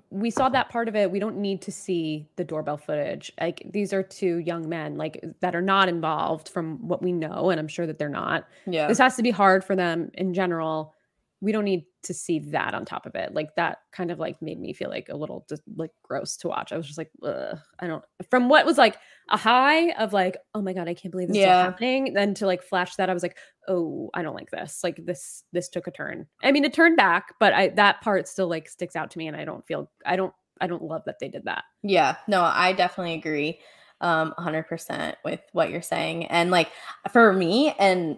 We 0.10 0.30
saw 0.30 0.50
that 0.50 0.70
part 0.70 0.88
of 0.88 0.96
it. 0.96 1.12
We 1.12 1.20
don't 1.20 1.38
need 1.38 1.62
to 1.64 1.72
see 1.72 2.28
the 2.36 2.44
doorbell 2.44 2.78
footage. 2.78 3.32
Like, 3.40 3.64
these 3.72 3.94
are 3.94 4.04
two 4.04 4.38
young 4.38 4.68
men, 4.68 4.96
like, 4.96 5.24
that 5.42 5.56
are 5.56 5.62
not 5.62 5.90
involved 5.90 6.50
from 6.50 6.88
what 6.88 7.02
we 7.02 7.12
know. 7.12 7.50
And 7.50 7.60
I'm 7.60 7.68
sure 7.68 7.88
that 7.88 8.00
they're 8.00 8.10
not. 8.10 8.48
yeah 8.66 8.88
This 8.88 8.98
has 8.98 9.16
to 9.16 9.24
be 9.24 9.32
hard 9.32 9.64
for 9.64 9.76
them 9.76 10.12
in 10.14 10.34
general. 10.34 10.94
We 11.42 11.52
don't 11.52 11.66
need 11.66 11.86
to 12.04 12.14
see 12.14 12.40
that 12.40 12.74
on 12.74 12.86
top 12.86 13.06
of 13.06 13.16
it. 13.16 13.34
Like, 13.34 13.56
that 13.56 13.80
kind 13.92 14.12
of 14.12 14.20
like 14.20 14.42
made 14.42 14.60
me 14.60 14.74
feel 14.74 14.90
like 14.90 15.10
a 15.10 15.16
little 15.18 15.46
just 15.50 15.62
like 15.76 15.92
gross 16.04 16.38
to 16.38 16.48
watch. 16.48 16.72
I 16.72 16.78
was 16.78 16.86
just 16.86 16.98
like, 16.98 17.12
Ugh, 17.24 17.58
I 17.80 17.88
don't, 17.88 18.04
from 18.30 18.50
what 18.50 18.66
was 18.66 18.78
like 18.78 18.98
a 19.30 19.38
high 19.38 19.92
of 19.92 20.14
like, 20.14 20.38
oh 20.56 20.62
my 20.62 20.74
God, 20.74 20.88
I 20.88 20.94
can't 20.94 21.12
believe 21.12 21.28
this 21.28 21.38
is 21.38 21.44
happening. 21.46 22.14
Then 22.14 22.34
to 22.36 22.46
like 22.46 22.64
flash 22.64 22.96
that, 22.96 23.10
I 23.10 23.14
was 23.14 23.24
like, 23.24 23.38
oh, 23.68 24.10
I 24.14 24.22
don't 24.22 24.36
like 24.36 24.52
this. 24.52 24.80
Like 24.84 25.06
this, 25.06 25.44
this 25.52 25.70
took 25.70 25.88
a 25.88 25.92
turn. 25.92 26.28
I 26.44 26.52
mean, 26.52 26.66
it 26.66 26.74
turned 26.74 26.98
back, 26.98 27.34
but 27.40 27.54
I 27.54 27.70
that 27.70 28.02
part 28.02 28.28
still 28.28 28.48
like 28.48 28.70
sticks 28.70 28.96
out 28.96 29.12
to 29.12 29.18
me, 29.18 29.28
and 29.28 29.36
I 29.38 29.46
don't 29.46 29.66
feel, 29.68 29.92
I 30.06 30.16
don't, 30.16 30.34
I 30.62 30.68
don't 30.68 30.84
love 30.84 31.04
that 31.06 31.20
they 31.20 31.30
did 31.30 31.46
that. 31.46 31.64
yeah 31.84 32.18
no 32.28 32.42
i 32.44 32.74
definitely 32.74 33.14
agree 33.14 33.60
um 34.02 34.34
100% 34.38 35.16
with 35.24 35.40
what 35.54 35.70
you're 35.70 35.82
saying 35.82 36.26
and 36.26 36.52
like 36.52 36.70
for 37.12 37.32
me 37.32 37.74
and 37.80 38.18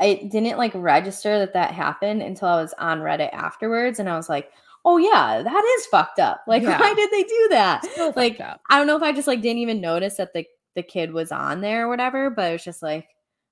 i 0.00 0.14
didn't 0.30 0.58
like 0.58 0.72
register 0.74 1.38
that 1.38 1.52
that 1.52 1.72
happened 1.72 2.22
until 2.22 2.48
i 2.48 2.60
was 2.60 2.74
on 2.78 3.00
reddit 3.00 3.32
afterwards 3.32 3.98
and 3.98 4.08
i 4.08 4.16
was 4.16 4.28
like 4.28 4.50
oh 4.84 4.96
yeah 4.96 5.42
that 5.42 5.76
is 5.78 5.86
fucked 5.86 6.18
up 6.18 6.42
like 6.46 6.62
Yeah. 6.68 6.78
why 6.78 6.94
did 6.94 7.10
they 7.10 7.22
do 7.22 7.46
that 7.50 7.84
Still 7.84 8.12
like. 8.16 8.40
I 8.40 8.78
don't 8.78 8.86
know 8.86 8.96
if 8.96 9.02
I 9.02 9.12
just 9.12 9.28
like 9.28 9.40
didn't 9.42 9.58
even 9.58 9.80
notice 9.80 10.16
that 10.16 10.32
the 10.32 10.46
the 10.78 10.82
kid 10.82 11.12
was 11.12 11.32
on 11.32 11.60
there 11.60 11.86
or 11.86 11.88
whatever, 11.88 12.30
but 12.30 12.50
it 12.50 12.52
was 12.52 12.64
just 12.64 12.82
like, 12.82 13.08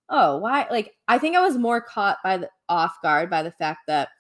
oh, 0.08 0.38
why? 0.38 0.66
Like, 0.70 0.92
I 1.08 1.18
think 1.18 1.36
I 1.36 1.40
was 1.40 1.58
more 1.58 1.80
caught 1.80 2.18
by 2.22 2.36
the 2.38 2.48
off 2.68 2.94
guard 3.02 3.28
by 3.28 3.42
the 3.42 3.50
fact 3.50 3.80
that 3.88 4.10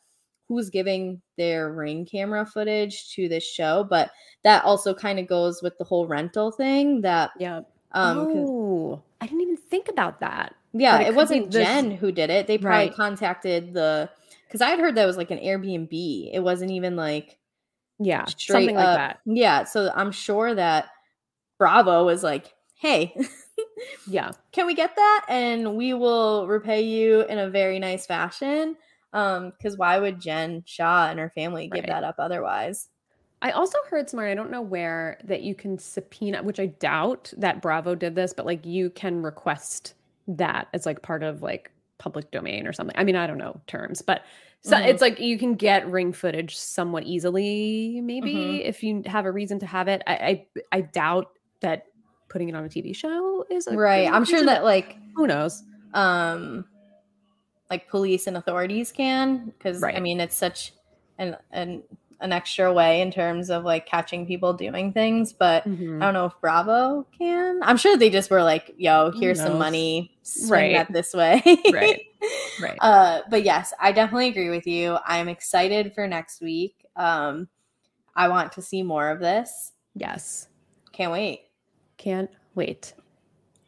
who's 0.48 0.70
giving 0.70 1.22
their 1.38 1.72
ring 1.72 2.04
camera 2.04 2.44
footage 2.44 3.12
to 3.14 3.28
this 3.28 3.44
show, 3.44 3.86
but 3.88 4.10
that 4.42 4.64
also 4.64 4.92
kind 4.92 5.20
of 5.20 5.28
goes 5.28 5.62
with 5.62 5.78
the 5.78 5.84
whole 5.84 6.08
rental 6.08 6.50
thing 6.50 7.00
that 7.02 7.30
yeah. 7.38 7.58
um 7.92 8.18
oh, 8.18 9.02
I 9.20 9.26
didn't 9.26 9.42
even 9.42 9.56
think 9.56 9.88
about 9.88 10.18
that. 10.20 10.54
Yeah, 10.78 11.00
it 11.00 11.08
it, 11.08 11.14
wasn't 11.14 11.50
this- 11.50 11.66
Jen 11.66 11.90
who 11.90 12.12
did 12.12 12.30
it. 12.30 12.46
They 12.46 12.58
probably 12.58 12.86
Right. 12.86 12.94
contacted 12.94 13.72
the 13.74 14.10
because 14.46 14.60
I 14.60 14.68
had 14.70 14.78
heard 14.78 14.94
that 14.94 15.06
was 15.06 15.16
like 15.16 15.30
an 15.30 15.38
Airbnb. 15.38 16.30
It 16.32 16.40
wasn't 16.40 16.70
even 16.70 16.96
like 16.96 17.38
Yeah, 17.98 18.24
straight 18.26 18.66
something 18.68 18.76
like 18.76 18.84
that. 18.96 19.20
Yeah, 19.24 19.64
so 19.64 19.90
I'm 19.94 20.12
sure 20.12 20.54
that 20.54 20.86
Bravo 21.58 22.04
was 22.04 22.22
like, 22.22 22.54
"Hey, 22.74 23.14
Yeah, 24.06 24.30
can 24.52 24.66
we 24.66 24.74
get 24.74 24.94
that 24.96 25.24
and 25.28 25.76
we 25.76 25.94
will 25.94 26.46
repay 26.46 26.82
you 26.82 27.22
in 27.22 27.38
a 27.38 27.48
very 27.50 27.78
nice 27.78 28.06
fashion 28.06 28.76
um 29.12 29.50
because 29.56 29.76
why 29.78 29.98
would 29.98 30.20
Jen 30.20 30.62
Shah 30.66 31.08
and 31.10 31.18
her 31.18 31.30
family 31.30 31.68
give 31.68 31.84
Right. 31.84 31.88
that 31.88 32.04
up 32.04 32.16
otherwise 32.18 32.88
I 33.42 33.50
also 33.52 33.78
heard 33.90 34.08
somewhere, 34.10 34.28
I 34.28 34.34
don't 34.34 34.50
know 34.50 34.62
where, 34.62 35.18
that 35.24 35.42
you 35.42 35.54
can 35.54 35.78
subpoena, 35.78 36.42
which 36.42 36.58
I 36.58 36.66
doubt 36.66 37.32
that 37.36 37.60
Bravo 37.60 37.94
did 37.94 38.14
this, 38.14 38.32
but 38.32 38.46
like 38.46 38.64
you 38.64 38.88
can 38.90 39.22
request 39.22 39.92
that 40.28 40.68
as 40.72 40.86
like 40.86 41.02
part 41.02 41.22
of 41.22 41.42
like 41.42 41.70
public 41.98 42.30
domain 42.30 42.66
or 42.66 42.72
something. 42.72 42.94
I 42.98 43.04
mean, 43.04 43.16
I 43.16 43.26
don't 43.26 43.38
know 43.38 43.60
terms, 43.66 44.02
but 44.02 44.22
so 44.62 44.76
Mhm. 44.76 44.88
it's 44.88 45.00
like 45.00 45.20
you 45.20 45.38
can 45.38 45.54
get 45.54 45.88
ring 45.90 46.12
footage 46.12 46.56
somewhat 46.56 47.04
easily, 47.04 48.00
maybe 48.02 48.34
Mhm. 48.64 48.68
if 48.68 48.82
you 48.82 49.02
have 49.06 49.24
a 49.24 49.32
reason 49.32 49.58
to 49.60 49.66
have 49.66 49.88
it. 49.88 50.02
I 50.06 50.12
I, 50.14 50.46
I 50.72 50.80
doubt 50.82 51.38
that 51.60 51.84
putting 52.28 52.48
it 52.48 52.54
on 52.54 52.64
a 52.64 52.68
TV 52.68 52.94
show 52.94 53.44
is 53.50 53.66
a 53.68 53.76
right 53.76 54.12
i'm 54.12 54.24
sure 54.24 54.42
that 54.44 54.64
like 54.64 54.96
who 55.14 55.26
knows. 55.28 55.62
um 55.94 56.66
like 57.70 57.88
police 57.88 58.26
and 58.26 58.36
authorities 58.36 58.92
can 58.92 59.46
because 59.46 59.82
i 59.82 60.00
mean 60.00 60.20
it's 60.20 60.36
such 60.36 60.72
an 61.18 61.36
an 61.52 61.82
an 62.20 62.32
extra 62.32 62.72
way 62.72 63.00
in 63.02 63.10
terms 63.10 63.50
of 63.50 63.64
like 63.64 63.84
catching 63.86 64.26
people 64.26 64.52
doing 64.54 64.92
things 64.92 65.32
but 65.34 65.64
Mhm. 65.64 66.00
I 66.02 66.06
don't 66.06 66.14
know 66.14 66.24
if 66.26 66.32
Bravo 66.40 67.06
can. 67.18 67.60
I'm 67.62 67.76
sure 67.76 67.96
they 67.96 68.08
just 68.10 68.30
were 68.30 68.42
like, 68.42 68.74
"Yo, 68.78 69.10
here's 69.10 69.38
some 69.40 69.58
money, 69.58 70.16
swing 70.22 70.50
Right. 70.50 70.72
that 70.74 70.92
this 70.92 71.12
way." 71.12 71.42
Right. 71.72 72.02
Right. 72.60 72.78
Uh, 72.80 73.20
but 73.30 73.42
yes, 73.44 73.72
I 73.78 73.92
definitely 73.92 74.28
agree 74.28 74.48
with 74.50 74.66
you. 74.66 74.96
I'm 75.06 75.28
excited 75.28 75.92
for 75.94 76.06
next 76.08 76.40
week. 76.40 76.86
Um, 76.96 77.48
I 78.14 78.28
want 78.28 78.52
to 78.52 78.62
see 78.62 78.82
more 78.82 79.10
of 79.10 79.20
this. 79.20 79.72
Yes, 79.94 80.48
Can't 80.92 81.12
wait. 81.12 81.42
can't 81.98 82.30
wait. 82.54 82.94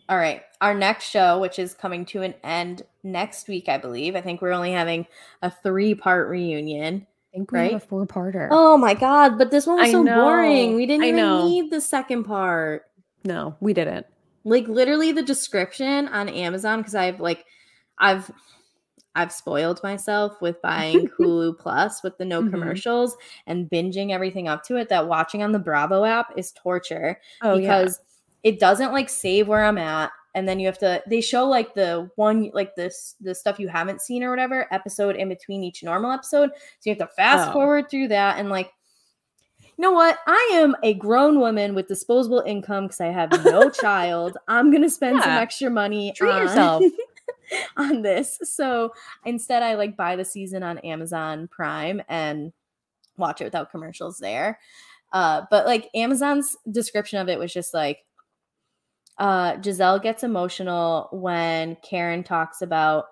All 0.08 0.16
right, 0.16 0.42
our 0.62 0.72
next 0.72 1.10
show, 1.10 1.38
which 1.38 1.58
is 1.58 1.74
coming 1.74 2.06
to 2.06 2.22
an 2.22 2.32
end 2.42 2.82
next 3.02 3.46
week, 3.46 3.68
I 3.68 3.76
believe. 3.76 4.16
I 4.16 4.22
think 4.22 4.40
we're 4.40 4.52
only 4.52 4.72
having 4.72 5.06
a 5.42 5.50
three-part 5.50 6.28
reunion. 6.28 7.06
Think 7.38 7.52
we 7.52 7.58
Right? 7.58 7.72
have 7.72 7.82
a 7.84 7.86
four-parter. 7.86 8.48
Oh 8.50 8.76
my 8.76 8.94
god! 8.94 9.38
But 9.38 9.50
this 9.52 9.64
one 9.66 9.76
was 9.78 9.88
I 9.88 9.92
so 9.92 10.02
know. 10.02 10.24
boring. 10.24 10.74
We 10.74 10.86
didn't 10.86 11.04
I 11.04 11.08
even 11.08 11.16
know. 11.16 11.46
need 11.48 11.70
the 11.70 11.80
second 11.80 12.24
part. 12.24 12.82
No, 13.24 13.54
we 13.60 13.72
didn't. 13.72 14.06
like 14.44 14.66
literally 14.66 15.12
the 15.12 15.22
description 15.22 16.08
on 16.08 16.28
Amazon 16.28 16.78
because 16.80 16.94
I've 16.96 17.20
like 17.20 17.44
I've 17.98 18.30
I've 19.14 19.32
spoiled 19.32 19.80
myself 19.82 20.40
with 20.40 20.60
buying 20.62 21.08
Hulu 21.18 21.58
Plus 21.58 22.02
with 22.02 22.16
the 22.18 22.24
no 22.24 22.42
Mhm. 22.42 22.50
commercials 22.50 23.16
and 23.46 23.68
binging 23.70 24.10
everything 24.12 24.48
up 24.48 24.62
to 24.64 24.76
it 24.76 24.88
that 24.88 25.06
watching 25.08 25.42
on 25.42 25.52
the 25.52 25.58
Bravo 25.58 26.04
app 26.04 26.32
is 26.36 26.52
torture 26.52 27.20
Oh, 27.42 27.54
yeah. 27.56 27.60
because 27.82 28.00
it 28.44 28.58
doesn't 28.60 28.92
like 28.92 29.08
save 29.08 29.48
where 29.48 29.64
I'm 29.64 29.78
at 29.78 30.10
and 30.38 30.48
then 30.48 30.58
you 30.60 30.66
have 30.66 30.78
to 30.78 31.02
they 31.06 31.20
show 31.20 31.44
like 31.46 31.74
the 31.74 32.08
one 32.16 32.50
like 32.54 32.74
this 32.76 33.16
the 33.20 33.34
stuff 33.34 33.58
you 33.58 33.66
haven't 33.68 34.00
seen 34.00 34.22
or 34.22 34.30
whatever 34.30 34.66
episode 34.72 35.16
in 35.16 35.28
between 35.28 35.62
each 35.64 35.82
normal 35.82 36.10
episode. 36.12 36.50
So 36.78 36.90
you 36.90 36.92
have 36.96 37.08
to 37.08 37.14
fast 37.14 37.48
Oh. 37.50 37.52
forward 37.52 37.90
through 37.90 38.08
that 38.08 38.38
and 38.38 38.48
like 38.48 38.70
you 39.76 39.82
know 39.82 39.92
what? 39.92 40.18
I 40.26 40.50
am 40.54 40.74
a 40.82 40.94
grown 40.94 41.38
woman 41.38 41.74
with 41.74 41.86
disposable 41.88 42.40
income 42.46 42.84
because 42.86 43.00
i 43.00 43.06
have 43.06 43.30
no 43.44 43.70
child. 43.84 44.36
I'm 44.48 44.70
gonna 44.72 44.90
spend 44.90 45.22
some 45.22 45.30
extra 45.32 45.70
money 45.70 46.12
Treat 46.16 46.30
on- 46.30 46.42
yourself. 46.42 46.82
on 47.76 48.02
this. 48.02 48.38
So 48.44 48.92
instead 49.24 49.62
i 49.62 49.74
like 49.74 49.96
buy 49.96 50.16
the 50.16 50.24
season 50.24 50.62
on 50.62 50.78
amazon 50.78 51.48
prime 51.48 52.02
and 52.08 52.52
watch 53.16 53.40
it 53.40 53.44
without 53.44 53.70
commercials 53.70 54.18
there. 54.18 54.58
Uh 55.12 55.42
but 55.50 55.64
like 55.66 55.88
amazon's 55.94 56.56
description 56.70 57.18
of 57.20 57.28
it 57.28 57.38
was 57.38 57.52
just 57.52 57.72
like 57.72 58.04
uh 59.18 59.56
Gizelle 59.56 60.02
gets 60.02 60.22
emotional 60.22 61.08
when 61.12 61.76
karen 61.82 62.22
talks 62.22 62.62
about 62.62 63.06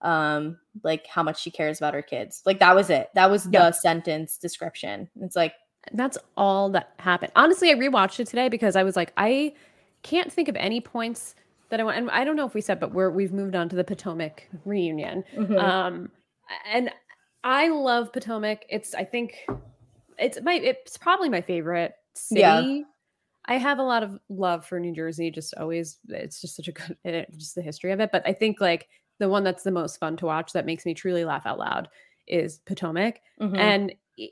um 0.00 0.58
like 0.82 1.06
how 1.06 1.22
much 1.22 1.40
she 1.40 1.50
cares 1.50 1.78
about 1.78 1.94
her 1.94 2.02
kids 2.02 2.42
like 2.44 2.58
that 2.58 2.74
was 2.74 2.90
it 2.90 3.08
that 3.14 3.30
was 3.30 3.44
the 3.44 3.72
sentence 3.72 4.36
description 4.38 5.08
it's 5.20 5.36
like 5.36 5.54
That's 5.92 6.16
all 6.36 6.70
that 6.70 6.92
happened. 6.98 7.32
Honestly, 7.34 7.70
I 7.70 7.74
rewatched 7.74 8.20
it 8.20 8.28
today 8.28 8.48
because 8.48 8.76
I 8.76 8.84
was 8.84 8.94
like, 8.94 9.12
I 9.16 9.52
can't 10.02 10.32
think 10.32 10.48
of 10.48 10.54
any 10.56 10.80
points 10.80 11.34
that 11.70 11.80
I 11.80 11.84
want. 11.84 11.96
And 11.98 12.10
I 12.10 12.24
don't 12.24 12.36
know 12.36 12.46
if 12.46 12.54
we 12.54 12.60
said, 12.60 12.78
but 12.78 12.92
we're 12.92 13.10
we've 13.10 13.32
moved 13.32 13.56
on 13.56 13.68
to 13.68 13.76
the 13.76 13.82
Potomac 13.84 14.48
reunion. 14.64 15.24
mhm. 15.36 15.58
Um, 15.58 16.10
and 16.72 16.90
I 17.42 17.68
love 17.68 18.12
Potomac. 18.12 18.64
It's 18.68 18.94
I 18.94 19.04
think 19.04 19.34
it's 20.18 20.38
my 20.42 20.54
it's 20.54 20.96
probably 20.96 21.28
my 21.28 21.40
favorite 21.40 21.94
city. 22.14 22.40
Yeah. 22.40 22.82
I 23.46 23.58
have 23.58 23.78
a 23.78 23.82
lot 23.82 24.02
of 24.02 24.18
love 24.28 24.64
for 24.66 24.78
New 24.78 24.92
Jersey. 24.94 25.30
Just 25.30 25.54
always, 25.56 25.98
it's 26.08 26.40
just 26.40 26.56
such 26.56 26.68
a 26.68 26.72
good, 26.72 26.96
it, 27.04 27.28
just 27.36 27.54
the 27.54 27.62
history 27.62 27.92
of 27.92 28.00
it. 28.00 28.10
But 28.12 28.22
I 28.26 28.32
think 28.32 28.60
like 28.60 28.88
the 29.18 29.28
one 29.28 29.44
that's 29.44 29.62
the 29.64 29.70
most 29.70 29.98
fun 29.98 30.16
to 30.18 30.26
watch 30.26 30.52
that 30.52 30.66
makes 30.66 30.86
me 30.86 30.94
truly 30.94 31.24
laugh 31.24 31.46
out 31.46 31.58
loud 31.58 31.88
is 32.26 32.58
Potomac 32.66 33.20
Mhm. 33.40 33.58
and 33.58 33.92
i- 34.18 34.28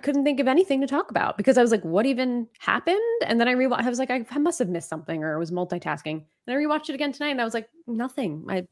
couldn't 0.00 0.24
think 0.24 0.40
of 0.40 0.48
anything 0.48 0.80
to 0.80 0.86
talk 0.86 1.10
about 1.10 1.36
because 1.36 1.58
I 1.58 1.62
was 1.62 1.70
like, 1.70 1.84
"What 1.84 2.06
even 2.06 2.48
happened?" 2.58 2.98
And 3.26 3.38
then 3.38 3.46
I 3.46 3.54
rewatched. 3.54 3.82
I 3.82 3.90
was 3.90 3.98
like, 3.98 4.10
I, 4.10 4.24
"I 4.30 4.38
must 4.38 4.58
have 4.58 4.70
missed 4.70 4.88
something," 4.88 5.22
or 5.22 5.38
was 5.38 5.50
multitasking. 5.50 6.24
And 6.46 6.48
I 6.48 6.54
rewatched 6.54 6.88
it 6.88 6.94
again 6.94 7.12
tonight, 7.12 7.28
and 7.32 7.40
I 7.40 7.44
was 7.44 7.52
like, 7.52 7.68
"Nothing. 7.86 8.46
I, 8.48 8.66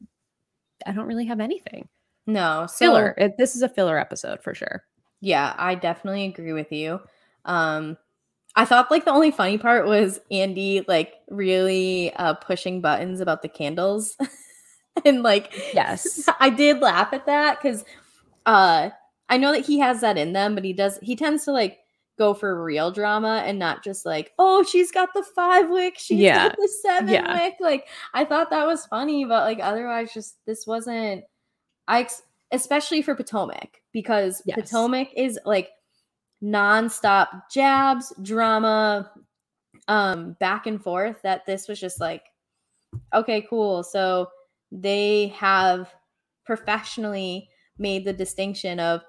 I 0.85 0.91
don't 0.93 1.05
really 1.05 1.25
have 1.25 1.39
anything." 1.39 1.87
no 2.27 2.65
so 2.67 2.85
Filler. 2.85 3.13
It, 3.17 3.37
this 3.37 3.55
is 3.55 3.61
a 3.61 3.69
filler 3.69 3.97
episode 3.99 4.41
for 4.43 4.53
sure. 4.55 4.83
Yeah, 5.21 5.53
I 5.57 5.75
definitely 5.75 6.25
agree 6.25 6.53
with 6.53 6.71
you. 6.71 6.99
Um 7.45 7.97
I 8.55 8.65
thought 8.65 8.91
like 8.91 9.05
the 9.05 9.11
only 9.11 9.31
funny 9.31 9.57
part 9.57 9.85
was 9.87 10.19
Andy 10.29 10.83
like 10.87 11.13
really 11.29 12.11
uh 12.15 12.33
pushing 12.35 12.81
buttons 12.81 13.21
about 13.21 13.41
the 13.41 13.49
candles. 13.49 14.17
and 15.05 15.23
like 15.23 15.53
Yes. 15.73 16.27
I 16.39 16.49
did 16.49 16.79
laugh 16.79 17.13
at 17.13 17.25
that 17.27 17.61
cuz 17.61 17.83
uh 18.45 18.89
I 19.29 19.37
know 19.37 19.53
that 19.53 19.65
he 19.65 19.79
has 19.79 20.01
that 20.01 20.17
in 20.17 20.33
them, 20.33 20.55
but 20.55 20.65
he 20.65 20.73
does 20.73 20.99
he 21.01 21.15
tends 21.15 21.45
to 21.45 21.51
like 21.53 21.79
go 22.17 22.33
for 22.33 22.61
real 22.61 22.91
drama 22.91 23.41
and 23.45 23.57
not 23.57 23.83
just 23.83 24.05
like, 24.05 24.33
oh, 24.37 24.63
she's 24.63 24.91
got 24.91 25.09
the 25.15 25.23
five 25.35 25.69
wick, 25.69 25.95
she's 25.97 26.19
Yeah. 26.19 26.49
got 26.49 26.57
the 26.57 26.67
seven 26.81 27.09
Yeah. 27.13 27.33
wick. 27.33 27.55
Like 27.61 27.87
I 28.13 28.25
thought 28.25 28.49
that 28.49 28.67
was 28.67 28.85
funny, 28.85 29.23
but 29.25 29.45
like 29.45 29.59
otherwise 29.61 30.13
just 30.13 30.35
this 30.45 30.67
wasn't 30.67 31.23
I 31.87 32.07
especially 32.51 33.01
for 33.01 33.15
Potomac 33.15 33.81
because 33.93 34.41
Yes. 34.45 34.57
Potomac 34.59 35.07
is 35.15 35.39
like 35.45 35.69
nonstop 36.43 37.43
jabs, 37.51 38.13
drama, 38.21 39.11
um, 39.87 40.35
back 40.39 40.67
and 40.67 40.81
forth. 40.81 41.21
That 41.23 41.45
this 41.45 41.67
was 41.67 41.79
just 41.79 41.99
like, 41.99 42.23
okay, 43.13 43.45
cool. 43.49 43.83
So 43.83 44.29
they 44.71 45.27
have 45.29 45.93
professionally 46.45 47.49
made 47.77 48.05
the 48.05 48.13
distinction 48.13 48.79
of 48.79 49.01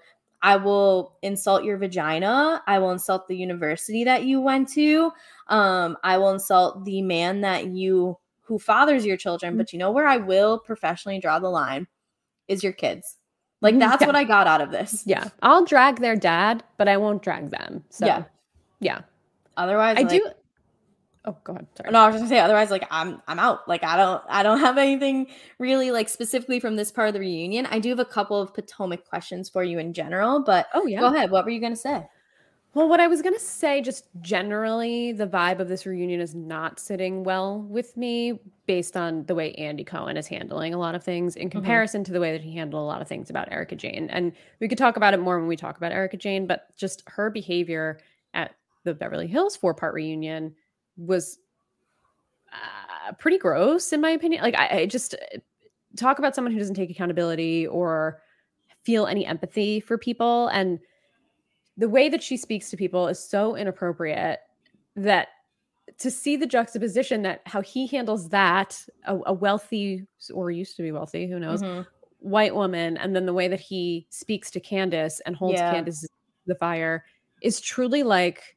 I 0.43 0.57
will 0.57 1.19
insult 1.23 1.63
your 1.63 1.79
vagina. 1.79 2.63
I 2.67 2.81
will 2.81 2.91
insult 2.91 3.29
the 3.29 3.37
university 3.37 4.03
that 4.05 4.25
you 4.25 4.41
went 4.41 4.69
to. 4.71 5.13
Um, 5.47 5.97
I 6.03 6.19
will 6.19 6.31
insult 6.31 6.85
the 6.85 7.01
man 7.01 7.43
that 7.43 7.67
you 7.67 8.19
who 8.41 8.59
fathers 8.59 9.07
your 9.07 9.17
children. 9.17 9.57
But 9.57 9.73
you 9.73 9.79
know 9.79 9.93
where 9.93 10.07
I 10.07 10.17
will 10.17 10.59
professionally 10.59 11.21
draw 11.21 11.39
the 11.39 11.49
line 11.49 11.87
is 12.49 12.65
your 12.65 12.73
kids. 12.73 13.19
Like 13.63 13.75
Mhm. 13.77 13.79
that's 13.81 14.01
Yeah. 14.03 14.07
what 14.09 14.17
I 14.17 14.25
got 14.25 14.47
out 14.47 14.61
of 14.61 14.71
this. 14.71 15.05
Yeah. 15.07 15.25
I'll 15.43 15.65
drag 15.65 16.01
their 16.01 16.17
dad, 16.17 16.63
but 16.77 16.89
I 16.89 16.97
won't 16.99 17.23
drag 17.23 17.51
them. 17.51 17.85
So 17.89 18.05
Yeah. 18.07 18.25
yeah. 18.81 19.01
Otherwise, 19.57 19.97
I 19.99 20.03
like, 20.03 20.11
do. 20.11 20.29
Oh, 21.25 21.37
go 21.45 21.53
ahead. 21.53 21.67
Sorry. 21.77 21.91
No, 21.93 22.01
I 22.01 22.07
was 22.09 22.15
just 22.17 22.23
gonna 22.25 22.29
say. 22.31 22.41
Otherwise, 22.41 22.71
like 22.73 22.85
I'm, 22.91 23.23
I'm 23.29 23.39
out. 23.39 23.69
Like 23.69 23.85
I 23.85 23.97
don't, 23.97 24.23
I 24.29 24.43
don't 24.43 24.59
have 24.67 24.77
anything 24.77 25.29
really 25.61 25.93
like 25.93 26.09
specifically 26.09 26.59
from 26.59 26.75
this 26.75 26.91
part 26.91 27.07
of 27.09 27.15
the 27.15 27.21
reunion. 27.21 27.67
I 27.67 27.79
do 27.79 27.91
have 27.91 28.01
a 28.01 28.05
couple 28.05 28.41
of 28.41 28.53
Potomac 28.53 29.09
questions 29.09 29.49
for 29.49 29.63
you 29.63 29.79
in 29.79 29.93
general, 29.93 30.41
but 30.43 30.67
Oh 30.75 30.85
yeah. 30.87 30.99
go 31.01 31.07
ahead. 31.15 31.31
What 31.31 31.45
were 31.45 31.51
you 31.53 31.61
gonna 31.61 31.77
say? 31.77 32.07
Well, 32.75 32.89
what 32.89 33.01
I 33.01 33.07
was 33.07 33.21
going 33.21 33.35
to 33.35 33.41
say, 33.41 33.83
just 33.83 34.07
generally, 34.23 35.13
the 35.13 35.27
vibe 35.27 35.59
of 35.59 35.69
this 35.69 35.85
reunion 35.85 36.23
is 36.23 36.35
not 36.35 36.81
sitting 36.81 37.23
well 37.23 37.61
with 37.61 37.99
me 37.99 38.41
based 38.67 38.97
on 38.97 39.27
the 39.27 39.35
way 39.35 39.53
Andy 39.55 39.85
Cohen 39.85 40.17
is 40.17 40.27
handling 40.27 40.73
a 40.73 40.79
lot 40.79 40.95
of 40.95 41.05
things 41.05 41.37
in 41.37 41.51
comparison 41.51 42.03
to 42.05 42.13
the 42.13 42.21
way 42.21 42.33
that 42.33 42.41
he 42.41 42.57
handled 42.57 42.83
a 42.83 42.87
lot 42.87 43.03
of 43.03 43.09
things 43.09 43.29
about 43.29 43.53
Erika 43.53 43.77
Jayne. 43.77 44.09
And 44.09 44.33
we 44.59 44.69
could 44.69 44.79
talk 44.79 44.97
about 44.97 45.13
it 45.13 45.21
more 45.21 45.39
when 45.39 45.49
we 45.49 45.57
talk 45.57 45.77
about 45.77 45.93
Erika 45.93 46.17
Jayne, 46.17 46.47
but 46.47 46.75
just 46.75 47.03
her 47.09 47.29
behavior 47.29 48.01
at 48.33 48.55
the 48.85 48.95
Beverly 48.95 49.27
Hills 49.27 49.55
four 49.55 49.75
part 49.75 49.93
reunion 49.93 50.55
was 50.97 51.39
uh, 52.55 53.13
pretty 53.19 53.37
gross, 53.37 53.93
in 53.93 54.01
my 54.01 54.11
opinion. 54.11 54.43
Like, 54.43 54.57
I, 54.57 54.81
I 54.81 54.87
just 54.87 55.15
uh, 55.15 55.39
talk 55.97 56.19
about 56.19 56.35
someone 56.35 56.55
who 56.55 56.59
doesn't 56.59 56.75
take 56.75 56.91
accountability 56.91 57.67
or 57.67 58.23
feel 58.83 59.07
any 59.07 59.27
empathy 59.27 59.79
for 59.79 59.99
people. 59.99 60.49
And 60.49 60.79
the 61.83 61.89
way 61.89 62.09
that 62.09 62.23
she 62.23 62.37
speaks 62.37 62.71
to 62.71 62.77
people 62.77 63.09
is 63.09 63.19
so 63.19 63.57
inappropriate 63.57 64.39
that 64.95 65.27
to 65.99 66.13
see 66.13 66.37
the 66.37 66.47
juxtaposition 66.47 67.23
that 67.23 67.43
how 67.45 67.61
he 67.61 67.89
handles 67.89 68.29
that 68.29 68.81
a, 69.05 69.19
a 69.27 69.33
wealthy 69.33 70.07
or 70.33 70.53
used 70.53 70.77
to 70.77 70.83
be 70.85 70.93
wealthy 70.93 71.29
who 71.29 71.41
knows 71.41 71.61
Mhm. 71.61 71.85
white 72.21 72.55
woman 72.55 72.97
and 72.99 73.17
then 73.17 73.27
the 73.27 73.33
way 73.35 73.49
that 73.49 73.59
he 73.59 74.07
speaks 74.11 74.49
to 74.53 74.61
candace 74.61 75.19
and 75.27 75.35
holds 75.35 75.59
Yeah. 75.59 75.73
candace 75.73 76.07
the 76.47 76.55
fire 76.55 77.05
is 77.41 77.61
truly 77.61 78.05
like 78.05 78.57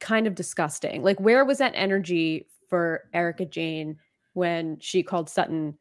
kind 0.00 0.26
of 0.26 0.34
disgusting 0.34 1.02
like 1.02 1.20
where 1.20 1.44
was 1.44 1.58
that 1.58 1.72
energy 1.74 2.48
for 2.70 3.02
Erika 3.12 3.44
Jayne 3.44 3.98
when 4.32 4.78
she 4.80 5.02
called 5.02 5.28
sutton 5.28 5.76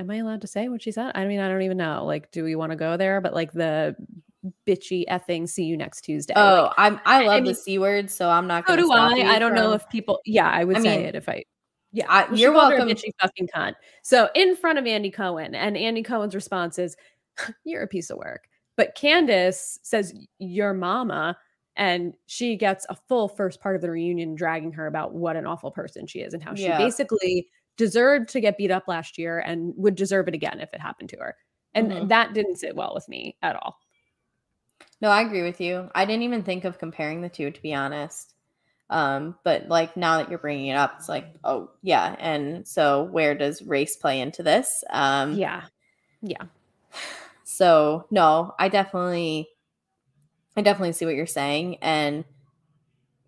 am 0.00 0.10
i 0.10 0.16
allowed 0.16 0.40
to 0.40 0.48
say 0.48 0.68
what 0.68 0.82
she 0.82 0.90
said 0.90 1.12
i 1.14 1.24
mean 1.24 1.38
i 1.38 1.48
don't 1.48 1.62
even 1.62 1.76
know 1.76 2.04
like 2.04 2.32
do 2.32 2.42
we 2.42 2.56
want 2.56 2.72
to 2.72 2.76
go 2.76 2.96
there 2.96 3.20
but 3.20 3.32
like 3.32 3.52
the 3.52 3.94
bitchy 4.66 5.04
effing 5.08 5.48
see 5.48 5.64
you 5.64 5.76
next 5.76 6.02
tuesday 6.02 6.32
Oh, 6.36 6.64
like, 6.64 6.72
I'm, 6.78 7.00
I 7.04 7.24
love 7.26 7.42
mean- 7.42 7.52
the 7.52 7.54
c 7.54 7.78
word, 7.78 8.10
so 8.10 8.28
I'm 8.30 8.46
not. 8.46 8.64
so 8.64 8.68
Gonna 8.76 8.82
do 8.82 8.86
stop 8.86 9.12
i 9.12 9.34
i 9.34 9.38
don't 9.38 9.54
know 9.54 9.72
if 9.72 9.88
people 9.88 10.20
yeah 10.24 10.48
i 10.48 10.62
would 10.64 10.76
I 10.78 10.80
say 10.82 10.96
mean, 10.98 11.06
it 11.06 11.14
if 11.16 11.28
i 11.28 11.42
yeah 11.92 12.06
I- 12.08 12.32
you're 12.32 12.52
called 12.52 12.70
her 12.72 12.76
a 12.78 12.80
welcome. 12.84 12.94
bitchy 12.96 13.10
fucking 13.20 13.48
cunt 13.54 13.74
so 14.02 14.28
in 14.34 14.54
front 14.54 14.78
of 14.78 14.86
andy 14.86 15.10
cohen 15.10 15.54
and 15.54 15.76
andy 15.76 16.02
cohen's 16.02 16.34
response 16.34 16.78
is 16.78 16.96
you're 17.64 17.82
a 17.82 17.88
piece 17.88 18.10
of 18.10 18.18
work 18.18 18.48
but 18.76 18.94
candace 18.94 19.78
says 19.82 20.14
your 20.38 20.72
mama 20.72 21.36
and 21.74 22.14
she 22.26 22.56
gets 22.56 22.86
a 22.90 22.94
full 23.08 23.28
first 23.28 23.60
part 23.60 23.74
of 23.76 23.82
the 23.82 23.90
reunion 23.90 24.34
dragging 24.34 24.72
her 24.72 24.86
about 24.86 25.14
what 25.14 25.36
an 25.36 25.46
awful 25.46 25.70
person 25.70 26.06
she 26.06 26.20
is 26.20 26.32
and 26.34 26.42
how 26.42 26.52
Yeah. 26.54 26.76
she 26.78 26.84
basically 26.84 27.48
deserved 27.76 28.28
to 28.30 28.40
get 28.40 28.56
beat 28.58 28.70
up 28.72 28.88
last 28.88 29.16
year 29.18 29.38
and 29.40 29.72
would 29.76 29.94
deserve 29.94 30.26
it 30.28 30.34
again 30.34 30.58
if 30.60 30.72
it 30.74 30.80
happened 30.80 31.08
to 31.10 31.16
her 31.18 31.36
and 31.74 31.90
Mhm. 31.92 32.08
that 32.08 32.34
didn't 32.34 32.56
sit 32.56 32.74
well 32.76 32.92
with 32.94 33.08
me 33.08 33.36
at 33.42 33.54
all 33.56 33.78
No, 35.00 35.10
I 35.10 35.22
agree 35.22 35.42
with 35.42 35.60
you. 35.60 35.90
I 35.94 36.04
didn't 36.04 36.24
even 36.24 36.42
think 36.42 36.64
of 36.64 36.78
comparing 36.78 37.20
the 37.22 37.28
two, 37.28 37.50
to 37.50 37.62
be 37.62 37.74
honest. 37.74 38.34
Um, 38.90 39.36
but 39.44 39.68
like 39.68 39.96
now 39.96 40.18
that 40.18 40.30
you're 40.30 40.38
bringing 40.38 40.68
it 40.68 40.76
up, 40.76 40.94
it's 40.96 41.08
like, 41.08 41.26
oh 41.44 41.70
yeah. 41.82 42.16
And 42.18 42.66
so, 42.66 43.04
where 43.04 43.34
does 43.34 43.62
race 43.62 43.96
play 43.96 44.20
into 44.20 44.42
this? 44.42 44.82
Um, 44.90 45.34
yeah 45.34 45.64
yeah 46.22 46.44
So 47.44 48.06
no, 48.10 48.54
I 48.58 48.68
definitely 48.68 49.48
I 50.56 50.60
definitely 50.60 50.92
see 50.92 51.06
what 51.06 51.14
you're 51.14 51.26
saying 51.26 51.78
and 51.80 52.24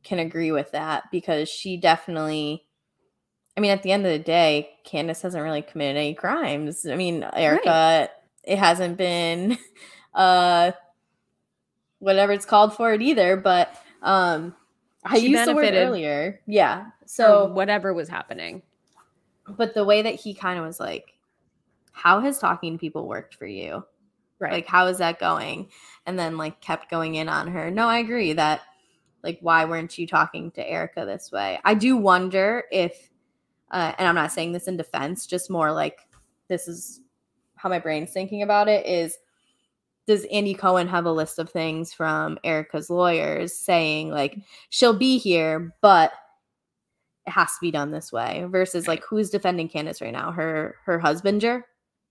can 0.02 0.18
agree 0.18 0.52
with 0.52 0.72
that 0.72 1.04
because 1.10 1.48
she 1.48 1.76
definitely 1.78 2.64
I 3.56 3.60
mean 3.60 3.70
at 3.70 3.82
the 3.82 3.92
end 3.92 4.04
of 4.06 4.12
the 4.12 4.18
day, 4.18 4.70
Candace 4.84 5.22
hasn't 5.22 5.42
really 5.42 5.62
committed 5.62 5.96
any 5.96 6.14
crimes. 6.14 6.86
I 6.86 6.96
mean, 6.96 7.24
Erika 7.34 8.10
it 8.44 8.58
hasn't 8.58 8.96
been 8.98 9.58
uh 10.14 10.72
whatever 12.00 12.32
it's 12.32 12.44
called 12.44 12.74
for 12.74 12.92
it 12.92 13.00
either, 13.00 13.36
but 13.36 13.80
um 14.02 14.54
I 15.04 15.18
She 15.18 15.28
used 15.28 15.48
the 15.48 15.54
word 15.54 15.72
earlier. 15.74 16.40
Yeah. 16.46 16.86
so 17.06 17.46
So 17.46 17.52
whatever 17.52 17.94
was 17.94 18.08
happening 18.08 18.62
but 19.56 19.74
the 19.74 19.84
way 19.84 20.02
that 20.02 20.14
he 20.14 20.34
kind 20.34 20.58
of 20.58 20.64
was 20.64 20.80
like 20.80 21.14
how 21.92 22.20
has 22.20 22.38
talking 22.38 22.74
to 22.74 22.78
people 22.78 23.08
worked 23.08 23.34
for 23.34 23.46
you? 23.46 23.84
Right. 24.38 24.52
Like, 24.52 24.66
how 24.66 24.86
is 24.86 24.98
that 24.98 25.18
going? 25.18 25.68
And 26.06 26.18
then, 26.18 26.38
like, 26.38 26.62
kept 26.62 26.88
going 26.88 27.16
in 27.16 27.28
on 27.28 27.48
her. 27.48 27.70
No, 27.70 27.88
I 27.88 27.98
agree 27.98 28.32
that, 28.34 28.62
like, 29.22 29.38
why 29.42 29.66
weren't 29.66 29.98
you 29.98 30.06
talking 30.06 30.50
to 30.52 30.66
Erika 30.66 31.04
this 31.04 31.30
way? 31.30 31.58
I 31.62 31.74
do 31.74 31.98
wonder 31.98 32.64
if, 32.72 33.10
uh, 33.70 33.92
and 33.98 34.08
I'm 34.08 34.14
not 34.14 34.32
saying 34.32 34.52
this 34.52 34.66
in 34.66 34.78
defense, 34.78 35.26
just 35.26 35.50
more 35.50 35.72
like 35.72 35.98
this 36.48 36.68
is 36.68 37.00
how 37.56 37.68
my 37.68 37.80
brain's 37.80 38.12
thinking 38.12 38.42
about 38.42 38.66
it 38.66 38.86
is 38.86 39.18
does 40.10 40.24
Andy 40.32 40.54
Cohen 40.54 40.88
have 40.88 41.06
a 41.06 41.12
list 41.12 41.38
of 41.38 41.48
things 41.48 41.92
from 41.92 42.36
Erika's 42.42 42.90
lawyers 42.90 43.56
saying, 43.56 44.10
like, 44.10 44.36
she'll 44.68 44.98
be 44.98 45.18
here, 45.18 45.72
but 45.82 46.12
it 47.28 47.30
has 47.30 47.46
to 47.46 47.58
be 47.60 47.70
done 47.70 47.92
this 47.92 48.10
way 48.10 48.44
versus 48.48 48.88
like 48.88 49.04
who's 49.04 49.30
defending 49.30 49.68
Candace 49.68 50.00
right 50.00 50.12
now? 50.12 50.32
Her 50.32 50.74
her 50.84 50.98
husbander, 50.98 51.62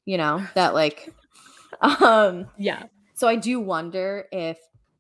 you 0.06 0.18
know, 0.18 0.42
that 0.56 0.74
like 0.74 1.14
um 1.82 2.48
yeah. 2.58 2.84
so 3.16 3.28
I 3.28 3.36
do 3.36 3.60
wonder 3.60 4.28
if 4.32 4.58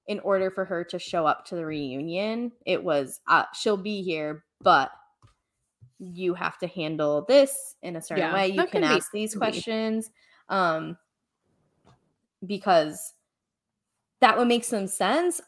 in 0.08 0.20
order 0.20 0.52
for 0.52 0.66
her 0.66 0.84
to 0.84 1.00
show 1.00 1.26
up 1.26 1.46
to 1.46 1.56
the 1.56 1.66
reunion, 1.66 2.52
it 2.66 2.84
was 2.84 3.22
uh, 3.30 3.46
she'll 3.54 3.78
be 3.78 4.02
here, 4.02 4.44
but 4.62 4.92
you 6.00 6.34
have 6.34 6.58
to 6.58 6.68
handle 6.68 7.24
this 7.30 7.76
in 7.82 7.96
a 7.96 8.02
certain 8.02 8.26
Yeah, 8.26 8.34
way. 8.34 8.48
You 8.50 8.56
can 8.64 8.68
can 8.68 8.84
ask 8.84 9.10
these 9.14 9.36
questions 9.36 10.12
um 10.50 10.98
because 12.46 13.14
that 14.22 14.38
would 14.38 14.48
make 14.48 14.64
some 14.64 14.88
sense. 14.88 15.42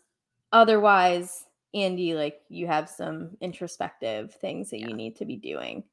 Otherwise, 0.51 1.45
Andy, 1.73 2.13
like 2.13 2.41
you 2.49 2.67
have 2.67 2.89
some 2.89 3.37
introspective 3.41 4.33
things 4.35 4.69
that 4.69 4.79
Yeah. 4.79 4.87
you 4.87 4.93
need 4.95 5.15
to 5.17 5.25
be 5.25 5.35
doing. 5.37 5.83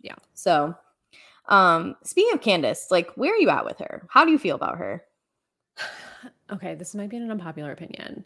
Yeah. 0.00 0.14
So, 0.34 0.74
um, 1.48 1.96
speaking 2.04 2.34
of 2.34 2.40
Candace, 2.40 2.88
like 2.90 3.10
where 3.16 3.32
are 3.32 3.38
you 3.38 3.48
at 3.50 3.64
with 3.64 3.78
her? 3.78 4.06
How 4.10 4.24
do 4.24 4.30
you 4.30 4.38
feel 4.38 4.56
about 4.56 4.78
her? 4.78 5.04
Okay, 6.52 6.76
this 6.76 6.94
might 6.94 7.10
be 7.10 7.16
an 7.16 7.28
unpopular 7.28 7.72
opinion, 7.72 8.24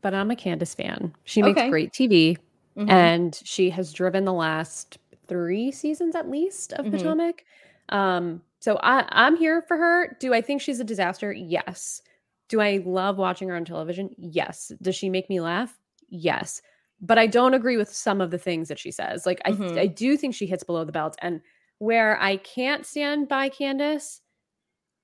but 0.00 0.14
I'm 0.14 0.32
a 0.32 0.36
Candace 0.36 0.74
fan. 0.74 1.14
She 1.22 1.42
makes 1.42 1.60
Okay. 1.60 1.70
great 1.70 1.92
TV, 1.92 2.36
Mhm. 2.76 2.88
and 2.90 3.40
she 3.44 3.70
has 3.70 3.92
driven 3.92 4.24
the 4.24 4.32
last 4.32 4.98
three 5.28 5.70
seasons 5.70 6.16
at 6.16 6.28
least 6.28 6.72
of 6.72 6.86
Mhm. 6.86 6.90
Potomac. 6.90 7.44
Um, 7.90 8.42
so 8.62 8.78
I, 8.80 9.04
I'm 9.08 9.34
here 9.36 9.60
for 9.66 9.76
her. 9.76 10.16
Do 10.20 10.32
I 10.32 10.40
think 10.40 10.60
she's 10.60 10.78
a 10.78 10.84
disaster? 10.84 11.32
Yes. 11.32 12.00
Do 12.48 12.60
I 12.60 12.80
love 12.86 13.16
watching 13.18 13.48
her 13.48 13.56
on 13.56 13.64
television? 13.64 14.10
Yes. 14.16 14.70
Does 14.80 14.94
she 14.94 15.10
make 15.10 15.28
me 15.28 15.40
laugh? 15.40 15.76
Yes. 16.08 16.62
But 17.00 17.18
I 17.18 17.26
don't 17.26 17.54
agree 17.54 17.76
with 17.76 17.92
some 17.92 18.20
of 18.20 18.30
the 18.30 18.38
things 18.38 18.68
that 18.68 18.78
she 18.78 18.92
says. 18.92 19.26
Like 19.26 19.40
I, 19.44 19.50
Mhm. 19.50 19.76
I 19.76 19.88
do 19.88 20.16
think 20.16 20.32
she 20.36 20.46
hits 20.46 20.62
below 20.62 20.84
the 20.84 20.92
belt. 20.92 21.16
And 21.20 21.40
where 21.78 22.20
I 22.22 22.36
can't 22.36 22.86
stand 22.86 23.26
by 23.26 23.48
Candace 23.48 24.20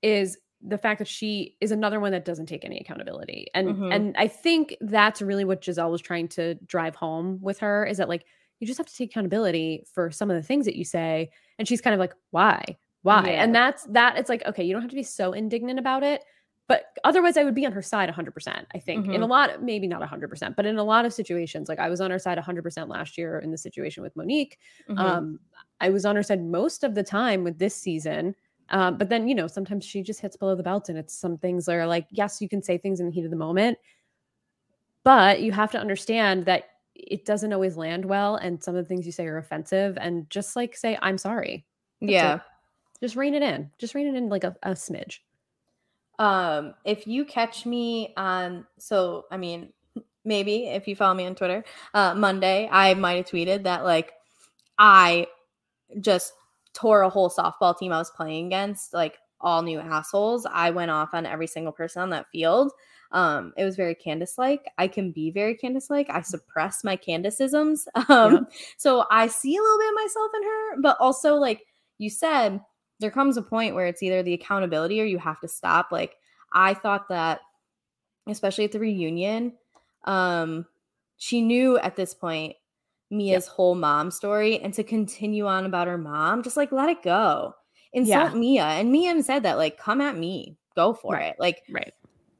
is 0.02 0.38
the 0.60 0.78
fact 0.78 1.00
that 1.00 1.08
she 1.08 1.56
is 1.60 1.72
another 1.72 1.98
one 1.98 2.12
that 2.12 2.24
doesn't 2.24 2.46
take 2.46 2.64
any 2.64 2.78
accountability. 2.78 3.48
And 3.54 3.68
Mhm. 3.70 3.92
and 3.92 4.16
I 4.16 4.28
think 4.28 4.76
that's 4.80 5.20
really 5.20 5.44
what 5.44 5.62
Gizelle 5.62 5.90
was 5.90 6.00
trying 6.00 6.28
to 6.28 6.54
drive 6.66 6.94
home 6.94 7.40
with 7.42 7.58
her 7.58 7.84
is 7.84 7.96
that 7.96 8.08
like 8.08 8.24
you 8.60 8.66
just 8.68 8.78
have 8.78 8.86
to 8.86 8.94
take 8.94 9.10
accountability 9.10 9.84
for 9.92 10.12
some 10.12 10.30
of 10.30 10.36
the 10.36 10.42
things 10.42 10.64
that 10.66 10.76
you 10.76 10.84
say. 10.84 11.30
And 11.58 11.66
she's 11.66 11.80
kind 11.80 11.94
of 11.94 11.98
like, 12.00 12.12
why? 12.30 12.76
Why? 13.08 13.22
Yeah. 13.22 13.42
And 13.44 13.54
that's 13.54 13.84
that 13.84 14.16
it's 14.18 14.28
like, 14.28 14.44
okay, 14.46 14.64
you 14.64 14.72
don't 14.72 14.82
have 14.82 14.90
to 14.90 14.96
be 14.96 15.02
so 15.02 15.32
indignant 15.32 15.78
about 15.78 16.02
it. 16.02 16.24
But 16.68 16.84
otherwise, 17.02 17.38
I 17.38 17.44
would 17.44 17.54
be 17.54 17.64
on 17.64 17.72
her 17.72 17.80
side 17.82 18.10
100%. 18.10 18.66
I 18.74 18.78
think 18.78 19.08
in 19.08 19.22
a 19.22 19.26
Mhm. 19.26 19.30
lot, 19.30 19.62
maybe 19.62 19.86
not 19.86 20.02
100%, 20.02 20.54
but 20.54 20.66
in 20.66 20.76
a 20.78 20.84
lot 20.84 21.06
of 21.06 21.14
situations, 21.14 21.68
like 21.68 21.78
I 21.78 21.88
was 21.88 22.00
on 22.00 22.10
her 22.10 22.18
side 22.18 22.36
100% 22.38 22.90
last 22.90 23.16
year 23.16 23.38
in 23.38 23.50
the 23.50 23.56
situation 23.58 24.02
with 24.02 24.14
Monique. 24.16 24.58
Mhm. 24.88 24.98
Um, 24.98 25.40
I 25.80 25.88
was 25.90 26.04
on 26.04 26.14
her 26.16 26.22
side 26.22 26.42
most 26.44 26.84
of 26.84 26.94
the 26.94 27.02
time 27.02 27.42
with 27.44 27.58
this 27.58 27.74
season. 27.74 28.34
Um, 28.70 28.98
but 28.98 29.08
then, 29.08 29.28
you 29.28 29.34
know, 29.34 29.46
sometimes 29.46 29.84
she 29.86 30.02
just 30.02 30.20
hits 30.20 30.36
below 30.36 30.54
the 30.54 30.62
belt 30.62 30.90
and 30.90 30.98
it's 30.98 31.14
some 31.14 31.38
things 31.38 31.64
that 31.66 31.76
are 31.76 31.86
like, 31.86 32.06
yes, 32.10 32.42
you 32.42 32.50
can 32.50 32.62
say 32.62 32.76
things 32.76 33.00
in 33.00 33.06
the 33.06 33.12
heat 33.12 33.24
of 33.24 33.30
the 33.30 33.36
moment, 33.36 33.78
but 35.04 35.40
you 35.40 35.52
have 35.52 35.70
to 35.72 35.78
understand 35.78 36.44
that 36.46 36.64
it 36.94 37.24
doesn't 37.24 37.52
always 37.52 37.76
land 37.76 38.04
well. 38.04 38.36
And 38.36 38.62
some 38.62 38.74
of 38.76 38.84
the 38.84 38.88
things 38.88 39.06
you 39.06 39.12
say 39.12 39.26
are 39.26 39.38
offensive. 39.38 39.96
And 40.00 40.28
just 40.30 40.56
like 40.56 40.76
say, 40.76 40.98
I'm 41.00 41.18
sorry. 41.18 41.64
That's 42.00 42.12
yeah. 42.12 42.34
it. 42.36 42.40
Just 43.00 43.16
rein 43.16 43.34
it 43.34 43.42
in. 43.42 43.70
Just 43.78 43.94
rein 43.94 44.06
it 44.06 44.14
in 44.14 44.28
like 44.28 44.44
a, 44.44 44.56
a 44.62 44.70
smidge. 44.70 45.18
Um, 46.18 46.74
if 46.84 47.06
you 47.06 47.24
catch 47.24 47.64
me 47.64 48.12
on, 48.16 48.66
so 48.78 49.26
I 49.30 49.36
mean, 49.36 49.72
maybe 50.24 50.66
if 50.66 50.88
you 50.88 50.96
follow 50.96 51.14
me 51.14 51.26
on 51.26 51.34
Twitter, 51.34 51.64
uh, 51.94 52.14
Monday, 52.14 52.68
I 52.70 52.94
might 52.94 53.16
have 53.16 53.26
tweeted 53.26 53.62
that 53.64 53.84
like 53.84 54.12
I 54.78 55.26
just 56.00 56.32
tore 56.74 57.02
a 57.02 57.08
whole 57.08 57.30
softball 57.30 57.76
team 57.76 57.92
I 57.92 57.98
was 57.98 58.10
playing 58.10 58.46
against, 58.46 58.92
like 58.92 59.18
all 59.40 59.62
new 59.62 59.78
assholes. 59.78 60.46
I 60.50 60.70
went 60.70 60.90
off 60.90 61.10
on 61.12 61.26
every 61.26 61.46
single 61.46 61.72
person 61.72 62.02
on 62.02 62.10
that 62.10 62.26
field. 62.30 62.72
Um, 63.10 63.52
it 63.56 63.64
was 63.64 63.76
very 63.76 63.94
Candace 63.94 64.36
like. 64.36 64.66
I 64.76 64.88
can 64.88 65.12
be 65.12 65.30
very 65.30 65.54
Candace 65.54 65.88
like. 65.88 66.10
I 66.10 66.20
suppress 66.22 66.84
my 66.84 66.96
Candaceisms. 66.96 67.86
Um, 68.08 68.46
so 68.76 69.04
I 69.10 69.26
see 69.26 69.56
a 69.56 69.60
little 69.60 69.78
bit 69.78 69.88
of 69.88 69.94
myself 69.94 70.30
in 70.34 70.42
her, 70.42 70.80
but 70.82 70.96
also 70.98 71.34
like 71.34 71.66
you 71.98 72.10
said, 72.10 72.60
there 73.00 73.10
comes 73.10 73.36
a 73.36 73.42
point 73.42 73.74
where 73.74 73.86
it's 73.86 74.02
either 74.02 74.22
the 74.22 74.34
accountability 74.34 75.00
or 75.00 75.04
you 75.04 75.18
have 75.18 75.40
to 75.40 75.48
stop. 75.48 75.88
Like 75.92 76.16
I 76.52 76.74
thought 76.74 77.08
that, 77.08 77.40
especially 78.26 78.64
at 78.64 78.72
the 78.72 78.80
reunion, 78.80 79.52
um, 80.04 80.66
she 81.16 81.40
knew 81.40 81.78
at 81.78 81.96
this 81.96 82.14
point 82.14 82.56
Mia's 83.10 83.46
whole 83.46 83.74
mom 83.74 84.10
story, 84.10 84.58
and 84.60 84.74
to 84.74 84.84
continue 84.84 85.46
on 85.46 85.64
about 85.64 85.86
her 85.86 85.98
mom, 85.98 86.42
just 86.42 86.56
like 86.56 86.72
let 86.72 86.88
it 86.90 87.02
go. 87.02 87.54
Insult 87.92 88.32
Yeah. 88.32 88.38
Mia, 88.38 88.64
and 88.64 88.92
Mia 88.92 89.22
said 89.22 89.44
that 89.44 89.56
like, 89.56 89.78
come 89.78 90.00
at 90.00 90.16
me, 90.16 90.58
go 90.76 90.92
for 90.92 91.14
Right. 91.14 91.30
it. 91.30 91.36
Like 91.38 91.62
Right. 91.70 91.92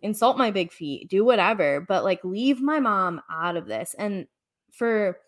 insult 0.03 0.37
my 0.37 0.51
big 0.51 0.73
feet, 0.73 1.09
do 1.09 1.25
whatever, 1.25 1.81
but 1.81 2.05
like 2.05 2.23
leave 2.23 2.61
my 2.61 2.81
mom 2.81 3.23
out 3.31 3.57
of 3.57 3.67
this. 3.67 3.95
And 3.99 4.27
for 4.73 5.19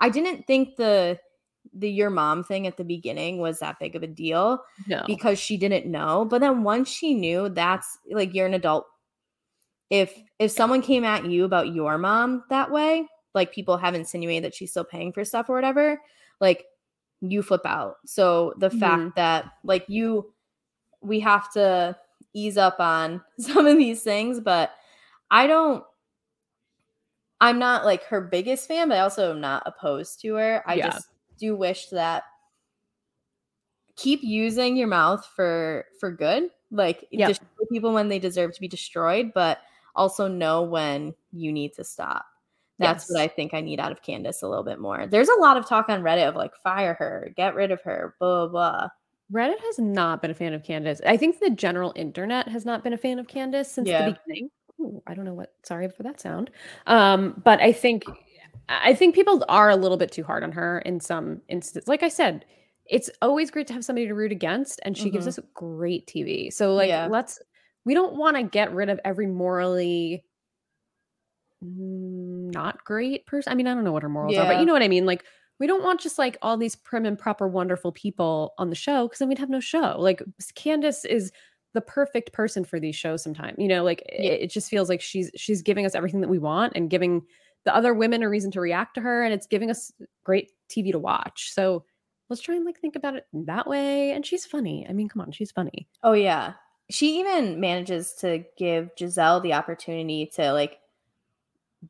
I 0.00 0.08
didn't 0.10 0.46
think 0.46 0.76
the 0.76 1.18
the 1.74 1.90
your 1.90 2.10
mom 2.10 2.44
thing 2.44 2.66
at 2.66 2.76
the 2.76 2.84
beginning 2.84 3.38
was 3.38 3.58
that 3.60 3.78
big 3.78 3.96
of 3.96 4.02
a 4.02 4.06
deal 4.06 4.62
No. 4.86 5.02
because 5.06 5.38
she 5.38 5.56
didn't 5.56 5.86
know. 5.86 6.24
But 6.24 6.40
then 6.40 6.62
once 6.62 6.88
she 6.88 7.14
knew, 7.14 7.48
that's 7.48 7.98
like 8.10 8.34
you're 8.34 8.46
an 8.46 8.54
adult. 8.54 8.86
If 9.90 10.14
if 10.38 10.50
someone 10.50 10.82
came 10.82 11.04
at 11.04 11.24
you 11.26 11.44
about 11.44 11.72
your 11.74 11.96
mom 11.98 12.44
that 12.50 12.70
way, 12.70 13.06
like 13.34 13.52
people 13.52 13.76
have 13.78 13.94
insinuated 13.94 14.44
that 14.44 14.54
she's 14.54 14.70
still 14.70 14.84
paying 14.84 15.12
for 15.12 15.24
stuff 15.24 15.48
or 15.48 15.54
whatever, 15.54 16.00
like 16.40 16.66
you 17.20 17.42
flip 17.42 17.62
out. 17.64 17.96
So 18.06 18.54
the 18.58 18.68
Mhm. 18.70 18.78
fact 18.80 19.16
that 19.16 19.46
like 19.64 19.84
you 19.88 20.32
we 21.00 21.20
have 21.20 21.50
to 21.52 21.96
ease 22.34 22.58
up 22.58 22.80
on 22.80 23.22
some 23.38 23.66
of 23.66 23.76
these 23.78 24.02
things, 24.02 24.40
but 24.40 24.72
I 25.30 25.46
don't 25.46 25.84
I'm 27.40 27.58
not 27.58 27.84
like 27.84 28.02
her 28.04 28.20
biggest 28.20 28.66
fan, 28.68 28.88
but 28.88 28.98
I 28.98 29.00
also 29.00 29.30
am 29.30 29.40
not 29.40 29.62
opposed 29.64 30.20
to 30.22 30.34
her. 30.34 30.62
I 30.66 30.76
Yeah. 30.76 30.90
just 30.90 31.08
do 31.38 31.56
wish 31.56 31.86
that 31.88 32.24
keep 33.96 34.20
using 34.22 34.76
your 34.76 34.88
mouth 34.88 35.26
for 35.34 35.86
for 35.98 36.10
good. 36.10 36.50
Like 36.70 37.06
Yep. 37.10 37.28
destroy 37.28 37.66
people 37.72 37.92
when 37.92 38.08
they 38.08 38.18
deserve 38.18 38.52
to 38.54 38.60
be 38.60 38.68
destroyed, 38.68 39.32
but 39.34 39.58
also 39.94 40.28
know 40.28 40.62
when 40.62 41.14
you 41.32 41.52
need 41.52 41.72
to 41.74 41.84
stop. 41.84 42.24
That's 42.80 43.10
what 43.10 43.20
I 43.20 43.26
think 43.26 43.54
I 43.54 43.60
need 43.60 43.80
out 43.80 43.90
of 43.90 44.02
Candace 44.02 44.42
a 44.42 44.48
little 44.48 44.62
bit 44.62 44.78
more. 44.78 45.06
There's 45.08 45.28
a 45.28 45.40
lot 45.40 45.56
of 45.56 45.66
talk 45.66 45.88
on 45.88 46.00
Reddit 46.02 46.28
of 46.28 46.36
like 46.36 46.54
fire 46.62 46.94
her, 46.94 47.32
get 47.36 47.56
rid 47.56 47.72
of 47.72 47.80
her, 47.82 48.14
blah 48.20 48.46
blah. 48.46 48.48
blah. 48.50 48.88
Reddit 49.32 49.58
has 49.60 49.78
not 49.80 50.22
been 50.22 50.30
a 50.30 50.34
fan 50.34 50.52
of 50.54 50.62
Candace. 50.62 51.00
I 51.04 51.16
think 51.16 51.40
the 51.40 51.50
general 51.50 51.92
internet 51.96 52.46
has 52.48 52.64
not 52.64 52.84
been 52.84 52.92
a 52.92 52.98
fan 52.98 53.18
of 53.18 53.26
Candace 53.26 53.70
since 53.70 53.88
Yeah. 53.88 54.04
the 54.04 54.12
beginning. 54.26 54.50
Ooh, 54.80 55.02
I 55.08 55.14
don't 55.14 55.24
know 55.24 55.34
what. 55.34 55.52
Sorry 55.64 55.88
for 55.88 56.04
that 56.04 56.20
sound. 56.20 56.50
Um, 56.86 57.42
but 57.44 57.60
I 57.60 57.72
think 57.72 58.04
I 58.68 58.94
think 58.94 59.14
people 59.14 59.44
are 59.48 59.70
a 59.70 59.76
little 59.76 59.96
bit 59.96 60.12
too 60.12 60.24
hard 60.24 60.42
on 60.42 60.52
her 60.52 60.80
in 60.80 61.00
some 61.00 61.40
instances. 61.48 61.88
Like 61.88 62.02
I 62.02 62.08
said, 62.08 62.44
it's 62.86 63.10
always 63.22 63.50
great 63.50 63.66
to 63.68 63.72
have 63.74 63.84
somebody 63.84 64.06
to 64.06 64.14
root 64.14 64.32
against, 64.32 64.80
and 64.84 64.96
she 64.96 65.10
gives 65.10 65.26
Mhm. 65.26 65.28
us 65.28 65.38
great 65.54 66.06
TV. 66.06 66.50
So 66.50 66.74
like, 66.74 66.88
Yeah. 66.88 67.08
let's. 67.10 67.40
We 67.84 67.94
don't 67.94 68.16
want 68.16 68.36
to 68.36 68.42
get 68.42 68.72
rid 68.74 68.90
of 68.90 69.00
every 69.04 69.26
morally 69.26 70.24
mm, 71.64 72.52
not 72.52 72.84
great 72.84 73.26
person. 73.26 73.52
I 73.52 73.56
mean, 73.56 73.66
I 73.66 73.74
don't 73.74 73.84
know 73.84 73.92
what 73.92 74.02
her 74.02 74.08
morals 74.08 74.38
are, 74.38 74.46
but 74.46 74.58
you 74.58 74.66
know 74.66 74.72
what 74.72 74.82
I 74.82 74.88
mean. 74.88 75.06
Like, 75.06 75.24
we 75.58 75.66
don't 75.66 75.82
want 75.82 76.00
just 76.00 76.18
like 76.18 76.36
all 76.42 76.56
these 76.56 76.76
prim 76.76 77.04
and 77.04 77.18
proper, 77.18 77.48
wonderful 77.48 77.92
people 77.92 78.54
on 78.58 78.70
the 78.70 78.76
show 78.76 79.06
because 79.06 79.18
then 79.18 79.28
we'd 79.28 79.38
have 79.38 79.50
no 79.50 79.60
show. 79.60 79.96
Like, 79.98 80.22
Candace 80.54 81.04
is 81.04 81.32
the 81.74 81.80
perfect 81.80 82.32
person 82.32 82.64
for 82.64 82.78
these 82.80 82.96
shows. 82.96 83.22
Sometimes, 83.22 83.56
you 83.58 83.68
know, 83.68 83.84
like 83.84 84.02
Yeah. 84.12 84.32
it, 84.32 84.42
it 84.42 84.50
just 84.50 84.70
feels 84.70 84.88
like 84.88 85.00
she's 85.00 85.30
she's 85.36 85.62
giving 85.62 85.84
us 85.86 85.94
everything 85.94 86.20
that 86.20 86.28
we 86.28 86.38
want 86.38 86.72
and 86.76 86.90
giving 86.90 87.22
the 87.68 87.76
other 87.76 87.92
women 87.92 88.22
a 88.22 88.28
reason 88.30 88.50
to 88.52 88.62
react 88.62 88.94
to 88.94 89.02
her, 89.02 89.22
and 89.22 89.34
it's 89.34 89.46
giving 89.46 89.70
us 89.70 89.92
great 90.24 90.52
TV 90.70 90.90
to 90.90 90.98
watch. 90.98 91.52
So 91.52 91.84
let's 92.30 92.40
try 92.40 92.56
and 92.56 92.64
like 92.64 92.80
think 92.80 92.96
about 92.96 93.14
it 93.14 93.26
that 93.34 93.66
way. 93.66 94.12
And 94.12 94.24
she's 94.24 94.46
funny. 94.46 94.86
I 94.88 94.94
mean, 94.94 95.06
come 95.06 95.20
on, 95.20 95.32
she's 95.32 95.50
funny. 95.50 95.86
Oh 96.02 96.14
yeah. 96.14 96.54
She 96.88 97.20
even 97.20 97.60
manages 97.60 98.14
to 98.20 98.42
give 98.56 98.88
Gizelle 98.98 99.42
the 99.42 99.52
opportunity 99.52 100.30
to 100.36 100.54
like 100.54 100.78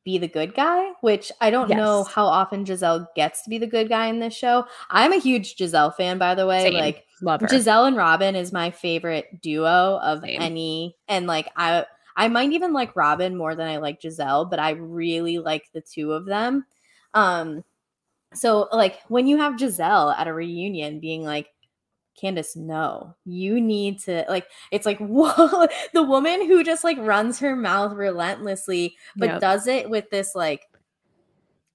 be 0.05 0.19
the 0.19 0.27
good 0.27 0.53
guy, 0.53 0.91
which 1.01 1.31
I 1.41 1.51
don't 1.51 1.71
know 1.71 2.03
how 2.03 2.27
often 2.27 2.65
Gizelle 2.65 3.07
gets 3.15 3.43
to 3.45 3.51
be 3.51 3.59
the 3.59 3.67
good 3.69 3.89
guy 3.89 4.09
in 4.09 4.19
this 4.19 4.35
show. 4.35 4.67
I'm 4.91 5.13
a 5.13 5.19
huge 5.21 5.55
Gizelle 5.55 5.95
fan, 5.95 6.19
by 6.19 6.35
the 6.35 6.49
way. 6.49 6.63
Same. 6.63 6.75
Like 6.75 7.05
Love 7.23 7.41
her. 7.43 7.47
Gizelle 7.47 7.87
and 7.87 7.97
Robyn 7.97 8.35
is 8.35 8.53
my 8.53 8.73
favorite 8.73 9.41
duo 9.41 10.01
of 10.03 10.23
Same. 10.23 10.43
any, 10.43 10.97
and 11.07 11.29
like 11.29 11.49
I, 11.57 11.87
I 12.19 12.27
might 12.29 12.53
even 12.53 12.73
like 12.73 12.97
Robyn 12.97 13.37
more 13.37 13.55
than 13.55 13.69
I 13.69 13.77
like 13.77 14.01
Gizelle, 14.01 14.51
but 14.51 14.59
I 14.59 14.71
really 14.71 15.39
like 15.39 15.71
the 15.73 15.81
two 15.81 16.13
of 16.13 16.27
them. 16.27 16.67
Um, 17.15 17.65
so 18.35 18.69
like 18.73 18.99
when 19.07 19.29
you 19.29 19.39
have 19.39 19.55
Gizelle 19.55 20.15
at 20.19 20.27
a 20.27 20.35
reunion 20.35 20.99
being 20.99 21.23
like, 21.23 21.47
Candace, 22.21 22.57
no, 22.57 23.15
you 23.25 23.61
need 23.61 24.01
to 24.01 24.25
like. 24.29 24.49
It's 24.73 24.85
like 24.85 24.99
whoa, 24.99 25.69
the 25.95 26.03
woman 26.03 26.45
who 26.47 26.65
just 26.65 26.83
like 26.83 26.99
runs 26.99 27.39
her 27.39 27.55
mouth 27.55 27.93
relentlessly, 27.93 28.97
but 29.17 29.29
Yep. 29.29 29.41
does 29.41 29.67
it 29.69 29.89
with 29.89 30.11
this 30.11 30.35
like 30.35 30.63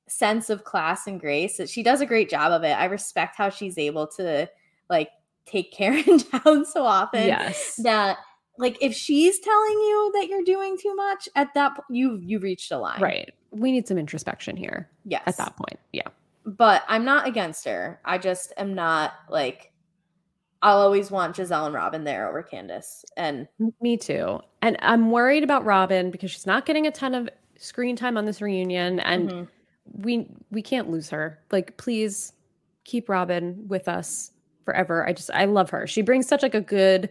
sense 0.09 0.49
of 0.49 0.65
class 0.65 1.07
and 1.07 1.21
grace. 1.21 1.55
That 1.55 1.69
She 1.69 1.83
does 1.83 2.01
a 2.01 2.05
great 2.05 2.29
job 2.29 2.51
of 2.51 2.63
it. 2.63 2.73
I 2.77 2.85
respect 2.85 3.37
how 3.37 3.49
she's 3.49 3.77
able 3.77 4.07
to 4.17 4.49
like 4.89 5.09
take 5.45 5.71
Karen 5.77 6.19
down 6.33 6.65
so 6.65 6.85
often 6.85 7.27
yes. 7.27 7.77
that 7.77 8.17
like 8.57 8.77
if 8.81 8.93
she's 8.93 9.39
telling 9.39 9.73
you 9.79 10.11
that 10.15 10.27
you're 10.29 10.43
doing 10.43 10.77
too 10.77 10.93
much 10.95 11.27
at 11.35 11.53
that 11.55 11.69
point 11.75 11.85
you 11.89 12.19
you 12.21 12.39
reached 12.39 12.71
a 12.71 12.77
line 12.77 13.01
Right. 13.01 13.33
We 13.51 13.71
need 13.71 13.87
some 13.87 13.97
introspection 13.97 14.55
here 14.57 14.89
yes 15.05 15.23
at 15.25 15.37
that 15.37 15.55
point. 15.55 15.79
Yeah. 15.91 16.07
but 16.45 16.83
i'm 16.87 17.05
not 17.05 17.27
against 17.27 17.65
her 17.65 17.99
i 18.05 18.17
just 18.17 18.53
am 18.57 18.73
not 18.75 19.13
like 19.29 19.71
i'll 20.61 20.77
always 20.79 21.09
want 21.11 21.35
gizelle 21.35 21.65
and 21.65 21.75
robyn 21.75 22.03
there 22.03 22.27
over 22.29 22.41
candace 22.43 23.03
and 23.17 23.47
Me 23.81 23.97
too. 23.97 24.39
And 24.61 24.77
I'm 24.81 25.11
worried 25.11 25.43
about 25.43 25.65
Robyn 25.65 26.09
because 26.09 26.31
she's 26.31 26.45
not 26.45 26.65
getting 26.65 26.87
a 26.87 26.91
ton 26.91 27.13
of 27.13 27.29
screen 27.57 27.95
time 27.97 28.15
on 28.17 28.25
this 28.25 28.41
reunion 28.41 28.99
and 29.01 29.29
Mhm. 29.29 29.47
we 29.91 30.27
we 30.51 30.61
can't 30.61 30.89
lose 30.89 31.09
her. 31.09 31.39
Like 31.51 31.75
please 31.77 32.31
keep 32.85 33.09
Robyn 33.09 33.67
with 33.67 33.87
us 33.89 34.31
forever. 34.63 35.05
I 35.05 35.11
just 35.11 35.29
I 35.33 35.43
love 35.45 35.69
her. 35.71 35.85
She 35.85 36.01
brings 36.01 36.27
such 36.27 36.41
like 36.43 36.55
a 36.55 36.61
good 36.61 37.09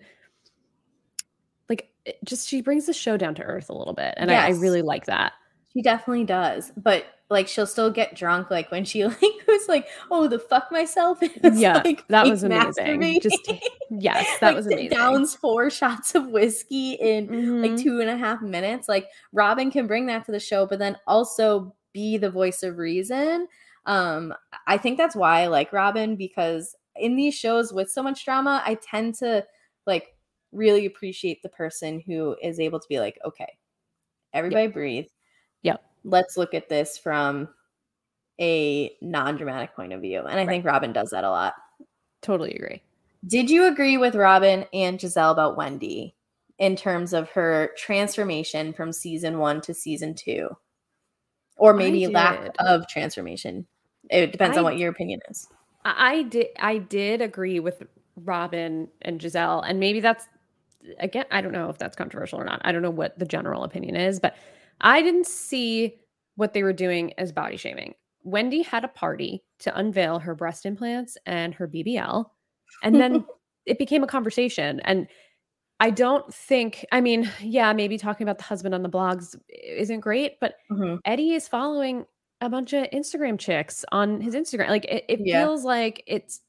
it 2.05 2.19
just 2.25 2.49
she 2.49 2.61
brings 2.63 2.87
the 2.87 2.93
show 2.93 3.17
down 3.17 3.35
to 3.37 3.43
earth 3.43 3.69
a 3.71 3.75
little 3.75 3.95
bit 3.95 4.15
and 4.17 4.31
I, 4.31 4.47
I 4.47 4.51
really 4.51 4.83
like 4.83 5.07
that. 5.07 5.33
she 5.73 5.83
definitely 5.83 6.25
does 6.25 6.73
but 6.77 7.05
like 7.31 7.49
she'll 7.49 7.67
still 7.67 7.91
get 7.91 8.15
drunk 8.15 8.51
like 8.51 8.71
when 8.71 8.85
she 8.85 9.05
like 9.07 9.21
was 9.49 9.69
like 9.69 9.87
oh 10.11 10.29
the 10.29 10.39
fuck 10.39 10.71
myself 10.71 11.19
Yeah, 11.43 11.81
like 11.85 12.07
that 12.09 12.27
was 12.27 12.43
amazing. 12.45 13.21
Just- 13.21 13.51
Yes, 13.91 14.27
that 14.41 14.49
Like, 14.49 14.57
was 14.57 14.67
amazing. 14.67 14.91
downs 14.91 15.35
four 15.35 15.71
shots 15.71 16.15
of 16.15 16.29
whiskey 16.29 16.93
in 16.95 17.63
like 17.63 17.73
Mhm. 17.73 17.83
two 17.83 18.01
and 18.01 18.11
a 18.11 18.17
half 18.17 18.41
minutes. 18.43 18.89
Like 18.89 19.07
Robyn 19.33 19.71
can 19.71 19.87
bring 19.87 20.07
that 20.07 20.25
to 20.27 20.33
the 20.33 20.41
show, 20.41 20.67
but 20.67 20.79
then 20.79 20.97
also 21.07 21.75
be 21.93 22.17
the 22.19 22.31
voice 22.31 22.63
of 22.63 22.79
reason. 22.79 23.47
Um, 23.87 24.33
I 24.67 24.79
think 24.79 24.97
that's 24.99 25.15
why 25.17 25.41
I 25.43 25.47
like 25.49 25.73
Robyn 25.73 26.17
because 26.17 26.75
in 26.97 27.17
these 27.17 27.35
shows 27.35 27.73
with 27.73 27.91
so 27.91 28.03
much 28.03 28.25
drama, 28.25 28.63
I 28.65 28.75
tend 28.77 29.15
to 29.17 29.45
like 29.87 30.12
really 30.53 30.87
appreciate 30.87 31.43
the 31.43 31.49
person 31.49 32.01
who 32.07 32.37
is 32.43 32.61
able 32.61 32.79
to 32.79 32.89
be 32.89 33.01
like, 33.01 33.19
okay, 33.25 33.59
everybody 34.33 34.67
breathe. 34.69 35.07
Yep. 35.63 35.83
Let's 36.05 36.37
look 36.37 36.55
at 36.55 36.69
this 36.69 36.99
from 36.99 37.49
a 38.41 38.95
non-dramatic 39.01 39.75
point 39.75 39.93
of 39.93 40.01
view. 40.01 40.21
And 40.21 40.39
I 40.39 40.47
think 40.47 40.65
Robyn 40.65 40.93
does 40.93 41.11
that 41.11 41.25
a 41.25 41.31
lot. 41.31 41.55
Totally 42.23 42.53
agree. 42.55 42.83
Did 43.27 43.51
you 43.51 43.67
agree 43.67 43.97
with 43.97 44.15
Robyn 44.15 44.67
and 44.73 44.99
Gizelle 44.99 45.33
about 45.33 45.57
Wendy 45.57 46.15
in 46.59 46.77
terms 46.77 47.13
of 47.13 47.31
her 47.31 47.71
transformation 47.77 48.73
from 48.73 48.93
season 48.93 49.39
one 49.39 49.61
to 49.63 49.75
season 49.75 50.15
two? 50.15 50.49
Or 51.57 51.73
maybe 51.73 52.09
lack 52.09 52.51
of 52.59 52.89
transformation. 52.89 53.67
It 54.11 54.33
depends 54.33 54.57
on 54.57 54.65
what 54.65 54.79
your 54.79 54.91
opinion 54.91 55.21
is. 55.29 55.47
I 55.85 56.13
I 56.13 56.23
did 56.23 56.47
I 56.59 56.79
did 56.79 57.21
agree 57.21 57.61
with 57.61 57.83
Robyn 58.17 58.89
and 59.03 59.21
Gizelle, 59.21 59.63
and 59.67 59.79
maybe 59.79 60.01
that's 60.01 60.27
again, 60.99 61.25
I 61.31 61.41
don't 61.41 61.53
know 61.53 61.69
if 61.69 61.79
that's 61.79 61.97
controversial 61.97 62.41
or 62.41 62.45
not. 62.45 62.61
I 62.65 62.73
don't 62.73 62.83
know 62.83 62.91
what 62.91 63.19
the 63.19 63.25
general 63.27 63.65
opinion 63.65 63.97
is, 63.97 64.21
but 64.21 64.37
I 64.81 65.03
didn't 65.03 65.27
see 65.27 65.97
what 66.37 66.53
they 66.55 66.63
were 66.63 66.73
doing 66.73 67.13
as 67.19 67.33
body 67.33 67.57
shaming. 67.57 67.95
Wendy 68.25 68.63
had 68.63 68.85
a 68.85 68.89
party 68.89 69.45
to 69.61 69.77
unveil 69.77 70.19
her 70.21 70.35
breast 70.35 70.65
implants 70.67 71.17
and 71.27 71.55
her 71.55 71.69
BBL, 71.69 72.25
and 72.83 72.95
then 72.97 73.25
it 73.67 73.79
became 73.79 74.03
a 74.03 74.07
conversation. 74.07 74.81
And 74.81 75.09
I 75.81 75.91
don't 75.91 76.33
think, 76.33 76.85
I 76.93 77.01
mean, 77.01 77.29
yeah, 77.41 77.73
maybe 77.73 77.99
talking 77.99 78.25
about 78.25 78.39
the 78.39 78.45
husband 78.45 78.75
on 78.75 78.83
the 78.83 78.89
blogs 78.89 79.37
isn't 79.49 80.01
great, 80.01 80.39
but 80.41 80.55
Mhm. 80.71 80.99
Eddie 81.05 81.33
is 81.33 81.49
following 81.49 82.07
a 82.41 82.49
bunch 82.49 82.73
of 82.73 82.89
Instagram 82.91 83.39
chicks 83.39 83.85
on 83.93 84.21
his 84.21 84.35
Instagram. 84.35 84.69
Like 84.69 84.85
it, 84.87 85.05
it 85.09 85.21
Yeah. 85.23 85.45
feels 85.45 85.65
like 85.65 86.03
it's 86.07 86.41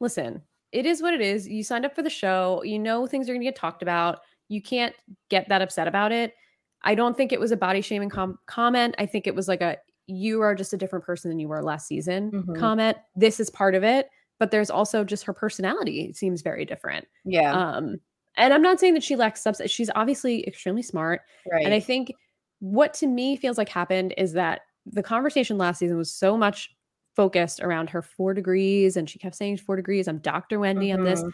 listen, 0.00 0.42
it 0.74 0.84
is 0.86 1.00
what 1.00 1.14
it 1.14 1.20
is. 1.20 1.48
You 1.48 1.62
signed 1.62 1.84
up 1.86 1.94
for 1.94 2.02
the 2.02 2.10
show, 2.10 2.62
you 2.64 2.78
know 2.78 3.06
things 3.06 3.28
are 3.28 3.32
gonna 3.32 3.44
get 3.44 3.56
talked 3.56 3.82
about. 3.82 4.20
You 4.48 4.60
can't 4.60 4.94
get 5.30 5.48
that 5.48 5.62
upset 5.62 5.88
about 5.88 6.12
it. 6.12 6.34
I 6.82 6.94
don't 6.94 7.16
think 7.16 7.32
it 7.32 7.40
was 7.40 7.50
a 7.52 7.56
body 7.56 7.80
shaming 7.80 8.10
com- 8.10 8.38
comment. 8.46 8.94
I 8.98 9.06
think 9.06 9.26
it 9.26 9.34
was 9.34 9.48
like 9.48 9.62
a 9.62 9.78
you 10.06 10.42
are 10.42 10.54
just 10.54 10.74
a 10.74 10.76
different 10.76 11.04
person 11.04 11.30
than 11.30 11.38
you 11.38 11.48
were 11.48 11.62
last 11.62 11.86
season 11.86 12.30
Mhm. 12.30 12.58
comment. 12.58 12.98
This 13.16 13.40
is 13.40 13.48
part 13.48 13.74
of 13.74 13.82
it, 13.82 14.10
but 14.38 14.50
there's 14.50 14.68
also 14.68 15.02
just 15.04 15.24
her 15.24 15.32
personality 15.32 16.02
it 16.10 16.16
seems 16.16 16.42
very 16.42 16.66
different. 16.66 17.06
Yeah. 17.24 17.52
Um, 17.54 18.00
and 18.36 18.52
I'm 18.52 18.60
not 18.60 18.80
saying 18.80 18.92
that 18.94 19.02
she 19.02 19.16
lacks 19.16 19.40
substance. 19.40 19.70
She's 19.70 19.90
obviously 19.94 20.46
extremely 20.46 20.82
smart. 20.82 21.22
right. 21.50 21.64
And 21.64 21.72
I 21.72 21.80
think 21.80 22.12
what 22.58 22.92
to 22.94 23.06
me 23.06 23.36
feels 23.36 23.56
like 23.56 23.68
happened 23.70 24.12
is 24.18 24.32
that 24.34 24.60
the 24.84 25.02
conversation 25.02 25.56
last 25.56 25.78
season 25.78 25.96
was 25.96 26.12
so 26.12 26.36
much 26.36 26.74
focused 27.16 27.60
around 27.60 27.90
her 27.90 28.02
four 28.02 28.34
degrees, 28.34 28.96
and 28.96 29.08
she 29.08 29.18
kept 29.18 29.36
saying 29.36 29.58
four 29.58 29.76
degrees. 29.76 30.08
I'm 30.08 30.18
Dr. 30.18 30.58
Wendy 30.58 30.92
on 30.92 31.04
this. 31.04 31.22
Mhm. 31.22 31.32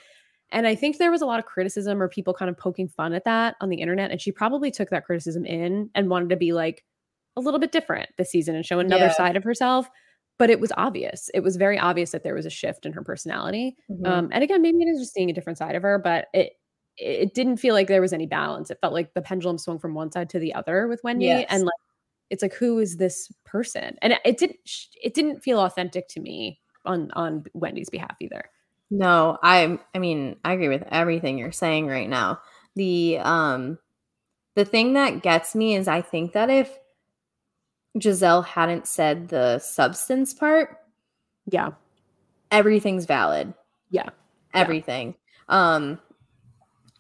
And 0.53 0.67
I 0.67 0.75
think 0.75 0.99
there 0.99 1.11
was 1.13 1.23
a 1.23 1.27
lot 1.27 1.39
of 1.39 1.47
criticism 1.47 2.03
or 2.03 2.09
people 2.09 2.35
kind 2.35 2.49
of 2.51 2.57
poking 2.59 2.89
fun 2.89 3.13
at 3.13 3.25
that 3.25 3.57
on 3.61 3.69
the 3.69 3.81
internet. 3.81 4.11
And 4.11 4.21
she 4.21 4.33
probably 4.33 4.71
took 4.71 4.91
that 4.91 5.05
criticism 5.05 5.47
in 5.47 5.91
and 5.95 6.11
wanted 6.11 6.29
to 6.31 6.37
be 6.37 6.53
like 6.53 6.85
a 7.37 7.41
little 7.41 7.61
bit 7.61 7.71
different 7.73 8.11
this 8.19 8.31
season 8.31 8.57
and 8.57 8.67
show 8.67 8.81
another 8.81 9.07
Yeah. 9.07 9.13
side 9.13 9.37
of 9.37 9.45
herself. 9.45 9.89
But 10.39 10.51
it 10.51 10.59
was 10.59 10.73
obvious. 10.77 11.31
It 11.35 11.41
was 11.41 11.57
very 11.57 11.79
obvious 11.79 12.11
that 12.11 12.25
there 12.25 12.35
was 12.35 12.47
a 12.47 12.51
shift 12.51 12.85
in 12.85 12.93
her 12.95 13.03
personality. 13.05 13.77
Mhm. 13.91 14.07
Um, 14.07 14.29
and 14.33 14.43
again, 14.43 14.61
maybe 14.63 14.79
it 14.83 14.89
is 14.89 14.99
just 15.01 15.13
seeing 15.15 15.31
a 15.31 15.33
different 15.33 15.59
side 15.59 15.77
of 15.77 15.83
her, 15.83 15.99
but 15.99 16.29
it 16.35 16.55
it 16.99 17.33
didn't 17.33 17.57
feel 17.57 17.73
like 17.75 17.87
there 17.89 18.01
was 18.03 18.13
any 18.13 18.27
balance. 18.27 18.71
It 18.71 18.79
felt 18.83 18.93
like 18.93 19.15
the 19.15 19.23
pendulum 19.23 19.57
swung 19.57 19.79
from 19.79 19.95
one 19.95 20.11
side 20.13 20.29
to 20.31 20.39
the 20.39 20.53
other 20.53 20.87
with 20.89 21.01
Wendy, 21.05 21.27
Yes. 21.27 21.47
and 21.49 21.63
like 21.63 21.73
it's 22.31 22.43
like 22.43 22.55
who 22.55 22.79
is 22.79 22.97
this 22.97 23.31
person? 23.45 23.97
And 24.03 24.15
it, 24.25 24.39
didn't 24.39 24.59
it 25.03 25.15
didn't 25.15 25.43
feel 25.43 25.61
authentic 25.61 26.09
to 26.09 26.21
me 26.21 26.61
on 26.85 27.11
on 27.13 27.45
Wendy's 27.55 27.91
behalf 27.91 28.17
either. 28.21 28.45
No, 28.91 29.39
I 29.43 29.79
I 29.95 29.99
mean, 29.99 30.37
I 30.45 30.53
agree 30.55 30.69
with 30.69 30.85
everything 30.91 31.39
you're 31.39 31.53
saying 31.53 31.87
right 31.87 32.09
now. 32.09 32.41
The 32.77 33.19
um 33.19 33.79
the 34.55 34.65
thing 34.65 34.95
that 34.95 35.23
gets 35.23 35.55
me 35.55 35.75
is 35.77 35.87
I 35.89 36.01
think 36.03 36.33
that 36.33 36.51
if 36.51 36.77
Gizelle 37.99 38.45
hadn't 38.45 38.87
said 38.87 39.29
the 39.29 39.59
substance 39.59 40.33
part, 40.33 40.79
Yeah, 41.51 41.71
everything's 42.51 43.07
valid. 43.07 43.53
yeah, 43.91 44.05
Yeah. 44.05 44.11
Everything. 44.61 45.15
Um 45.49 45.99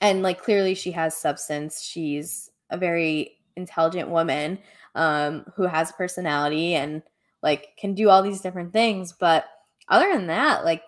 and 0.00 0.22
like 0.22 0.42
clearly 0.42 0.74
she 0.74 0.92
has 0.92 1.16
substance. 1.16 1.82
She's 1.82 2.50
a 2.70 2.76
very 2.78 3.36
intelligent 3.56 4.08
woman 4.08 4.58
um 4.94 5.44
who 5.56 5.64
has 5.64 5.92
personality 5.92 6.74
and 6.74 7.02
like 7.42 7.68
can 7.78 7.94
do 7.94 8.08
all 8.08 8.22
these 8.22 8.40
different 8.40 8.72
things, 8.72 9.12
but 9.12 9.44
other 9.88 10.12
than 10.12 10.26
that, 10.28 10.64
like 10.64 10.82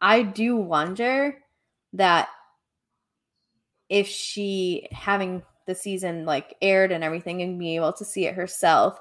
I 0.00 0.22
do 0.22 0.56
wonder 0.56 1.38
that 1.94 2.28
if 3.88 4.06
she 4.06 4.88
having 4.92 5.42
the 5.66 5.74
season 5.74 6.24
like 6.24 6.56
aired 6.62 6.92
and 6.92 7.02
everything 7.02 7.42
and 7.42 7.58
being 7.58 7.76
able 7.76 7.92
to 7.94 8.04
see 8.04 8.26
it 8.26 8.34
herself, 8.34 8.98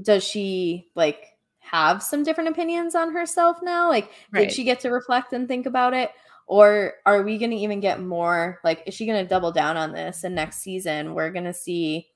does 0.00 0.24
she 0.24 0.90
like 0.94 1.28
have 1.60 2.02
some 2.02 2.22
different 2.22 2.50
opinions 2.50 2.94
on 2.94 3.12
herself 3.12 3.58
now? 3.62 3.88
Like, 3.88 4.10
Right. 4.32 4.42
did 4.42 4.52
she 4.52 4.64
get 4.64 4.80
to 4.80 4.90
reflect 4.90 5.32
and 5.32 5.48
think 5.48 5.66
about 5.66 5.94
it? 5.94 6.10
Or 6.46 6.94
are 7.06 7.22
we 7.22 7.38
going 7.38 7.52
to 7.52 7.56
even 7.56 7.80
get 7.80 8.02
more? 8.02 8.60
Like, 8.62 8.82
is 8.86 8.94
she 8.94 9.06
going 9.06 9.22
to 9.22 9.28
double 9.28 9.50
down 9.50 9.76
on 9.78 9.92
this? 9.92 10.24
And 10.24 10.34
next 10.34 10.58
season, 10.58 11.14
we're 11.14 11.30
going 11.30 11.46
to 11.46 11.54
see 11.54 12.08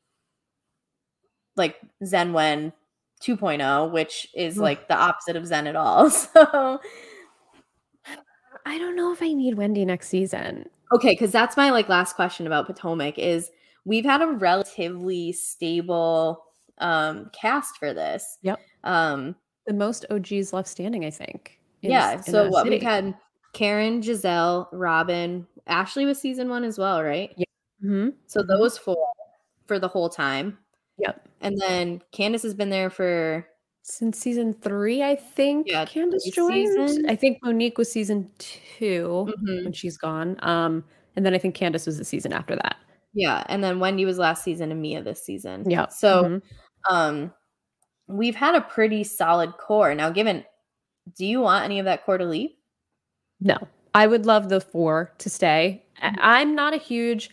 like 1.59 1.77
Zen 2.05 2.33
Wen 2.33 2.73
2.0, 3.23 3.91
which 3.93 4.29
is 4.35 4.57
like 4.59 4.89
the 4.89 4.97
opposite 4.97 5.37
of 5.37 5.47
Zen 5.47 5.67
at 5.67 5.77
all. 5.77 6.11
So, 6.35 6.81
I 8.67 8.79
don't 8.79 8.97
know 8.97 9.13
if 9.13 9.23
I 9.23 9.33
need 9.33 9.57
Wendy 9.57 9.85
next 9.85 10.09
season. 10.09 10.67
okay, 10.93 11.11
because 11.13 11.33
that's 11.33 11.57
my 11.57 11.71
like 11.71 11.89
last 11.89 12.15
question 12.17 12.47
about 12.47 12.67
Potomac 12.67 13.19
is 13.19 13.51
we've 13.85 14.05
had 14.05 14.21
a 14.23 14.27
relatively 14.29 15.33
stable 15.33 16.45
um 16.79 17.31
cast 17.33 17.77
for 17.79 17.93
this. 17.95 18.39
Yep. 18.43 18.61
Um, 18.85 19.35
The 19.67 19.75
most 19.75 20.05
OGs 20.11 20.53
left 20.53 20.69
standing, 20.69 21.05
I 21.05 21.11
think. 21.11 21.59
in 21.83 21.91
yeah. 21.91 22.21
So 22.21 22.49
what 22.49 22.69
we've 22.69 22.83
had 22.83 23.15
Karen, 23.55 24.01
Gizelle, 24.03 24.69
Robyn, 24.73 25.47
Ashley 25.67 26.05
was 26.05 26.21
season 26.21 26.49
one 26.49 26.65
as 26.65 26.79
well, 26.79 27.03
right? 27.03 27.35
Mhm. 27.83 28.15
So 28.27 28.43
Mhm. 28.43 28.49
those 28.49 28.77
four 28.79 29.13
for 29.67 29.79
the 29.79 29.89
whole 29.89 30.09
time. 30.09 30.59
Yep. 30.99 31.28
And 31.40 31.59
then 31.61 32.03
Candace 32.12 32.42
has 32.42 32.55
been 32.55 32.70
there 32.70 32.90
for 32.90 33.46
since 33.82 34.18
season 34.18 34.53
three, 34.53 35.03
I 35.03 35.14
think. 35.14 35.66
Yeah, 35.68 35.84
Candace 35.86 36.24
joined. 36.30 36.53
seasons. 36.68 37.07
I 37.09 37.16
think 37.16 37.38
Monique 37.42 37.78
was 37.78 37.90
season 37.90 38.30
2 38.38 39.28
Mhm. 39.38 39.64
when 39.64 39.72
she's 39.72 39.96
gone. 39.96 40.36
Um, 40.40 40.84
and 41.16 41.24
then 41.24 41.34
I 41.34 41.38
think 41.38 41.55
Candace 41.55 41.86
was 41.86 41.99
the 41.99 42.05
season 42.05 42.32
after 42.32 42.55
that. 42.57 42.76
Yeah, 43.14 43.44
and 43.49 43.64
then 43.64 43.80
Wendy 43.80 44.05
was 44.05 44.18
last 44.18 44.44
season 44.44 44.70
and 44.70 44.82
Mia 44.82 45.03
this 45.03 45.22
season. 45.24 45.68
Yeah. 45.70 45.88
So 45.88 46.24
Mhm. 46.24 46.42
um 46.90 47.32
we've 48.09 48.36
had 48.36 48.55
a 48.55 48.61
pretty 48.61 49.05
solid 49.05 49.53
core. 49.59 49.94
Now 49.94 50.11
given 50.11 50.44
do 51.16 51.24
you 51.26 51.40
want 51.40 51.64
any 51.64 51.78
of 51.78 51.86
that 51.86 52.05
core 52.05 52.18
to 52.18 52.24
leave? 52.26 52.51
No, 53.40 53.57
I 53.94 54.07
would 54.07 54.26
love 54.26 54.49
the 54.51 54.61
four 54.61 55.12
to 55.18 55.30
stay. 55.30 55.84
Mhm. 56.03 56.16
I'm 56.20 56.55
not 56.55 56.74
a 56.74 56.78
huge 56.78 57.30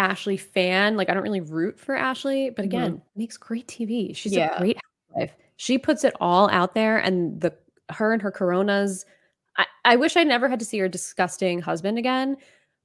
Ashley 0.00 0.36
fan. 0.38 0.96
Like, 0.96 1.10
I 1.10 1.14
don't 1.14 1.22
really 1.22 1.40
root 1.42 1.78
for 1.78 1.94
Ashley, 1.94 2.50
but 2.50 2.64
again, 2.64 3.02
makes 3.16 3.36
great 3.36 3.68
TV. 3.68 4.16
She's 4.16 4.32
Yeah. 4.32 4.56
a 4.56 4.58
great 4.58 4.78
housewife. 5.10 5.36
She 5.56 5.76
puts 5.78 6.04
it 6.04 6.14
all 6.20 6.48
out 6.50 6.74
there, 6.74 6.98
and 6.98 7.40
the 7.40 7.54
her 7.90 8.12
and 8.12 8.22
her 8.22 8.30
coronas. 8.30 9.04
I, 9.58 9.66
I 9.84 9.96
wish 9.96 10.16
I 10.16 10.24
never 10.24 10.48
had 10.48 10.58
to 10.60 10.64
see 10.64 10.78
her 10.78 10.88
disgusting 10.88 11.60
husband 11.60 11.98
again, 11.98 12.36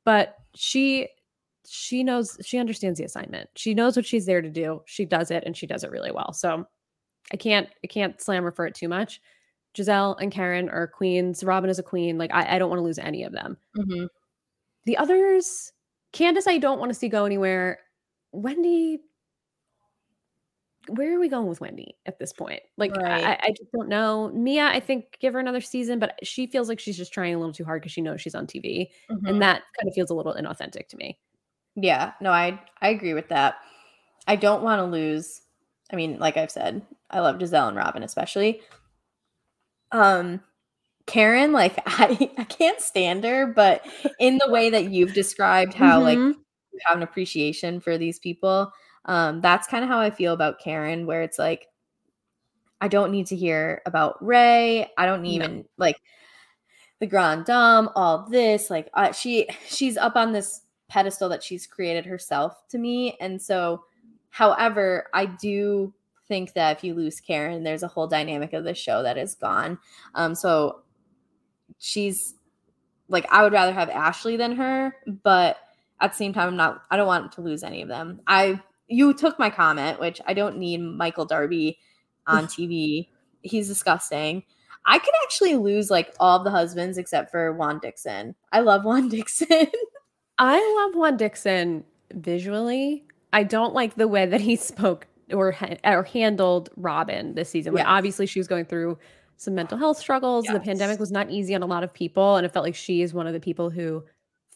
but 0.03 0.35
she 0.55 1.07
she 1.67 2.03
knows 2.03 2.37
she 2.43 2.57
understands 2.59 2.99
the 2.99 3.05
assignment. 3.05 3.49
She 3.55 3.73
knows 3.73 3.95
what 3.95 4.05
she's 4.05 4.25
there 4.25 4.41
to 4.41 4.49
do. 4.49 4.81
She 4.85 5.05
does 5.05 5.31
it, 5.31 5.43
and 5.45 5.55
she 5.55 5.65
does 5.67 5.83
it 5.83 5.91
really 5.91 6.11
well. 6.11 6.33
So 6.33 6.67
I 7.31 7.37
can't 7.37 7.69
I 7.83 7.87
can't 7.87 8.19
slam 8.21 8.43
her 8.43 8.51
for 8.51 8.65
it 8.67 8.75
too 8.75 8.89
much. 8.89 9.21
Gizelle 9.73 10.15
and 10.21 10.31
Karen 10.31 10.69
are 10.69 10.87
queens. 10.87 11.43
Robyn 11.43 11.69
is 11.69 11.79
a 11.79 11.83
queen. 11.83 12.17
Like 12.17 12.31
I, 12.33 12.55
I 12.55 12.59
don't 12.59 12.69
want 12.69 12.79
to 12.79 12.83
lose 12.83 12.99
any 12.99 13.23
of 13.23 13.31
them. 13.31 13.57
Mhm. 13.77 14.07
The 14.85 14.97
others, 14.97 15.71
Candace, 16.15 16.47
I 16.47 16.57
don't 16.57 16.79
want 16.79 16.89
to 16.91 16.97
see 16.97 17.09
go 17.09 17.25
anywhere. 17.25 17.79
Wendy, 18.31 19.01
where 20.87 21.13
are 21.15 21.19
we 21.19 21.27
going 21.27 21.47
with 21.47 21.59
Wendy 21.61 21.97
at 22.05 22.19
this 22.19 22.31
point? 22.31 22.61
Like 22.77 22.95
Right. 22.95 23.23
I, 23.25 23.39
I 23.47 23.49
just 23.49 23.71
don't 23.73 23.89
know. 23.89 24.29
Mia, 24.33 24.65
I 24.67 24.79
think 24.79 25.17
give 25.19 25.33
her 25.33 25.39
another 25.39 25.59
season, 25.61 25.99
but 25.99 26.17
she 26.23 26.47
feels 26.47 26.69
like 26.69 26.79
she's 26.79 26.95
just 26.97 27.11
trying 27.11 27.33
a 27.35 27.37
little 27.37 27.53
too 27.53 27.65
hard 27.65 27.81
because 27.81 27.91
she 27.91 28.01
knows 28.01 28.21
she's 28.21 28.35
on 28.35 28.47
TV, 28.47 28.89
Mhm. 29.11 29.29
and 29.29 29.41
that 29.41 29.63
kind 29.77 29.87
of 29.89 29.93
feels 29.93 30.09
a 30.09 30.13
little 30.13 30.33
inauthentic 30.33 30.87
to 30.89 30.97
me. 30.97 31.19
Yeah, 31.75 32.13
no, 32.21 32.31
I 32.31 32.61
I 32.81 32.89
agree 32.89 33.13
with 33.13 33.27
that. 33.29 33.55
I 34.27 34.37
don't 34.37 34.63
want 34.63 34.79
to 34.79 34.85
lose. 34.85 35.41
I 35.91 35.97
mean, 35.97 36.17
like 36.17 36.37
I've 36.37 36.49
said, 36.51 36.81
I 37.09 37.19
love 37.19 37.37
Gizelle 37.39 37.67
and 37.67 37.77
Robyn 37.77 38.03
especially. 38.03 38.61
Um 39.91 40.41
Karen, 41.07 41.51
like 41.51 41.77
I 41.85 42.31
I 42.37 42.43
can't 42.45 42.81
stand 42.81 43.23
her, 43.23 43.45
but 43.47 43.85
in 44.19 44.37
the 44.37 44.49
way 44.51 44.69
that 44.69 44.91
you've 44.91 45.13
described 45.13 45.73
how 45.73 46.01
like 46.01 46.19
Mhm. 46.19 46.35
you 46.73 46.79
have 46.85 46.97
an 46.97 47.03
appreciation 47.03 47.79
for 47.79 47.97
these 47.97 48.19
people, 48.19 48.71
um 49.05 49.41
that's 49.41 49.67
kind 49.67 49.83
of 49.83 49.89
how 49.89 49.99
I 49.99 50.09
feel 50.11 50.33
about 50.33 50.59
Karen 50.59 51.05
where 51.05 51.21
it's 51.23 51.39
like 51.39 51.67
I 52.81 52.87
don't 52.87 53.11
need 53.11 53.27
to 53.27 53.35
hear 53.35 53.81
about 53.85 54.23
Ray. 54.25 54.91
I 54.97 55.05
don't 55.05 55.23
No. 55.23 55.29
even 55.31 55.65
like 55.77 55.97
the 56.99 57.07
Grand 57.07 57.45
Dame, 57.45 57.89
all 57.95 58.27
this. 58.29 58.69
Like 58.69 58.89
uh, 58.93 59.11
she 59.11 59.47
she's 59.67 59.97
up 59.97 60.15
on 60.15 60.31
this 60.31 60.61
pedestal 60.87 61.29
that 61.29 61.43
she's 61.43 61.67
created 61.67 62.05
herself 62.05 62.67
to 62.69 62.77
me. 62.77 63.17
And 63.19 63.41
so, 63.41 63.83
however, 64.29 65.07
I 65.13 65.25
do 65.25 65.93
think 66.27 66.53
that 66.53 66.77
if 66.77 66.83
you 66.83 66.93
lose 66.93 67.19
Karen, 67.19 67.63
there's 67.63 67.83
a 67.83 67.87
whole 67.87 68.07
dynamic 68.07 68.53
of 68.53 68.63
the 68.63 68.73
show 68.73 69.03
that 69.03 69.17
is 69.17 69.35
gone. 69.35 69.77
Um, 70.15 70.35
so 70.35 70.81
she's 71.79 72.33
like 73.07 73.25
I 73.31 73.43
would 73.43 73.53
rather 73.53 73.73
have 73.73 73.89
Ashley 73.89 74.37
than 74.37 74.55
her, 74.55 74.95
but 75.23 75.57
at 76.01 76.11
the 76.11 76.17
same 76.17 76.33
time, 76.33 76.49
I'm 76.49 76.55
not. 76.57 76.83
I 76.91 76.97
don't 76.97 77.07
want 77.07 77.31
to 77.33 77.41
lose 77.41 77.63
any 77.63 77.81
of 77.81 77.87
them. 77.87 78.19
I 78.27 78.59
you 78.87 79.13
took 79.13 79.39
my 79.39 79.49
comment, 79.49 79.99
which 79.99 80.21
I 80.27 80.33
don't 80.33 80.57
need 80.57 80.77
Michael 80.79 81.25
Darby 81.25 81.79
on 82.27 82.45
TV. 82.47 83.07
He's 83.41 83.67
disgusting. 83.67 84.43
I 84.85 84.99
could 84.99 85.13
actually 85.23 85.55
lose 85.55 85.89
like 85.89 86.13
all 86.19 86.43
the 86.43 86.51
husbands 86.51 86.97
except 86.97 87.31
for 87.31 87.53
Juan 87.53 87.79
Dixon. 87.79 88.35
I 88.51 88.59
love 88.59 88.83
Juan 88.85 89.09
Dixon. 89.09 89.67
I 90.37 90.83
love 90.85 90.95
Juan 90.95 91.17
Dixon 91.17 91.83
visually. 92.13 93.05
I 93.33 93.43
don't 93.43 93.73
like 93.73 93.95
the 93.95 94.07
way 94.07 94.25
that 94.25 94.41
he 94.41 94.55
spoke 94.55 95.07
or 95.31 95.55
or 95.83 96.03
handled 96.03 96.69
Robyn 96.75 97.35
this 97.35 97.49
season. 97.49 97.73
When 97.73 97.81
Yes. 97.81 97.87
obviously 97.89 98.25
she 98.25 98.39
was 98.39 98.47
going 98.47 98.65
through 98.65 98.97
some 99.37 99.55
mental 99.55 99.77
health 99.77 99.97
struggles. 99.97 100.45
The 100.45 100.59
pandemic 100.59 100.99
was 100.99 101.11
not 101.11 101.29
easy 101.29 101.53
on 101.55 101.63
a 101.63 101.65
lot 101.65 101.83
of 101.83 101.93
people, 101.93 102.35
and 102.37 102.45
it 102.45 102.51
felt 102.53 102.65
like 102.65 102.75
she 102.75 103.01
is 103.01 103.13
one 103.13 103.27
of 103.27 103.33
the 103.33 103.39
people 103.39 103.69
who 103.69 104.03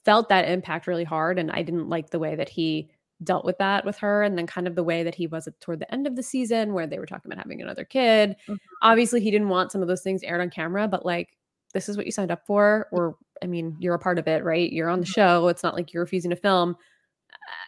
felt 0.05 0.30
that 0.30 0.47
impact 0.49 0.88
really 0.88 1.03
hard. 1.03 1.38
And 1.38 1.51
I 1.51 1.61
didn't 1.61 1.89
like 1.89 2.09
the 2.11 2.19
way 2.19 2.36
that 2.36 2.49
he 2.49 2.89
dealt 3.21 3.43
with 3.43 3.57
that 3.57 3.84
with 3.86 3.97
her, 3.97 4.23
and 4.23 4.38
then 4.38 4.47
kind 4.47 4.65
of 4.67 4.75
the 4.75 4.84
way 4.84 5.03
that 5.03 5.13
he 5.15 5.27
was 5.27 5.45
at- 5.47 5.59
toward 5.59 5.80
the 5.80 5.93
end 5.93 6.07
of 6.07 6.15
the 6.15 6.23
season, 6.23 6.73
where 6.73 6.88
they 6.88 6.99
were 6.99 7.05
talking 7.05 7.30
about 7.32 7.43
having 7.43 7.61
another 7.61 7.84
kid. 7.84 8.38
Mhm. 8.47 8.57
Obviously, 8.82 9.19
he 9.19 9.30
didn't 9.30 9.49
want 9.49 9.71
some 9.73 9.82
of 9.82 9.89
those 9.89 10.01
things 10.01 10.23
aired 10.23 10.39
on 10.39 10.49
camera, 10.49 10.88
but 10.88 11.05
like 11.05 11.36
this 11.73 11.89
is 11.89 11.97
what 11.97 12.05
you 12.05 12.11
signed 12.13 12.32
up 12.32 12.45
for, 12.47 12.88
or 12.91 13.17
I 13.43 13.47
mean, 13.47 13.75
you're 13.80 13.93
a 13.93 13.99
part 13.99 14.17
of 14.19 14.27
it, 14.27 14.43
right? 14.43 14.71
You're 14.71 14.89
on 14.89 15.01
the 15.01 15.05
Mhm. 15.05 15.13
show. 15.13 15.47
It's 15.49 15.63
not 15.63 15.75
like 15.75 15.93
you're 15.93 16.03
refusing 16.03 16.30
to 16.32 16.36
film. 16.38 16.77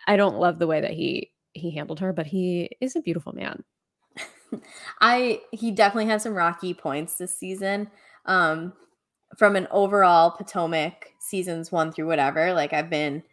I 0.07 0.15
don't 0.15 0.39
love 0.39 0.59
the 0.59 0.67
way 0.67 0.81
that 0.81 0.91
he 0.91 1.31
he 1.53 1.71
handled 1.71 1.99
her, 1.99 2.13
but 2.13 2.25
he 2.27 2.69
is 2.79 2.95
a 2.95 3.01
beautiful 3.01 3.33
man. 3.33 3.61
I 5.01 5.41
he 5.51 5.71
definitely 5.71 6.07
had 6.09 6.21
some 6.21 6.33
rocky 6.33 6.73
points 6.73 7.15
this 7.15 7.35
season. 7.35 7.89
Um 8.25 8.73
from 9.37 9.55
an 9.55 9.67
overall 9.71 10.31
Potomac 10.31 11.13
seasons 11.19 11.71
one 11.71 11.91
through 11.91 12.07
whatever. 12.07 12.53
Like 12.53 12.73
I've 12.73 12.89
been 12.89 13.23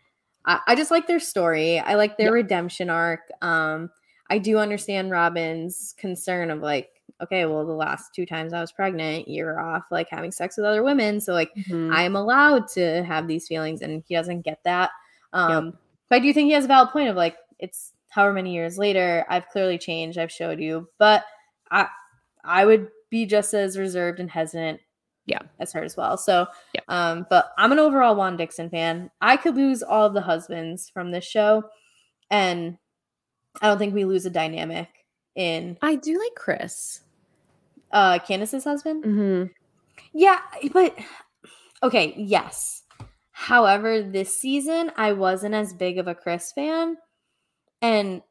I, 0.46 0.60
I 0.68 0.74
just 0.74 0.90
like 0.90 1.06
their 1.06 1.20
story. 1.20 1.78
I 1.80 1.94
like 1.94 2.16
their 2.16 2.28
Yeah. 2.28 2.32
redemption 2.42 2.90
arc. 2.90 3.20
Um 3.42 3.90
I 4.30 4.38
do 4.38 4.58
understand 4.58 5.10
Robyn's 5.10 5.94
concern 5.98 6.50
of 6.50 6.60
like, 6.60 6.90
okay, 7.22 7.46
well 7.46 7.66
the 7.66 7.72
last 7.72 8.14
two 8.14 8.26
times 8.26 8.52
I 8.52 8.60
was 8.60 8.72
pregnant, 8.72 9.26
you're 9.26 9.58
off 9.60 9.84
like 9.90 10.08
having 10.10 10.30
sex 10.30 10.56
with 10.56 10.66
other 10.66 10.82
women. 10.84 11.20
So 11.20 11.32
like 11.32 11.50
Mhm. 11.54 11.92
I 11.92 12.02
am 12.02 12.14
allowed 12.16 12.68
to 12.68 13.02
have 13.04 13.26
these 13.26 13.48
feelings 13.48 13.82
and 13.82 14.02
he 14.06 14.14
doesn't 14.14 14.42
get 14.42 14.62
that. 14.64 14.90
Um 15.32 15.76
but 16.08 16.16
I 16.16 16.18
do 16.20 16.32
think 16.32 16.46
he 16.46 16.52
has 16.52 16.64
a 16.64 16.68
valid 16.68 16.90
point 16.90 17.08
of 17.08 17.16
like 17.16 17.36
it's 17.58 17.92
however 18.08 18.32
many 18.34 18.52
years 18.54 18.78
later, 18.78 19.24
I've 19.28 19.48
clearly 19.48 19.78
changed, 19.78 20.18
I've 20.18 20.32
showed 20.32 20.60
you, 20.60 20.88
but 20.98 21.24
I 21.70 21.88
I 22.44 22.64
would 22.64 22.88
be 23.10 23.26
just 23.26 23.52
as 23.54 23.78
reserved 23.78 24.20
and 24.20 24.30
hesitant 24.30 24.80
Yeah. 25.26 25.40
as 25.60 25.72
her 25.72 25.82
as 25.82 25.96
well. 25.96 26.16
So 26.16 26.46
Yeah. 26.74 26.80
um 26.88 27.26
but 27.30 27.52
I'm 27.58 27.72
an 27.72 27.78
overall 27.78 28.16
Juan 28.16 28.36
Dixon 28.36 28.70
fan. 28.70 29.10
I 29.20 29.36
could 29.36 29.56
lose 29.56 29.82
all 29.82 30.06
of 30.06 30.14
the 30.14 30.20
husbands 30.22 30.88
from 30.90 31.10
this 31.10 31.24
show 31.24 31.64
and 32.30 32.78
I 33.60 33.66
don't 33.68 33.78
think 33.78 33.94
we 33.94 34.04
lose 34.04 34.24
a 34.26 34.30
dynamic 34.30 34.88
in 35.34 35.76
I 35.82 35.94
do 35.96 36.18
like 36.18 36.34
Chris. 36.36 37.00
uh 37.92 38.18
Candace's 38.20 38.64
husband. 38.64 39.04
Mm-hmm. 39.04 39.52
Yeah, 40.12 40.40
but 40.72 40.96
okay, 41.82 42.14
yes. 42.16 42.82
However, 43.32 44.02
this 44.02 44.38
season 44.38 44.92
I 44.96 45.12
wasn't 45.12 45.54
as 45.54 45.72
big 45.72 45.98
of 45.98 46.08
a 46.08 46.14
Chris 46.14 46.52
fan. 46.52 46.96
And 47.82 48.22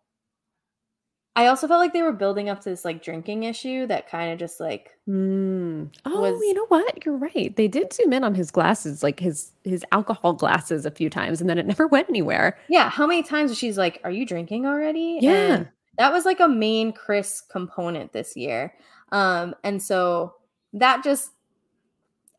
I 1.35 1.47
also 1.47 1.67
felt 1.67 1.79
like 1.79 1.93
they 1.93 2.01
were 2.01 2.13
building 2.13 2.49
up 2.49 2.61
to 2.61 2.69
this 2.69 2.83
like 2.83 3.03
drinking 3.03 3.43
issue 3.43 3.85
that 3.87 4.09
kind 4.09 4.31
of 4.33 4.39
just 4.39 4.59
like 4.59 4.89
Mm. 5.07 5.89
Oh, 6.05 6.19
Was- 6.21 6.41
you 6.41 6.53
know 6.53 6.65
what? 6.67 7.05
You're 7.05 7.15
right. 7.15 7.55
They 7.55 7.67
did 7.69 7.93
zoom 7.93 8.11
in 8.11 8.23
on 8.25 8.35
his 8.35 8.51
glasses, 8.51 9.03
like 9.03 9.19
his 9.21 9.51
his 9.63 9.85
alcohol 9.93 10.33
glasses, 10.33 10.85
a 10.85 10.91
few 10.91 11.09
times, 11.09 11.39
and 11.39 11.49
then 11.49 11.57
it 11.57 11.65
never 11.65 11.87
went 11.95 12.09
anywhere. 12.09 12.57
yeah, 12.67 12.89
how 12.89 13.07
many 13.07 13.23
times 13.23 13.57
she's 13.57 13.77
like, 13.77 14.01
Are 14.03 14.11
you 14.11 14.25
drinking 14.25 14.65
already? 14.65 15.19
Yeah. 15.21 15.53
And 15.53 15.69
that 15.97 16.11
was 16.11 16.25
like 16.25 16.39
a 16.41 16.47
main 16.49 16.91
Chris 16.91 17.41
component 17.41 18.11
this 18.13 18.35
year. 18.35 18.73
Um, 19.11 19.55
and 19.63 19.81
so 19.81 20.33
that 20.73 21.03
just 21.03 21.31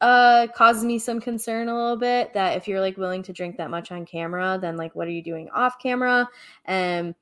uh 0.01 0.47
causes 0.55 0.85
me 0.85 0.99
some 0.99 1.21
concern 1.21 1.69
a 1.69 1.75
little 1.75 1.97
bit 1.97 2.33
that 2.35 2.57
if 2.57 2.69
you're 2.69 2.81
like 2.81 2.97
willing 2.97 3.23
to 3.25 3.33
drink 3.33 3.57
that 3.57 3.71
much 3.71 3.91
on 3.91 4.07
camera, 4.07 4.59
then 4.61 4.77
like 4.77 4.95
what 4.95 5.09
are 5.09 5.13
you 5.13 5.23
doing 5.23 5.49
off 5.51 5.79
camera? 5.81 6.29
And 6.67 7.15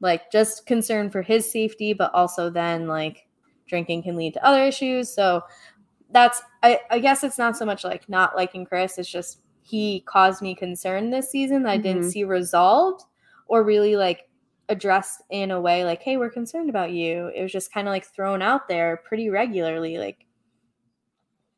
like 0.00 0.30
just 0.32 0.66
concern 0.66 1.10
for 1.10 1.22
his 1.22 1.50
safety, 1.50 1.92
but 1.92 2.12
also 2.14 2.50
then 2.50 2.86
like 2.88 3.26
drinking 3.66 4.02
can 4.02 4.16
lead 4.16 4.34
to 4.34 4.44
other 4.46 4.64
issues. 4.64 5.12
So 5.12 5.42
that's 6.10 6.42
I, 6.62 6.80
I 6.90 6.98
guess 6.98 7.24
it's 7.24 7.38
not 7.38 7.56
so 7.56 7.64
much 7.66 7.84
like 7.84 8.08
not 8.08 8.36
liking 8.36 8.64
Chris, 8.66 8.98
it's 8.98 9.10
just 9.10 9.40
he 9.62 10.00
caused 10.06 10.42
me 10.42 10.54
concern 10.54 11.10
this 11.10 11.30
season 11.30 11.62
that 11.64 11.70
I 11.70 11.78
didn't 11.78 12.02
Mhm. 12.02 12.10
see 12.12 12.24
resolved 12.24 13.04
or 13.46 13.62
really 13.62 13.96
like 13.96 14.28
addressed 14.68 15.22
in 15.30 15.50
a 15.50 15.60
way 15.60 15.84
like, 15.84 16.02
hey, 16.02 16.16
we're 16.16 16.30
concerned 16.30 16.70
about 16.70 16.90
you. 16.92 17.28
It 17.34 17.42
was 17.42 17.52
just 17.52 17.72
kind 17.72 17.86
of 17.88 17.92
like 17.92 18.04
thrown 18.06 18.42
out 18.42 18.68
there 18.68 18.98
pretty 18.98 19.30
regularly, 19.30 19.98
like 19.98 20.23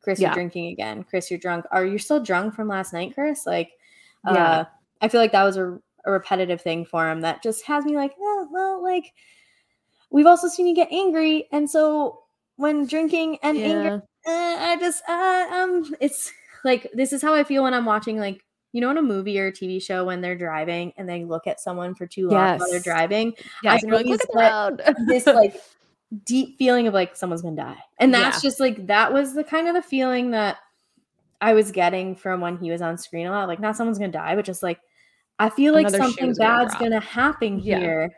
Chris, 0.07 0.21
Yeah. 0.21 0.29
you're 0.29 0.35
drinking 0.35 0.67
again. 0.67 1.03
Chris, 1.03 1.29
you're 1.29 1.37
drunk. 1.37 1.65
Are 1.69 1.85
you 1.85 1.97
still 1.97 2.23
drunk 2.23 2.53
from 2.53 2.69
last 2.69 2.93
night, 2.93 3.13
Chris? 3.13 3.45
Like, 3.45 3.73
Yeah. 4.23 4.31
uh, 4.31 4.65
I 5.01 5.09
feel 5.09 5.19
like 5.19 5.33
that 5.33 5.43
was 5.43 5.57
a, 5.57 5.77
a 6.05 6.11
repetitive 6.11 6.61
thing 6.61 6.85
for 6.85 7.09
him 7.09 7.19
that 7.21 7.43
just 7.43 7.65
has 7.65 7.83
me 7.83 7.97
like, 7.97 8.13
oh, 8.17 8.47
well, 8.49 8.81
like, 8.81 9.11
we've 10.09 10.25
also 10.25 10.47
seen 10.47 10.65
you 10.65 10.73
get 10.73 10.87
angry. 10.93 11.49
And 11.51 11.69
so 11.69 12.23
when 12.55 12.85
drinking 12.87 13.39
and 13.43 13.57
anger, 13.57 14.01
uh, 14.25 14.31
I 14.31 14.77
just, 14.79 15.03
uh, 15.09 15.47
um, 15.51 15.93
it's 15.99 16.31
like, 16.63 16.89
this 16.93 17.11
is 17.11 17.21
how 17.21 17.33
I 17.33 17.43
feel 17.43 17.63
when 17.63 17.73
I'm 17.73 17.83
watching, 17.83 18.17
like, 18.17 18.45
you 18.71 18.79
know, 18.79 18.91
in 18.91 18.97
a 18.97 19.01
movie 19.01 19.37
or 19.41 19.47
a 19.47 19.51
TV 19.51 19.83
show 19.83 20.05
when 20.05 20.21
they're 20.21 20.37
driving 20.37 20.93
and 20.95 21.09
they 21.09 21.25
look 21.25 21.47
at 21.47 21.59
someone 21.59 21.95
for 21.95 22.07
too 22.07 22.29
long 22.29 22.59
while 22.59 22.71
they're 22.71 22.79
driving. 22.79 23.33
Yes, 23.61 23.83
I 23.83 23.87
you're 23.87 23.97
like, 23.97 24.05
look 24.05 24.21
at 24.79 24.95
this 25.05 25.25
like 25.25 25.53
deep 26.25 26.57
feeling 26.57 26.87
of 26.87 26.93
like 26.93 27.15
someone's 27.15 27.41
gonna 27.41 27.55
die. 27.55 27.77
And 27.99 28.13
that's 28.13 28.43
Yeah. 28.43 28.47
just 28.47 28.59
like 28.59 28.87
that 28.87 29.11
was 29.13 29.33
the 29.33 29.43
kind 29.43 29.67
of 29.67 29.73
the 29.73 29.81
feeling 29.81 30.31
that 30.31 30.57
I 31.41 31.53
was 31.53 31.71
getting 31.71 32.15
from 32.15 32.41
when 32.41 32.57
he 32.57 32.71
was 32.71 32.81
on 32.81 32.97
screen 32.97 33.27
a 33.27 33.31
lot. 33.31 33.47
Like 33.47 33.59
not 33.59 33.75
someone's 33.75 33.99
gonna 33.99 34.11
die, 34.11 34.35
but 34.35 34.45
just 34.45 34.63
like 34.63 34.79
I 35.39 35.49
feel 35.49 35.73
like 35.73 35.87
Another 35.87 36.03
something 36.03 36.29
is 36.29 36.37
gonna 36.37 36.63
bad's 36.63 36.75
gonna 36.75 36.99
happen 36.99 37.59
Yeah. 37.59 37.79
here. 37.79 38.15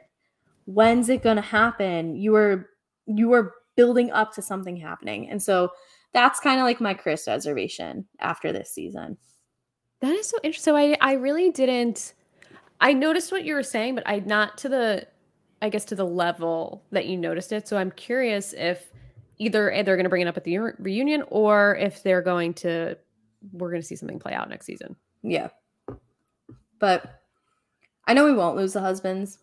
When's 0.65 1.09
it 1.09 1.23
gonna 1.23 1.41
happen? 1.41 2.15
You 2.15 2.31
were 2.33 2.69
you 3.07 3.27
were 3.27 3.55
building 3.75 4.11
up 4.11 4.33
to 4.33 4.41
something 4.41 4.77
happening. 4.77 5.29
And 5.29 5.41
so 5.41 5.71
that's 6.13 6.39
kind 6.39 6.59
of 6.59 6.65
like 6.65 6.79
my 6.79 6.93
Chris 6.93 7.27
reservation 7.27 8.07
after 8.19 8.51
this 8.51 8.71
season. 8.71 9.17
That 10.01 10.13
is 10.13 10.29
so 10.29 10.37
interesting. 10.43 10.73
So 10.73 10.77
I 10.77 10.95
I 11.01 11.13
really 11.13 11.49
didn't 11.51 12.13
I 12.81 12.93
noticed 12.93 13.31
what 13.31 13.43
you 13.43 13.55
were 13.55 13.63
saying, 13.63 13.95
but 13.95 14.03
I 14.07 14.19
not 14.19 14.57
to 14.59 14.69
the 14.69 15.07
I 15.61 15.69
guess 15.69 15.85
to 15.85 15.95
the 15.95 16.05
level 16.05 16.83
that 16.91 17.05
you 17.05 17.17
noticed 17.17 17.51
it. 17.51 17.67
So 17.67 17.77
I'm 17.77 17.91
curious 17.91 18.53
if 18.53 18.89
either 19.37 19.71
they're 19.83 19.95
going 19.95 20.03
to 20.03 20.09
bring 20.09 20.21
it 20.21 20.27
up 20.27 20.37
at 20.37 20.43
the 20.43 20.57
reunion 20.79 21.23
or 21.29 21.75
if 21.75 22.03
they're 22.03 22.21
going 22.21 22.53
to 22.53 22.97
we're 23.53 23.69
going 23.69 23.81
to 23.81 23.87
see 23.87 23.95
something 23.95 24.19
play 24.19 24.33
out 24.33 24.49
next 24.49 24.65
season. 24.65 24.95
Yeah. 25.23 25.49
But 26.79 27.21
I 28.05 28.13
know 28.13 28.25
we 28.25 28.33
won't 28.33 28.57
lose 28.57 28.73
the 28.73 28.81
husbands. 28.81 29.39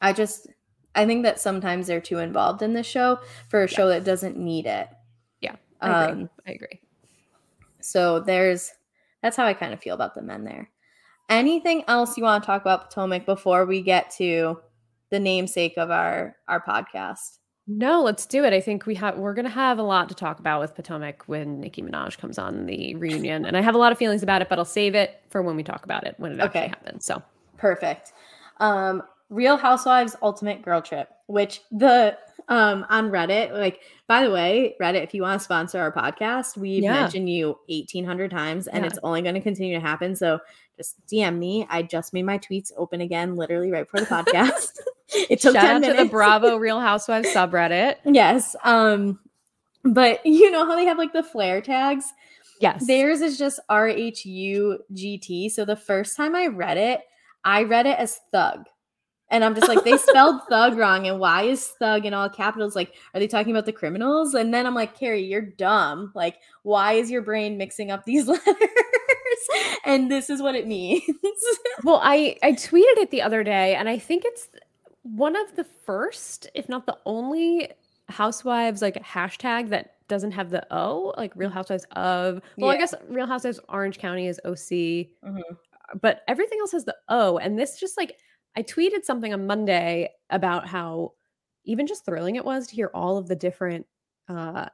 I 0.00 0.12
just 0.12 0.48
I 0.94 1.06
think 1.06 1.22
that 1.24 1.40
sometimes 1.40 1.86
they're 1.86 2.00
too 2.00 2.18
involved 2.18 2.62
in 2.62 2.72
this 2.72 2.86
show 2.86 3.20
for 3.48 3.62
a 3.62 3.68
show 3.68 3.88
that 3.88 4.04
doesn't 4.04 4.36
need 4.36 4.66
it. 4.66 4.88
Yeah. 5.40 5.56
I 5.80 6.04
agree. 6.04 6.22
Um, 6.22 6.30
I 6.46 6.50
agree. 6.52 6.80
So 7.80 8.20
there's 8.20 8.72
that's 9.22 9.36
how 9.36 9.46
I 9.46 9.54
kind 9.54 9.72
of 9.72 9.80
feel 9.80 9.94
about 9.94 10.14
the 10.14 10.22
men 10.22 10.44
there. 10.44 10.70
Anything 11.28 11.84
else 11.86 12.16
you 12.16 12.24
want 12.24 12.42
to 12.42 12.46
talk 12.46 12.62
about 12.62 12.88
Potomac 12.88 13.24
before 13.24 13.64
we 13.64 13.82
get 13.82 14.10
to 14.12 14.60
the 15.10 15.20
namesake 15.20 15.74
of 15.76 15.90
our 15.90 16.36
our 16.48 16.60
podcast? 16.62 17.38
No, 17.66 18.02
let's 18.02 18.26
do 18.26 18.42
it. 18.44 18.52
I 18.52 18.60
think 18.60 18.86
we 18.86 18.94
have 18.96 19.16
we're 19.16 19.34
going 19.34 19.44
to 19.44 19.50
have 19.50 19.78
a 19.78 19.82
lot 19.82 20.08
to 20.08 20.14
talk 20.14 20.40
about 20.40 20.60
with 20.60 20.74
Potomac 20.74 21.24
when 21.26 21.60
Nicki 21.60 21.82
Minaj 21.82 22.18
comes 22.18 22.38
on 22.38 22.66
the 22.66 22.94
reunion, 22.96 23.44
and 23.44 23.56
I 23.56 23.60
have 23.60 23.74
a 23.74 23.78
lot 23.78 23.92
of 23.92 23.98
feelings 23.98 24.22
about 24.22 24.42
it, 24.42 24.48
but 24.48 24.58
I'll 24.58 24.64
save 24.64 24.94
it 24.96 25.20
for 25.30 25.40
when 25.42 25.54
we 25.56 25.62
talk 25.62 25.84
about 25.84 26.04
it 26.06 26.14
when 26.18 26.32
it 26.32 26.40
actually 26.40 26.68
happens. 26.68 27.04
So 27.04 27.22
Perfect. 27.58 28.12
Um, 28.58 29.02
Real 29.28 29.56
Housewives 29.56 30.16
Ultimate 30.22 30.62
Girl 30.62 30.82
Trip, 30.82 31.08
which 31.28 31.60
the 31.70 32.16
um 32.48 32.84
on 32.88 33.10
Reddit, 33.10 33.52
like 33.52 33.80
by 34.08 34.24
the 34.24 34.30
way, 34.32 34.74
Reddit, 34.82 35.04
if 35.04 35.14
you 35.14 35.22
want 35.22 35.40
to 35.40 35.44
sponsor 35.44 35.78
our 35.78 35.92
podcast, 35.92 36.56
we've 36.56 36.82
Yeah. 36.82 36.94
mentioned 37.02 37.28
you 37.30 37.56
1800 37.68 38.30
times 38.32 38.66
and 38.66 38.82
Yeah. 38.82 38.88
it's 38.88 38.98
only 39.04 39.22
going 39.22 39.36
to 39.36 39.40
continue 39.40 39.74
to 39.74 39.80
happen. 39.80 40.16
So 40.16 40.40
just 40.76 40.96
DM 41.06 41.38
me. 41.38 41.64
I 41.70 41.82
just 41.82 42.12
made 42.12 42.24
my 42.24 42.38
tweets 42.38 42.72
open 42.76 43.00
again, 43.02 43.36
literally 43.36 43.70
right 43.70 43.88
before 43.88 44.00
the 44.00 44.06
podcast. 44.32 44.78
It 45.14 45.40
took 45.40 45.54
shout 45.54 45.62
10 45.64 45.74
out 45.76 45.80
minutes. 45.80 45.98
to 45.98 46.04
the 46.04 46.10
Bravo 46.10 46.56
Real 46.58 46.80
Housewives 46.80 47.28
subreddit. 47.28 47.96
Yes. 48.04 48.54
Um, 48.64 49.18
but 49.84 50.24
you 50.26 50.50
know 50.50 50.66
how 50.66 50.76
they 50.76 50.84
have 50.84 50.98
like 50.98 51.12
the 51.12 51.22
flare 51.22 51.60
tags? 51.60 52.04
Yes, 52.60 52.86
Theirs 52.86 53.22
is 53.22 53.38
just 53.38 53.58
R 53.70 53.88
H 53.88 54.26
U 54.26 54.78
G 54.92 55.16
T. 55.18 55.48
So 55.48 55.64
the 55.64 55.76
first 55.76 56.16
time 56.16 56.36
I 56.36 56.46
read 56.48 56.76
it, 56.76 57.00
I 57.44 57.62
read 57.62 57.86
it 57.86 57.98
as 57.98 58.20
thug. 58.32 58.66
And 59.32 59.44
I'm 59.44 59.54
just 59.54 59.68
like, 59.68 59.84
they 59.84 59.96
spelled 59.96 60.42
thug 60.50 60.76
wrong. 60.76 61.06
And 61.06 61.20
why 61.20 61.44
is 61.44 61.68
thug 61.78 62.04
in 62.04 62.12
all 62.12 62.28
capitals? 62.28 62.74
Like, 62.76 62.94
are 63.14 63.20
they 63.20 63.28
talking 63.28 63.52
about 63.52 63.64
the 63.64 63.72
criminals? 63.72 64.34
And 64.34 64.52
then 64.52 64.66
I'm 64.66 64.74
like, 64.74 64.98
Kari, 64.98 65.22
you're 65.22 65.40
dumb. 65.40 66.10
Like, 66.16 66.36
why 66.64 66.94
is 66.94 67.10
your 67.12 67.22
brain 67.22 67.56
mixing 67.56 67.90
up 67.92 68.04
these 68.04 68.26
letters? 68.28 68.44
and 69.86 70.10
this 70.10 70.28
is 70.30 70.42
what 70.42 70.54
it 70.56 70.66
means. 70.66 71.02
Well, 71.84 72.00
I 72.02 72.36
I 72.42 72.52
tweeted 72.52 72.98
it 72.98 73.10
the 73.10 73.22
other 73.22 73.42
day, 73.42 73.74
and 73.74 73.88
I 73.88 73.98
think 73.98 74.24
it's 74.26 74.48
one 75.02 75.36
of 75.36 75.56
the 75.56 75.64
first, 75.64 76.48
if 76.54 76.68
not 76.68 76.86
the 76.86 76.98
only, 77.06 77.70
housewives 78.08 78.82
like 78.82 78.94
hashtag 78.96 79.68
that 79.68 79.96
doesn't 80.08 80.32
have 80.32 80.50
the 80.50 80.66
O, 80.74 81.14
like 81.16 81.32
Real 81.36 81.50
Housewives 81.50 81.86
of. 81.92 82.42
Well, 82.58 82.70
I 82.70 82.76
guess 82.76 82.92
Real 83.08 83.26
Housewives 83.26 83.60
Orange 83.68 83.98
County 83.98 84.26
is 84.26 84.40
OC, 84.44 85.14
Mhm. 85.22 85.42
but 86.00 86.22
everything 86.28 86.58
else 86.60 86.72
has 86.72 86.84
the 86.84 86.96
O. 87.08 87.38
And 87.38 87.58
this 87.58 87.78
just 87.78 87.96
like 87.96 88.18
I 88.56 88.62
tweeted 88.64 89.04
something 89.04 89.32
on 89.32 89.46
Monday 89.46 90.10
about 90.30 90.66
how 90.66 91.14
even 91.64 91.86
just 91.86 92.04
thrilling 92.04 92.34
it 92.36 92.44
was 92.44 92.66
to 92.68 92.74
hear 92.74 92.90
all 92.94 93.16
of 93.16 93.28
the 93.28 93.36
different 93.36 93.86
uh 94.28 94.68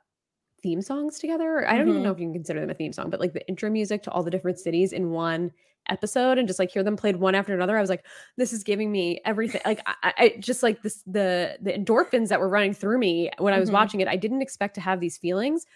theme 0.62 0.82
songs 0.82 1.18
together. 1.18 1.68
I 1.68 1.76
don't 1.78 1.88
even 1.88 2.00
Mhm. 2.00 2.04
know 2.04 2.12
if 2.12 2.18
you 2.20 2.26
can 2.26 2.32
consider 2.34 2.60
them 2.60 2.70
a 2.70 2.74
theme 2.74 2.92
song, 2.92 3.10
but 3.10 3.20
like 3.20 3.34
the 3.34 3.46
intro 3.48 3.70
music 3.70 4.02
to 4.04 4.10
all 4.12 4.22
the 4.22 4.30
different 4.30 4.58
cities 4.58 4.92
in 4.94 5.10
one 5.10 5.52
episode 5.88 6.38
and 6.38 6.46
just 6.48 6.58
like 6.58 6.70
hear 6.70 6.82
them 6.82 6.96
played 6.96 7.16
one 7.16 7.34
after 7.34 7.54
another. 7.54 7.76
I 7.76 7.80
was 7.80 7.90
like, 7.90 8.04
this 8.36 8.52
is 8.52 8.62
giving 8.64 8.90
me 8.92 9.20
everything. 9.24 9.60
Like 9.64 9.80
I, 9.86 10.12
I 10.16 10.34
just 10.40 10.62
like 10.62 10.82
this 10.82 11.02
the 11.06 11.56
the 11.60 11.72
endorphins 11.72 12.28
that 12.28 12.40
were 12.40 12.48
running 12.48 12.74
through 12.74 12.98
me 12.98 13.30
when 13.38 13.54
I 13.54 13.60
was 13.60 13.70
Mhm. 13.70 13.74
watching 13.74 14.00
it. 14.00 14.08
I 14.08 14.16
didn't 14.16 14.42
expect 14.42 14.74
to 14.76 14.80
have 14.80 15.00
these 15.00 15.16
feelings. 15.18 15.66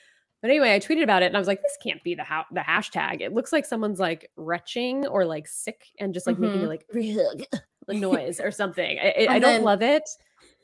But 0.42 0.50
anyway, 0.50 0.74
I 0.74 0.78
tweeted 0.80 1.02
about 1.02 1.22
it 1.22 1.26
and 1.26 1.36
I 1.36 1.38
was 1.38 1.48
like, 1.48 1.60
this 1.62 1.76
can't 1.82 2.02
be 2.02 2.14
the 2.14 2.24
ha- 2.24 2.46
the 2.50 2.60
hashtag. 2.60 3.20
It 3.20 3.34
looks 3.34 3.52
like 3.52 3.66
someone's 3.66 4.00
like 4.00 4.30
retching 4.36 5.06
or 5.06 5.26
like 5.26 5.46
sick 5.46 5.86
and 5.98 6.14
just 6.14 6.26
like 6.26 6.38
making 6.38 6.60
Mhm. 6.60 6.64
a 6.64 6.68
like 6.68 6.86
like 7.86 7.98
noise 7.98 8.40
or 8.40 8.50
something. 8.50 8.98
I, 8.98 9.26
I- 9.28 9.34
I 9.34 9.38
don't 9.38 9.52
then- 9.52 9.62
love 9.64 9.82
it, 9.82 10.08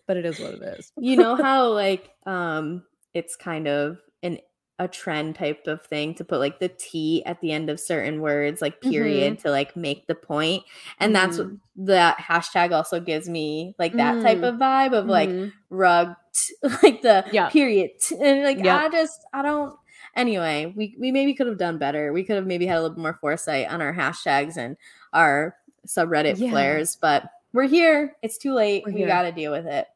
but 0.07 0.17
it 0.17 0.25
is 0.25 0.39
what 0.41 0.55
it 0.55 0.63
is. 0.79 0.93
you 0.99 1.17
know 1.17 1.35
how 1.37 1.69
like 1.73 2.11
um 2.27 2.85
it's 3.13 3.37
kind 3.37 3.67
of 3.69 3.99
an 4.23 4.39
a 4.79 4.87
trend 4.87 5.35
type 5.35 5.67
of 5.67 5.83
thing 5.87 6.15
to 6.15 6.25
put 6.25 6.39
like 6.39 6.59
the 6.59 6.69
T 6.69 7.25
at 7.25 7.41
the 7.41 7.51
end 7.53 7.71
of 7.71 7.81
certain 7.81 8.21
words, 8.21 8.61
like 8.61 8.81
period, 8.83 9.39
to 9.41 9.51
like 9.51 9.75
make 9.75 10.07
the 10.07 10.15
point. 10.15 10.65
And 11.01 11.15
that's 11.17 11.39
what 11.39 11.49
that 11.77 12.19
hashtag 12.19 12.73
also 12.73 13.01
gives 13.01 13.29
me 13.29 13.75
like 13.79 13.95
that 13.95 14.21
type 14.23 14.39
Mm. 14.39 14.49
of 14.49 14.55
vibe 14.57 14.93
of 14.93 15.07
like 15.07 15.31
Mhm. 15.31 15.53
rug, 15.71 16.15
like 16.83 17.01
the 17.03 17.25
Yeah. 17.33 17.49
period. 17.49 17.93
And 18.21 18.45
like 18.45 18.59
Yeah. 18.63 18.77
I 18.85 18.89
just 18.91 19.25
I 19.33 19.41
don't. 19.43 19.75
Anyway, 20.15 20.73
we 20.77 20.95
we 20.99 21.11
maybe 21.11 21.33
could 21.35 21.47
have 21.47 21.59
done 21.59 21.79
better. 21.79 22.13
We 22.13 22.25
could 22.25 22.37
have 22.37 22.47
maybe 22.47 22.67
had 22.67 22.79
a 22.79 22.83
little 22.83 22.99
more 22.99 23.19
foresight 23.21 23.69
on 23.71 23.81
our 23.81 23.95
hashtags 23.95 24.57
and 24.59 24.77
our 25.15 25.57
subreddit 25.87 26.39
Yeah. 26.39 26.51
flares, 26.51 26.97
but 27.01 27.25
we're 27.55 27.67
here. 27.69 28.15
It's 28.23 28.37
too 28.37 28.53
late. 28.53 28.83
We're 28.87 28.93
we 28.93 28.99
here. 29.01 29.09
got 29.09 29.23
to 29.23 29.33
deal 29.33 29.53
with 29.53 29.67
it. 29.67 29.87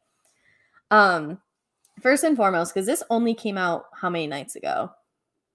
Um, 0.91 1.39
first 2.01 2.25
and 2.25 2.37
foremost, 2.37 2.73
because 2.75 2.87
this 2.87 3.03
only 3.11 3.35
came 3.35 3.57
out 3.59 3.85
how 3.95 4.11
many 4.11 4.27
nights 4.27 4.57
ago? 4.57 4.91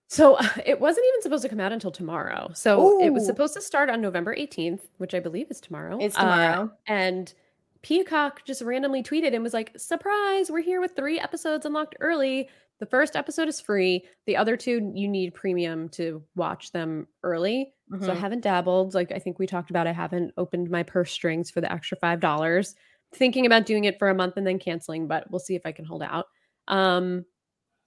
So 0.08 0.38
it 0.66 0.80
wasn't 0.80 1.06
even 1.08 1.22
supposed 1.22 1.44
to 1.44 1.50
come 1.50 1.60
out 1.60 1.72
until 1.72 1.92
tomorrow. 1.92 2.52
So 2.54 3.02
it 3.02 3.12
was 3.12 3.26
supposed 3.26 3.54
to 3.56 3.62
start 3.62 3.90
on 3.90 4.02
November 4.02 4.36
18th, 4.36 4.82
which 4.98 5.14
I 5.14 5.20
believe 5.20 5.48
is 5.50 5.60
tomorrow. 5.62 5.98
It's 6.00 6.16
Uh, 6.18 6.22
tomorrow. 6.22 6.72
and 6.88 7.34
Peacock 7.82 8.44
just 8.46 8.62
randomly 8.62 9.04
tweeted 9.04 9.34
and 9.34 9.44
was 9.44 9.54
like, 9.54 9.72
surprise, 9.78 10.50
we're 10.50 10.62
here 10.62 10.82
with 10.82 10.96
three 10.96 11.20
episodes 11.20 11.66
unlocked 11.66 11.96
early. 12.00 12.50
The 12.80 12.86
first 12.88 13.16
episode 13.16 13.48
is 13.48 13.62
free. 13.62 14.04
The 14.26 14.36
other 14.38 14.58
two, 14.58 14.92
you 14.96 15.08
need 15.08 15.34
premium 15.34 15.88
to 15.90 16.24
watch 16.36 16.72
them 16.72 17.08
early. 17.24 17.74
So 18.02 18.12
I 18.12 18.16
Mhm. 18.16 18.20
haven't 18.20 18.42
dabbled. 18.42 18.96
Like 18.96 19.12
I 19.12 19.20
think 19.20 19.38
we 19.38 19.46
talked 19.46 19.70
about, 19.70 19.86
I 19.86 19.92
haven't 19.92 20.34
opened 20.38 20.72
my 20.72 20.82
purse 20.82 21.12
strings 21.12 21.52
for 21.52 21.62
the 21.62 21.72
extra 21.72 21.96
$5. 21.98 22.76
Thinking 23.14 23.46
about 23.46 23.68
doing 23.68 23.84
it 23.86 24.00
for 24.00 24.10
a 24.10 24.16
month 24.16 24.36
and 24.38 24.46
then 24.48 24.58
canceling, 24.60 25.08
but 25.08 25.30
we'll 25.30 25.40
see 25.40 25.56
if 25.56 25.62
I 25.66 25.72
can 25.72 25.86
hold 25.86 26.02
out. 26.02 26.26
Um, 26.68 27.26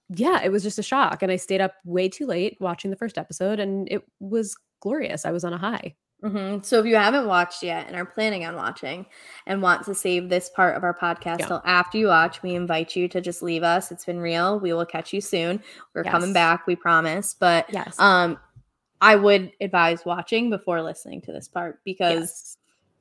yeah, 0.09 0.41
it 0.43 0.51
was 0.51 0.63
just 0.63 0.79
a 0.79 0.83
shock. 0.83 1.21
And 1.21 1.31
I 1.31 1.35
stayed 1.35 1.61
up 1.61 1.73
way 1.85 2.09
too 2.09 2.25
late 2.25 2.57
watching 2.59 2.89
the 2.91 2.97
first 2.97 3.17
episode 3.17 3.59
and 3.59 3.87
it 3.91 4.03
was 4.19 4.57
glorious. 4.79 5.25
I 5.25 5.31
was 5.31 5.43
on 5.43 5.53
a 5.53 5.57
high. 5.57 5.95
Mhm. 6.23 6.65
So 6.65 6.79
if 6.79 6.85
you 6.85 6.95
haven't 6.97 7.27
watched 7.27 7.63
yet 7.63 7.87
and 7.87 7.95
are 7.95 8.05
planning 8.05 8.43
on 8.45 8.55
watching 8.55 9.05
and 9.45 9.61
want 9.61 9.85
to 9.85 9.95
save 9.95 10.27
this 10.27 10.49
part 10.49 10.75
of 10.75 10.83
our 10.83 10.93
podcast 10.93 11.39
Yeah. 11.39 11.45
till 11.45 11.61
after 11.63 11.97
you 11.97 12.07
watch, 12.07 12.41
we 12.41 12.55
invite 12.55 12.95
you 12.95 13.07
to 13.07 13.21
just 13.21 13.41
leave 13.41 13.63
us. 13.63 13.89
It's 13.91 14.03
been 14.03 14.19
real. 14.19 14.59
We 14.59 14.73
will 14.73 14.85
catch 14.85 15.13
you 15.13 15.21
soon. 15.21 15.63
We're 15.93 16.03
coming 16.03 16.33
back, 16.33 16.67
we 16.67 16.75
promise. 16.75 17.35
But 17.39 17.71
Yes. 17.71 17.95
um 17.99 18.37
I 19.01 19.15
would 19.15 19.53
advise 19.61 20.03
watching 20.05 20.49
before 20.49 20.81
listening 20.81 21.21
to 21.21 21.31
this 21.31 21.47
part 21.47 21.79
because 21.85 22.19
yes. 22.19 22.57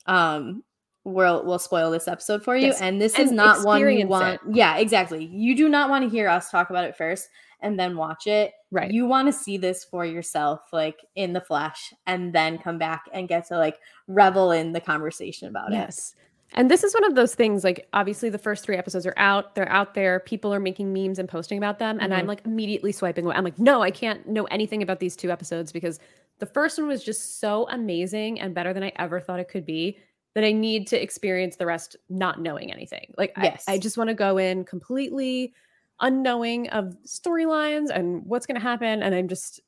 um 0.07 0.63
we'll 1.09 1.45
we'll 1.45 1.59
spoil 1.59 1.91
this 1.91 2.07
episode 2.09 2.43
for 2.43 2.57
you 2.57 2.67
Yes, 2.69 2.81
and 2.81 3.01
this 3.01 3.19
is 3.19 3.31
not 3.33 3.65
one 3.65 3.81
you 3.91 4.07
want 4.07 4.41
yeah 4.51 4.77
exactly 4.77 5.25
you 5.25 5.57
do 5.57 5.69
not 5.69 5.89
want 5.91 6.05
to 6.05 6.11
hear 6.11 6.29
us 6.29 6.51
talk 6.51 6.71
about 6.71 6.85
it 6.85 6.97
first 6.97 7.29
and 7.61 7.79
then 7.79 7.97
watch 7.97 8.27
it 8.27 8.53
Right. 8.71 8.91
you 8.91 9.07
want 9.07 9.27
to 9.29 9.33
see 9.33 9.57
this 9.57 9.83
for 9.85 10.05
yourself 10.05 10.61
like 10.73 11.01
in 11.17 11.33
the 11.33 11.41
flesh 11.41 11.93
and 12.07 12.33
then 12.33 12.59
come 12.59 12.79
back 12.79 13.05
and 13.13 13.27
get 13.29 13.47
to 13.49 13.57
like 13.57 13.79
revel 14.07 14.53
in 14.53 14.73
the 14.73 14.81
conversation 14.81 15.49
about 15.49 15.73
it 15.73 15.77
Yes. 15.77 16.15
And 16.55 16.71
this 16.71 16.83
is 16.83 16.95
one 16.95 17.05
of 17.05 17.15
those 17.15 17.35
things 17.35 17.63
like 17.63 17.87
obviously 17.93 18.31
the 18.31 18.39
first 18.39 18.65
3 18.65 18.75
episodes 18.77 19.05
are 19.05 19.13
out, 19.19 19.55
they're 19.55 19.69
out 19.71 19.93
there, 19.95 20.19
people 20.21 20.53
are 20.55 20.61
making 20.61 20.95
memes 20.95 21.19
and 21.19 21.29
posting 21.29 21.59
about 21.59 21.79
them 21.79 21.99
and 22.01 22.15
I'm 22.15 22.25
Mhm. 22.25 22.29
like 22.29 22.41
immediately 22.47 22.91
swiping 22.93 23.27
away. 23.27 23.35
I'm 23.37 23.45
like, 23.45 23.59
"No, 23.59 23.83
I 23.83 23.91
can't 23.91 24.27
know 24.27 24.45
anything 24.45 24.83
about 24.83 24.99
these 24.99 25.15
two 25.15 25.31
episodes 25.31 25.73
because 25.73 26.01
the 26.39 26.47
first 26.47 26.79
one 26.79 26.89
was 26.89 27.05
just 27.05 27.39
so 27.41 27.69
amazing 27.71 28.41
and 28.41 28.55
better 28.55 28.73
than 28.73 28.83
I 28.83 28.93
ever 28.97 29.21
thought 29.21 29.41
it 29.41 29.49
could 29.49 29.67
be 29.67 29.99
that 30.39 30.47
I 30.47 30.53
need 30.53 30.87
to 30.89 31.03
experience 31.03 31.57
the 31.57 31.67
rest 31.67 31.97
not 32.09 32.41
knowing 32.41 32.73
anything." 32.73 33.13
Like 33.19 33.33
I- 33.37 33.45
Yes. 33.45 33.65
I, 33.69 33.79
just 33.79 33.99
want 33.99 34.09
to 34.09 34.15
go 34.15 34.39
in 34.39 34.65
completely 34.65 35.53
unknowing 36.01 36.69
of 36.71 36.97
storylines 37.05 37.91
and 37.91 38.25
what's 38.25 38.47
going 38.47 38.55
to 38.55 38.63
happen 38.63 39.03
and 39.03 39.15
I'm 39.15 39.27
just 39.29 39.61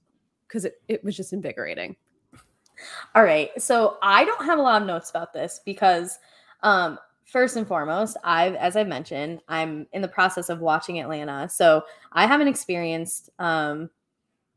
cuz 0.48 0.64
it, 0.64 0.80
it 0.88 1.02
was 1.04 1.16
just 1.16 1.32
invigorating. 1.32 1.96
all 3.14 3.22
right 3.22 3.50
so 3.60 3.98
i 4.00 4.24
don't 4.24 4.44
have 4.44 4.58
a 4.58 4.62
lot 4.62 4.80
of 4.80 4.86
notes 4.88 5.10
about 5.10 5.32
this 5.34 5.60
because 5.66 6.18
um 6.62 6.98
first 7.30 7.56
and 7.56 7.66
foremost, 7.66 8.16
I've 8.24 8.54
as 8.54 8.76
I 8.76 8.84
mentioned, 8.84 9.40
I'm 9.48 9.86
in 9.92 10.02
the 10.02 10.08
process 10.08 10.48
of 10.48 10.60
watching 10.60 10.98
Atlanta. 10.98 11.48
So 11.48 11.84
I 12.12 12.26
haven't 12.26 12.48
experienced 12.48 13.30
um 13.38 13.88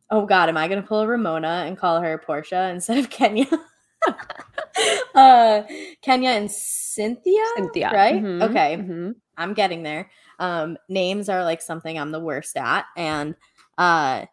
oh 0.10 0.26
god, 0.26 0.50
am 0.50 0.58
I 0.58 0.68
gonna 0.68 0.82
pull 0.82 1.02
a 1.02 1.08
Ramona 1.08 1.64
and 1.68 1.78
call 1.78 2.02
her 2.02 2.22
Porsha 2.26 2.72
instead 2.72 2.98
of 2.98 3.10
Kenya? 3.10 3.46
uh 5.16 5.64
Kenya 6.02 6.30
and 6.32 6.52
Cynthia. 6.52 7.44
Cynthia. 7.56 7.92
Right? 7.94 8.16
Mhm, 8.24 8.44
Okay. 8.50 8.78
mhm. 8.78 9.16
I'm 9.38 9.54
getting 9.54 9.84
there. 9.84 10.10
Um, 10.40 10.78
names 10.90 11.30
are 11.30 11.44
like 11.44 11.62
something 11.62 11.98
I'm 11.98 12.12
the 12.12 12.20
worst 12.20 12.56
at, 12.58 12.86
and 12.96 13.36
uh, 13.78 14.26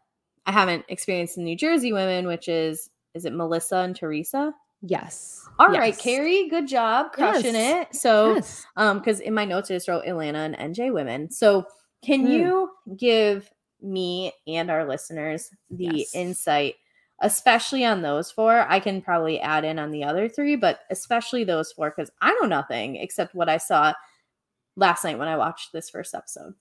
I 0.47 0.53
haven't 0.53 0.85
experienced 0.89 1.37
the 1.37 1.43
New 1.43 1.57
Jersey 1.57 1.93
women, 1.93 2.27
which 2.27 2.49
is 2.49 2.91
is 3.15 3.25
it 3.25 3.33
Melissa 3.33 3.77
and 3.79 3.97
Teresa? 3.97 4.55
Yes. 4.83 5.47
All 5.59 5.69
right, 5.69 5.93
Yes. 5.95 6.01
Kari, 6.01 6.49
good 6.49 6.67
job 6.69 7.13
crushing 7.13 7.55
Yes. 7.55 7.89
it. 7.93 7.97
So, 7.97 8.35
Yes. 8.37 8.65
um, 8.77 8.99
because 8.99 9.21
in 9.21 9.35
my 9.35 9.45
notes 9.45 9.71
I 9.71 9.75
just 9.75 9.89
wrote 9.89 10.07
Atlanta 10.07 10.39
and 10.39 10.57
NJ 10.57 10.91
women. 10.93 11.31
So, 11.31 11.67
can 12.03 12.21
Hmm. 12.21 12.27
you 12.29 12.71
give 12.97 13.51
me 13.83 14.33
and 14.47 14.71
our 14.71 14.87
listeners 14.89 15.51
the 15.71 16.07
insight, 16.15 16.77
especially 17.21 17.85
on 17.85 18.03
those 18.03 18.31
four? 18.31 18.67
I 18.69 18.81
can 18.81 19.03
probably 19.03 19.41
add 19.41 19.65
in 19.65 19.79
on 19.79 19.91
the 19.91 20.05
other 20.05 20.29
three, 20.29 20.57
but 20.57 20.81
especially 20.91 21.45
those 21.45 21.73
four 21.73 21.91
because 21.91 22.11
I 22.21 22.33
know 22.41 22.47
nothing 22.47 22.97
except 22.97 23.35
what 23.35 23.49
I 23.49 23.59
saw 23.59 23.93
last 24.77 25.05
night 25.05 25.19
when 25.19 25.29
I 25.29 25.37
watched 25.37 25.73
this 25.73 25.91
first 25.91 26.15
episode. 26.15 26.55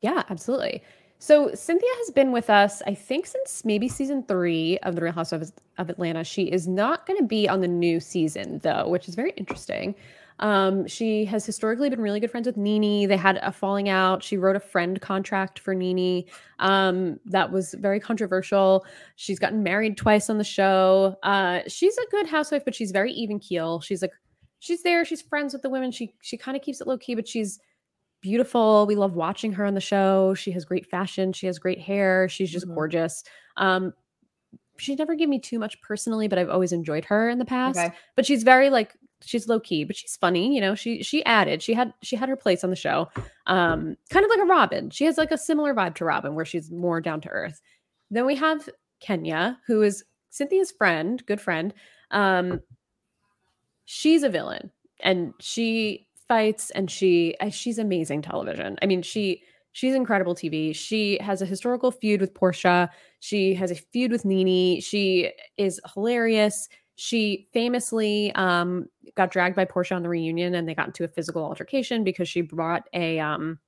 Yeah, 0.00 0.22
absolutely. 0.28 0.82
So 1.18 1.54
Cynthia 1.54 1.90
has 1.98 2.10
been 2.10 2.32
with 2.32 2.48
us, 2.48 2.80
I 2.86 2.94
think, 2.94 3.26
since 3.26 3.62
maybe 3.62 3.88
season 3.88 4.22
three 4.22 4.78
of 4.78 4.96
The 4.96 5.02
Real 5.02 5.12
Housewives 5.12 5.52
of 5.76 5.90
Atlanta. 5.90 6.24
She 6.24 6.44
is 6.44 6.66
not 6.66 7.06
going 7.06 7.18
to 7.18 7.26
be 7.26 7.46
on 7.46 7.60
the 7.60 7.68
new 7.68 8.00
season, 8.00 8.58
though, 8.60 8.88
which 8.88 9.06
is 9.06 9.14
very 9.14 9.32
interesting. 9.36 9.94
Um, 10.40 10.86
she 10.86 11.24
has 11.26 11.44
historically 11.46 11.88
been 11.90 12.00
really 12.00 12.18
good 12.18 12.30
friends 12.30 12.46
with 12.46 12.56
Nene. 12.56 13.08
They 13.08 13.16
had 13.16 13.38
a 13.42 13.52
falling 13.52 13.88
out. 13.88 14.22
She 14.22 14.36
wrote 14.36 14.56
a 14.56 14.60
friend 14.60 15.00
contract 15.00 15.58
for 15.58 15.74
Nene 15.74 16.24
um, 16.58 17.20
that 17.26 17.52
was 17.52 17.74
very 17.74 18.00
controversial. 18.00 18.84
She's 19.16 19.38
gotten 19.38 19.62
married 19.62 19.96
twice 19.96 20.28
on 20.30 20.38
the 20.38 20.44
show. 20.44 21.16
Uh, 21.22 21.60
she's 21.68 21.96
a 21.98 22.10
good 22.10 22.26
housewife, 22.26 22.64
but 22.64 22.74
she's 22.74 22.90
very 22.90 23.12
even 23.12 23.38
keel. 23.38 23.80
She's 23.80 24.00
like, 24.02 24.12
she's 24.60 24.82
there. 24.82 25.04
She's 25.04 25.22
friends 25.22 25.52
with 25.52 25.62
the 25.62 25.70
women. 25.70 25.90
She 25.92 26.14
she 26.22 26.36
kind 26.36 26.56
of 26.56 26.62
keeps 26.62 26.80
it 26.80 26.86
low 26.86 26.98
key, 26.98 27.14
but 27.14 27.28
she's 27.28 27.60
beautiful. 28.22 28.86
We 28.86 28.96
love 28.96 29.14
watching 29.14 29.52
her 29.52 29.64
on 29.64 29.74
the 29.74 29.80
show. 29.80 30.34
She 30.34 30.50
has 30.52 30.64
great 30.64 30.86
fashion. 30.90 31.32
She 31.32 31.46
has 31.46 31.58
great 31.58 31.80
hair. 31.80 32.28
She's 32.28 32.50
just 32.50 32.66
Mhm. 32.66 32.74
gorgeous. 32.74 33.24
Um, 33.56 33.92
she's 34.78 34.98
never 34.98 35.14
given 35.14 35.30
me 35.30 35.38
too 35.38 35.58
much 35.58 35.80
personally, 35.82 36.28
but 36.28 36.38
I've 36.38 36.48
always 36.50 36.72
enjoyed 36.72 37.04
her 37.06 37.28
in 37.28 37.38
the 37.38 37.44
past. 37.44 37.78
Okay. 37.78 37.94
But 38.16 38.24
she's 38.26 38.42
very 38.42 38.70
like 38.70 38.94
she's 39.24 39.48
low 39.48 39.60
key, 39.60 39.84
but 39.84 39.96
she's 39.96 40.16
funny. 40.16 40.54
You 40.54 40.60
know, 40.60 40.74
she 40.74 41.02
she 41.02 41.24
added 41.24 41.62
she 41.62 41.74
had 41.74 41.92
she 42.02 42.16
had 42.16 42.28
her 42.28 42.36
place 42.36 42.64
on 42.64 42.70
the 42.70 42.76
show. 42.76 43.08
Um, 43.46 43.96
kind 44.10 44.24
of 44.24 44.30
like 44.30 44.40
a 44.40 44.46
Robyn. 44.46 44.90
She 44.90 45.04
has 45.04 45.18
like 45.18 45.30
a 45.30 45.38
similar 45.38 45.74
vibe 45.74 45.94
to 45.96 46.04
Robyn, 46.04 46.34
where 46.34 46.44
she's 46.44 46.70
more 46.70 47.00
down 47.00 47.20
to 47.22 47.28
earth. 47.28 47.60
Then 48.10 48.26
we 48.26 48.36
have 48.36 48.68
Kenya, 49.00 49.58
who 49.66 49.82
is 49.82 50.04
Cynthia's 50.30 50.70
friend, 50.70 51.24
good 51.26 51.40
friend. 51.40 51.74
Um, 52.10 52.60
she's 53.84 54.22
a 54.22 54.28
villain, 54.28 54.70
and 55.00 55.34
she 55.40 56.06
fights, 56.28 56.70
and 56.70 56.90
she 56.90 57.36
she's 57.50 57.78
amazing 57.78 58.22
television. 58.22 58.78
I 58.82 58.86
mean, 58.86 59.02
she 59.02 59.42
she's 59.72 59.94
incredible 59.94 60.34
TV. 60.34 60.74
She 60.74 61.18
has 61.20 61.42
a 61.42 61.46
historical 61.46 61.90
feud 61.90 62.20
with 62.20 62.34
Porsha. 62.34 62.88
She 63.20 63.54
has 63.54 63.70
a 63.70 63.76
feud 63.76 64.10
with 64.10 64.24
Nene. 64.24 64.80
She 64.80 65.32
is 65.56 65.80
hilarious. 65.94 66.68
She 67.02 67.48
famously 67.54 68.30
um, 68.34 68.86
got 69.16 69.30
dragged 69.30 69.56
by 69.56 69.64
Porsha 69.64 69.96
on 69.96 70.02
the 70.02 70.10
reunion, 70.10 70.54
and 70.54 70.68
they 70.68 70.74
got 70.74 70.88
into 70.88 71.02
a 71.02 71.08
physical 71.08 71.42
altercation 71.42 72.04
because 72.04 72.28
she 72.28 72.42
brought 72.42 72.86
a 72.92 73.18
um, 73.18 73.58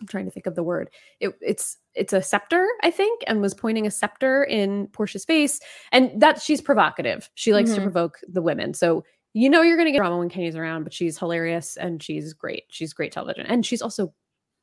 I'm 0.00 0.06
trying 0.06 0.24
to 0.24 0.30
think 0.30 0.46
of 0.46 0.54
the 0.54 0.62
word. 0.62 0.88
It, 1.20 1.34
it's 1.42 1.76
it's 1.92 2.14
a 2.14 2.22
scepter, 2.22 2.66
I 2.82 2.90
think, 2.90 3.22
and 3.26 3.42
was 3.42 3.52
pointing 3.52 3.86
a 3.86 3.90
scepter 3.90 4.42
in 4.42 4.86
Porsha's 4.88 5.26
face, 5.26 5.60
and 5.92 6.18
that 6.18 6.40
she's 6.40 6.62
provocative. 6.62 7.28
She 7.34 7.52
likes 7.52 7.74
to 7.74 7.80
Mhm. 7.80 7.84
provoke 7.84 8.20
the 8.26 8.40
women, 8.40 8.72
so 8.72 9.04
you 9.34 9.50
know 9.50 9.60
you're 9.60 9.76
going 9.76 9.84
to 9.88 9.92
get 9.92 9.98
drama 9.98 10.16
when 10.16 10.30
Kenya's 10.30 10.56
around. 10.56 10.84
But 10.84 10.94
she's 10.94 11.18
hilarious 11.18 11.76
and 11.76 12.02
she's 12.02 12.32
great. 12.32 12.64
She's 12.70 12.94
great 12.94 13.12
television, 13.12 13.44
and 13.44 13.66
she's 13.66 13.82
also 13.82 14.14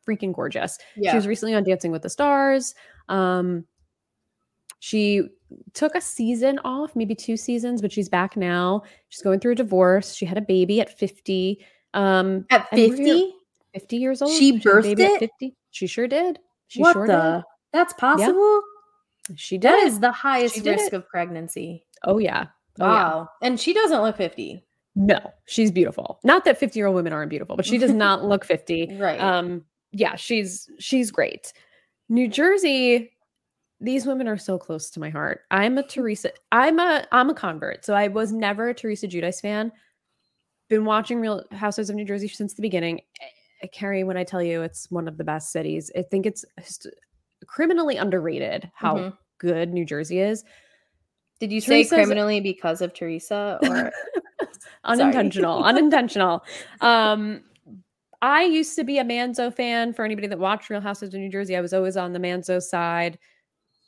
freaking 0.07 0.34
gorgeous. 0.34 0.80
She 1.11 1.15
was 1.15 1.28
recently 1.28 1.53
on 1.53 1.64
Dancing 1.64 1.91
with 1.91 2.02
the 2.02 2.10
Stars. 2.10 2.74
Um, 3.07 3.65
she 4.84 5.22
took 5.73 5.95
a 5.95 6.01
season 6.01 6.60
off, 6.65 6.93
maybe 6.93 7.15
two 7.15 7.38
seasons, 7.38 7.81
but 7.81 7.89
she's 7.89 8.10
back 8.10 8.35
now. 8.35 8.84
She's 9.07 9.22
going 9.22 9.39
through 9.39 9.53
a 9.53 9.55
divorce. 9.55 10.14
She 10.14 10.26
had 10.26 10.38
a 10.38 10.41
baby 10.41 10.81
at 10.81 10.99
50. 10.99 11.65
Um, 11.93 12.45
At 12.49 12.68
and 12.73 12.93
50? 12.93 13.34
50 13.73 13.95
years 13.95 14.22
old. 14.22 14.34
She 14.34 14.51
baby 14.51 14.64
birthed 14.64 14.91
at 14.91 14.99
it? 14.99 15.19
50. 15.39 15.55
She 15.72 15.88
sure 15.88 16.10
did. 16.10 16.38
She 16.68 16.81
what 16.81 16.91
sure 16.91 17.07
the? 17.07 17.45
That's 17.72 17.93
possible? 17.93 18.61
did. 19.30 19.39
She 19.39 19.57
did. 19.57 19.72
That 19.72 19.84
is 19.84 20.01
the 20.01 20.11
highest 20.11 20.65
risk 20.65 20.88
it. 20.88 20.93
of 20.93 21.07
pregnancy. 21.07 21.85
Oh 22.03 22.18
yeah. 22.18 22.47
Oh, 22.77 22.85
yeah. 22.85 22.91
Wow. 22.91 23.30
And 23.41 23.57
she 23.57 23.73
doesn't 23.73 24.01
look 24.01 24.18
50. 24.18 24.65
No, 24.97 25.31
she's 25.45 25.72
beautiful. 25.72 26.19
Not 26.26 26.43
that 26.43 26.57
50 26.57 26.77
year 26.77 26.88
old 26.88 26.97
women 26.97 27.14
aren't 27.14 27.30
beautiful, 27.30 27.55
but 27.55 27.65
she 27.65 27.77
does 27.77 27.93
not 27.93 28.26
look 28.26 28.43
50. 28.43 28.97
Right. 28.99 29.22
Um, 29.22 29.64
yeah, 29.93 30.18
she's 30.18 30.69
she's 30.77 31.10
great. 31.10 31.53
New 32.10 32.27
Jersey, 32.27 33.12
these 33.84 34.05
women 34.05 34.27
are 34.27 34.38
so 34.38 34.57
close 34.57 34.89
to 34.91 34.99
my 34.99 35.10
heart. 35.10 35.41
I'm 35.51 35.77
a 35.77 35.84
Teresa, 35.88 36.31
I'm 36.51 36.80
a 36.80 37.05
I'm 37.11 37.30
a 37.30 37.34
convert. 37.34 37.85
So 37.85 37.93
I 37.93 38.07
was 38.07 38.31
never 38.31 38.69
a 38.69 38.73
Teresa 38.73 39.07
Giudice 39.07 39.41
fan. 39.41 39.72
Been 40.69 40.85
watching 40.85 41.19
Real 41.19 41.43
Housewives 41.51 41.89
of 41.89 41.95
New 41.95 42.05
Jersey 42.05 42.27
since 42.27 42.53
the 42.53 42.61
beginning. 42.61 43.01
Eh, 43.61 43.68
Kari, 43.68 44.03
when 44.03 44.18
I 44.18 44.23
tell 44.23 44.41
you 44.41 44.61
it's 44.61 44.89
one 44.89 45.07
of 45.07 45.18
the 45.18 45.23
best 45.23 45.51
cities, 45.51 45.91
I 45.95 46.01
think 46.01 46.26
it's 46.26 46.45
criminally 47.45 47.97
underrated 47.97 48.72
how 48.73 48.95
Mhm. 48.95 49.18
good 49.38 49.73
New 49.73 49.85
Jersey 49.85 50.19
is. 50.19 50.43
Did 51.39 51.51
you 51.51 51.60
say 51.60 51.85
criminally 51.85 52.39
because 52.39 52.81
of 52.81 52.93
Teresa 52.93 53.60
or 53.61 53.91
unintentional 54.85 55.64
unintentional 55.64 56.43
um 56.81 57.41
i 58.22 58.43
used 58.43 58.76
to 58.76 58.84
be 58.84 58.99
a 58.99 59.03
manzo 59.03 59.53
fan 59.53 59.93
for 59.93 60.03
anybody 60.05 60.27
that 60.27 60.39
watched 60.39 60.69
real 60.69 60.81
houses 60.81 61.14
of 61.14 61.19
new 61.19 61.30
jersey 61.30 61.55
i 61.55 61.61
was 61.61 61.73
always 61.73 61.95
on 61.97 62.14
the 62.14 62.19
manzo 62.19 62.61
side 62.61 63.18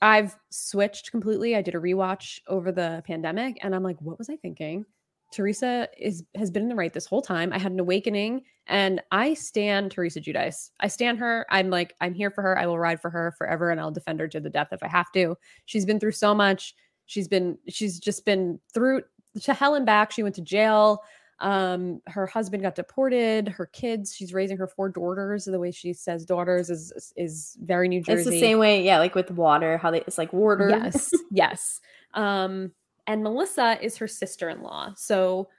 i've 0.05 0.35
switched 0.51 1.11
completely. 1.11 1.55
I 1.55 1.61
did 1.61 1.75
a 1.75 1.79
rewatch 1.79 2.39
over 2.47 2.71
the 2.71 3.03
pandemic 3.05 3.57
and 3.61 3.75
i'm 3.75 3.83
like 3.83 3.97
what 4.01 4.17
was 4.17 4.29
i 4.29 4.35
thinking? 4.37 4.85
Teresa 5.33 5.89
is 5.97 6.23
has 6.35 6.51
been 6.51 6.63
in 6.63 6.69
the 6.69 6.75
right 6.75 6.93
this 6.93 7.07
whole 7.07 7.21
time. 7.21 7.51
I 7.51 7.57
had 7.57 7.71
an 7.71 7.79
awakening 7.79 8.43
and 8.67 9.01
i 9.11 9.33
stand 9.33 9.91
teresa 9.91 10.21
giudice. 10.21 10.69
I 10.79 10.87
stand 10.87 11.19
her. 11.19 11.45
I'm 11.49 11.69
like 11.69 11.95
i'm 11.99 12.13
here 12.13 12.31
for 12.31 12.41
her. 12.43 12.57
I 12.57 12.67
will 12.67 12.79
ride 12.79 13.01
for 13.01 13.09
her 13.09 13.33
forever 13.37 13.71
and 13.71 13.81
i'll 13.81 13.91
defend 13.91 14.19
her 14.19 14.27
to 14.29 14.39
the 14.39 14.49
death 14.49 14.69
if 14.71 14.83
i 14.83 14.87
have 14.87 15.11
to. 15.13 15.35
She's 15.65 15.85
been 15.85 15.99
through 15.99 16.13
so 16.13 16.35
much. 16.35 16.75
She's 17.07 17.27
been 17.27 17.57
she's 17.67 17.99
just 17.99 18.25
been 18.25 18.59
through 18.73 19.01
to 19.41 19.53
hell 19.53 19.75
and 19.75 19.85
back. 19.85 20.11
She 20.11 20.23
went 20.23 20.35
to 20.35 20.41
jail 20.41 21.01
um 21.39 22.01
her 22.07 22.25
husband 22.25 22.63
got 22.63 22.75
deported 22.75 23.49
her 23.49 23.65
kids 23.65 24.15
she's 24.15 24.33
raising 24.33 24.55
her 24.55 24.67
four 24.67 24.87
daughters 24.87 25.43
the 25.43 25.59
way 25.59 25.69
she 25.69 25.91
says 25.91 26.23
daughters 26.23 26.69
is 26.69 27.11
is 27.17 27.57
very 27.61 27.89
new 27.89 28.01
jersey 28.01 28.21
it's 28.21 28.29
the 28.29 28.39
same 28.39 28.57
way, 28.57 28.81
yeah, 28.81 28.99
like 28.99 29.15
with 29.15 29.29
water, 29.31 29.77
how 29.77 29.91
they 29.91 29.99
it's 30.01 30.17
like 30.17 30.31
water. 30.31 30.69
yes 30.69 31.11
yes. 31.31 31.81
Um 32.13 32.71
and 33.05 33.21
melissa 33.21 33.77
is 33.81 33.97
her 33.97 34.07
sister-in-law 34.07 34.93
so 34.95 35.49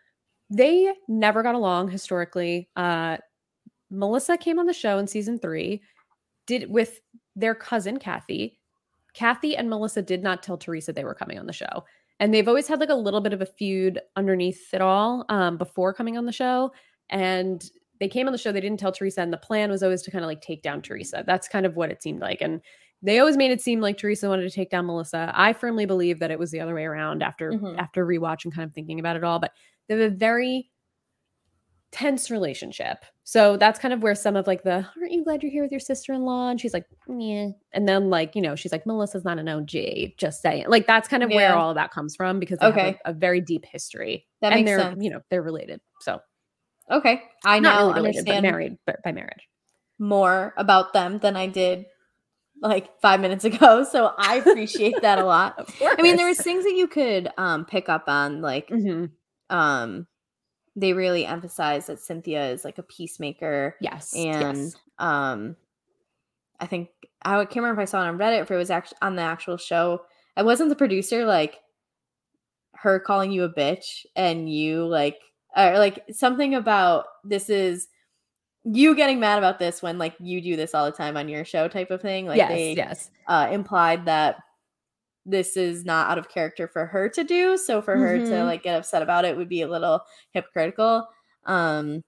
they 0.48 0.92
never 1.08 1.42
got 1.42 1.54
along 1.54 1.90
historically. 1.90 2.70
Uh 2.74 3.18
melissa 3.90 4.38
came 4.38 4.58
on 4.58 4.64
the 4.66 4.72
show 4.72 4.96
in 4.98 5.06
season 5.06 5.38
three 5.38 5.82
did 6.46 6.70
with 6.70 7.00
their 7.34 7.54
cousin 7.54 7.98
kathy. 7.98 8.58
Kathy 9.12 9.56
and 9.56 9.68
melissa 9.68 10.00
did 10.00 10.22
not 10.22 10.42
tell 10.42 10.56
teresa 10.56 10.92
they 10.92 11.04
were 11.04 11.14
coming 11.14 11.38
on 11.38 11.46
the 11.46 11.52
show 11.52 11.84
and 12.20 12.32
they've 12.32 12.48
always 12.48 12.66
had 12.68 12.80
like 12.80 12.88
a 12.90 12.94
little 12.94 13.20
bit 13.20 13.32
of 13.32 13.42
a 13.42 13.46
feud 13.46 14.00
underneath 14.16 14.72
it 14.72 14.80
all 14.80 15.24
um, 15.28 15.56
before 15.58 15.92
coming 15.92 16.16
on 16.16 16.26
the 16.26 16.32
show. 16.32 16.72
And 17.10 17.64
they 18.00 18.08
came 18.08 18.26
on 18.26 18.32
the 18.32 18.38
show 18.38 18.52
they 18.52 18.60
didn't 18.60 18.80
tell 18.80 18.92
teresa 18.92 19.20
and 19.22 19.32
the 19.32 19.36
plan 19.38 19.70
was 19.70 19.82
always 19.82 20.02
to 20.02 20.10
kind 20.10 20.24
of 20.24 20.28
like 20.28 20.40
take 20.40 20.62
down 20.62 20.82
teresa. 20.82 21.24
That's 21.26 21.48
kind 21.48 21.64
of 21.66 21.76
what 21.76 21.90
it 21.90 22.02
seemed 22.02 22.20
like. 22.20 22.40
And 22.40 22.60
they 23.02 23.18
always 23.18 23.36
made 23.36 23.50
it 23.50 23.60
seem 23.60 23.80
like 23.80 23.98
teresa 23.98 24.28
wanted 24.28 24.42
to 24.48 24.50
take 24.50 24.70
down 24.70 24.86
melissa. 24.86 25.30
I 25.34 25.52
firmly 25.52 25.86
believe 25.86 26.18
that 26.20 26.30
it 26.30 26.38
was 26.38 26.50
the 26.50 26.60
other 26.60 26.74
way 26.74 26.84
around 26.84 27.22
after 27.22 27.52
Mhm. 27.52 27.78
after 27.78 28.04
rewatch 28.06 28.44
and 28.44 28.54
kind 28.54 28.66
of 28.68 28.74
thinking 28.74 28.98
about 28.98 29.16
it 29.16 29.24
all. 29.24 29.38
But 29.38 29.52
they 29.88 29.98
have 29.98 30.12
a 30.12 30.14
very 30.14 30.70
tense 31.92 32.30
relationship 32.30 33.04
so 33.24 33.56
that's 33.56 33.78
kind 33.78 33.94
of 33.94 34.02
where 34.02 34.14
some 34.14 34.36
of 34.36 34.46
like 34.46 34.62
the 34.64 34.86
aren't 35.00 35.12
you 35.12 35.24
glad 35.24 35.42
you're 35.42 35.52
here 35.52 35.62
with 35.62 35.70
your 35.70 35.80
sister-in-law 35.80 36.50
and 36.50 36.60
she's 36.60 36.74
like 36.74 36.84
yeah 37.08 37.48
and 37.72 37.88
then 37.88 38.10
like 38.10 38.34
you 38.34 38.42
know 38.42 38.54
she's 38.56 38.72
like 38.72 38.86
melissa's 38.86 39.24
not 39.24 39.38
an 39.38 39.48
og 39.48 39.70
just 40.18 40.42
saying 40.42 40.64
like 40.68 40.86
that's 40.86 41.08
kind 41.08 41.22
of 41.22 41.30
where 41.30 41.54
all 41.54 41.70
of 41.70 41.76
that 41.76 41.90
comes 41.92 42.14
from 42.16 42.38
because 42.40 42.58
they 42.58 42.66
have 42.66 42.76
a, 43.06 43.10
a 43.10 43.12
very 43.12 43.40
deep 43.40 43.64
history 43.64 44.26
That 44.42 44.52
and 44.52 44.64
makes 44.64 44.68
they're 44.76 44.78
sense. 44.90 45.02
you 45.02 45.10
know 45.10 45.20
they're 45.30 45.42
related 45.42 45.80
so 46.00 46.20
Okay. 46.90 47.22
I 47.44 47.58
not 47.58 47.74
now 47.74 47.86
really 47.88 48.00
related 48.10 48.26
but 48.26 48.42
married 48.42 48.78
but 48.86 49.02
by 49.02 49.12
marriage 49.12 49.48
more 49.98 50.54
about 50.56 50.92
them 50.92 51.18
than 51.18 51.34
I 51.36 51.46
did 51.46 51.86
like 52.62 53.00
five 53.00 53.20
minutes 53.20 53.44
ago. 53.44 53.84
So 53.90 54.12
I 54.18 54.36
appreciate 54.36 55.02
that 55.02 55.18
a 55.18 55.24
lot. 55.24 55.68
I 55.98 56.00
mean, 56.02 56.16
there 56.16 56.26
was 56.26 56.38
things 56.38 56.64
that 56.64 56.74
you 56.74 56.86
could 56.86 57.28
um 57.38 57.64
pick 57.64 57.88
up 57.88 58.04
on, 58.08 58.40
like 58.40 58.68
Mhm. 58.68 59.10
um 59.50 60.06
they 60.76 60.92
really 60.92 61.24
emphasize 61.24 61.86
that 61.86 61.98
Cynthia 61.98 62.50
is 62.50 62.64
like 62.64 62.78
a 62.78 62.82
peacemaker. 62.82 63.74
Yes. 63.80 64.14
And 64.14 64.58
yes. 64.58 64.76
um 64.98 65.56
I 66.60 66.66
think 66.66 66.90
I 67.22 67.36
can't 67.44 67.56
remember 67.56 67.82
if 67.82 67.88
I 67.88 67.90
saw 67.90 68.04
it 68.04 68.08
on 68.08 68.18
Reddit 68.18 68.42
if 68.42 68.50
it 68.50 68.56
was 68.56 68.70
actually 68.70 68.98
on 69.02 69.16
the 69.16 69.22
actual 69.22 69.56
show. 69.56 70.02
I 70.36 70.42
wasn't 70.42 70.68
the 70.68 70.76
producer 70.76 71.24
like 71.24 71.58
her 72.74 73.00
calling 73.00 73.32
you 73.32 73.42
a 73.44 73.52
bitch 73.52 74.04
and 74.14 74.52
you 74.52 74.84
like 74.84 75.18
or 75.56 75.78
like 75.78 76.04
something 76.12 76.54
about 76.54 77.06
this 77.24 77.48
is 77.48 77.88
you 78.64 78.94
getting 78.94 79.18
mad 79.18 79.38
about 79.38 79.58
this 79.58 79.80
when 79.80 79.96
like 79.96 80.14
you 80.20 80.42
do 80.42 80.56
this 80.56 80.74
all 80.74 80.84
the 80.84 80.92
time 80.92 81.16
on 81.16 81.28
your 81.28 81.44
show 81.44 81.68
type 81.68 81.90
of 81.90 82.02
thing 82.02 82.26
like 82.26 82.36
yes, 82.36 82.48
they 82.50 82.74
yes. 82.74 83.10
uh 83.28 83.48
implied 83.50 84.04
that 84.04 84.36
this 85.28 85.56
is 85.56 85.84
not 85.84 86.08
out 86.10 86.18
of 86.18 86.28
character 86.28 86.68
for 86.68 86.86
her 86.86 87.08
to 87.08 87.24
do 87.24 87.56
so 87.58 87.82
for 87.82 87.96
her 87.96 88.16
to 88.18 88.24
Mhm. 88.24 88.46
like 88.46 88.62
get 88.62 88.78
upset 88.78 89.02
about 89.02 89.24
it 89.24 89.36
would 89.36 89.48
be 89.48 89.62
a 89.62 89.68
little 89.68 90.00
hypocritical 90.30 91.08
um 91.44 92.02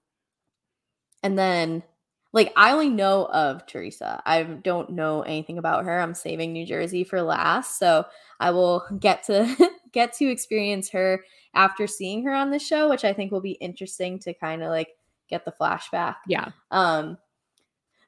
and 1.23 1.37
then 1.37 1.83
like 2.31 2.53
i 2.55 2.71
only 2.71 2.89
know 2.89 3.25
of 3.27 3.65
teresa 3.65 4.21
i 4.25 4.43
don't 4.43 4.89
know 4.91 5.21
anything 5.23 5.57
about 5.57 5.83
her 5.85 5.99
i'm 5.99 6.13
saving 6.13 6.53
new 6.53 6.65
jersey 6.65 7.03
for 7.03 7.21
last 7.21 7.77
so 7.77 8.05
i 8.39 8.49
will 8.51 8.85
get 8.99 9.23
to 9.23 9.69
get 9.91 10.13
to 10.13 10.25
experience 10.29 10.89
her 10.89 11.23
after 11.55 11.87
seeing 11.87 12.23
her 12.23 12.33
on 12.33 12.51
the 12.51 12.59
show 12.59 12.89
which 12.89 13.03
i 13.03 13.11
think 13.13 13.31
will 13.31 13.41
be 13.41 13.51
interesting 13.53 14.17
to 14.19 14.33
kind 14.33 14.61
of 14.63 14.69
like 14.69 14.89
get 15.29 15.43
the 15.45 15.51
flashback 15.51 16.15
Yeah. 16.27 16.47
um, 16.71 17.17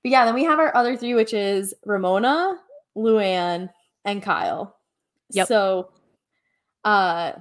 but 0.03 0.09
yeah, 0.09 0.25
then 0.25 0.33
we 0.33 0.43
have 0.45 0.57
our 0.57 0.75
other 0.75 0.97
three, 0.97 1.13
which 1.13 1.31
is 1.31 1.75
Ramona, 1.85 2.55
Luann, 2.97 3.69
and 4.03 4.23
Kyle. 4.23 4.77
Yep. 5.35 5.47
So, 5.47 5.89
uh, 6.83 7.33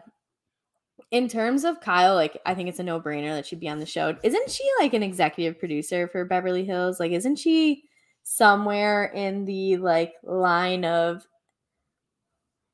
in 1.11 1.29
terms 1.29 1.65
of 1.65 1.81
Kyle, 1.81 2.15
like 2.15 2.39
I 2.47 2.55
think 2.55 2.69
it's 2.69 2.79
a 2.79 2.85
no 2.85 3.01
brainer 3.01 3.35
that 3.35 3.47
she'd 3.47 3.61
be 3.61 3.69
on 3.69 3.81
the 3.81 3.87
show. 3.87 4.17
Isn't 4.23 4.51
she 4.51 4.69
like 4.81 4.95
an 4.95 5.03
executive 5.03 5.59
producer 5.59 6.07
for 6.09 6.25
Beverly 6.25 6.65
Hills? 6.65 7.01
Like, 7.01 7.13
isn't 7.13 7.37
she 7.37 7.85
somewhere 8.23 9.07
in 9.07 9.45
the 9.45 9.77
like 9.79 10.15
line 10.23 10.85
of 10.85 11.27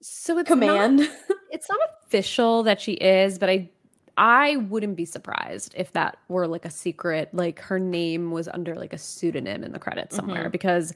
So 0.03 0.39
it's 0.39 0.49
command? 0.49 0.99
Not, 0.99 1.09
it's 1.51 1.69
not 1.69 1.79
official 2.07 2.63
that 2.65 2.81
she 2.81 2.93
is, 2.95 3.39
but 3.39 3.49
I 3.49 3.71
I 4.19 4.57
wouldn't 4.57 4.97
be 4.97 5.05
surprised 5.05 5.75
if 5.77 5.93
that 5.93 6.17
were 6.29 6.47
like 6.47 6.65
a 6.65 6.71
secret, 6.71 7.29
like 7.33 7.59
her 7.61 7.79
name 7.79 8.31
was 8.31 8.49
under 8.49 8.75
like 8.75 8.93
a 8.95 8.99
pseudonym 8.99 9.63
in 9.63 9.73
the 9.73 9.79
credits 9.79 10.17
somewhere 10.17 10.49
Mhm. 10.49 10.53
because 10.53 10.95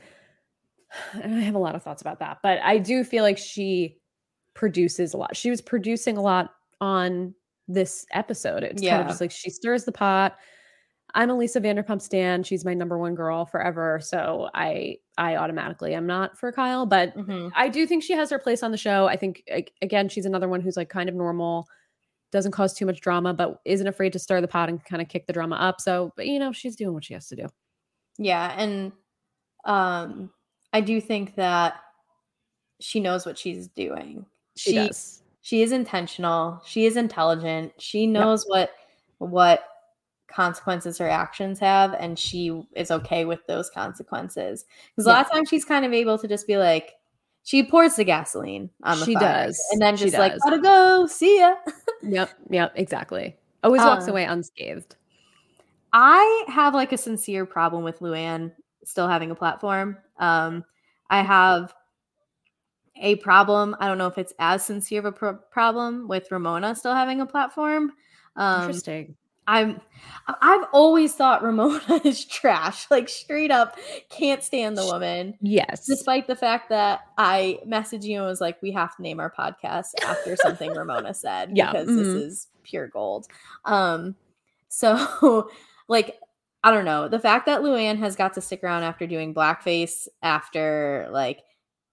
I 1.15 1.27
have 1.29 1.55
a 1.55 1.59
lot 1.59 1.75
of 1.75 1.83
thoughts 1.83 2.01
about 2.03 2.19
that. 2.21 2.39
But 2.43 2.59
I 2.63 2.79
do 2.79 3.05
feel 3.05 3.23
like 3.23 3.39
she 3.39 3.99
produces 4.55 5.15
a 5.15 5.17
lot. 5.17 5.37
She 5.37 5.51
was 5.51 5.61
producing 5.61 6.17
a 6.17 6.23
lot 6.23 6.55
on 6.81 7.35
this 7.69 8.07
episode. 8.13 8.63
It's 8.65 8.83
kind 8.83 9.01
of 9.03 9.07
just 9.09 9.21
like 9.21 9.31
she 9.31 9.51
stirs 9.51 9.85
the 9.85 9.93
pot. 9.93 10.37
I'm 11.15 11.29
a 11.31 11.37
Lisa 11.37 11.61
Vanderpump 11.61 12.01
stan. 12.03 12.45
She's 12.45 12.65
my 12.65 12.73
number 12.75 12.97
one 12.99 13.15
girl 13.17 13.45
forever. 13.47 14.01
So 14.03 14.49
I 14.55 14.99
I 15.19 15.37
automatically 15.37 15.95
am 15.95 16.07
not 16.07 16.39
for 16.39 16.53
Kyle, 16.53 16.87
but 16.87 17.17
Mhm. 17.17 17.53
I 17.55 17.69
do 17.69 17.87
think 17.87 18.03
she 18.05 18.13
has 18.15 18.31
her 18.31 18.39
place 18.39 18.63
on 18.63 18.71
the 18.71 18.77
show. 18.79 19.07
I 19.07 19.17
think 19.17 19.43
again, 19.83 20.09
she's 20.09 20.27
another 20.27 20.49
one 20.49 20.61
who's 20.61 20.77
like 20.77 20.89
kind 20.89 21.09
of 21.09 21.15
normal, 21.17 21.67
doesn't 22.33 22.53
cause 22.53 22.75
too 22.75 22.87
much 22.87 23.01
drama, 23.01 23.35
but 23.35 23.61
isn't 23.65 23.87
afraid 23.89 24.13
to 24.15 24.19
stir 24.21 24.41
the 24.41 24.49
pot 24.49 24.69
and 24.69 24.85
kind 24.85 25.03
of 25.03 25.09
kick 25.09 25.27
the 25.27 25.33
drama 25.33 25.57
up. 25.57 25.81
So, 25.81 26.13
but 26.17 26.27
you 26.29 26.39
know, 26.39 26.53
she's 26.53 26.77
doing 26.77 26.95
what 26.95 27.05
she 27.05 27.15
has 27.15 27.29
to 27.29 27.37
do. 27.37 27.49
Yeah, 28.19 28.55
and 28.57 28.93
um, 29.65 30.33
I 30.73 30.81
do 30.81 31.01
think 31.01 31.35
that 31.37 31.81
she 32.81 33.01
knows 33.01 33.27
what 33.27 33.39
she's 33.39 33.69
doing. 33.69 34.27
She, 34.61 34.75
does. 34.75 35.23
she 35.41 35.63
is 35.63 35.73
intentional 35.73 36.61
she 36.67 36.85
is 36.87 36.97
intelligent 36.97 37.73
she 37.79 38.07
knows 38.07 38.45
what 38.47 38.71
what 39.19 39.65
consequences 40.29 40.99
her 40.99 41.09
actions 41.09 41.59
have 41.59 41.95
and 41.95 42.19
she 42.19 42.63
is 42.77 42.91
okay 42.91 43.25
with 43.25 43.41
those 43.47 43.69
consequences 43.71 44.65
because 44.91 45.07
a 45.07 45.09
lot 45.09 45.25
of 45.27 45.33
times 45.33 45.49
she's 45.49 45.65
kind 45.65 45.85
of 45.85 45.93
able 45.93 46.19
to 46.19 46.29
just 46.29 46.47
be 46.47 46.57
like 46.57 46.93
she 47.43 47.63
pours 47.65 47.97
the 47.97 48.05
gasoline 48.05 48.71
on 48.85 49.01
the 49.01 49.07
She 49.07 49.15
fire 49.15 49.47
does. 49.47 49.61
and 49.73 49.81
then 49.81 49.97
just 49.97 50.17
like 50.17 50.39
gotta 50.45 50.59
go 50.59 51.07
see 51.07 51.39
ya 51.41 51.55
Yep. 52.03 52.31
Yep. 52.51 52.73
Exactly. 52.77 53.37
Always 53.63 53.83
walks 53.83 54.09
Uh, 54.09 54.13
away 54.13 54.25
unscathed. 54.25 54.97
I 55.93 56.45
have 56.49 56.75
like 56.75 56.93
a 56.93 56.97
sincere 56.99 57.45
problem 57.45 57.83
with 57.85 57.99
Luann 58.01 58.53
still 58.85 59.09
having 59.09 59.31
a 59.31 59.35
platform. 59.35 59.99
Um, 60.19 60.65
I 61.11 61.23
have 61.23 61.75
a 63.01 63.17
problem. 63.17 63.75
I 63.81 63.89
don't 63.89 63.99
know 63.99 64.07
if 64.07 64.19
it's 64.19 64.33
as 64.39 64.65
sincere 64.65 65.01
of 65.01 65.07
a 65.07 65.13
pro- 65.13 65.37
problem 65.37 66.07
with 66.09 66.31
Ramona 66.31 66.75
still 66.75 66.95
having 66.95 67.21
a 67.21 67.27
platform. 67.27 67.93
Um, 68.37 68.63
Interesting. 68.63 69.17
I'm 69.47 69.81
I've 70.29 70.67
always 70.73 71.15
thought 71.15 71.43
Ramona 71.43 71.83
is 72.05 72.25
trash. 72.25 72.89
Like 72.89 73.09
straight 73.09 73.51
up 73.51 73.77
can't 74.09 74.45
stand 74.45 74.79
the 74.79 74.85
woman. 74.85 75.37
Yes. 75.41 75.87
Despite 75.87 76.29
the 76.29 76.37
fact 76.37 76.69
that 76.69 77.01
I 77.19 77.59
messaged 77.67 78.05
you 78.05 78.19
and 78.19 78.27
was 78.27 78.41
like, 78.41 78.63
we 78.63 78.71
have 78.73 78.95
to 78.97 79.03
name 79.03 79.19
our 79.19 79.33
podcast 79.33 79.89
after 80.05 80.37
something 80.37 80.73
Ramona 80.73 81.15
said 81.15 81.57
Yeah, 81.57 81.73
because 81.73 81.89
this 81.89 82.07
mhm. 82.07 82.27
is 82.27 82.47
pure 82.63 82.87
gold. 82.87 83.27
Um, 83.65 84.15
so 84.69 85.51
like 85.89 86.17
I 86.63 86.71
don't 86.71 86.85
know 86.85 87.09
the 87.09 87.19
fact 87.19 87.47
that 87.47 87.63
Luann 87.63 87.99
has 87.99 88.15
got 88.15 88.35
to 88.35 88.41
stick 88.41 88.63
around 88.63 88.85
after 88.85 89.07
doing 89.07 89.35
blackface 89.35 90.07
after 90.23 91.09
like 91.11 91.41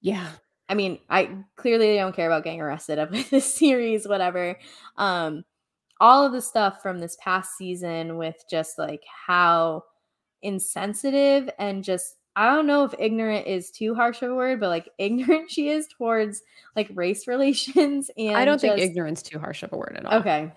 yeah. 0.01 0.29
I 0.69 0.73
mean, 0.73 0.99
I 1.09 1.29
clearly 1.55 1.95
don't 1.95 2.15
care 2.15 2.27
about 2.27 2.43
getting 2.43 2.61
arrested 2.61 2.99
up 2.99 3.13
in 3.13 3.25
this 3.29 3.53
series, 3.53 4.07
whatever. 4.07 4.57
Um, 4.97 5.45
all 5.99 6.25
of 6.25 6.31
the 6.31 6.41
stuff 6.41 6.81
from 6.81 6.99
this 6.99 7.17
past 7.19 7.57
season 7.57 8.17
with 8.17 8.35
just 8.49 8.77
like 8.77 9.03
how 9.27 9.83
insensitive 10.41 11.49
and 11.57 11.83
just 11.83 12.15
I 12.35 12.53
don't 12.53 12.67
know 12.67 12.83
if 12.83 12.93
ignorant 12.99 13.47
is 13.47 13.71
too 13.71 13.95
harsh 13.95 14.21
of 14.21 14.29
a 14.29 14.35
word, 14.35 14.59
but 14.59 14.69
like 14.69 14.89
ignorant 14.97 15.49
she 15.49 15.69
is 15.69 15.87
towards 15.87 16.43
like 16.75 16.89
race 16.93 17.27
relations 17.27 18.11
and 18.17 18.37
I 18.37 18.45
don't 18.45 18.61
think 18.61 18.79
ignorance 18.79 19.23
too 19.23 19.39
harsh 19.39 19.63
of 19.63 19.73
a 19.73 19.77
word 19.77 19.95
at 19.97 20.05
all. 20.05 20.19
Okay. 20.19 20.51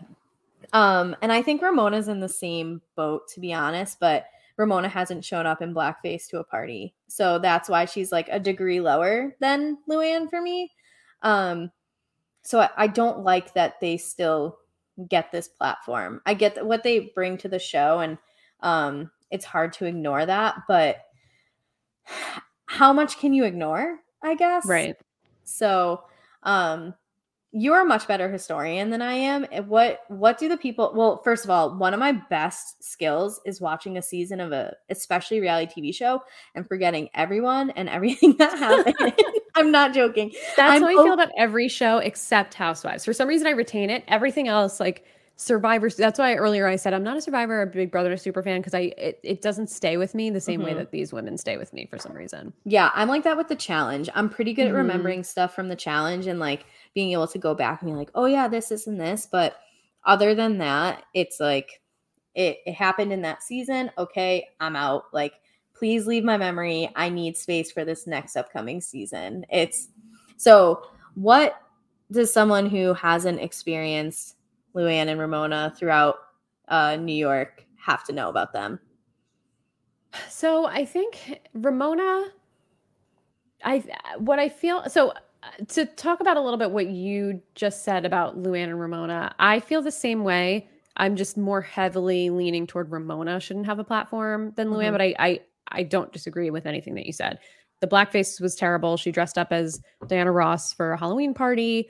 Um, 0.72 1.16
and 1.22 1.32
I 1.32 1.42
think 1.42 1.62
Ramona's 1.62 2.06
in 2.06 2.20
the 2.20 2.28
same 2.28 2.80
boat, 2.94 3.22
to 3.34 3.40
be 3.40 3.52
honest, 3.52 3.98
but 3.98 4.26
Ramona 4.60 4.90
hasn't 4.90 5.24
shown 5.24 5.46
up 5.46 5.62
in 5.62 5.74
blackface 5.74 6.28
to 6.28 6.38
a 6.38 6.44
party. 6.44 6.94
So 7.08 7.38
that's 7.38 7.68
why 7.70 7.86
she's 7.86 8.12
like 8.12 8.28
a 8.30 8.38
degree 8.38 8.78
lower 8.78 9.34
than 9.40 9.78
Luann 9.88 10.28
for 10.28 10.42
me. 10.42 10.70
Um, 11.22 11.70
so 12.42 12.60
I, 12.60 12.68
I 12.76 12.86
don't 12.86 13.20
like 13.20 13.54
that 13.54 13.80
they 13.80 13.96
still 13.96 14.58
get 15.08 15.32
this 15.32 15.48
platform. 15.48 16.20
I 16.26 16.34
get 16.34 16.64
what 16.64 16.82
they 16.82 17.10
bring 17.14 17.38
to 17.38 17.48
the 17.48 17.58
show, 17.58 18.00
and 18.00 18.18
um, 18.60 19.10
it's 19.30 19.46
hard 19.46 19.72
to 19.74 19.86
ignore 19.86 20.26
that, 20.26 20.56
but 20.68 20.98
how 22.66 22.92
much 22.92 23.18
can 23.18 23.32
you 23.32 23.44
ignore? 23.44 23.98
I 24.22 24.34
guess. 24.34 24.66
Right. 24.66 24.94
So, 25.44 26.04
um, 26.42 26.94
you're 27.52 27.80
a 27.80 27.84
much 27.84 28.06
better 28.06 28.30
historian 28.30 28.90
than 28.90 29.02
I 29.02 29.14
am. 29.14 29.44
What 29.66 30.00
what 30.08 30.38
do 30.38 30.48
the 30.48 30.56
people 30.56 30.92
well, 30.94 31.20
first 31.24 31.44
of 31.44 31.50
all, 31.50 31.76
one 31.76 31.92
of 31.94 32.00
my 32.00 32.12
best 32.12 32.82
skills 32.82 33.40
is 33.44 33.60
watching 33.60 33.98
a 33.98 34.02
season 34.02 34.40
of 34.40 34.52
a 34.52 34.76
especially 34.88 35.40
reality 35.40 35.72
TV 35.90 35.94
show 35.94 36.22
and 36.54 36.66
forgetting 36.68 37.08
everyone 37.14 37.70
and 37.70 37.88
everything 37.88 38.36
that 38.38 38.56
happened. 38.58 39.14
I'm 39.56 39.72
not 39.72 39.92
joking. 39.92 40.30
That's 40.56 40.76
I'm 40.76 40.82
how 40.82 40.88
I 40.88 41.04
feel 41.04 41.12
about 41.12 41.30
every 41.36 41.68
show 41.68 41.98
except 41.98 42.54
Housewives. 42.54 43.04
For 43.04 43.12
some 43.12 43.28
reason, 43.28 43.48
I 43.48 43.50
retain 43.50 43.90
it. 43.90 44.04
Everything 44.06 44.46
else, 44.46 44.78
like 44.78 45.04
Survivor. 45.34 45.88
That's 45.90 46.18
why 46.18 46.34
earlier 46.34 46.66
I 46.68 46.76
said 46.76 46.92
I'm 46.92 47.02
not 47.02 47.16
a 47.16 47.20
Survivor 47.22 47.62
or 47.62 47.66
Big 47.66 47.90
Brother 47.90 48.14
super 48.18 48.42
fan 48.42 48.60
because 48.60 48.74
I 48.74 48.92
it, 48.98 49.18
it 49.22 49.40
doesn't 49.42 49.70
stay 49.70 49.96
with 49.96 50.14
me 50.14 50.28
the 50.30 50.40
same 50.40 50.62
way 50.62 50.72
Mhm. 50.72 50.76
that 50.76 50.90
these 50.92 51.12
women 51.14 51.38
stay 51.38 51.56
with 51.56 51.72
me 51.72 51.86
for 51.86 51.98
some 51.98 52.12
reason. 52.12 52.52
Yeah, 52.64 52.90
I'm 52.94 53.08
like 53.08 53.24
that 53.24 53.38
with 53.38 53.48
the 53.48 53.56
challenge. 53.56 54.08
I'm 54.14 54.28
pretty 54.28 54.52
good 54.52 54.66
Mhm. 54.66 54.70
at 54.70 54.74
remembering 54.74 55.24
stuff 55.24 55.54
from 55.54 55.68
the 55.68 55.76
challenge 55.76 56.26
and 56.26 56.38
like 56.38 56.66
being 56.94 57.12
able 57.12 57.28
to 57.28 57.38
go 57.38 57.54
back 57.54 57.82
and 57.82 57.90
be 57.90 57.96
like, 57.96 58.10
oh 58.14 58.26
yeah, 58.26 58.48
this, 58.48 58.70
is 58.70 58.86
and 58.86 59.00
this. 59.00 59.28
But 59.30 59.56
other 60.04 60.34
than 60.34 60.58
that, 60.58 61.04
it's 61.14 61.40
like 61.40 61.80
it, 62.34 62.58
it 62.66 62.74
happened 62.74 63.12
in 63.12 63.22
that 63.22 63.42
season. 63.42 63.90
Okay, 63.98 64.48
I'm 64.60 64.76
out. 64.76 65.04
Like, 65.12 65.34
please 65.74 66.06
leave 66.06 66.24
my 66.24 66.36
memory. 66.36 66.90
I 66.96 67.08
need 67.08 67.36
space 67.36 67.70
for 67.70 67.84
this 67.84 68.06
next 68.06 68.36
upcoming 68.36 68.80
season. 68.80 69.44
It's 69.50 69.88
so 70.36 70.82
what 71.14 71.60
does 72.10 72.32
someone 72.32 72.66
who 72.66 72.94
hasn't 72.94 73.40
experienced 73.40 74.36
Luann 74.74 75.08
and 75.08 75.20
Ramona 75.20 75.72
throughout 75.76 76.16
uh, 76.68 76.96
New 76.96 77.14
York 77.14 77.66
have 77.76 78.04
to 78.04 78.12
know 78.12 78.28
about 78.28 78.52
them? 78.52 78.80
So 80.28 80.66
I 80.66 80.84
think 80.84 81.40
Ramona, 81.54 82.26
I 83.64 83.84
what 84.18 84.38
I 84.38 84.48
feel 84.48 84.88
so 84.88 85.12
to 85.68 85.86
talk 85.86 86.20
about 86.20 86.36
a 86.36 86.40
little 86.40 86.58
bit 86.58 86.70
what 86.70 86.88
you 86.88 87.40
just 87.54 87.84
said 87.84 88.04
about 88.04 88.40
Luann 88.42 88.64
and 88.64 88.80
Ramona, 88.80 89.34
I 89.38 89.60
feel 89.60 89.82
the 89.82 89.90
same 89.92 90.22
way. 90.24 90.68
I'm 90.96 91.16
just 91.16 91.36
more 91.36 91.60
heavily 91.62 92.30
leaning 92.30 92.66
toward 92.66 92.90
Ramona 92.90 93.40
shouldn't 93.40 93.66
have 93.66 93.78
a 93.78 93.84
platform 93.84 94.52
than 94.56 94.68
Luann, 94.68 94.88
Mhm. 94.88 94.92
but 94.92 95.00
I, 95.02 95.14
I 95.18 95.40
I 95.72 95.82
don't 95.84 96.12
disagree 96.12 96.50
with 96.50 96.66
anything 96.66 96.94
that 96.96 97.06
you 97.06 97.12
said. 97.12 97.38
The 97.80 97.86
blackface 97.86 98.40
was 98.40 98.56
terrible. 98.56 98.96
She 98.96 99.12
dressed 99.12 99.38
up 99.38 99.52
as 99.52 99.80
Diana 100.08 100.32
Ross 100.32 100.72
for 100.72 100.92
a 100.92 100.98
Halloween 100.98 101.32
party. 101.34 101.88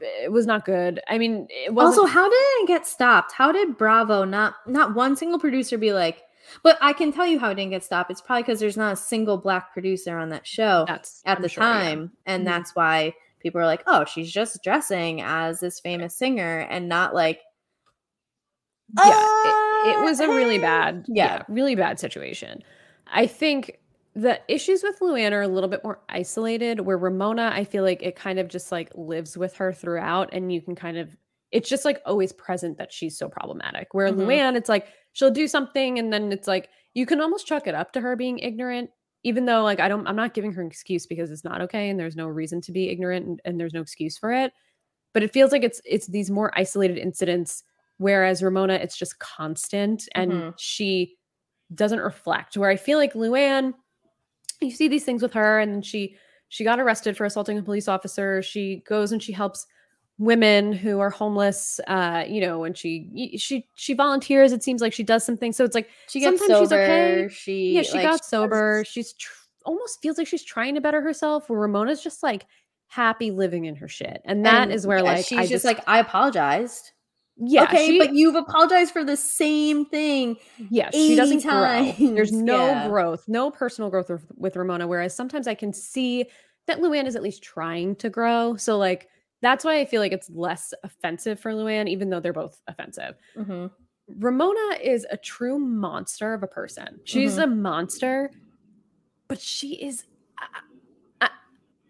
it 0.00 0.30
was 0.30 0.44
not 0.44 0.64
good. 0.66 1.00
I 1.08 1.16
mean, 1.18 1.46
it 1.50 1.72
wasn't 1.72 1.98
Also, 2.00 2.12
how 2.12 2.28
did 2.28 2.34
it 2.36 2.68
get 2.68 2.86
stopped? 2.86 3.32
How 3.32 3.52
did 3.52 3.78
Bravo 3.78 4.24
not 4.24 4.54
not 4.66 4.94
one 4.94 5.16
single 5.16 5.38
producer 5.38 5.78
be 5.78 5.92
like? 5.94 6.23
But 6.62 6.78
I 6.80 6.92
can 6.92 7.12
tell 7.12 7.26
you 7.26 7.38
how 7.38 7.50
it 7.50 7.54
didn't 7.56 7.70
get 7.70 7.84
stopped. 7.84 8.10
It's 8.10 8.20
probably 8.20 8.42
because 8.42 8.60
there's 8.60 8.76
not 8.76 8.92
a 8.92 8.96
single 8.96 9.38
black 9.38 9.72
producer 9.72 10.18
on 10.18 10.28
that 10.30 10.46
show 10.46 10.84
that's 10.86 11.24
at 11.26 11.36
I'm 11.36 11.42
the 11.42 11.48
sure, 11.48 11.72
yeah. 11.74 11.96
time, 11.96 12.12
and 12.26 12.44
Mhm. 12.44 12.46
that's 12.46 12.74
why 12.74 13.14
people 13.40 13.60
are 13.60 13.66
like, 13.66 13.82
"Oh, 13.86 14.04
she's 14.04 14.32
just 14.32 14.62
dressing 14.62 15.20
as 15.22 15.60
this 15.60 15.80
famous 15.80 16.16
singer," 16.16 16.60
and 16.70 16.88
not 16.88 17.14
like, 17.14 17.40
yeah, 19.02 19.26
it, 19.42 19.58
it 19.82 20.00
was 20.00 20.20
a 20.20 20.28
really 20.30 20.58
Uh, 20.58 20.58
bad, 20.58 21.08
yeah. 21.08 21.38
yeah. 21.38 21.42
really 21.48 21.74
bad 21.74 21.98
situation. 21.98 22.62
I 23.06 23.26
think 23.26 23.78
the 24.14 24.40
issues 24.48 24.82
with 24.82 24.98
Luann 25.00 25.32
are 25.32 25.42
a 25.42 25.48
little 25.48 25.68
bit 25.68 25.82
more 25.84 26.00
isolated. 26.08 26.80
Where 26.80 26.98
Ramona, 26.98 27.50
I 27.52 27.64
feel 27.64 27.82
like 27.82 28.02
it 28.02 28.16
kind 28.16 28.38
of 28.38 28.48
just 28.48 28.70
like 28.72 28.90
lives 28.94 29.36
with 29.36 29.54
her 29.56 29.72
throughout, 29.72 30.30
and 30.32 30.52
you 30.52 30.60
can 30.62 30.74
kind 30.74 30.96
of, 30.98 31.16
it's 31.50 31.68
just 31.68 31.84
like 31.84 32.00
always 32.06 32.32
present 32.32 32.78
that 32.78 32.92
she's 32.92 33.18
so 33.18 33.28
problematic. 33.28 33.92
Where 33.94 34.10
Mhm. 34.10 34.12
Luann, 34.12 34.56
it's 34.56 34.68
like 34.68 34.88
she'll 35.14 35.30
do 35.30 35.48
something, 35.48 35.98
and 35.98 36.12
then 36.12 36.30
it's 36.30 36.46
like 36.46 36.68
you 36.92 37.06
can 37.06 37.20
almost 37.20 37.46
chuck 37.46 37.66
it 37.66 37.74
up 37.74 37.92
to 37.92 38.00
her 38.02 38.14
being 38.16 38.38
ignorant. 38.38 38.90
Even 39.22 39.46
though, 39.46 39.62
like, 39.62 39.80
I 39.80 39.88
don't, 39.88 40.06
I'm 40.06 40.16
not 40.16 40.34
giving 40.34 40.52
her 40.52 40.60
an 40.60 40.68
excuse 40.68 41.06
because 41.06 41.30
it's 41.30 41.44
not 41.44 41.62
okay, 41.62 41.88
and 41.88 41.98
there's 41.98 42.14
no 42.14 42.26
reason 42.26 42.60
to 42.60 42.72
be 42.72 42.90
ignorant, 42.90 43.26
and, 43.26 43.40
and 43.46 43.58
there's 43.58 43.72
no 43.72 43.80
excuse 43.80 44.18
for 44.18 44.30
it. 44.32 44.52
But 45.14 45.22
it 45.22 45.32
feels 45.32 45.50
like 45.50 45.64
it's 45.64 45.80
it's 45.86 46.06
these 46.08 46.30
more 46.30 46.52
isolated 46.54 46.98
incidents 46.98 47.64
whereas 47.98 48.42
Ramona, 48.42 48.74
it's 48.74 48.96
just 48.96 49.18
constant 49.20 50.08
and 50.16 50.32
Mhm. 50.32 50.54
she 50.58 51.16
doesn't 51.74 52.00
reflect. 52.00 52.56
Where 52.56 52.70
I 52.70 52.76
feel 52.76 52.98
like 52.98 53.14
Luann, 53.14 53.72
you 54.60 54.70
see 54.72 54.88
these 54.88 55.04
things 55.04 55.22
with 55.22 55.32
her, 55.34 55.60
and 55.60 55.84
she 55.84 56.16
she 56.48 56.64
got 56.64 56.78
arrested 56.80 57.16
for 57.16 57.24
assaulting 57.24 57.58
a 57.58 57.62
police 57.62 57.88
officer. 57.88 58.42
She 58.42 58.82
goes 58.86 59.12
and 59.12 59.22
she 59.22 59.32
helps 59.32 59.66
women 60.18 60.72
who 60.72 61.00
are 61.00 61.10
homeless 61.10 61.80
uh 61.88 62.24
you 62.28 62.40
know 62.40 62.62
and 62.62 62.78
she 62.78 63.34
she 63.36 63.66
she 63.74 63.94
volunteers 63.94 64.52
it 64.52 64.62
seems 64.62 64.80
like 64.80 64.92
she 64.92 65.02
does 65.02 65.24
something 65.24 65.52
so 65.52 65.64
it's 65.64 65.74
like 65.74 65.88
she 66.08 66.20
gets 66.20 66.38
sometimes 66.38 66.60
she's 66.60 66.68
sober. 66.68 66.82
okay 66.82 67.28
She 67.34 67.72
yeah 67.72 67.82
she 67.82 67.94
like, 67.94 68.06
got 68.06 68.24
sober 68.24 68.84
she's 68.86 69.12
tr- 69.14 69.32
almost 69.66 70.00
feels 70.00 70.16
like 70.16 70.28
she's 70.28 70.44
trying 70.44 70.76
to 70.76 70.80
better 70.80 71.00
herself 71.00 71.50
where 71.50 71.58
ramona's 71.58 72.00
just 72.00 72.22
like 72.22 72.46
happy 72.86 73.32
living 73.32 73.64
in 73.64 73.74
her 73.74 73.88
shit 73.88 74.22
and 74.24 74.46
that 74.46 74.62
and, 74.64 74.72
is 74.72 74.86
where 74.86 74.98
yeah, 74.98 75.02
like 75.02 75.24
she's 75.24 75.38
I 75.38 75.46
just, 75.46 75.64
like, 75.64 75.80
I 75.88 75.98
apologized. 75.98 76.92
yeah 77.36 77.64
okay, 77.64 77.86
she, 77.86 77.98
but 77.98 78.14
you've 78.14 78.36
apologized 78.36 78.92
for 78.92 79.02
the 79.02 79.16
same 79.16 79.84
thing. 79.86 80.36
Yeah, 80.70 80.90
she 80.92 81.16
doesn't 81.16 81.42
grow. 81.42 81.92
There's 81.98 82.30
no 82.54 82.66
yeah. 82.66 82.86
growth, 82.88 83.24
no 83.26 83.50
personal 83.50 83.90
growth 83.90 84.10
with, 84.10 84.24
with 84.36 84.54
Ramona. 84.54 84.86
Whereas 84.86 85.16
sometimes 85.16 85.48
I 85.48 85.54
can 85.54 85.72
see 85.72 86.26
that 86.68 86.78
Luann 86.78 87.06
is 87.06 87.16
at 87.16 87.22
least 87.22 87.42
trying 87.42 87.96
to 87.96 88.08
grow. 88.08 88.54
So 88.56 88.78
like 88.78 89.08
that's 89.44 89.64
why 89.64 89.78
I 89.80 89.84
feel 89.84 90.00
like 90.00 90.12
it's 90.12 90.30
less 90.30 90.72
offensive 90.82 91.38
for 91.38 91.52
Luann, 91.52 91.88
even 91.88 92.10
though 92.10 92.20
they're 92.20 92.32
both 92.32 92.60
offensive. 92.66 93.16
Mhm. 93.36 93.70
Ramona 94.18 94.76
is 94.82 95.06
a 95.10 95.16
true 95.16 95.58
monster 95.58 96.34
of 96.34 96.42
a 96.42 96.46
person. 96.46 97.00
She's 97.04 97.36
Mhm. 97.36 97.42
a 97.44 97.46
monster, 97.46 98.30
but 99.28 99.40
she 99.40 99.74
is. 99.82 100.04
I, 100.38 100.60
I, 101.20 101.30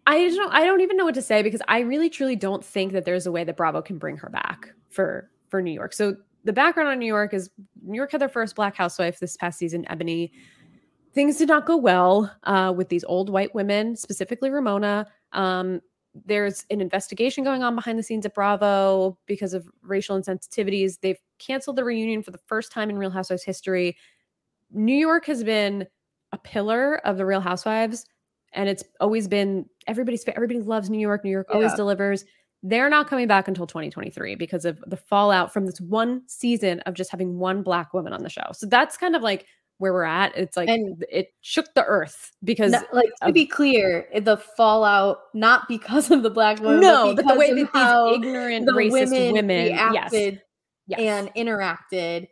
I 0.06 0.28
don't. 0.28 0.52
I 0.52 0.64
don't 0.64 0.80
even 0.80 0.96
know 0.96 1.04
what 1.04 1.14
to 1.14 1.22
say 1.22 1.42
because 1.42 1.62
I 1.66 1.80
really, 1.80 2.10
truly 2.10 2.36
don't 2.36 2.64
think 2.64 2.92
that 2.92 3.04
there's 3.04 3.26
a 3.26 3.32
way 3.32 3.42
that 3.44 3.56
Bravo 3.56 3.82
can 3.82 3.98
bring 3.98 4.16
her 4.18 4.28
back 4.28 4.72
for 4.90 5.30
for 5.48 5.60
New 5.62 5.72
York. 5.72 5.92
So 5.92 6.16
the 6.44 6.52
background 6.52 6.88
on 6.90 6.98
New 6.98 7.06
York 7.06 7.32
is 7.32 7.50
New 7.82 7.96
York 7.96 8.12
had 8.12 8.20
their 8.20 8.28
first 8.28 8.54
black 8.54 8.76
housewife 8.76 9.18
this 9.18 9.36
past 9.36 9.58
season, 9.58 9.84
Ebony. 9.88 10.30
Things 11.14 11.38
did 11.38 11.48
not 11.48 11.64
go 11.64 11.76
well 11.76 12.30
uh, 12.42 12.72
with 12.76 12.88
these 12.90 13.04
old 13.04 13.30
white 13.30 13.54
women, 13.54 13.96
specifically 13.96 14.50
Ramona. 14.50 15.06
Um, 15.32 15.80
there's 16.14 16.64
an 16.70 16.80
investigation 16.80 17.42
going 17.44 17.62
on 17.62 17.74
behind 17.74 17.98
the 17.98 18.02
scenes 18.02 18.24
at 18.24 18.34
Bravo 18.34 19.18
because 19.26 19.52
of 19.54 19.68
racial 19.82 20.20
insensitivities. 20.20 21.00
They've 21.00 21.18
canceled 21.38 21.76
the 21.76 21.84
reunion 21.84 22.22
for 22.22 22.30
the 22.30 22.40
first 22.46 22.70
time 22.72 22.88
in 22.90 22.98
Real 22.98 23.10
Housewives 23.10 23.42
history. 23.42 23.96
New 24.70 24.96
York 24.96 25.26
has 25.26 25.42
been 25.42 25.86
a 26.32 26.38
pillar 26.38 26.96
of 27.06 27.16
the 27.16 27.26
Real 27.26 27.40
Housewives, 27.40 28.06
and 28.52 28.68
it's 28.68 28.84
always 29.00 29.26
been 29.28 29.66
everybody's 29.86 30.24
everybody 30.28 30.60
loves 30.60 30.88
New 30.90 30.98
York. 31.00 31.24
New 31.24 31.30
York 31.30 31.48
always 31.50 31.72
Yeah. 31.72 31.76
delivers. 31.76 32.24
They're 32.62 32.88
not 32.88 33.08
coming 33.08 33.26
back 33.28 33.46
until 33.46 33.66
2023 33.66 34.36
because 34.36 34.64
of 34.64 34.82
the 34.86 34.96
fallout 34.96 35.52
from 35.52 35.66
this 35.66 35.80
one 35.80 36.22
season 36.28 36.80
of 36.80 36.94
just 36.94 37.10
having 37.10 37.38
one 37.38 37.62
black 37.62 37.92
woman 37.92 38.12
on 38.12 38.22
the 38.22 38.30
show. 38.30 38.46
So 38.52 38.66
that's 38.66 38.96
kind 38.96 39.14
of 39.14 39.22
like 39.22 39.46
where 39.78 39.92
we're 39.92 40.04
at. 40.04 40.36
It's 40.36 40.56
like 40.56 40.68
And- 40.68 41.04
it 41.10 41.28
shook 41.40 41.72
the 41.74 41.84
earth 41.84 42.32
because 42.44 42.72
No, 42.72 42.82
like 42.92 43.08
to 43.22 43.28
of- 43.28 43.34
be 43.34 43.46
clear, 43.46 44.08
the 44.20 44.36
fallout 44.36 45.18
not 45.34 45.68
because 45.68 46.10
of 46.10 46.22
the 46.22 46.30
black 46.30 46.60
woman, 46.60 46.80
no, 46.80 47.14
but, 47.14 47.26
the 47.26 47.34
way 47.34 47.52
that 47.52 47.72
these 47.72 48.16
ignorant 48.16 48.66
the 48.66 48.72
racist 48.72 49.10
women, 49.10 49.32
women, 49.32 49.64
reacted 49.72 50.42
yes. 50.86 51.00
and 51.00 51.34
interacted 51.34 52.28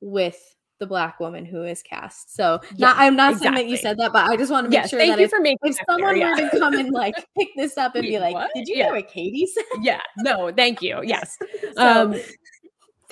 with 0.00 0.38
the 0.80 0.86
black 0.86 1.20
woman 1.20 1.44
who 1.44 1.62
is 1.62 1.82
cast. 1.82 2.34
So, 2.34 2.60
Yes, 2.70 2.78
not, 2.78 2.96
I'm 2.98 3.16
not 3.16 3.38
saying 3.38 3.54
that 3.54 3.66
you 3.66 3.76
said 3.76 3.96
that, 3.98 4.12
but 4.12 4.28
I 4.28 4.36
just 4.36 4.50
want 4.50 4.64
to 4.64 4.70
make 4.70 4.80
yes, 4.80 4.90
sure 4.90 4.98
thank 4.98 5.12
that 5.12 5.18
you 5.18 5.24
if, 5.26 5.30
for 5.30 5.40
making 5.40 5.58
if 5.62 5.76
clear, 5.76 5.84
someone 5.88 6.16
yeah. 6.16 6.30
were 6.30 6.50
to 6.50 6.58
come 6.58 6.74
and 6.74 6.90
like 6.92 7.14
pick 7.38 7.48
this 7.56 7.78
up 7.78 7.94
and 7.94 8.02
be 8.02 8.18
like, 8.18 8.34
what? 8.34 8.50
"Did 8.54 8.66
you 8.68 8.76
Yeah. 8.76 8.84
hear 8.86 8.94
what 8.94 9.08
Katie 9.08 9.46
said?" 9.46 9.64
yeah, 9.82 10.00
no, 10.18 10.52
thank 10.54 10.82
you. 10.82 11.00
Yes. 11.04 11.38
So, 11.76 11.82
um 11.82 12.20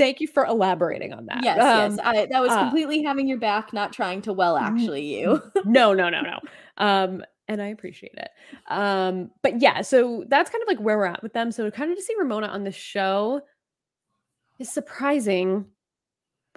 thank 0.02 0.20
you 0.20 0.26
for 0.26 0.44
elaborating 0.44 1.12
on 1.12 1.26
that. 1.26 1.44
yes, 1.44 1.58
Um, 1.60 1.96
yes, 1.96 1.98
I, 2.02 2.26
that 2.26 2.40
was 2.42 2.50
uh, 2.50 2.62
completely 2.62 3.02
having 3.02 3.28
your 3.28 3.38
back, 3.38 3.72
not 3.72 3.92
trying 3.92 4.20
to 4.22 4.32
well 4.32 4.56
actually 4.56 5.04
you. 5.14 5.40
no, 5.64 5.94
no, 5.94 6.08
no, 6.08 6.20
no. 6.20 6.40
Um, 6.76 7.24
and 7.46 7.62
I 7.62 7.68
appreciate 7.68 8.14
it. 8.16 8.30
Um, 8.68 9.30
but 9.42 9.60
yeah, 9.60 9.82
so 9.82 10.24
that's 10.28 10.50
kind 10.50 10.62
of 10.62 10.68
like 10.68 10.80
where 10.80 10.98
we're 10.98 11.06
at 11.06 11.22
with 11.22 11.34
them. 11.34 11.52
So 11.52 11.70
kind 11.70 11.90
of 11.90 11.96
to 11.96 12.02
see 12.02 12.14
Ramona 12.18 12.48
on 12.48 12.64
the 12.64 12.72
show 12.72 13.42
is 14.58 14.68
surprising. 14.68 15.66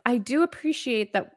I 0.05 0.17
do 0.17 0.41
appreciate 0.41 1.13
that 1.13 1.34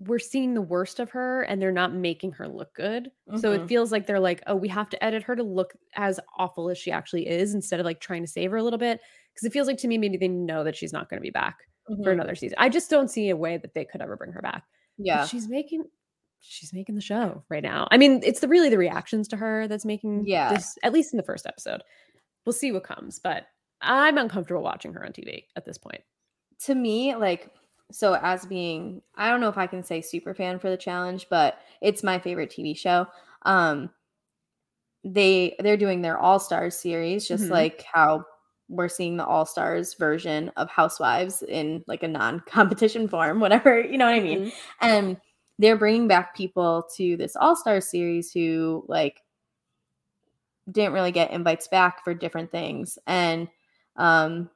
we're 0.00 0.18
seeing 0.18 0.54
the 0.54 0.62
worst 0.62 0.98
of 0.98 1.10
her 1.10 1.42
and 1.42 1.60
they're 1.60 1.70
not 1.70 1.92
making 1.94 2.32
her 2.32 2.48
look 2.48 2.74
good. 2.74 3.10
So 3.36 3.52
it 3.52 3.60
Mhm. 3.62 3.68
feels 3.68 3.92
like 3.92 4.06
they're 4.06 4.18
like, 4.18 4.42
oh, 4.46 4.56
we 4.56 4.68
have 4.68 4.88
to 4.90 5.04
edit 5.04 5.22
her 5.24 5.36
to 5.36 5.42
look 5.42 5.74
as 5.94 6.18
awful 6.38 6.70
as 6.70 6.78
she 6.78 6.90
actually 6.90 7.28
is 7.28 7.52
instead 7.54 7.80
of 7.80 7.84
like 7.84 8.00
trying 8.00 8.22
to 8.22 8.26
save 8.26 8.50
her 8.50 8.56
a 8.56 8.62
little 8.62 8.78
bit. 8.78 9.00
Because 9.34 9.44
it 9.46 9.52
feels 9.52 9.66
like 9.66 9.76
to 9.78 9.88
me, 9.88 9.98
maybe 9.98 10.16
they 10.16 10.26
know 10.28 10.64
that 10.64 10.74
she's 10.74 10.92
not 10.92 11.10
going 11.10 11.18
to 11.20 11.22
be 11.22 11.30
back 11.30 11.58
for 11.86 11.94
Mhm. 12.10 12.12
another 12.12 12.34
season. 12.34 12.56
I 12.58 12.70
just 12.70 12.88
don't 12.88 13.08
see 13.08 13.28
a 13.28 13.36
way 13.36 13.58
that 13.58 13.74
they 13.74 13.84
could 13.84 14.00
ever 14.00 14.16
bring 14.16 14.32
her 14.32 14.40
back. 14.42 14.64
But 14.96 15.06
Yeah, 15.06 15.26
she's 15.26 15.48
making 15.48 15.84
she's 16.42 16.72
making 16.72 16.94
the 16.94 17.02
show 17.02 17.44
right 17.50 17.62
now. 17.62 17.86
I 17.90 17.98
mean, 17.98 18.22
it's 18.24 18.40
the 18.40 18.48
really 18.48 18.70
the 18.70 18.78
reactions 18.78 19.28
to 19.28 19.36
her 19.36 19.68
that's 19.68 19.84
making 19.84 20.24
Yeah. 20.26 20.54
this 20.54 20.78
at 20.82 20.94
least 20.94 21.12
in 21.12 21.18
the 21.18 21.22
first 21.22 21.44
episode. 21.46 21.82
We'll 22.46 22.54
see 22.54 22.72
what 22.72 22.82
comes, 22.84 23.18
but 23.18 23.46
I'm 23.82 24.16
uncomfortable 24.16 24.62
watching 24.62 24.94
her 24.94 25.04
on 25.04 25.12
TV 25.12 25.44
at 25.56 25.66
this 25.66 25.76
point. 25.76 26.02
to 26.60 26.74
me, 26.74 27.14
like, 27.16 27.50
so 27.90 28.14
as 28.14 28.46
being, 28.46 29.02
I 29.16 29.28
don't 29.30 29.40
know 29.40 29.48
if 29.48 29.58
I 29.58 29.66
can 29.66 29.82
say 29.82 30.00
super 30.00 30.34
fan 30.34 30.58
for 30.58 30.70
the 30.70 30.76
challenge, 30.76 31.26
but 31.30 31.58
it's 31.80 32.02
my 32.02 32.18
favorite 32.18 32.50
TV 32.50 32.76
show. 32.76 33.06
Um, 33.42 33.90
they 35.04 35.56
they're 35.60 35.76
doing 35.76 36.02
their 36.02 36.18
All 36.18 36.38
Stars 36.38 36.76
series, 36.76 37.26
just 37.26 37.44
Mhm. 37.44 37.50
like 37.50 37.82
how 37.82 38.24
we're 38.68 38.88
seeing 38.88 39.16
the 39.16 39.24
All 39.26 39.46
Stars 39.46 39.94
version 39.94 40.50
of 40.56 40.68
Housewives 40.70 41.42
in 41.42 41.82
like 41.86 42.02
a 42.02 42.08
non-competition 42.08 43.08
form, 43.08 43.40
whatever 43.40 43.80
you 43.80 43.96
know 43.98 44.06
what 44.06 44.14
I 44.14 44.20
mean. 44.20 44.40
Mhm. 44.46 44.52
And 44.80 45.16
they're 45.58 45.76
bringing 45.76 46.08
back 46.08 46.34
people 46.36 46.84
to 46.96 47.16
this 47.16 47.34
All 47.36 47.56
Stars 47.56 47.86
series 47.88 48.32
who 48.32 48.84
like 48.88 49.22
didn't 50.70 50.92
really 50.92 51.12
get 51.12 51.30
invites 51.30 51.68
back 51.68 52.04
for 52.04 52.14
different 52.14 52.50
things, 52.50 52.98
and 53.06 53.48
um 53.96 54.50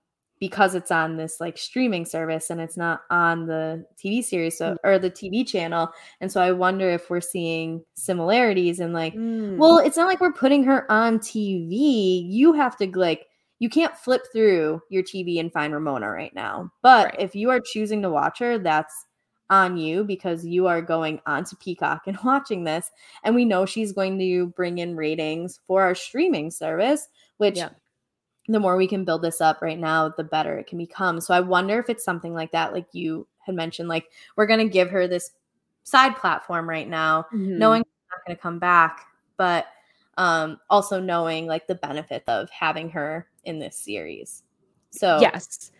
because 0.48 0.74
it's 0.74 0.90
on 0.90 1.16
this 1.16 1.40
like 1.40 1.56
streaming 1.56 2.04
service 2.04 2.50
and 2.50 2.60
it's 2.60 2.76
not 2.76 3.00
on 3.08 3.46
the 3.46 3.82
TV 3.96 4.22
series 4.22 4.58
so, 4.58 4.76
or 4.84 4.98
the 4.98 5.10
TV 5.10 5.46
channel. 5.46 5.88
And 6.20 6.30
so 6.30 6.42
I 6.42 6.52
wonder 6.52 6.86
if 6.90 7.08
we're 7.08 7.22
seeing 7.22 7.82
similarities 7.94 8.78
and 8.78 8.92
like, 8.92 9.14
Mm. 9.14 9.56
well, 9.56 9.78
it's 9.78 9.96
not 9.96 10.06
like 10.06 10.20
we're 10.20 10.32
putting 10.34 10.62
her 10.64 10.90
on 10.92 11.18
TV. 11.18 12.26
You 12.28 12.52
have 12.52 12.76
to 12.76 12.86
like, 12.98 13.26
you 13.58 13.70
can't 13.70 13.96
flip 13.96 14.22
through 14.34 14.82
your 14.90 15.02
TV 15.02 15.40
and 15.40 15.50
find 15.50 15.72
Ramona 15.72 16.10
right 16.10 16.34
now. 16.34 16.70
But 16.82 17.06
Right. 17.06 17.20
if 17.20 17.34
you 17.34 17.48
are 17.48 17.60
choosing 17.72 18.02
to 18.02 18.10
watch 18.10 18.38
her, 18.40 18.58
that's 18.58 18.94
on 19.48 19.78
you 19.78 20.04
because 20.04 20.44
you 20.44 20.66
are 20.66 20.82
going 20.82 21.20
onto 21.26 21.56
Peacock 21.56 22.02
and 22.06 22.18
watching 22.24 22.64
this. 22.64 22.90
And 23.24 23.34
we 23.34 23.46
know 23.46 23.64
she's 23.64 23.92
going 23.92 24.18
to 24.18 24.48
bring 24.48 24.76
in 24.76 24.94
ratings 24.94 25.58
for 25.66 25.80
our 25.82 25.94
streaming 25.94 26.50
service, 26.50 27.08
which 27.38 27.56
Yeah. 27.56 27.70
The 28.48 28.60
more 28.60 28.76
we 28.76 28.86
can 28.86 29.04
build 29.04 29.22
this 29.22 29.40
up 29.40 29.62
right 29.62 29.78
now, 29.78 30.08
the 30.10 30.24
better 30.24 30.58
it 30.58 30.66
can 30.66 30.78
become. 30.78 31.20
So 31.20 31.32
I 31.34 31.40
wonder 31.40 31.78
if 31.78 31.88
it's 31.88 32.04
something 32.04 32.34
like 32.34 32.52
that, 32.52 32.72
like 32.72 32.86
you 32.92 33.26
had 33.38 33.54
mentioned, 33.54 33.88
like 33.88 34.10
we're 34.36 34.46
gonna 34.46 34.68
give 34.68 34.90
her 34.90 35.08
this 35.08 35.30
side 35.84 36.16
platform 36.16 36.68
right 36.68 36.88
now, 36.88 37.26
Mhm. 37.32 37.58
knowing 37.58 37.82
she's 37.82 38.10
not 38.10 38.24
gonna 38.26 38.38
come 38.38 38.58
back, 38.58 39.06
but 39.36 39.66
um 40.16 40.60
also 40.70 41.00
knowing 41.00 41.46
like 41.46 41.66
the 41.66 41.74
benefit 41.74 42.22
of 42.28 42.48
having 42.50 42.88
her 42.90 43.26
in 43.44 43.58
this 43.58 43.76
series. 43.76 44.42
So 44.90 45.18
Yes. 45.20 45.72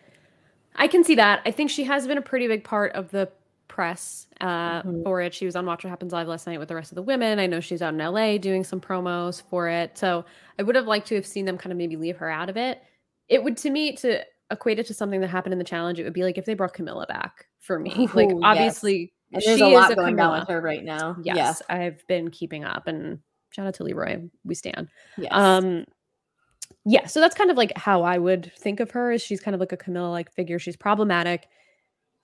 I 0.75 0.87
can 0.87 1.03
see 1.05 1.15
that. 1.15 1.41
I 1.45 1.51
think 1.51 1.69
she 1.69 1.85
has 1.85 2.05
been 2.05 2.17
a 2.17 2.21
pretty 2.21 2.47
big 2.47 2.63
part 2.63 2.91
of 2.93 3.11
the 3.11 3.31
press 3.75 4.27
uh, 4.41 4.81
Mhm. 4.83 5.03
for 5.03 5.19
it. 5.21 5.33
She 5.33 5.45
was 5.45 5.55
on 5.55 5.65
Watch 5.65 5.83
What 5.83 5.89
Happens 5.89 6.13
Live 6.13 6.27
last 6.29 6.47
night 6.47 6.59
with 6.59 6.69
the 6.69 6.75
rest 6.75 6.91
of 6.91 6.95
the 6.95 7.01
women. 7.03 7.39
I 7.39 7.45
know 7.45 7.59
she's 7.59 7.81
out 7.81 7.93
in 7.93 7.99
LA 7.99 8.37
doing 8.37 8.63
some 8.63 8.79
promos 8.79 9.43
for 9.49 9.67
it. 9.67 9.97
So 9.97 10.23
I 10.57 10.63
would 10.63 10.75
have 10.75 10.87
liked 10.87 11.07
to 11.07 11.15
have 11.15 11.25
seen 11.25 11.43
them 11.45 11.57
kind 11.57 11.71
of 11.71 11.77
maybe 11.77 11.97
leave 11.97 12.17
her 12.17 12.29
out 12.29 12.49
of 12.49 12.57
it 12.57 12.81
it 13.27 13.43
would 13.43 13.57
to 13.57 13.71
me 13.71 13.91
to 13.95 14.21
equate 14.51 14.77
it 14.77 14.85
to 14.85 14.93
something 14.93 15.19
that 15.19 15.27
happened 15.29 15.51
in 15.51 15.57
the 15.57 15.65
challenge. 15.65 15.99
It 15.99 16.03
would 16.03 16.13
be 16.13 16.23
like 16.23 16.37
if 16.37 16.45
they 16.45 16.53
brought 16.53 16.75
Camila 16.75 17.07
back 17.07 17.47
for 17.59 17.79
me. 17.79 18.07
Like 18.13 18.29
Ooh, 18.29 18.39
yes. 18.39 18.41
obviously, 18.43 19.13
And 19.33 19.41
she 19.41 19.49
there's 19.49 19.61
a 19.61 19.65
is 19.65 19.89
a 19.89 19.95
going 19.95 20.15
Camila. 20.15 20.29
on 20.29 20.39
with 20.41 20.49
her 20.49 20.61
right 20.61 20.83
now. 20.83 21.17
Yes, 21.23 21.61
I've 21.67 22.05
been 22.07 22.29
keeping 22.29 22.63
up, 22.63 22.85
and 22.87 23.17
shout 23.49 23.65
out 23.65 23.73
to 23.75 23.83
Leroy. 23.83 24.21
We 24.43 24.53
stand. 24.53 24.89
Yeah. 25.17 25.23
Yes. 25.23 25.31
Um, 25.33 25.85
yeah, 26.85 27.07
so 27.07 27.19
that's 27.19 27.33
kind 27.35 27.49
of 27.49 27.57
like 27.57 27.75
how 27.75 28.03
I 28.03 28.19
would 28.19 28.51
think 28.59 28.79
of 28.79 28.91
her. 28.91 29.11
Is 29.11 29.23
she's 29.23 29.41
kind 29.41 29.55
of 29.55 29.59
like 29.59 29.71
a 29.71 29.77
Camila 29.77 30.11
like 30.11 30.31
figure. 30.31 30.59
She's 30.59 30.77
problematic. 30.77 31.47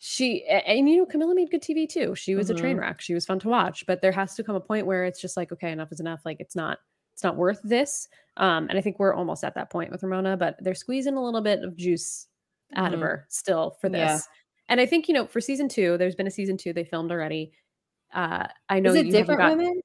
She 0.04 0.44
and 0.48 0.90
you 0.90 0.98
know 0.98 1.06
Camila 1.06 1.36
made 1.36 1.52
good 1.52 1.62
TV 1.62 1.88
too. 1.88 2.16
She 2.16 2.34
was 2.34 2.50
a 2.50 2.56
train 2.56 2.76
Mhm. 2.76 2.80
wreck. 2.80 3.02
She 3.02 3.14
was 3.14 3.24
fun 3.24 3.38
to 3.42 3.48
watch, 3.50 3.86
but 3.86 4.02
there 4.02 4.12
has 4.12 4.34
to 4.34 4.44
come 4.44 4.56
a 4.56 4.60
point 4.60 4.88
where 4.88 5.06
it's 5.06 5.22
just 5.22 5.38
like 5.38 5.52
okay, 5.52 5.72
enough 5.72 5.92
is 5.92 6.00
enough. 6.00 6.22
Like 6.26 6.38
it's 6.40 6.56
not 6.56 6.80
it's 7.14 7.24
not 7.24 7.38
worth 7.38 7.60
this. 7.64 8.08
Um, 8.38 8.66
and 8.70 8.80
I 8.80 8.82
think 8.82 8.98
we're 8.98 9.14
almost 9.14 9.44
at 9.44 9.54
that 9.54 9.70
point 9.70 9.92
with 9.92 10.02
Ramona, 10.02 10.38
but 10.38 10.56
they're 10.64 10.74
squeezing 10.74 11.14
a 11.18 11.24
little 11.24 11.42
bit 11.42 11.64
of 11.64 11.76
juice 11.78 12.28
out 12.76 12.96
of 12.96 13.00
Mhm. 13.00 13.04
her 13.04 13.26
still 13.30 13.78
for 13.80 13.90
this. 13.90 14.00
Yeah. 14.00 14.20
And 14.70 14.82
I 14.82 14.88
think 14.88 15.08
you 15.08 15.14
know 15.14 15.28
for 15.28 15.40
season 15.40 15.70
two, 15.70 15.98
there's 16.00 16.16
been 16.16 16.26
a 16.26 16.32
season 16.32 16.58
two 16.58 16.74
they 16.74 16.84
filmed 16.84 17.12
already. 17.12 17.52
Uh, 18.12 18.48
I 18.70 18.80
know 18.80 18.90
Is 18.90 18.96
it 19.08 19.12
different 19.12 19.40
got- 19.40 19.56
women? 19.56 19.82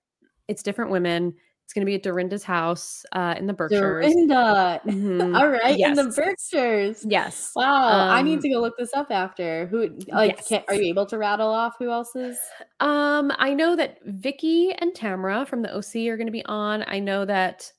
It's 0.49 0.63
different 0.63 0.91
women. 0.93 1.35
It's 1.67 1.73
going 1.75 1.83
to 1.83 1.87
be 1.87 1.97
at 1.97 2.05
Dorinda's 2.05 2.45
house 2.45 3.05
uh, 3.11 3.35
in 3.37 3.49
the 3.49 3.53
Berkshires. 3.53 4.05
Dorinda. 4.07 4.81
Mhm. 4.87 5.37
All 5.37 5.49
right, 5.49 5.77
in 5.77 5.95
the 5.95 6.05
Yes. 6.05 6.15
Berkshires. 6.15 7.05
Yes. 7.05 7.51
Wow, 7.57 8.09
I 8.09 8.23
need 8.23 8.37
Um, 8.37 8.43
to 8.43 8.49
go 8.51 8.61
look 8.61 8.79
this 8.79 8.95
up 8.95 9.09
after. 9.11 9.67
Who 9.67 9.89
like 10.13 10.49
yes. 10.49 10.63
are 10.69 10.75
you 10.77 10.85
able 10.91 11.07
to 11.07 11.19
rattle 11.19 11.49
off 11.49 11.75
who 11.77 11.91
else 11.91 12.15
is? 12.15 12.39
Um, 12.79 13.33
I 13.39 13.53
know 13.53 13.75
that 13.75 13.99
Vicki 14.05 14.75
and 14.79 14.95
Tamara 14.95 15.45
from 15.45 15.63
the 15.63 15.75
OC 15.77 16.09
are 16.09 16.17
going 16.17 16.29
to 16.29 16.33
be 16.33 16.45
on. 16.47 16.85
I 16.87 17.01
know 17.01 17.25
that 17.25 17.73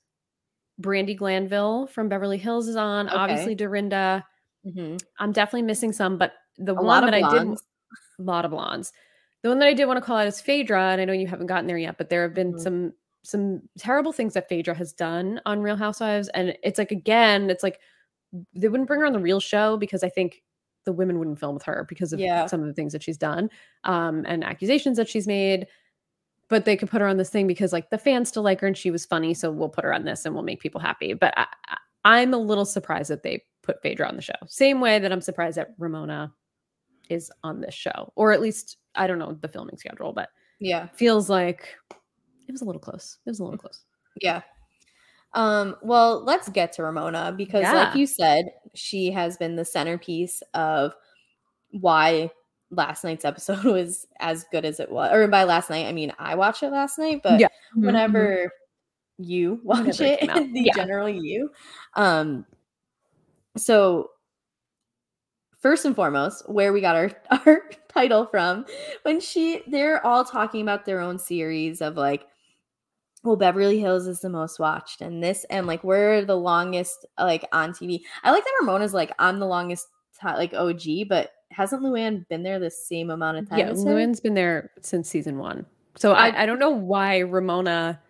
Brandi 0.82 1.16
Glanville 1.18 1.88
from 1.88 2.10
Beverly 2.10 2.38
Hills 2.38 2.68
is 2.68 2.76
on. 2.76 3.08
Obviously, 3.08 3.54
Okay. 3.54 3.56
Dorinda. 3.56 4.26
Mhm. 4.66 5.02
I'm 5.18 5.32
definitely 5.32 5.62
missing 5.62 5.94
some, 5.94 6.18
but 6.18 6.34
the 6.58 6.74
A 6.76 6.84
one 6.84 7.06
that 7.06 7.14
I 7.14 7.22
did, 7.22 7.30
blondes. 7.30 7.64
a 8.20 8.22
lot 8.24 8.44
of 8.44 8.52
blondes. 8.52 8.92
The 9.44 9.50
one 9.50 9.60
that 9.60 9.68
I 9.70 9.74
did 9.74 9.86
want 9.86 9.96
to 9.96 10.02
call 10.06 10.18
out 10.18 10.28
is 10.28 10.42
Phaedra, 10.42 10.90
and 10.90 11.00
I 11.00 11.06
know 11.06 11.14
you 11.14 11.28
haven't 11.28 11.48
gotten 11.48 11.68
there 11.68 11.78
yet, 11.78 11.98
but 11.98 12.10
there 12.10 12.24
have 12.24 12.34
been 12.34 12.52
Mhm. 12.56 12.60
some 12.60 12.94
some 13.28 13.62
terrible 13.78 14.14
things 14.14 14.34
that 14.36 14.48
Phaedra 14.48 14.74
has 14.76 14.94
done 14.94 15.42
on 15.46 15.62
Real 15.62 15.76
Housewives, 15.76 16.30
and 16.30 16.58
it's 16.64 16.78
like 16.80 16.92
again, 16.92 17.50
it's 17.50 17.64
like 17.64 17.80
they 18.54 18.68
wouldn't 18.70 18.88
bring 18.88 19.02
her 19.02 19.06
on 19.06 19.14
the 19.14 19.20
real 19.20 19.40
show 19.40 19.78
because 19.78 20.04
I 20.04 20.10
think 20.10 20.44
the 20.86 20.94
women 20.94 21.20
wouldn't 21.20 21.40
film 21.40 21.54
with 21.54 21.64
her 21.64 21.86
because 21.90 22.14
of 22.14 22.20
Yeah. 22.20 22.46
some 22.46 22.62
of 22.62 22.68
the 22.68 22.74
things 22.74 22.94
that 22.94 23.04
she's 23.04 23.18
done 23.18 23.50
um, 23.84 24.24
and 24.28 24.44
accusations 24.44 24.96
that 24.98 25.10
she's 25.10 25.28
made. 25.28 25.68
But 26.50 26.64
they 26.64 26.78
could 26.78 26.90
put 26.90 27.02
her 27.02 27.08
on 27.08 27.18
this 27.18 27.30
thing 27.30 27.46
because 27.46 27.74
like 27.74 27.90
the 27.90 27.98
fans 27.98 28.30
still 28.30 28.44
like 28.44 28.62
her 28.62 28.68
and 28.68 28.78
she 28.78 28.90
was 28.92 29.06
funny, 29.06 29.34
so 29.34 29.52
we'll 29.52 29.68
put 29.68 29.84
her 29.84 29.94
on 29.94 30.06
this 30.06 30.26
and 30.26 30.34
we'll 30.34 30.44
make 30.46 30.62
people 30.62 30.80
happy. 30.80 31.14
But 31.14 31.34
I, 31.36 31.46
I'm 32.06 32.34
a 32.34 32.38
little 32.38 32.64
surprised 32.66 33.10
that 33.10 33.24
they 33.24 33.44
put 33.64 33.82
Phaedra 33.82 34.08
on 34.08 34.16
the 34.16 34.22
show. 34.22 34.34
Same 34.46 34.80
way 34.80 34.98
that 35.00 35.12
I'm 35.12 35.20
surprised 35.20 35.58
that 35.58 35.74
Ramona 35.78 36.32
is 37.10 37.30
on 37.44 37.60
this 37.60 37.74
show, 37.76 38.14
or 38.16 38.32
at 38.32 38.40
least 38.42 38.78
I 38.96 39.08
don't 39.08 39.20
know 39.20 39.34
the 39.42 39.50
filming 39.50 39.78
schedule, 39.78 40.14
but 40.14 40.30
Yeah. 40.60 40.88
feels 40.96 41.30
like 41.30 41.76
it 42.48 42.52
was 42.52 42.62
a 42.62 42.66
little 42.66 42.82
close. 42.82 43.18
It 43.26 43.30
was 43.30 43.40
a 43.40 43.44
little 43.44 43.58
close. 43.60 43.84
Yeah. 44.22 44.42
Um, 45.34 45.76
well, 45.82 46.24
let's 46.24 46.50
get 46.50 46.72
to 46.74 46.84
Ramona 46.84 47.34
because, 47.38 47.64
Yeah. 47.64 47.74
like 47.74 47.96
you 47.96 48.08
said, 48.08 48.46
she 48.74 49.12
has 49.12 49.38
been 49.38 49.56
the 49.56 49.66
centerpiece 49.66 50.42
of 50.54 50.94
why 51.72 52.32
last 52.72 53.04
night's 53.04 53.26
episode 53.26 53.64
was 53.66 54.08
as 54.20 54.46
good 54.52 54.66
as 54.66 54.80
it 54.80 54.92
was. 54.92 55.12
Or 55.12 55.28
by 55.28 55.44
last 55.44 55.70
night, 55.70 55.86
I 55.86 55.92
mean 55.92 56.14
I 56.18 56.36
watched 56.36 56.64
it 56.64 56.72
last 56.72 56.98
night, 56.98 57.22
but 57.24 57.40
Yeah. 57.40 57.48
whenever 57.76 58.52
you 59.18 59.60
watch 59.64 59.80
Whenever 59.80 60.04
it 60.04 60.20
it, 60.24 60.54
the 60.54 60.62
Yeah. 60.64 60.74
general 60.76 61.10
you. 61.10 61.52
Um, 61.96 62.46
so 63.58 64.12
first 65.60 65.86
and 65.86 65.96
foremost, 65.96 66.50
where 66.50 66.72
we 66.74 66.82
got 66.82 66.96
our 66.96 67.12
our 67.46 67.70
title 67.90 68.26
from, 68.28 68.66
when 69.04 69.20
she 69.20 69.64
they're 69.68 70.06
all 70.06 70.24
talking 70.24 70.62
about 70.62 70.86
their 70.86 71.00
own 71.02 71.20
series 71.20 71.82
of 71.82 71.98
like, 71.98 72.26
well, 73.28 73.36
Beverly 73.36 73.80
Hills 73.80 74.08
is 74.08 74.22
the 74.22 74.30
most 74.30 74.60
watched, 74.60 75.02
and 75.02 75.24
this 75.24 75.46
and 75.50 75.68
like 75.68 75.84
we're 75.84 76.24
the 76.26 76.36
longest 76.38 77.06
like 77.20 77.46
on 77.52 77.72
TV. 77.74 78.02
I 78.24 78.32
like 78.32 78.44
that 78.44 78.58
Ramona's 78.62 78.94
like 78.94 79.12
I'm 79.20 79.40
the 79.40 79.46
longest 79.48 79.88
ti- 80.20 80.28
like 80.30 80.54
OG, 80.54 81.08
but 81.10 81.32
hasn't 81.52 81.82
Luann 81.84 82.28
been 82.30 82.44
there 82.44 82.60
the 82.60 82.72
same 82.72 83.10
amount 83.10 83.38
of 83.38 83.50
time? 83.50 83.60
Yeah. 83.60 83.70
Luann's 83.72 84.20
been 84.20 84.34
there 84.34 84.72
since 84.82 85.10
season 85.10 85.38
one. 85.38 85.66
So 85.96 86.14
I, 86.14 86.28
I- 86.30 86.44
I 86.44 86.46
don't 86.46 86.60
know 86.60 86.70
why 86.72 87.20
Ramona. 87.20 88.02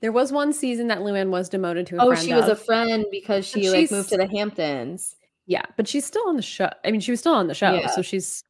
There 0.00 0.12
was 0.12 0.30
one 0.32 0.52
season 0.52 0.86
that 0.88 0.98
Luann 0.98 1.30
was 1.30 1.48
demoted 1.48 1.86
to 1.88 1.96
a 1.96 2.04
Oh, 2.04 2.08
friend 2.12 2.24
she 2.24 2.32
was 2.32 2.46
a 2.48 2.54
friend 2.54 3.04
because 3.10 3.44
she 3.44 3.68
like 3.68 3.90
moved 3.90 4.10
to 4.10 4.16
the 4.16 4.28
Hamptons. 4.28 5.16
Yeah, 5.46 5.62
but 5.76 5.88
she's 5.88 6.04
still 6.04 6.22
on 6.28 6.36
the 6.36 6.42
show. 6.42 6.68
I 6.84 6.90
mean, 6.92 7.00
she 7.00 7.10
was 7.10 7.18
still 7.20 7.34
on 7.34 7.48
the 7.48 7.54
show, 7.54 7.72
Yeah. 7.74 7.88
so 7.88 8.02
she's 8.02 8.44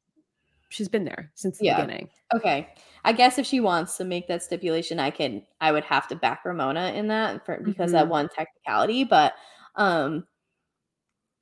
she's 0.68 0.88
been 0.88 1.04
there 1.04 1.30
since 1.34 1.56
the 1.58 1.64
Yeah. 1.66 1.76
beginning. 1.80 2.10
Okay. 2.34 2.68
I 3.04 3.12
guess 3.12 3.38
if 3.38 3.46
she 3.46 3.60
wants 3.60 3.96
to 3.98 4.04
make 4.04 4.28
that 4.28 4.42
stipulation, 4.42 4.98
I 5.00 5.10
can 5.10 5.42
I 5.60 5.72
would 5.72 5.84
have 5.84 6.08
to 6.08 6.16
back 6.16 6.44
Ramona 6.44 6.92
in 6.94 7.08
that 7.08 7.44
for 7.46 7.60
because 7.62 7.92
that 7.92 8.06
Mhm. 8.06 8.10
one 8.10 8.28
technicality. 8.28 9.04
But 9.04 9.34
um 9.76 10.26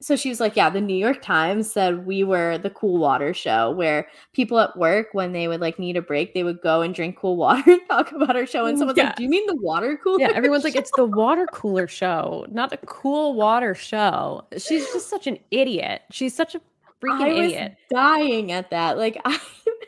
so 0.02 0.14
she 0.14 0.28
was 0.28 0.40
like, 0.40 0.56
Yeah, 0.56 0.68
the 0.68 0.80
New 0.80 0.94
York 0.96 1.22
Times 1.22 1.72
said 1.72 2.06
we 2.06 2.22
were 2.22 2.58
the 2.58 2.68
cool 2.68 2.98
water 2.98 3.32
show 3.32 3.70
where 3.70 4.06
people 4.34 4.58
at 4.60 4.76
work 4.76 5.08
when 5.12 5.32
they 5.32 5.48
would 5.48 5.60
like 5.62 5.78
need 5.78 5.96
a 5.96 6.02
break, 6.02 6.34
they 6.34 6.44
would 6.44 6.60
go 6.60 6.82
and 6.82 6.94
drink 6.94 7.16
cool 7.16 7.36
water 7.44 7.62
and 7.70 7.80
talk 7.88 8.12
about 8.12 8.36
our 8.36 8.44
show. 8.44 8.66
And 8.66 8.76
someone's 8.76 8.98
Yeah. 8.98 9.06
like, 9.06 9.16
Do 9.16 9.22
you 9.22 9.30
mean 9.30 9.46
the 9.46 9.56
water 9.56 9.96
cooler? 10.02 10.20
Yeah, 10.20 10.32
everyone's 10.34 10.64
like, 10.64 10.76
it's 10.76 10.90
the 10.96 11.06
water 11.22 11.46
cooler 11.50 11.88
show, 11.88 12.44
not 12.50 12.68
the 12.70 12.76
cool 12.84 13.34
water 13.34 13.74
show. 13.74 14.46
She's 14.58 14.84
just 14.92 15.08
such 15.08 15.26
an 15.26 15.38
idiot. 15.50 16.02
She's 16.10 16.34
such 16.36 16.54
a 16.54 16.60
freaking 17.02 17.22
I 17.22 17.28
was 17.32 17.52
idiot. 17.52 17.76
dying 17.90 18.52
at 18.52 18.68
that. 18.70 18.98
Like 18.98 19.18
I 19.24 19.38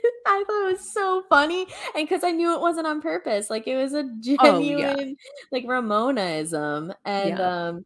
I 0.26 0.44
thought 0.46 0.68
it 0.68 0.72
was 0.72 0.92
so 0.92 1.22
funny. 1.28 1.66
And 1.94 2.08
because 2.08 2.24
I 2.24 2.30
knew 2.32 2.54
it 2.54 2.60
wasn't 2.60 2.86
on 2.86 3.00
purpose. 3.00 3.50
Like 3.50 3.66
it 3.66 3.76
was 3.76 3.94
a 3.94 4.00
Oh, 4.40 4.58
yeah. 4.60 4.92
genuine 4.94 5.16
like 5.52 5.64
Ramonaism. 5.64 6.92
And 7.04 7.28
Yeah. 7.38 7.66
um 7.68 7.84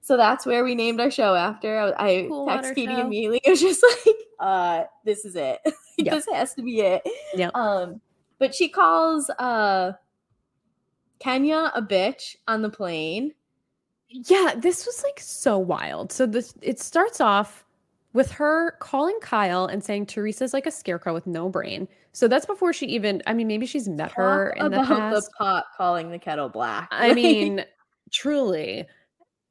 so 0.00 0.16
that's 0.16 0.46
where 0.46 0.64
we 0.64 0.74
named 0.74 1.00
our 1.00 1.10
show 1.10 1.34
after. 1.34 1.78
I, 1.98 2.08
I 2.22 2.26
Cool 2.28 2.46
text 2.46 2.74
Katie 2.74 2.92
Show. 2.94 3.00
immediately. 3.00 3.40
It 3.44 3.50
was 3.50 3.60
just 3.60 3.84
like, 4.06 4.14
uh, 4.40 4.84
this 5.04 5.24
is 5.24 5.36
it. 5.36 5.60
Yep. 5.98 6.14
this 6.14 6.26
has 6.32 6.54
to 6.54 6.62
be 6.62 6.80
it. 6.80 7.02
Yeah. 7.34 7.50
Um, 7.54 8.00
but 8.38 8.54
she 8.54 8.68
calls 8.68 9.28
uh 9.30 9.92
Kenya 11.18 11.72
a 11.74 11.82
bitch 11.82 12.36
on 12.46 12.62
the 12.62 12.70
plane. 12.70 13.34
Yeah, 14.08 14.54
this 14.56 14.86
was 14.86 15.02
like 15.02 15.18
so 15.20 15.58
wild. 15.58 16.12
So 16.12 16.24
this 16.24 16.54
it 16.62 16.78
starts 16.80 17.20
off 17.20 17.64
with 18.12 18.30
her 18.32 18.72
calling 18.80 19.18
Kyle 19.20 19.66
and 19.66 19.84
saying 19.84 20.06
Teresa's 20.06 20.52
like 20.52 20.66
a 20.66 20.70
scarecrow 20.70 21.12
with 21.14 21.26
no 21.26 21.48
brain. 21.48 21.86
So 22.12 22.26
that's 22.28 22.46
before 22.46 22.72
she 22.72 22.86
even 22.86 23.22
I 23.26 23.34
mean 23.34 23.46
maybe 23.48 23.66
she's 23.66 23.88
met 23.88 24.12
her 24.12 24.54
Talk 24.56 24.64
in 24.64 24.70
the 24.72 24.78
about 24.82 25.12
past. 25.12 25.30
pot 25.38 25.64
calling 25.76 26.10
the 26.10 26.18
kettle 26.18 26.48
black. 26.48 26.88
I 26.90 27.12
mean, 27.14 27.64
truly, 28.12 28.86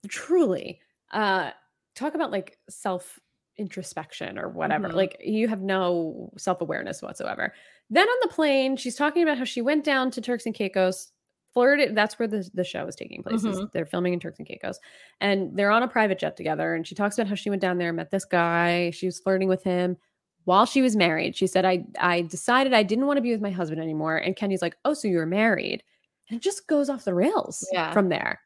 truly. 0.09 0.79
Uh 1.11 1.51
talk 1.95 2.13
about 2.15 2.31
like 2.31 2.57
self 2.69 3.19
introspection 3.57 4.37
or 4.37 4.49
whatever. 4.49 4.89
Mhm. 4.89 4.93
Like 4.93 5.17
you 5.23 5.47
have 5.47 5.61
no 5.61 6.31
self-awareness 6.37 7.01
whatsoever. 7.01 7.53
Then 7.89 8.07
on 8.07 8.17
the 8.21 8.27
plane, 8.27 8.75
she's 8.77 8.95
talking 8.95 9.23
about 9.23 9.37
how 9.37 9.45
she 9.45 9.61
went 9.61 9.83
down 9.83 10.11
to 10.11 10.21
Turks 10.21 10.45
and 10.45 10.53
Caicos, 10.53 11.11
flirted. 11.57 11.95
That's 11.95 12.19
where 12.19 12.27
the, 12.27 12.47
the 12.53 12.63
show 12.63 12.85
is 12.87 12.95
taking 12.95 13.23
place. 13.23 13.43
is 13.43 13.59
Mhm. 13.59 13.71
They're 13.71 13.85
filming 13.85 14.13
in 14.13 14.19
Turks 14.19 14.37
and 14.39 14.47
Caicos. 14.47 14.79
And 15.21 15.57
they're 15.57 15.71
on 15.71 15.81
a 15.83 15.87
private 15.87 16.19
jet 16.19 16.37
together. 16.37 16.75
And 16.75 16.85
she 16.85 16.93
talks 16.95 17.17
about 17.17 17.27
how 17.27 17.35
she 17.35 17.49
went 17.49 17.61
down 17.61 17.77
there, 17.79 17.91
met 17.93 18.11
this 18.11 18.25
guy. 18.25 18.91
She 18.91 19.05
was 19.07 19.19
flirting 19.19 19.47
with 19.49 19.63
him 19.63 19.97
while 20.45 20.65
she 20.65 20.81
was 20.81 20.95
married. 20.95 21.35
She 21.35 21.47
said, 21.47 21.65
I 21.65 21.85
I 21.99 22.21
decided 22.21 22.73
I 22.73 22.83
didn't 22.83 23.07
want 23.07 23.17
to 23.17 23.21
be 23.23 23.31
with 23.31 23.41
my 23.41 23.49
husband 23.51 23.81
anymore. 23.81 24.17
And 24.17 24.35
Kenya's 24.35 24.61
like, 24.61 24.77
Oh, 24.85 24.93
so 24.93 25.07
you 25.07 25.17
were 25.17 25.25
married. 25.25 25.83
And 26.29 26.37
it 26.37 26.43
just 26.43 26.67
goes 26.67 26.89
off 26.89 27.05
the 27.05 27.13
rails 27.13 27.67
Yeah. 27.73 27.91
from 27.93 28.09
there. 28.09 28.39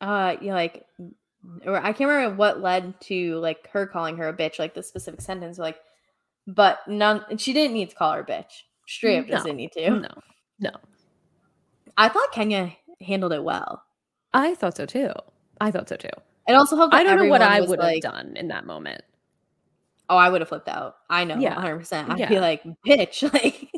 uh 0.00 0.36
yeah 0.40 0.54
like 0.54 0.84
or 1.66 1.76
i 1.76 1.92
can't 1.92 2.10
remember 2.10 2.36
what 2.36 2.60
led 2.60 3.00
to 3.00 3.36
like 3.40 3.68
her 3.70 3.86
calling 3.86 4.16
her 4.16 4.28
a 4.28 4.32
bitch 4.36 4.58
like 4.58 4.74
the 4.74 4.82
specific 4.82 5.20
sentence 5.20 5.58
like 5.58 5.78
but 6.46 6.78
none 6.86 7.24
she 7.36 7.52
didn't 7.52 7.74
need 7.74 7.90
to 7.90 7.96
call 7.96 8.12
her 8.12 8.20
a 8.20 8.24
bitch 8.26 8.62
straight 8.86 9.18
up 9.18 9.26
No, 9.28 9.42
didn't 9.42 9.56
need 9.56 9.72
to 9.72 9.90
No, 9.90 10.08
no. 10.60 10.70
I 11.98 12.08
thought 12.08 12.32
kenya 12.32 12.72
handled 13.00 13.32
it 13.34 13.44
well 13.44 13.82
I 14.34 14.54
thought 14.54 14.76
so 14.76 14.84
too. 14.86 15.10
I 15.60 15.70
thought 15.70 15.88
so 15.88 15.96
too. 15.96 16.08
it 16.46 16.52
also 16.52 16.76
helped 16.76 16.94
I 16.94 17.02
don't 17.02 17.16
know 17.16 17.26
what 17.28 17.40
I 17.42 17.60
would 17.60 17.70
have 17.70 17.78
like, 17.78 18.02
done 18.02 18.34
in 18.36 18.48
that 18.48 18.64
moment. 18.66 19.02
oh 20.10 20.16
i 20.16 20.28
would 20.28 20.40
have 20.40 20.48
flipped 20.48 20.68
out 20.68 20.96
i 21.10 21.24
know 21.24 21.36
Yeah. 21.38 21.54
100% 21.56 22.08
i'd 22.10 22.18
Yeah. 22.18 22.28
be 22.28 22.40
like 22.40 22.62
bitch 22.86 23.22
like 23.32 23.68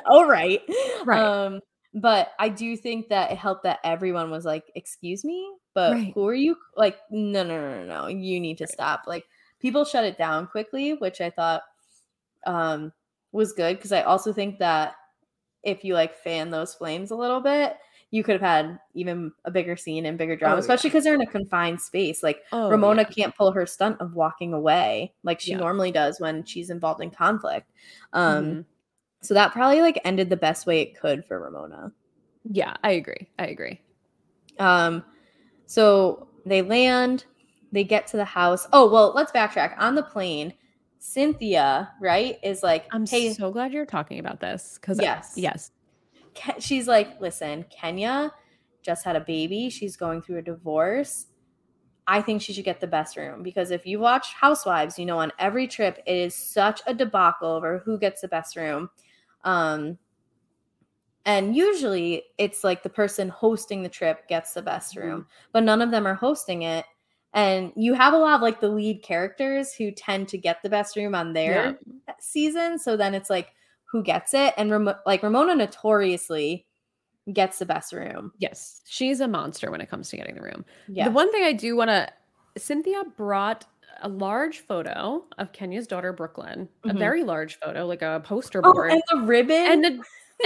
all 0.06 0.26
right 0.26 0.60
Right. 1.04 1.20
um 1.20 1.60
but 1.94 2.28
i 2.38 2.48
do 2.48 2.76
think 2.76 3.08
that 3.08 3.30
it 3.32 3.38
helped 3.38 3.64
that 3.64 3.80
everyone 3.84 4.30
was 4.30 4.44
like 4.44 4.64
excuse 4.74 5.24
me 5.24 5.50
but 5.74 5.92
Right. 5.94 6.12
who 6.14 6.26
are 6.28 6.34
you 6.34 6.56
like 6.76 6.96
no 7.10 7.42
no 7.42 7.60
no 7.60 7.84
no 7.84 7.86
no 8.02 8.06
you 8.08 8.38
need 8.40 8.58
to 8.58 8.64
Right. 8.64 8.70
stop 8.72 9.02
like 9.06 9.24
people 9.60 9.84
shut 9.84 10.04
it 10.04 10.18
down 10.18 10.46
quickly 10.46 10.92
which 10.94 11.20
i 11.22 11.30
thought 11.30 11.62
um 12.46 12.92
was 13.32 13.52
good 13.54 13.76
because 13.76 13.92
i 13.92 14.02
also 14.02 14.32
think 14.32 14.58
that 14.58 14.94
if 15.66 15.84
you 15.84 15.92
like 15.94 16.14
fan 16.14 16.50
those 16.50 16.74
flames 16.74 17.10
a 17.10 17.16
little 17.16 17.40
bit 17.40 17.76
you 18.12 18.22
could 18.22 18.40
have 18.40 18.40
had 18.40 18.78
even 18.94 19.32
a 19.44 19.50
bigger 19.50 19.76
scene 19.76 20.06
and 20.06 20.16
bigger 20.16 20.36
drama, 20.36 20.54
Oh, 20.54 20.58
especially 20.60 20.88
yeah. 20.88 20.92
because 20.92 21.04
they're 21.04 21.16
in 21.16 21.22
a 21.22 21.26
confined 21.26 21.80
space. 21.80 22.22
Like 22.22 22.40
Oh, 22.52 22.70
Ramona 22.70 23.02
yeah. 23.02 23.08
can't 23.08 23.34
pull 23.36 23.50
her 23.50 23.66
stunt 23.66 24.00
of 24.00 24.14
walking 24.14 24.52
away 24.52 25.12
like 25.24 25.40
she 25.40 25.50
Yeah. 25.50 25.56
normally 25.58 25.90
does 25.90 26.20
when 26.20 26.44
she's 26.44 26.70
involved 26.70 27.02
in 27.02 27.10
conflict. 27.10 27.72
Um, 28.12 28.44
Mhm. 28.44 28.64
so 29.22 29.34
that 29.34 29.52
probably 29.52 29.80
like 29.80 30.00
ended 30.04 30.30
the 30.30 30.36
best 30.36 30.66
way 30.66 30.82
it 30.82 30.98
could 30.98 31.24
for 31.24 31.40
Ramona. 31.40 31.92
Yeah, 32.44 32.76
I 32.84 32.92
agree. 32.92 33.28
I 33.40 33.46
agree. 33.48 33.80
Um, 34.60 35.04
so 35.66 36.28
they 36.46 36.62
land, 36.62 37.24
they 37.72 37.82
get 37.82 38.06
to 38.08 38.16
the 38.16 38.24
house. 38.24 38.68
Oh, 38.72 38.88
well, 38.88 39.12
let's 39.16 39.32
backtrack. 39.32 39.74
On 39.78 39.96
the 39.96 40.02
plane, 40.04 40.54
Cynthia, 40.98 41.92
right, 42.00 42.38
is 42.42 42.62
like, 42.62 42.86
I'm 42.92 43.06
hey, 43.06 43.32
so 43.32 43.50
glad 43.50 43.72
you're 43.72 43.86
talking 43.86 44.18
about 44.18 44.40
this 44.40 44.78
because 44.80 45.00
Yes. 45.00 45.34
yes, 45.36 45.70
Ke- 46.34 46.60
she's 46.60 46.88
like, 46.88 47.20
listen, 47.20 47.64
Kenya 47.70 48.32
just 48.82 49.04
had 49.04 49.16
a 49.16 49.20
baby. 49.20 49.68
She's 49.70 49.96
going 49.96 50.22
through 50.22 50.38
a 50.38 50.42
divorce. 50.42 51.26
I 52.06 52.22
think 52.22 52.40
she 52.40 52.52
should 52.52 52.64
get 52.64 52.80
the 52.80 52.86
best 52.86 53.16
room 53.16 53.42
because 53.42 53.72
if 53.72 53.84
you 53.84 53.98
watch 53.98 54.32
Housewives, 54.32 54.98
you 54.98 55.06
know 55.06 55.18
on 55.18 55.32
every 55.38 55.66
trip 55.66 55.98
it 56.06 56.16
is 56.16 56.34
such 56.34 56.80
a 56.86 56.94
debacle 56.94 57.48
over 57.50 57.78
who 57.78 57.98
gets 57.98 58.20
the 58.20 58.28
best 58.28 58.56
room. 58.56 58.90
Um 59.44 59.98
and 61.24 61.56
usually 61.56 62.22
it's 62.38 62.62
like 62.62 62.84
the 62.84 62.88
person 62.88 63.28
hosting 63.28 63.82
the 63.82 63.88
trip 63.88 64.28
gets 64.28 64.52
the 64.54 64.62
best 64.62 64.96
room, 64.96 65.26
but 65.52 65.64
none 65.64 65.82
of 65.82 65.90
them 65.90 66.06
are 66.06 66.14
hosting 66.14 66.62
it. 66.62 66.84
And 67.34 67.72
you 67.76 67.92
have 67.94 68.14
a 68.14 68.18
lot 68.18 68.36
of 68.36 68.40
like 68.42 68.60
the 68.60 68.68
lead 68.68 69.02
characters 69.02 69.74
who 69.74 69.90
tend 69.90 70.28
to 70.28 70.38
get 70.38 70.62
the 70.62 70.70
best 70.70 70.96
room 70.96 71.14
on 71.14 71.32
their 71.34 71.78
season. 72.18 72.78
So 72.78 72.96
then 72.96 73.14
it's 73.14 73.28
like 73.28 73.52
who 73.84 74.02
gets 74.02 74.32
it. 74.34 74.54
And 74.56 74.70
Ram- 74.70 74.94
like 75.04 75.22
Ramona 75.22 75.54
notoriously 75.54 76.66
gets 77.32 77.58
the 77.58 77.66
best 77.66 77.92
room. 77.92 78.32
yes, 78.38 78.80
she's 78.86 79.20
a 79.20 79.28
monster 79.28 79.70
when 79.70 79.80
it 79.80 79.90
comes 79.90 80.08
to 80.10 80.16
getting 80.16 80.36
the 80.36 80.42
room. 80.42 80.64
Yeah. 80.88 81.04
The 81.06 81.10
one 81.10 81.30
thing 81.32 81.42
I 81.44 81.52
do 81.52 81.76
want 81.76 81.90
to, 81.90 82.08
Cynthia 82.56 83.02
brought 83.16 83.66
a 84.02 84.08
large 84.08 84.60
photo 84.60 85.24
of 85.38 85.52
Kenya's 85.52 85.86
daughter 85.86 86.12
Brooklyn, 86.12 86.68
Mhm. 86.84 86.94
a 86.94 86.98
very 86.98 87.24
large 87.24 87.58
photo, 87.58 87.84
like 87.86 88.02
a 88.02 88.20
poster 88.24 88.60
oh, 88.64 88.72
board, 88.72 88.92
and 88.92 89.02
the 89.10 89.20
ribbon. 89.26 89.56
and 89.56 89.84
a 89.86 89.88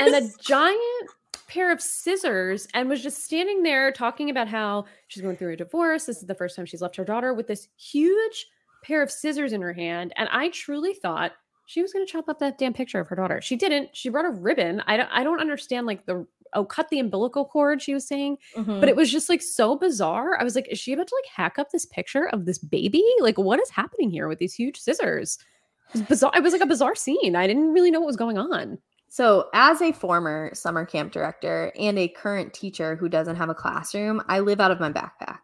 and 0.01 0.15
a 0.15 0.29
giant 0.43 1.11
pair 1.51 1.73
of 1.73 1.81
scissors, 1.83 2.67
and 2.75 2.89
was 2.89 3.03
just 3.03 3.25
standing 3.25 3.63
there 3.63 3.91
talking 3.93 4.31
about 4.31 4.49
how 4.49 4.85
she's 5.09 5.23
going 5.23 5.37
through 5.37 5.53
a 5.53 5.57
divorce. 5.57 6.05
This 6.07 6.19
is 6.19 6.27
the 6.27 6.35
first 6.35 6.57
time 6.57 6.67
she's 6.67 6.81
left 6.83 6.97
her 6.97 7.05
daughter 7.05 7.35
with 7.35 7.47
this 7.49 7.69
huge 7.77 8.47
pair 8.85 9.03
of 9.03 9.11
scissors 9.11 9.53
in 9.53 9.61
her 9.61 9.73
hand, 9.73 10.13
and 10.17 10.29
I 10.33 10.49
truly 10.51 10.95
thought 10.95 11.33
she 11.67 11.83
was 11.83 11.93
going 11.93 12.05
to 12.05 12.11
chop 12.11 12.29
up 12.29 12.39
that 12.41 12.59
damn 12.59 12.73
picture 12.73 12.99
of 13.01 13.07
her 13.09 13.17
daughter. 13.17 13.41
She 13.41 13.55
didn't. 13.57 13.91
She 13.95 14.09
brought 14.09 14.25
a 14.25 14.31
ribbon. 14.31 14.83
I 14.87 14.97
don't. 14.97 15.09
I 15.13 15.23
don't 15.23 15.41
understand 15.41 15.87
like 15.87 16.05
the 16.07 16.27
oh 16.55 16.65
cut 16.65 16.89
the 16.89 16.99
umbilical 16.99 17.45
cord. 17.45 17.81
She 17.81 17.95
was 17.95 18.09
saying 18.09 18.39
Mhm. 18.57 18.81
but 18.81 18.89
it 18.89 18.97
was 18.97 19.13
just 19.13 19.29
like 19.29 19.41
so 19.41 19.77
bizarre. 19.77 20.37
I 20.41 20.43
was 20.43 20.57
like, 20.57 20.67
is 20.69 20.81
she 20.81 20.93
about 20.93 21.07
to 21.07 21.15
like 21.15 21.31
hack 21.33 21.59
up 21.61 21.71
this 21.71 21.87
picture 21.87 22.29
of 22.29 22.45
this 22.45 22.59
baby? 22.59 23.05
Like, 23.21 23.39
what 23.39 23.61
is 23.61 23.71
happening 23.71 24.11
here 24.11 24.27
with 24.27 24.39
these 24.41 24.55
huge 24.55 24.77
scissors? 24.81 25.39
It 25.91 25.93
was 25.95 26.03
bizarre. 26.03 26.33
It 26.35 26.43
was 26.43 26.53
like 26.53 26.63
a 26.63 26.67
bizarre 26.67 26.97
scene. 26.97 27.37
I 27.37 27.47
didn't 27.47 27.73
really 27.73 27.91
know 27.93 28.01
what 28.01 28.07
was 28.09 28.17
going 28.17 28.37
on. 28.39 28.79
So, 29.13 29.49
as 29.53 29.83
a 29.83 29.91
former 29.91 30.53
summer 30.55 30.85
camp 30.87 31.11
director 31.13 31.73
and 31.77 31.99
a 31.99 32.07
current 32.07 32.55
teacher 32.55 32.95
who 32.95 33.09
doesn't 33.09 33.35
have 33.35 33.49
a 33.49 33.55
classroom, 33.55 34.23
I 34.29 34.39
live 34.39 34.61
out 34.61 34.71
of 34.71 34.79
my 34.79 34.91
backpack. 34.93 35.39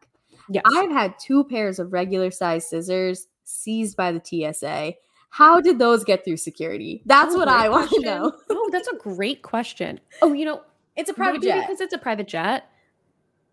Yes. 0.48 0.62
I've 0.76 0.93
had 0.93 1.18
two 1.18 1.43
pairs 1.43 1.80
of 1.80 1.93
regular 1.93 2.30
size 2.30 2.68
scissors 2.70 3.26
seized 3.43 3.97
by 3.97 4.12
the 4.12 4.22
TSA. 4.24 4.94
How 5.30 5.60
did 5.60 5.80
those 5.80 6.05
get 6.05 6.24
through 6.24 6.36
security? 6.36 7.02
That's 7.06 7.34
Oh, 7.34 7.38
what 7.38 7.48
I 7.48 7.68
want 7.68 7.90
to 7.90 8.01
know. 8.02 8.32
oh, 8.51 8.68
that's 8.70 8.86
a 8.86 8.97
great 8.97 9.43
question. 9.43 9.98
Oh, 10.22 10.32
you 10.32 10.44
know, 10.44 10.62
It's 10.94 11.10
a 11.10 11.14
private 11.14 11.43
jet. 11.43 11.62
because 11.62 11.80
it's 11.80 11.93
a 11.93 11.98
private 11.98 12.28
jet. 12.28 12.70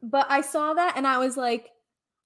But 0.04 0.28
I 0.30 0.42
saw 0.42 0.76
that 0.76 0.94
and 0.96 1.08
I 1.08 1.18
was 1.18 1.38
like, 1.38 1.72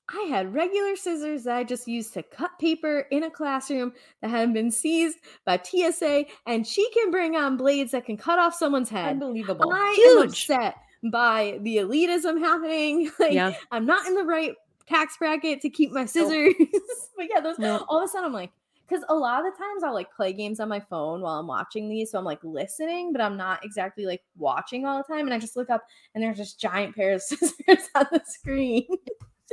I 0.10 0.22
had 0.30 0.54
regular 0.54 0.96
scissors 0.96 1.44
that 1.44 1.56
I 1.58 1.64
just 1.64 1.88
used 1.88 2.14
to 2.14 2.24
cut 2.24 2.52
paper 2.60 3.06
in 3.12 3.24
a 3.24 3.30
classroom 3.32 3.92
that 4.22 4.30
hadn't 4.30 4.54
been 4.54 4.72
seized 4.72 5.18
by 5.46 5.60
TSA, 5.62 6.26
and 6.46 6.66
she 6.66 6.90
can 6.92 7.12
bring 7.12 7.36
on 7.36 7.58
blades 7.58 7.92
that 7.92 8.06
can 8.06 8.16
cut 8.18 8.40
off 8.40 8.54
someone's 8.54 8.90
head. 8.90 9.10
Unbelievable. 9.10 9.72
I 9.74 9.90
am 9.90 9.96
Huge. 10.24 10.30
upset 10.30 10.76
by 11.12 11.60
the 11.62 11.78
elitism 11.78 12.40
happening. 12.40 13.12
Like, 13.20 13.34
Yeah. 13.34 13.54
I'm 13.72 13.86
not 13.86 14.08
in 14.08 14.16
the 14.16 14.24
right 14.24 14.54
tax 14.88 15.18
bracket 15.18 15.60
to 15.62 15.70
keep 15.70 15.92
my 15.92 16.06
scissors. 16.06 16.54
but 17.18 17.28
yeah, 17.30 17.42
those 17.42 17.60
Nope. 17.60 17.84
all 17.90 18.00
of 18.00 18.06
a 18.06 18.08
sudden 18.08 18.26
I'm 18.28 18.34
like, 18.34 18.52
because 18.88 19.04
a 19.10 19.14
lot 19.14 19.46
of 19.46 19.52
the 19.52 19.58
times 19.58 19.84
I'll 19.84 19.94
like 19.94 20.14
play 20.16 20.32
games 20.32 20.62
on 20.62 20.70
my 20.70 20.80
phone 20.80 21.20
while 21.20 21.40
I'm 21.40 21.48
watching 21.48 21.90
these. 21.90 22.12
So 22.12 22.18
I'm 22.20 22.24
like 22.24 22.42
listening, 22.42 23.12
but 23.12 23.20
I'm 23.20 23.36
not 23.36 23.66
exactly 23.66 24.06
like 24.06 24.22
watching 24.38 24.86
all 24.86 24.98
the 24.98 25.14
time. 25.14 25.26
And 25.26 25.34
I 25.34 25.40
just 25.40 25.58
look 25.58 25.70
up 25.70 25.84
and 26.16 26.24
there's 26.24 26.38
just 26.38 26.58
giant 26.62 26.96
pair 26.96 27.12
of 27.12 27.22
scissors 27.24 27.90
on 27.96 28.06
the 28.14 28.22
screen. 28.26 28.88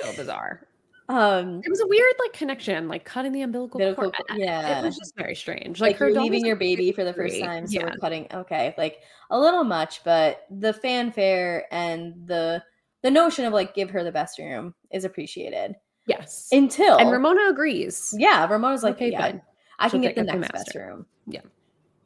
So 0.01 0.13
bizarre. 0.15 0.67
Um 1.09 1.61
It 1.63 1.69
was 1.69 1.81
a 1.81 1.87
weird 1.87 2.15
like 2.19 2.33
connection, 2.33 2.89
like 2.89 3.05
cutting 3.05 3.33
the 3.33 3.43
umbilical 3.43 3.79
Umbilical 3.81 4.05
cord. 4.05 4.15
cord, 4.15 4.27
I- 4.31 4.35
I- 4.35 4.39
yeah. 4.39 4.81
It 4.81 4.85
was 4.85 4.97
just 4.97 5.15
very 5.17 5.35
strange. 5.35 5.81
like, 5.81 5.91
Like, 5.93 5.97
her 5.99 6.11
leaving 6.11 6.47
your 6.47 6.57
baby 6.57 6.93
for 6.93 7.05
the 7.05 7.13
53. 7.13 7.29
first 7.31 7.45
time. 7.45 7.67
So 7.67 7.73
yeah. 7.81 7.85
we're 7.87 7.99
cutting 7.99 8.27
okay, 8.33 8.75
like 8.79 9.01
a 9.31 9.39
little 9.39 9.65
much, 9.65 10.03
but 10.05 10.47
the 10.51 10.73
fanfare 10.73 11.67
and 11.71 12.27
the 12.27 12.63
the 13.03 13.11
notion 13.11 13.45
of 13.45 13.53
like 13.53 13.75
give 13.75 13.91
her 13.91 14.03
the 14.03 14.13
best 14.13 14.39
room 14.39 14.75
is 14.91 15.05
appreciated. 15.05 15.77
Yes. 16.07 16.49
Until 16.53 16.97
and 16.97 17.11
Ramona 17.11 17.49
agrees. 17.51 18.15
Yeah, 18.19 18.47
Ramona's 18.49 18.83
like, 18.83 18.95
Okay, 18.97 19.11
yeah, 19.13 19.21
fine. 19.21 19.43
I 19.79 19.89
can 19.91 20.01
get 20.01 20.15
the 20.15 20.23
up 20.23 20.27
the 20.29 20.35
next 20.39 20.53
best 20.53 20.75
room. 20.75 21.05
Yeah. 21.27 21.41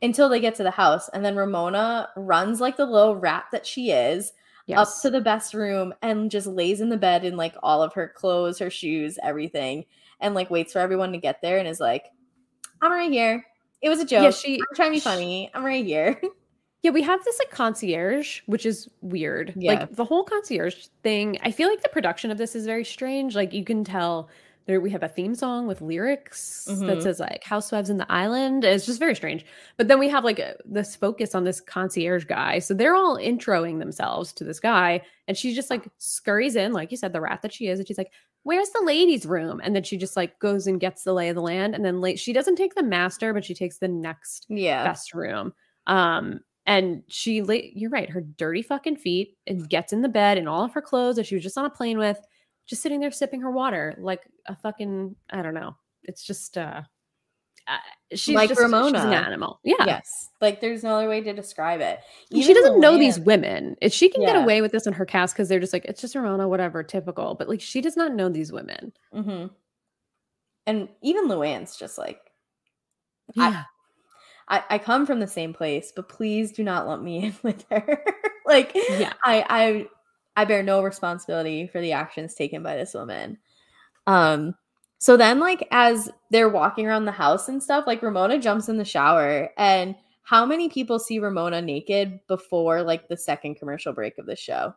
Until 0.03 0.29
they 0.29 0.41
get 0.41 0.55
to 0.57 0.63
the 0.65 0.71
house. 0.73 1.09
And 1.11 1.25
then 1.25 1.37
Ramona 1.37 2.09
runs 2.17 2.61
like 2.61 2.77
the 2.77 2.87
little 2.87 3.15
rat 3.17 3.45
that 3.53 3.65
she 3.67 3.91
is 3.93 4.33
Yes. 4.69 4.79
up 4.79 5.03
to 5.03 5.11
the 5.11 5.21
best 5.21 5.55
room 5.55 5.93
and 6.03 6.31
just 6.31 6.47
lays 6.47 6.81
in 6.81 6.89
the 6.91 6.97
bed 6.97 7.25
in 7.25 7.37
like 7.37 7.55
all 7.63 7.83
of 7.83 7.95
her 7.95 8.07
clothes, 8.09 8.59
her 8.59 8.71
shoes, 8.71 9.19
everything, 9.23 9.85
and 10.21 10.35
like 10.35 10.51
waits 10.51 10.73
for 10.75 10.79
everyone 10.79 11.11
to 11.13 11.19
get 11.19 11.41
there 11.43 11.59
and 11.59 11.67
is 11.67 11.81
like, 11.81 12.05
I'm 12.81 12.93
right 12.93 13.11
here. 13.11 13.45
It 13.81 13.89
was 13.89 14.01
a 14.01 14.05
joke. 14.05 14.23
Yeah, 14.25 14.31
she- 14.31 14.57
I'm 14.57 14.77
trying 14.77 14.91
to 14.91 14.97
be 14.97 15.01
funny. 15.01 15.51
I'm 15.55 15.65
right 15.65 15.85
here. 15.85 16.21
Yeah, 16.83 16.93
we 16.93 17.03
have 17.03 17.25
this 17.25 17.37
like 17.41 17.51
concierge, 17.51 18.43
which 18.47 18.65
is 18.65 18.89
weird. 19.01 19.53
Yeah. 19.57 19.73
Like 19.73 19.97
the 19.97 20.05
whole 20.05 20.23
concierge 20.23 20.87
thing, 21.03 21.37
I 21.43 21.51
feel 21.51 21.69
like 21.69 21.83
the 21.83 21.89
production 21.89 22.31
of 22.31 22.39
this 22.39 22.55
is 22.55 22.67
very 22.67 22.85
strange. 22.85 23.35
Like 23.35 23.53
you 23.53 23.65
can 23.65 23.83
tell 23.83 24.29
there 24.69 24.81
we 24.83 24.91
have 24.91 25.03
a 25.03 25.09
theme 25.09 25.35
song 25.35 25.67
with 25.67 25.81
lyrics 25.81 26.67
that 26.67 26.99
Mhm. 26.99 27.03
says 27.03 27.19
like 27.19 27.43
Housewives 27.43 27.89
in 27.91 27.97
the 27.97 28.07
Island. 28.13 28.63
It's 28.65 28.85
just 28.87 28.99
very 29.01 29.17
strange. 29.17 29.45
But 29.79 29.89
then 29.89 29.99
we 29.99 30.09
have 30.11 30.25
like 30.25 30.39
a, 30.39 30.57
this 30.67 30.95
focus 30.95 31.35
on 31.35 31.45
this 31.45 31.61
concierge 31.61 32.27
guy. 32.27 32.59
So 32.61 32.75
they're 32.75 32.95
all 32.95 33.17
introing 33.17 33.79
themselves 33.81 34.33
to 34.35 34.45
this 34.45 34.61
guy, 34.61 35.01
and 35.27 35.37
she 35.37 35.55
just 35.55 35.71
like 35.71 35.89
scurries 35.97 36.55
in, 36.55 36.73
like 36.75 36.91
you 36.91 36.99
said, 36.99 37.13
the 37.15 37.21
rat 37.21 37.41
that 37.43 37.53
she 37.53 37.67
is, 37.69 37.79
and 37.81 37.89
she's 37.89 37.99
like, 37.99 38.13
"Where's 38.45 38.69
the 38.71 38.85
ladies' 38.85 39.25
room?" 39.27 39.59
And 39.65 39.75
then 39.75 39.83
she 39.83 39.97
just 39.97 40.17
like 40.17 40.39
goes 40.39 40.67
and 40.67 40.79
gets 40.79 41.03
the 41.03 41.15
lay 41.15 41.31
of 41.31 41.35
the 41.35 41.43
land, 41.43 41.75
and 41.75 41.83
then 41.85 42.01
late 42.03 42.19
she 42.21 42.35
doesn't 42.35 42.57
take 42.57 42.75
the 42.75 42.83
master, 42.85 43.33
but 43.33 43.45
she 43.47 43.55
takes 43.55 43.79
the 43.79 43.89
next 43.89 44.45
Yeah. 44.51 44.85
best 44.85 45.15
room. 45.15 45.55
Um, 45.87 46.41
and 46.67 47.03
she, 47.09 47.43
you're 47.75 47.89
right, 47.89 48.11
her 48.11 48.21
dirty 48.21 48.61
fucking 48.61 48.97
feet 48.97 49.39
and 49.47 49.67
gets 49.71 49.95
in 49.95 50.03
the 50.03 50.09
bed 50.11 50.37
in 50.37 50.47
all 50.47 50.65
of 50.65 50.75
her 50.75 50.83
clothes 50.83 51.17
that 51.17 51.25
she 51.25 51.35
was 51.35 51.43
just 51.43 51.57
on 51.57 51.65
a 51.65 51.71
plane 51.71 51.97
with, 51.97 52.21
just 52.69 52.83
sitting 52.83 53.01
there 53.01 53.11
sipping 53.11 53.41
her 53.41 53.51
water 53.51 53.95
like 53.99 54.23
a 54.47 54.55
fucking, 54.55 55.17
I 55.31 55.43
don't 55.43 55.55
know. 55.55 55.75
It's 56.05 56.23
just, 56.23 56.57
uh, 56.57 56.83
uh 57.67 57.77
she's 58.15 58.35
Like 58.35 58.51
just, 58.51 58.61
she's 58.61 58.65
Ramona. 58.65 58.99
an 59.01 59.13
animal. 59.13 59.59
Yeah. 59.65 59.85
Yes. 59.87 60.29
Like 60.41 60.61
there's 60.61 60.85
no 60.85 60.97
other 60.97 61.09
way 61.09 61.21
to 61.21 61.33
describe 61.33 61.81
it. 61.81 61.99
And 62.31 62.45
she 62.45 62.55
doesn't 62.55 62.79
know 62.81 62.97
these 62.99 63.19
women. 63.19 63.77
If 63.83 63.93
she 63.93 64.09
can 64.09 64.23
get 64.23 64.37
away 64.37 64.63
with 64.63 64.71
this 64.73 64.87
in 64.87 64.93
her 64.93 65.05
cast 65.05 65.35
because 65.35 65.49
they're 65.49 65.59
just 65.61 65.73
like, 65.73 65.85
it's 65.87 66.01
just 66.01 66.15
Ramona, 66.15 66.47
whatever, 66.49 66.83
typical. 66.83 67.35
But 67.35 67.49
like, 67.49 67.61
she 67.61 67.81
does 67.81 67.97
not 67.97 68.15
know 68.15 68.29
these 68.29 68.53
women. 68.53 68.93
hmm 69.13 69.47
And 70.67 70.89
even 71.03 71.27
Luann's 71.29 71.77
just 71.77 71.99
like, 71.99 72.21
I- 73.37 73.51
Yeah. 73.51 73.63
I, 74.51 74.65
I 74.71 74.79
come 74.79 75.05
from 75.05 75.21
the 75.21 75.27
same 75.27 75.53
place, 75.53 75.93
but 75.95 76.09
please 76.09 76.53
do 76.53 76.65
not 76.65 76.87
lump 76.87 77.03
me 77.03 77.25
in 77.27 77.37
with 77.43 77.67
her. 77.71 78.03
like, 78.47 78.73
Yeah. 78.75 79.13
I, 79.25 79.45
I, 79.51 79.87
I 80.39 80.45
bear 80.45 80.63
no 80.63 80.85
responsibility 80.85 81.67
for 81.67 81.81
the 81.81 81.91
actions 81.91 82.33
taken 82.33 82.63
by 82.63 82.77
this 82.77 82.95
woman. 82.95 83.39
Um, 84.07 84.55
so 84.99 85.17
then, 85.17 85.41
like, 85.41 85.67
as 85.73 86.09
they're 86.31 86.49
walking 86.49 86.87
around 86.87 87.07
the 87.07 87.11
house 87.11 87.49
and 87.49 87.61
stuff, 87.61 87.89
like 87.89 88.03
Ramona 88.03 88.39
jumps 88.39 88.69
in 88.69 88.79
the 88.79 88.85
shower, 88.85 89.51
and 89.59 89.97
how 90.23 90.47
many 90.47 90.69
people 90.69 91.01
see 91.01 91.19
Ramona 91.19 91.61
naked 91.61 92.21
before 92.29 92.83
like 92.83 93.09
the 93.09 93.17
second 93.17 93.57
commercial 93.57 93.93
break 93.93 94.17
of 94.17 94.27
the 94.27 94.37
show? 94.37 94.75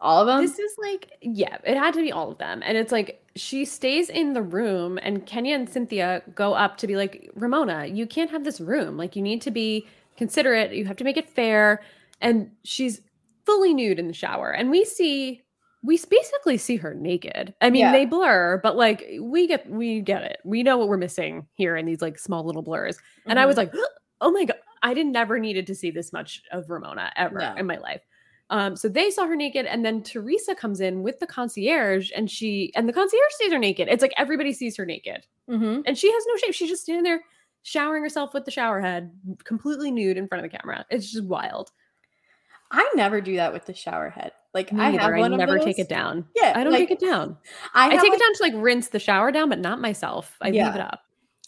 All 0.00 0.22
of 0.22 0.26
them. 0.26 0.40
This 0.40 0.58
is 0.58 0.74
like, 0.80 1.12
yeah, 1.20 1.58
it 1.62 1.76
had 1.76 1.92
to 1.92 2.00
be 2.00 2.10
all 2.10 2.32
of 2.32 2.38
them. 2.38 2.62
And 2.64 2.78
it's 2.78 2.90
like 2.90 3.22
she 3.36 3.66
stays 3.66 4.08
in 4.08 4.32
the 4.32 4.42
room, 4.42 4.98
and 5.02 5.26
Kenya 5.26 5.54
and 5.54 5.68
Cynthia 5.68 6.22
go 6.34 6.54
up 6.54 6.78
to 6.78 6.86
be 6.86 6.96
like, 6.96 7.30
Ramona, 7.34 7.84
you 7.84 8.06
can't 8.06 8.30
have 8.30 8.44
this 8.44 8.62
room. 8.62 8.96
Like, 8.96 9.14
you 9.14 9.20
need 9.20 9.42
to 9.42 9.50
be 9.50 9.86
considerate. 10.16 10.72
You 10.72 10.86
have 10.86 10.96
to 10.96 11.04
make 11.04 11.18
it 11.18 11.28
fair. 11.28 11.82
And 12.22 12.50
she's 12.64 13.02
fully 13.46 13.74
nude 13.74 13.98
in 13.98 14.08
the 14.08 14.12
shower. 14.14 14.50
And 14.50 14.70
we 14.70 14.84
see, 14.84 15.42
we 15.82 15.98
basically 16.08 16.58
see 16.58 16.76
her 16.76 16.94
naked. 16.94 17.54
I 17.60 17.70
mean, 17.70 17.80
Yeah. 17.80 17.92
they 17.92 18.04
blur, 18.06 18.60
but 18.62 18.76
like, 18.76 19.04
we 19.20 19.46
get, 19.46 19.68
we 19.68 20.00
get 20.00 20.22
it. 20.22 20.38
We 20.44 20.62
know 20.62 20.78
what 20.78 20.88
we're 20.88 20.96
missing 20.96 21.46
here 21.54 21.76
in 21.76 21.86
these 21.86 22.00
like 22.02 22.18
small 22.18 22.44
little 22.44 22.62
blurs. 22.62 22.98
And 23.26 23.38
I 23.38 23.46
was 23.46 23.56
like, 23.56 23.72
oh 24.20 24.30
my 24.30 24.44
God, 24.44 24.56
I 24.82 24.94
didn't 24.94 25.12
never 25.12 25.38
needed 25.38 25.66
to 25.68 25.74
see 25.74 25.90
this 25.90 26.12
much 26.12 26.42
of 26.52 26.70
Ramona 26.70 27.12
ever 27.16 27.38
No. 27.38 27.54
in 27.56 27.66
my 27.66 27.78
life. 27.78 28.02
Um, 28.50 28.76
so 28.76 28.86
they 28.88 29.10
saw 29.10 29.26
her 29.26 29.34
naked, 29.36 29.64
and 29.64 29.82
then 29.82 30.02
Teresa 30.02 30.54
comes 30.54 30.80
in 30.82 31.02
with 31.02 31.18
the 31.20 31.26
concierge, 31.26 32.10
and 32.14 32.30
she 32.30 32.70
and 32.76 32.86
the 32.86 32.92
concierge 32.92 33.32
sees 33.38 33.50
her 33.50 33.58
naked. 33.58 33.88
It's 33.88 34.02
like 34.02 34.12
everybody 34.18 34.52
sees 34.52 34.76
her 34.76 34.84
naked, 34.84 35.24
Mm-hmm. 35.48 35.80
and 35.86 35.96
she 35.96 36.12
has 36.12 36.24
no 36.28 36.36
shape. 36.36 36.52
She's 36.52 36.68
just 36.68 36.82
standing 36.82 37.02
there 37.04 37.22
showering 37.62 38.02
herself 38.02 38.34
with 38.34 38.44
the 38.44 38.50
shower 38.50 38.78
head, 38.80 39.10
completely 39.44 39.90
nude 39.90 40.18
in 40.18 40.28
front 40.28 40.44
of 40.44 40.50
the 40.50 40.56
camera. 40.58 40.84
It's 40.90 41.10
just 41.12 41.24
wild. 41.24 41.70
I 42.72 42.90
never 42.96 43.20
do 43.20 43.36
that 43.36 43.52
with 43.52 43.66
the 43.66 43.74
shower 43.74 44.10
head. 44.10 44.32
Like 44.54 44.72
Me 44.72 44.80
I 44.80 44.90
neither. 44.90 45.02
have 45.02 45.20
one 45.20 45.32
I 45.32 45.34
of 45.34 45.38
never 45.38 45.58
take 45.58 45.78
it 45.78 45.88
down. 45.88 46.26
Yeah, 46.34 46.52
I 46.56 46.64
don't 46.64 46.72
like, 46.72 46.88
take 46.88 47.02
it 47.02 47.06
down. 47.06 47.36
I, 47.74 47.86
I, 47.86 47.90
take 47.90 48.02
like, 48.02 48.12
it 48.14 48.20
down 48.20 48.34
to 48.34 48.42
like 48.42 48.52
rinse 48.56 48.88
the 48.88 48.98
shower 48.98 49.30
down, 49.30 49.48
but 49.48 49.58
not 49.60 49.80
myself. 49.80 50.36
I 50.40 50.48
Yeah. 50.48 50.66
leave 50.66 50.76
it 50.76 50.80
up. 50.80 51.00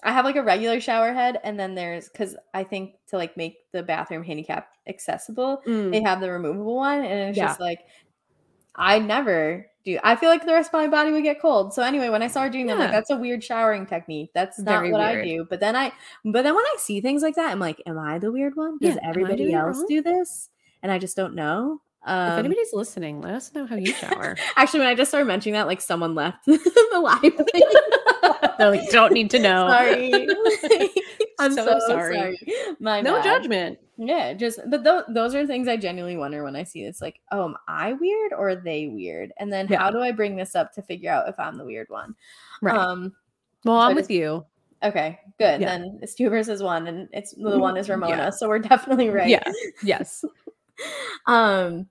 I 0.02 0.12
have 0.12 0.26
like 0.26 0.36
a 0.36 0.42
regular 0.42 0.80
shower 0.80 1.14
head, 1.14 1.40
and 1.44 1.58
then 1.58 1.74
there's 1.74 2.08
because 2.10 2.36
I 2.52 2.62
think 2.62 2.94
to 3.08 3.16
like 3.16 3.36
make 3.38 3.56
the 3.72 3.82
bathroom 3.82 4.22
handicap 4.22 4.68
accessible, 4.86 5.62
Mm. 5.66 5.90
they 5.92 6.02
have 6.02 6.20
the 6.20 6.30
removable 6.30 6.76
one, 6.76 6.98
and 7.04 7.30
it's 7.30 7.38
Yeah. 7.38 7.46
just 7.46 7.60
like 7.60 7.80
I 8.76 8.98
never 8.98 9.66
do. 9.84 9.98
I 10.02 10.16
feel 10.16 10.30
like 10.30 10.44
the 10.44 10.52
rest 10.52 10.68
of 10.68 10.72
my 10.80 10.88
body 10.88 11.12
would 11.12 11.22
get 11.22 11.40
cold. 11.40 11.72
So 11.72 11.82
anyway, 11.82 12.08
when 12.08 12.22
I 12.22 12.26
saw 12.26 12.42
her 12.42 12.50
doing 12.50 12.66
that, 12.66 12.72
I'm 12.72 12.78
like, 12.80 12.90
that's 12.90 13.10
a 13.10 13.16
weird 13.16 13.44
showering 13.44 13.86
technique. 13.86 14.30
That's 14.34 14.58
not 14.58 14.80
Very 14.80 14.90
what 14.90 15.00
I 15.00 15.22
do. 15.22 15.46
But 15.48 15.60
then 15.60 15.76
I, 15.76 15.92
but 16.24 16.42
then 16.42 16.54
when 16.56 16.64
I 16.64 16.74
see 16.78 17.00
things 17.00 17.22
like 17.22 17.36
that, 17.36 17.52
I'm 17.52 17.60
like, 17.60 17.80
am 17.86 17.98
I 17.98 18.18
the 18.18 18.32
weird 18.32 18.56
one? 18.56 18.78
Does 18.78 18.96
Yeah, 18.96 19.08
everybody 19.08 19.52
else 19.52 19.82
do 19.88 20.02
this? 20.02 20.48
And 20.84 20.92
I 20.92 20.98
just 20.98 21.16
don't 21.16 21.34
know. 21.34 21.80
Um, 22.06 22.32
if 22.34 22.38
anybody's 22.40 22.74
listening, 22.74 23.22
let 23.22 23.32
us 23.32 23.54
know 23.54 23.64
how 23.66 23.76
you 23.76 23.94
shower. 23.94 24.36
Actually, 24.56 24.80
when 24.80 24.88
I 24.90 24.94
just 24.94 25.10
started 25.10 25.24
mentioning 25.26 25.54
that, 25.54 25.66
like 25.66 25.80
someone 25.80 26.14
left 26.14 26.44
the 26.46 27.00
live. 27.02 28.54
They're 28.58 28.70
like, 28.70 28.90
don't 28.90 29.14
need 29.14 29.30
to 29.30 29.38
know. 29.38 29.66
sorry. 29.68 30.12
I'm 31.40 31.52
so, 31.52 31.64
So 31.64 31.78
sorry. 31.88 32.14
sorry. 32.16 32.38
My 32.78 33.00
no 33.00 33.14
bad. 33.14 33.24
judgment. 33.24 33.78
Yeah, 33.96 34.34
just 34.34 34.60
but 34.68 34.84
th- 34.84 35.04
those 35.08 35.34
are 35.34 35.46
things 35.46 35.66
I 35.68 35.78
genuinely 35.78 36.18
wonder 36.18 36.44
when 36.44 36.54
I 36.54 36.64
see 36.64 36.82
it's 36.84 37.00
like, 37.00 37.20
oh, 37.32 37.46
am 37.46 37.56
I 37.66 37.94
weird 37.94 38.32
or 38.34 38.50
are 38.50 38.56
they 38.56 38.86
weird? 38.88 39.32
And 39.38 39.50
then 39.50 39.66
Yeah. 39.70 39.78
how 39.78 39.90
do 39.90 40.00
I 40.00 40.12
bring 40.12 40.36
this 40.36 40.54
up 40.54 40.72
to 40.74 40.82
figure 40.82 41.10
out 41.10 41.28
if 41.28 41.38
I'm 41.40 41.56
the 41.56 41.64
weird 41.64 41.88
one? 41.88 42.14
Right. 42.60 42.76
Um. 42.76 43.14
well, 43.64 43.78
I'm 43.78 43.96
with 43.96 44.10
you. 44.10 44.44
Okay. 44.82 45.18
Good. 45.38 45.62
Yeah. 45.62 45.78
Then 45.78 45.98
it's 46.02 46.14
two 46.14 46.28
versus 46.28 46.62
one, 46.62 46.86
and 46.88 47.08
it's 47.12 47.32
the 47.32 47.58
one 47.58 47.78
is 47.78 47.88
Yeah. 47.88 47.94
Ramona, 47.94 48.30
so 48.32 48.46
we're 48.48 48.58
definitely 48.58 49.08
right. 49.08 49.28
Yeah. 49.28 49.50
Yes. 49.82 50.24
Um. 51.26 51.88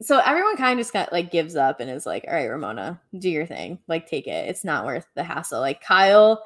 So 0.00 0.18
everyone 0.18 0.56
kind 0.56 0.78
of 0.78 0.84
just 0.84 0.92
got 0.92 1.12
like 1.12 1.30
gives 1.30 1.54
up 1.54 1.78
and 1.80 1.88
is 1.88 2.06
like, 2.06 2.24
all 2.26 2.34
right, 2.34 2.46
Ramona, 2.46 3.00
do 3.18 3.30
your 3.30 3.46
thing. 3.46 3.78
Like, 3.86 4.08
take 4.08 4.26
it. 4.26 4.48
It's 4.48 4.64
not 4.64 4.84
worth 4.84 5.06
the 5.14 5.22
hassle. 5.22 5.60
Like 5.60 5.80
Kyle 5.80 6.42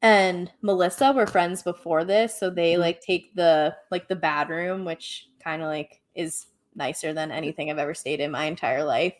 and 0.00 0.50
Melissa 0.62 1.12
were 1.12 1.26
friends 1.26 1.62
before 1.62 2.04
this, 2.04 2.38
so 2.38 2.50
they 2.50 2.74
Mhm. 2.74 2.78
like 2.78 3.00
take 3.00 3.34
the 3.34 3.76
like 3.90 4.08
the 4.08 4.16
bad 4.16 4.48
room, 4.48 4.84
which 4.84 5.28
kind 5.42 5.62
of 5.62 5.68
like 5.68 6.00
is 6.14 6.46
nicer 6.74 7.12
than 7.12 7.30
anything 7.30 7.70
I've 7.70 7.78
ever 7.78 7.94
stayed 7.94 8.20
in 8.20 8.30
my 8.30 8.44
entire 8.46 8.82
life. 8.84 9.14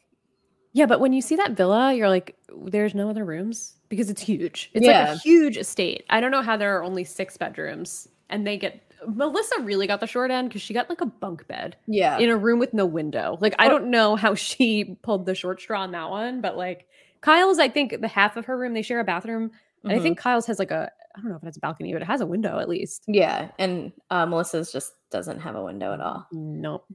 Yeah, 0.73 0.86
but 0.86 1.01
when 1.01 1.12
you 1.12 1.20
see 1.20 1.36
that 1.36 1.52
villa, 1.52 1.93
you're 1.93 2.09
like, 2.09 2.35
there's 2.66 2.94
no 2.94 3.10
other 3.10 3.24
rooms 3.27 3.77
because 3.90 4.09
it's 4.09 4.23
huge. 4.23 4.70
It's 4.73 4.86
like 4.86 4.97
a 4.97 5.16
huge 5.19 5.59
estate. 5.59 6.05
I 6.09 6.20
don't 6.20 6.31
know 6.31 6.40
how 6.43 6.56
there 6.56 6.77
are 6.78 6.82
only 6.82 7.05
six 7.05 7.36
bedrooms 7.36 8.09
and 8.31 8.47
they 8.47 8.56
get 8.56 8.81
Melissa 9.07 9.61
really 9.62 9.87
got 9.87 10.01
the 10.01 10.07
short 10.07 10.31
end 10.31 10.49
because 10.49 10.62
she 10.62 10.74
got 10.74 10.89
like 10.89 11.01
a 11.01 11.07
bunk 11.07 11.47
bed 11.49 11.77
Yeah. 11.87 12.19
in 12.19 12.29
a 12.31 12.37
room 12.37 12.59
with 12.59 12.73
no 12.74 12.87
window. 12.87 13.39
Like, 13.41 13.55
I 13.59 13.69
don't 13.69 13.91
know 13.91 14.16
how 14.16 14.35
she 14.35 14.97
pulled 15.03 15.27
the 15.27 15.35
short 15.35 15.61
straw 15.61 15.83
on 15.83 15.93
that 15.93 16.11
one, 16.11 16.41
but 16.41 16.57
like 16.57 16.87
Kyle's, 17.20 17.59
I 17.59 17.69
think 17.69 18.01
the 18.01 18.09
half 18.09 18.37
of 18.37 18.47
her 18.47 18.57
room, 18.59 18.74
they 18.74 18.83
share 18.83 19.01
a 19.01 19.05
bathroom. 19.05 19.51
And 19.85 19.93
I 19.93 19.99
think 19.99 20.19
Kyle's 20.19 20.47
has 20.47 20.59
like 20.59 20.70
a, 20.70 20.91
I 21.16 21.20
don't 21.20 21.31
know 21.31 21.37
if 21.37 21.45
it's 21.49 21.57
a 21.57 21.61
balcony, 21.61 21.93
but 21.93 22.03
it 22.03 22.07
has 22.07 22.20
a 22.20 22.27
window 22.27 22.59
at 22.59 22.69
least. 22.69 23.03
Yeah, 23.09 23.49
and 23.59 23.93
uh, 24.11 24.24
Melissa's 24.27 24.70
just 24.73 24.93
doesn't 25.11 25.41
have 25.41 25.57
a 25.57 25.62
window 25.65 25.93
at 25.93 26.01
all. 26.01 26.27
Nope. 26.33 26.87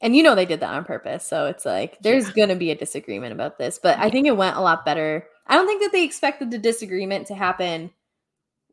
And 0.00 0.14
you 0.16 0.22
know 0.22 0.34
they 0.34 0.44
did 0.44 0.60
that 0.60 0.74
on 0.74 0.84
purpose. 0.84 1.24
So 1.24 1.46
it's 1.46 1.64
like 1.64 1.98
there's 2.00 2.28
going 2.30 2.48
to 2.50 2.56
be 2.56 2.70
a 2.70 2.74
disagreement 2.74 3.32
about 3.32 3.56
this, 3.58 3.78
but 3.82 3.98
I 3.98 4.10
think 4.10 4.26
it 4.26 4.36
went 4.36 4.56
a 4.56 4.60
lot 4.60 4.84
better. 4.84 5.26
I 5.46 5.54
don't 5.54 5.66
think 5.66 5.82
that 5.82 5.92
they 5.92 6.02
expected 6.04 6.50
the 6.50 6.58
disagreement 6.58 7.28
to 7.28 7.34
happen 7.34 7.90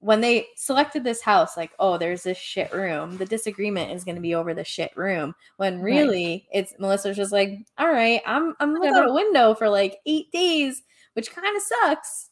when 0.02 0.20
they 0.20 0.48
selected 0.58 1.04
this 1.04 1.22
house 1.22 1.56
like, 1.56 1.72
oh, 1.80 1.98
there's 1.98 2.24
this 2.24 2.38
shit 2.38 2.74
room. 2.74 3.18
The 3.18 3.26
disagreement 3.26 3.92
is 3.92 4.04
going 4.04 4.16
to 4.16 4.22
be 4.22 4.36
over 4.36 4.54
the 4.54 4.64
shit 4.64 4.92
room. 4.98 5.34
When 5.58 5.76
Right. 5.82 5.84
really 5.94 6.48
it's 6.52 6.74
Melissa's 6.80 7.16
just 7.16 7.32
like, 7.32 7.52
"All 7.78 7.88
right, 7.90 8.22
I'm 8.26 8.56
I'm 8.60 8.74
without 8.74 8.92
Whatever. 8.94 9.08
a 9.10 9.14
window 9.14 9.54
for 9.54 9.70
like 9.70 9.98
8 10.06 10.32
days, 10.32 10.82
which 11.14 11.32
kind 11.34 11.56
of 11.56 11.62
sucks." 11.64 12.30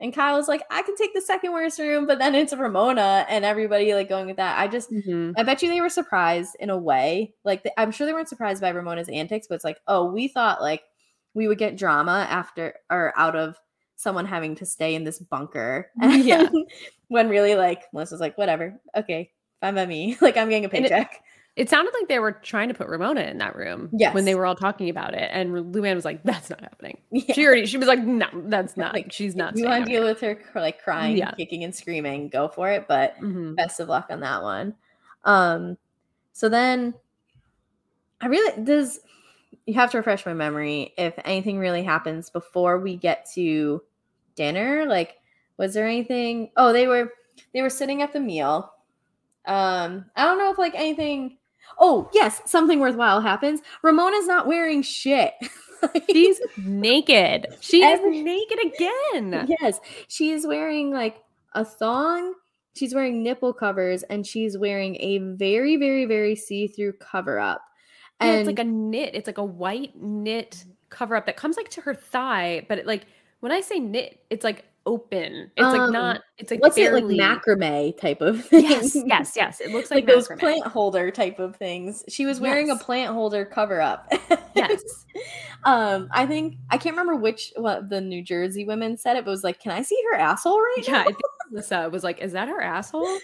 And 0.00 0.12
Kyle's 0.12 0.48
like, 0.48 0.62
"I 0.68 0.82
can 0.82 0.96
take 0.96 1.14
the 1.14 1.20
second 1.20 1.52
worst 1.52 1.78
room, 1.78 2.08
but 2.08 2.18
then 2.18 2.34
it's 2.34 2.52
Ramona 2.52 3.24
and 3.28 3.44
everybody 3.44 3.94
like 3.94 4.08
going 4.08 4.26
with 4.26 4.38
that." 4.38 4.58
I 4.58 4.66
just 4.66 4.90
Mhm. 4.90 5.34
I 5.36 5.44
bet 5.44 5.62
you 5.62 5.68
they 5.70 5.80
were 5.80 5.88
surprised 5.88 6.56
in 6.58 6.70
a 6.70 6.76
way. 6.76 7.34
Like 7.44 7.62
th- 7.62 7.74
I'm 7.78 7.92
sure 7.92 8.04
they 8.04 8.12
weren't 8.12 8.28
surprised 8.28 8.60
by 8.60 8.70
Ramona's 8.70 9.08
antics, 9.08 9.46
but 9.46 9.54
it's 9.54 9.64
like, 9.64 9.78
oh, 9.86 10.06
we 10.10 10.26
thought 10.26 10.60
like 10.60 10.82
we 11.34 11.46
would 11.46 11.58
get 11.58 11.76
drama 11.76 12.26
after 12.28 12.74
or 12.90 13.12
out 13.16 13.36
of 13.36 13.56
someone 14.02 14.26
having 14.26 14.54
to 14.56 14.66
stay 14.66 14.94
in 14.94 15.04
this 15.04 15.18
bunker. 15.18 15.90
Yeah. 16.02 16.48
when 17.08 17.28
really 17.28 17.54
like 17.54 17.82
Melissa's 17.92 18.20
like, 18.20 18.36
whatever, 18.38 18.80
okay, 18.96 19.30
fine 19.60 19.74
by 19.74 19.86
me. 19.86 20.16
like 20.20 20.36
I'm 20.36 20.48
getting 20.48 20.64
a 20.64 20.68
And 20.68 20.84
it- 20.86 20.90
paycheck. 20.90 21.22
It 21.54 21.68
sounded 21.68 21.92
like 21.92 22.08
they 22.08 22.18
were 22.18 22.32
trying 22.32 22.68
to 22.68 22.74
put 22.74 22.88
Ramona 22.88 23.20
in 23.24 23.36
that 23.36 23.54
room 23.54 23.90
Yes. 23.92 24.14
when 24.14 24.24
they 24.24 24.34
were 24.34 24.46
all 24.46 24.54
talking 24.54 24.88
about 24.88 25.12
it. 25.12 25.28
And 25.30 25.50
Luann 25.50 25.94
was 25.94 26.04
like, 26.06 26.22
that's 26.22 26.48
not 26.48 26.62
happening. 26.62 26.96
Yeah. 27.10 27.34
She 27.34 27.44
already, 27.46 27.66
she 27.66 27.76
was 27.76 27.88
like, 27.88 27.98
no, 28.02 28.26
that's 28.46 28.78
not. 28.78 28.94
Like, 28.94 29.12
she's 29.12 29.36
not. 29.36 29.54
you 29.58 29.66
want 29.66 29.84
to 29.84 29.90
deal 29.90 30.02
with 30.02 30.18
her 30.22 30.38
like 30.54 30.82
crying, 30.82 31.18
Yeah. 31.18 31.32
kicking, 31.32 31.62
and 31.62 31.74
screaming, 31.74 32.30
go 32.30 32.48
for 32.48 32.70
it. 32.70 32.88
But 32.88 33.16
hmm 33.18 33.54
best 33.54 33.80
of 33.80 33.88
luck 33.90 34.06
on 34.08 34.20
that 34.20 34.42
one. 34.42 34.74
Um, 35.24 35.76
so 36.32 36.48
then 36.48 36.94
I 38.22 38.28
really 38.28 38.62
does 38.64 39.00
you 39.66 39.74
have 39.74 39.90
to 39.90 39.98
refresh 39.98 40.24
my 40.24 40.32
memory 40.32 40.94
if 40.96 41.12
anything 41.26 41.58
really 41.58 41.82
happens 41.82 42.30
before 42.30 42.78
we 42.78 42.96
get 42.96 43.28
to 43.34 43.82
dinner. 44.34 44.86
Like, 44.86 45.16
was 45.56 45.74
there 45.74 45.86
anything? 45.86 46.50
Oh, 46.56 46.72
they 46.72 46.86
were 46.86 47.12
they 47.54 47.62
were 47.62 47.70
sitting 47.70 48.02
at 48.02 48.12
the 48.12 48.20
meal. 48.20 48.72
Um, 49.46 50.06
I 50.16 50.24
don't 50.24 50.38
know 50.38 50.50
if 50.52 50.58
like 50.58 50.74
anything. 50.74 51.38
Oh, 51.78 52.10
yes, 52.12 52.42
something 52.44 52.80
worthwhile 52.80 53.20
happens. 53.20 53.60
Ramona's 53.82 54.26
not 54.26 54.46
wearing 54.46 54.82
shit. 54.82 55.32
She's 56.10 56.40
naked. 56.58 57.46
She 57.60 57.82
Every- 57.82 58.18
is 58.18 58.24
naked 58.24 58.58
again. 58.66 59.46
yes, 59.60 59.80
she 60.08 60.30
is 60.30 60.46
wearing 60.46 60.90
like 60.92 61.22
a 61.54 61.64
thong. 61.64 62.34
She's 62.74 62.94
wearing 62.94 63.22
nipple 63.22 63.52
covers 63.52 64.02
and 64.04 64.26
she's 64.26 64.56
wearing 64.56 64.96
a 65.00 65.18
very, 65.18 65.76
very, 65.76 66.04
very 66.06 66.34
see-through 66.36 66.94
cover 66.94 67.38
up. 67.38 67.62
Yeah, 68.20 68.28
And 68.28 68.40
it's 68.40 68.46
like 68.46 68.58
a 68.60 68.64
knit. 68.64 69.14
It's 69.14 69.26
like 69.26 69.38
a 69.38 69.44
white 69.44 69.94
knit 70.00 70.64
cover 70.88 71.16
up 71.16 71.26
that 71.26 71.36
comes 71.36 71.56
like 71.56 71.68
to 71.70 71.80
her 71.82 71.94
thigh. 71.94 72.64
But 72.68 72.78
it, 72.78 72.86
like 72.86 73.06
when 73.42 73.50
I 73.50 73.60
say 73.60 73.80
knit, 73.80 74.20
it's 74.30 74.44
like 74.44 74.64
open. 74.86 75.50
It's 75.56 75.64
like 75.64 75.80
Um, 75.80 75.92
not. 75.92 76.22
It's 76.38 76.50
like 76.52 76.60
what's 76.60 76.76
barely. 76.76 77.16
it 77.16 77.20
like 77.20 77.42
macrame 77.42 77.98
type 77.98 78.20
of 78.20 78.44
thing? 78.44 78.62
Yes, 78.64 78.94
yes, 78.94 79.32
yes. 79.34 79.60
It 79.60 79.70
looks 79.72 79.90
like 79.92 80.06
like, 80.06 80.14
those 80.14 80.28
plant 80.38 80.64
holder 80.64 81.10
type 81.10 81.40
of 81.40 81.56
things. 81.56 82.04
She 82.08 82.24
was 82.24 82.38
wearing 82.38 82.68
Yes. 82.68 82.80
a 82.80 82.84
plant 82.84 83.12
holder 83.12 83.44
cover 83.44 83.80
up. 83.80 84.12
Yes. 84.54 84.80
um, 85.64 86.08
I 86.12 86.24
think 86.24 86.56
I 86.70 86.78
can't 86.78 86.94
remember 86.96 87.16
which 87.16 87.52
what 87.56 87.88
the 87.90 88.00
New 88.00 88.22
Jersey 88.22 88.64
women 88.64 88.96
said 88.96 89.16
it, 89.16 89.24
but 89.24 89.30
it 89.30 89.32
was 89.32 89.44
like, 89.44 89.58
"Can 89.60 89.72
I 89.72 89.82
see 89.82 89.98
her 90.12 90.18
asshole 90.18 90.60
right 90.60 90.84
Yeah, 90.86 90.92
now?" 90.92 91.00
I 91.00 91.04
think 91.06 91.18
Melissa 91.50 91.90
was 91.90 92.04
like, 92.04 92.20
"Is 92.20 92.30
that 92.32 92.46
her 92.48 92.60
asshole?" 92.60 93.18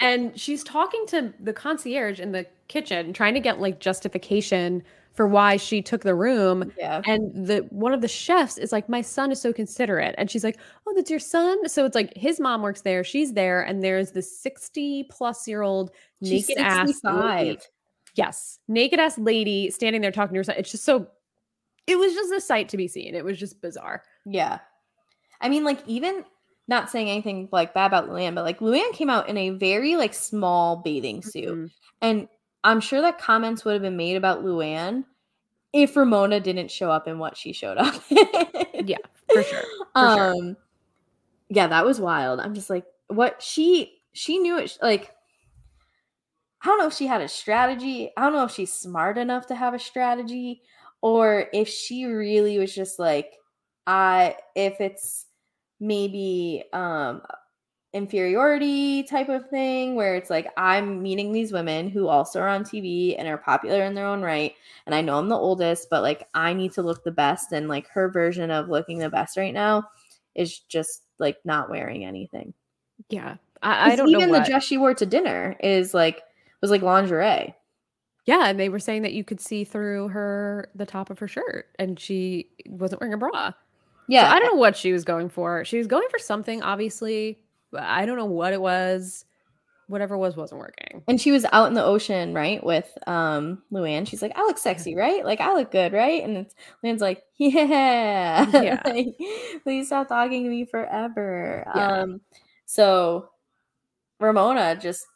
and 0.00 0.38
she's 0.38 0.64
talking 0.64 1.04
to 1.08 1.32
the 1.40 1.52
concierge 1.52 2.18
in 2.18 2.32
the 2.32 2.46
kitchen, 2.68 3.12
trying 3.12 3.34
to 3.34 3.40
get 3.40 3.60
like 3.60 3.78
justification 3.80 4.82
for 5.16 5.26
why 5.26 5.56
she 5.56 5.82
took 5.82 6.02
the 6.02 6.14
room. 6.14 6.72
Yeah. 6.78 7.02
And 7.06 7.32
the 7.48 7.66
one 7.70 7.92
of 7.94 8.02
the 8.02 8.08
chefs 8.08 8.58
is 8.58 8.70
like, 8.72 8.88
"My 8.88 9.00
son 9.02 9.32
is 9.32 9.40
so 9.40 9.52
considerate," 9.52 10.14
and 10.18 10.30
she's 10.30 10.44
like, 10.44 10.58
"Oh, 10.86 10.92
that's 10.94 11.10
your 11.10 11.18
son." 11.20 11.68
So 11.68 11.84
it's 11.86 11.94
like 11.94 12.14
his 12.16 12.38
mom 12.38 12.62
works 12.62 12.82
there, 12.82 13.02
she's 13.02 13.32
there, 13.32 13.62
and 13.62 13.82
there's 13.82 14.12
the 14.12 14.22
sixty 14.22 15.04
plus 15.10 15.48
year 15.48 15.62
old 15.62 15.90
She's 16.22 16.48
naked 16.48 16.62
ass 16.62 17.00
lady. 17.04 17.58
Yes, 18.14 18.58
naked 18.68 19.00
ass 19.00 19.18
lady 19.18 19.70
standing 19.70 20.02
there 20.02 20.12
talking 20.12 20.34
to 20.34 20.38
her 20.40 20.44
son. 20.44 20.56
It's 20.58 20.70
just 20.70 20.84
so. 20.84 21.08
It 21.86 21.98
was 21.98 22.14
just 22.14 22.32
a 22.32 22.40
sight 22.40 22.68
to 22.70 22.76
be 22.76 22.88
seen. 22.88 23.14
It 23.14 23.24
was 23.24 23.38
just 23.38 23.60
bizarre. 23.60 24.02
Yeah. 24.24 24.58
I 25.40 25.48
mean, 25.48 25.64
like, 25.64 25.80
even 25.86 26.24
not 26.68 26.90
saying 26.90 27.08
anything 27.10 27.48
like 27.52 27.74
bad 27.74 27.86
about 27.86 28.08
Luann, 28.08 28.34
but 28.34 28.44
like 28.44 28.58
Luann 28.60 28.92
came 28.92 29.08
out 29.10 29.28
in 29.28 29.36
a 29.36 29.50
very 29.50 29.96
like 29.96 30.14
small 30.14 30.76
bathing 30.76 31.22
suit. 31.22 31.44
Mhm. 31.48 31.70
And 32.02 32.28
I'm 32.66 32.80
sure 32.80 33.00
that 33.00 33.18
comments 33.18 33.64
would 33.64 33.74
have 33.74 33.82
been 33.82 33.96
made 33.96 34.16
about 34.16 34.44
Luann 34.44 35.04
if 35.72 35.96
Ramona 35.96 36.40
didn't 36.40 36.70
show 36.70 36.90
up 36.90 37.06
in 37.06 37.18
what 37.20 37.36
she 37.36 37.52
showed 37.52 37.78
up. 37.78 37.94
in. 38.10 38.88
Yeah, 38.88 38.96
for 39.32 39.42
sure. 39.44 39.60
For 39.60 39.66
sure. 39.94 40.34
um 40.34 40.56
yeah, 41.48 41.68
that 41.68 41.86
was 41.86 42.00
wild. 42.00 42.40
I'm 42.40 42.54
just 42.54 42.68
like, 42.68 42.84
what 43.06 43.40
she 43.40 44.00
she 44.12 44.38
knew 44.38 44.58
it 44.58 44.76
like 44.82 45.12
I 46.62 46.66
don't 46.66 46.78
know 46.78 46.88
if 46.88 46.94
she 46.94 47.06
had 47.06 47.20
a 47.20 47.28
strategy. 47.28 48.10
I 48.16 48.22
don't 48.22 48.32
know 48.32 48.44
if 48.44 48.50
she's 48.50 48.72
smart 48.72 49.16
enough 49.16 49.46
to 49.46 49.54
have 49.54 49.74
a 49.74 49.78
strategy 49.78 50.62
or 51.00 51.46
if 51.52 51.68
she 51.68 52.04
really 52.06 52.58
was 52.58 52.74
just 52.74 52.98
like 52.98 53.32
I 53.86 54.34
if 54.56 54.80
it's 54.80 55.26
maybe 55.78 56.64
um 56.72 57.22
inferiority 57.96 59.02
type 59.04 59.30
of 59.30 59.48
thing 59.48 59.94
where 59.94 60.14
it's 60.14 60.28
like 60.28 60.52
I'm 60.56 61.02
meeting 61.02 61.32
these 61.32 61.50
women 61.50 61.88
who 61.88 62.08
also 62.08 62.40
are 62.40 62.48
on 62.48 62.62
TV 62.62 63.16
and 63.18 63.26
are 63.26 63.38
popular 63.38 63.82
in 63.84 63.94
their 63.94 64.06
own 64.06 64.20
right 64.20 64.54
and 64.84 64.94
I 64.94 65.00
know 65.00 65.18
I'm 65.18 65.30
the 65.30 65.36
oldest 65.36 65.88
but 65.88 66.02
like 66.02 66.28
I 66.34 66.52
need 66.52 66.72
to 66.72 66.82
look 66.82 67.04
the 67.04 67.10
best 67.10 67.52
and 67.52 67.68
like 67.68 67.88
her 67.88 68.10
version 68.10 68.50
of 68.50 68.68
looking 68.68 68.98
the 68.98 69.08
best 69.08 69.38
right 69.38 69.54
now 69.54 69.88
is 70.34 70.58
just 70.58 71.04
like 71.18 71.38
not 71.44 71.70
wearing 71.70 72.04
anything. 72.04 72.52
Yeah. 73.08 73.36
I, 73.62 73.92
I 73.92 73.96
don't 73.96 74.10
even 74.10 74.30
the 74.30 74.40
dress 74.40 74.64
she 74.64 74.76
wore 74.76 74.94
to 74.94 75.06
dinner 75.06 75.56
is 75.60 75.94
like 75.94 76.22
was 76.60 76.70
like 76.70 76.82
lingerie. 76.82 77.54
Yeah, 78.26 78.48
and 78.48 78.58
they 78.58 78.68
were 78.68 78.80
saying 78.80 79.02
that 79.02 79.12
you 79.12 79.22
could 79.22 79.40
see 79.40 79.64
through 79.64 80.08
her 80.08 80.68
the 80.74 80.84
top 80.84 81.10
of 81.10 81.18
her 81.20 81.28
shirt 81.28 81.66
and 81.78 81.98
she 81.98 82.50
wasn't 82.66 83.00
wearing 83.00 83.14
a 83.14 83.18
bra. 83.18 83.52
Yeah. 84.08 84.28
So 84.28 84.36
I 84.36 84.38
don't 84.40 84.54
know 84.54 84.60
what 84.60 84.76
she 84.76 84.92
was 84.92 85.04
going 85.04 85.28
for. 85.28 85.64
She 85.64 85.78
was 85.78 85.86
going 85.86 86.08
for 86.10 86.18
something, 86.18 86.62
obviously. 86.62 87.38
I 87.82 88.06
don't 88.06 88.16
know 88.16 88.26
what 88.26 88.52
it 88.52 88.60
was. 88.60 89.24
Whatever 89.88 90.16
it 90.16 90.18
was 90.18 90.36
wasn't 90.36 90.60
working. 90.60 91.04
And 91.06 91.20
she 91.20 91.30
was 91.30 91.46
out 91.52 91.68
in 91.68 91.74
the 91.74 91.84
ocean, 91.84 92.34
right, 92.34 92.62
with 92.64 92.90
um 93.06 93.62
Luann. 93.72 94.06
She's 94.08 94.20
like, 94.22 94.32
I 94.36 94.42
look 94.42 94.58
sexy, 94.58 94.94
right? 94.96 95.24
Like 95.24 95.40
I 95.40 95.54
look 95.54 95.70
good, 95.70 95.92
right? 95.92 96.24
And 96.24 96.36
it's 96.38 96.54
Luann's 96.84 97.00
like, 97.02 97.22
Yeah. 97.36 98.50
Yeah. 98.50 98.82
like, 98.86 99.16
please 99.62 99.86
stop 99.86 100.08
talking 100.08 100.44
to 100.44 100.50
me 100.50 100.64
forever. 100.64 101.64
Yeah. 101.74 102.02
Um 102.02 102.20
so 102.64 103.30
Ramona 104.18 104.76
just 104.76 105.06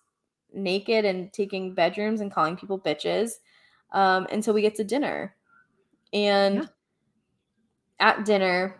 naked 0.52 1.04
and 1.04 1.32
taking 1.32 1.74
bedrooms 1.74 2.20
and 2.20 2.32
calling 2.32 2.56
people 2.56 2.78
bitches 2.78 3.32
um 3.92 4.26
until 4.30 4.54
we 4.54 4.62
get 4.62 4.76
to 4.76 4.84
dinner. 4.84 5.34
And 6.12 6.54
Yeah. 6.56 6.66
at 7.98 8.24
dinner, 8.24 8.79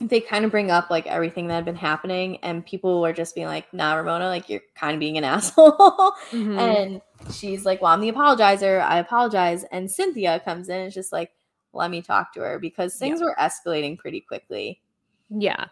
they 0.00 0.20
kind 0.20 0.44
of 0.44 0.50
bring 0.50 0.70
up 0.70 0.88
like 0.90 1.06
everything 1.06 1.46
that 1.48 1.54
had 1.56 1.64
been 1.66 1.76
happening, 1.76 2.38
and 2.38 2.64
people 2.64 3.00
were 3.00 3.12
just 3.12 3.34
being 3.34 3.46
like, 3.48 3.72
"Nah, 3.74 3.94
Ramona, 3.94 4.26
like 4.28 4.48
you're 4.48 4.62
kind 4.74 4.94
of 4.94 5.00
being 5.00 5.18
an 5.18 5.24
asshole." 5.34 6.12
Mhm. 6.30 6.58
And 6.58 7.02
she's 7.34 7.64
like, 7.66 7.82
Well, 7.82 7.92
I'm 7.92 8.00
the 8.00 8.10
apologizer. 8.10 8.80
I 8.82 8.98
apologize. 8.98 9.64
And 9.72 9.90
Cynthia 9.90 10.40
comes 10.40 10.68
in 10.70 10.78
and 10.78 10.88
is 10.88 10.94
just 10.94 11.12
like, 11.12 11.32
Let 11.74 11.90
me 11.90 12.00
talk 12.00 12.32
to 12.34 12.40
her 12.40 12.58
because 12.58 12.96
things 12.96 13.20
were 13.20 13.36
escalating 13.38 13.98
pretty 13.98 14.20
quickly. 14.22 14.80
yeah. 15.28 15.66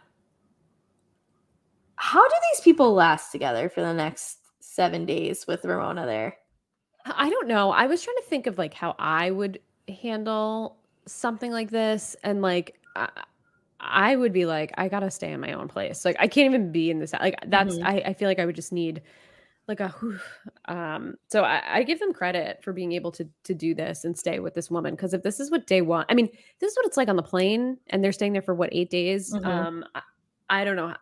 How 1.97 2.23
do 2.27 2.35
these 2.53 2.61
people 2.61 2.93
last 2.95 3.33
together 3.33 3.69
for 3.69 3.81
the 3.81 3.93
next 3.93 4.39
seven 4.61 5.05
days 5.05 5.47
with 5.49 5.65
Ramona 5.65 6.07
there? 6.07 6.37
I 7.05 7.29
don't 7.29 7.49
know. 7.49 7.71
I 7.73 7.87
was 7.87 8.03
trying 8.03 8.17
to 8.19 8.23
think 8.29 8.47
of 8.47 8.57
like 8.59 8.75
how 8.75 8.95
I 8.99 9.31
would 9.31 9.59
handle 9.89 10.77
something 11.07 11.51
like 11.51 11.71
this, 11.71 12.15
and 12.23 12.41
like 12.43 12.79
I, 12.95 13.09
I 13.81 14.17
would 14.17 14.33
be 14.33 14.45
like, 14.47 14.73
I 14.77 14.89
gotta 14.89 15.11
stay 15.11 15.33
in 15.33 15.41
my 15.41 15.53
own 15.53 15.69
place. 15.69 16.05
Like 16.05 16.17
I 16.19 16.27
can't 16.29 16.47
even 16.47 16.73
be 16.73 16.91
in 16.91 16.99
this. 16.99 17.13
Like 17.13 17.37
that's 17.47 17.77
Mhm. 17.77 17.85
I, 17.85 18.03
I 18.07 18.13
feel 18.15 18.29
like 18.29 18.39
I 18.41 18.47
would 18.47 18.57
just 18.57 18.73
need 18.73 19.03
like 19.69 19.81
a 19.81 19.89
whew. 20.01 20.19
um. 20.65 21.15
So 21.31 21.43
I, 21.45 21.63
I 21.79 21.83
give 21.83 22.01
them 22.01 22.13
credit 22.13 22.61
for 22.65 22.73
being 22.73 22.93
able 22.93 23.13
to 23.13 23.29
to 23.45 23.55
do 23.55 23.75
this 23.75 24.05
and 24.05 24.19
stay 24.19 24.41
with 24.41 24.55
this 24.55 24.71
woman 24.71 24.95
because 24.95 25.15
if 25.15 25.23
this 25.23 25.39
is 25.41 25.51
what 25.51 25.67
day 25.67 25.81
one, 25.83 26.07
I 26.09 26.15
mean, 26.15 26.29
this 26.59 26.73
is 26.73 26.77
what 26.77 26.87
it's 26.87 26.97
like 26.97 27.09
on 27.09 27.17
the 27.17 27.23
plane, 27.23 27.79
and 27.89 28.03
they're 28.03 28.13
staying 28.13 28.33
there 28.33 28.43
for 28.43 28.55
what 28.55 28.71
eight 28.73 28.91
days. 28.91 29.33
Mhm. 29.35 29.45
Um, 29.47 29.85
I, 29.95 30.03
I 30.51 30.65
don't 30.65 30.77
know. 30.77 30.95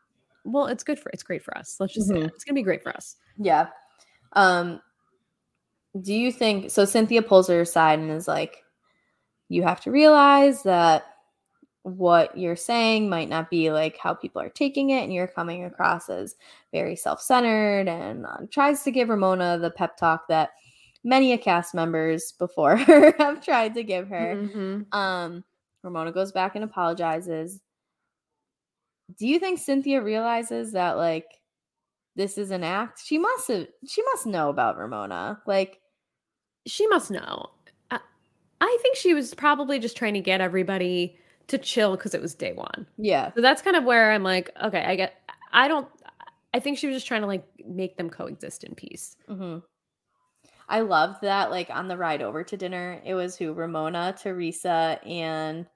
Well, 0.44 0.66
it's 0.66 0.84
good 0.84 0.98
for 0.98 1.10
it's 1.10 1.22
great 1.22 1.42
for 1.42 1.56
us. 1.56 1.76
Let's 1.80 1.94
just 1.94 2.08
say 2.08 2.14
Mhm. 2.14 2.24
it. 2.24 2.32
it's 2.34 2.44
gonna 2.44 2.54
be 2.54 2.62
great 2.62 2.82
for 2.82 2.94
us. 2.94 3.16
Yeah. 3.38 3.68
Um, 4.32 4.80
do 6.00 6.12
you 6.12 6.30
think 6.30 6.70
so? 6.70 6.84
Cynthia 6.84 7.22
pulls 7.22 7.48
her 7.48 7.60
aside 7.62 7.98
and 8.00 8.10
is 8.10 8.28
like, 8.28 8.62
You 9.48 9.62
have 9.62 9.80
to 9.82 9.90
realize 9.90 10.62
that 10.64 11.04
what 11.86 12.36
you're 12.36 12.56
saying 12.56 13.08
might 13.08 13.28
not 13.28 13.48
be 13.48 13.70
like 13.70 13.96
how 13.96 14.12
people 14.12 14.42
are 14.42 14.48
taking 14.48 14.90
it, 14.90 15.04
and 15.04 15.14
you're 15.14 15.28
coming 15.28 15.64
across 15.64 16.08
as 16.10 16.34
very 16.72 16.96
self 16.96 17.22
centered 17.22 17.88
and 17.88 18.26
uh, 18.26 18.38
tries 18.50 18.82
to 18.82 18.90
give 18.90 19.08
Ramona 19.08 19.56
the 19.58 19.70
pep 19.70 19.96
talk 19.96 20.26
that 20.26 20.50
many 21.04 21.32
a 21.32 21.38
cast 21.38 21.74
members 21.74 22.32
before 22.32 22.76
her 22.76 23.14
have 23.18 23.44
tried 23.44 23.74
to 23.74 23.84
give 23.84 24.08
her. 24.08 24.34
Mhm. 24.34 24.92
Um, 24.92 25.44
Ramona 25.84 26.10
goes 26.10 26.32
back 26.32 26.56
and 26.56 26.64
apologizes. 26.64 27.60
Do 29.16 29.28
you 29.28 29.38
think 29.38 29.60
Cynthia 29.60 30.02
realizes 30.02 30.72
that 30.72 30.96
like 30.96 31.26
this 32.16 32.36
is 32.36 32.50
an 32.50 32.64
act? 32.64 33.00
She 33.04 33.16
must 33.16 33.46
have. 33.46 33.68
She 33.86 34.02
must 34.02 34.26
know 34.26 34.48
about 34.48 34.76
Ramona. 34.76 35.40
Like, 35.46 35.78
she 36.66 36.88
must 36.88 37.12
know. 37.12 37.50
I, 37.92 38.00
I 38.60 38.78
think 38.82 38.96
she 38.96 39.14
was 39.14 39.34
probably 39.34 39.78
just 39.78 39.96
trying 39.96 40.14
to 40.14 40.20
get 40.20 40.40
everybody 40.40 41.16
to 41.48 41.58
chill 41.58 41.96
because 41.96 42.14
it 42.14 42.20
was 42.22 42.34
day 42.34 42.52
one. 42.52 42.86
yeah, 42.96 43.32
So 43.34 43.40
that's 43.42 43.62
kind 43.62 43.76
of 43.76 43.84
where 43.84 44.12
I'm 44.12 44.22
like, 44.22 44.50
okay, 44.62 44.84
I 44.84 44.96
get. 44.96 45.14
I 45.52 45.68
don't. 45.68 45.88
I 46.54 46.60
think 46.60 46.78
she 46.78 46.86
was 46.86 46.96
just 46.96 47.06
trying 47.06 47.20
to 47.22 47.26
like 47.26 47.44
make 47.66 47.96
them 47.96 48.08
coexist 48.10 48.64
in 48.64 48.74
peace. 48.74 49.16
hmm 49.28 49.58
I 50.68 50.80
loved 50.80 51.22
that. 51.22 51.50
Like 51.50 51.70
on 51.70 51.88
the 51.88 51.96
ride 51.96 52.22
over 52.22 52.42
to 52.44 52.56
dinner, 52.56 53.00
it 53.04 53.14
was 53.14 53.36
who 53.36 53.52
Ramona, 53.52 54.14
Teresa, 54.20 54.98
and 55.04 55.66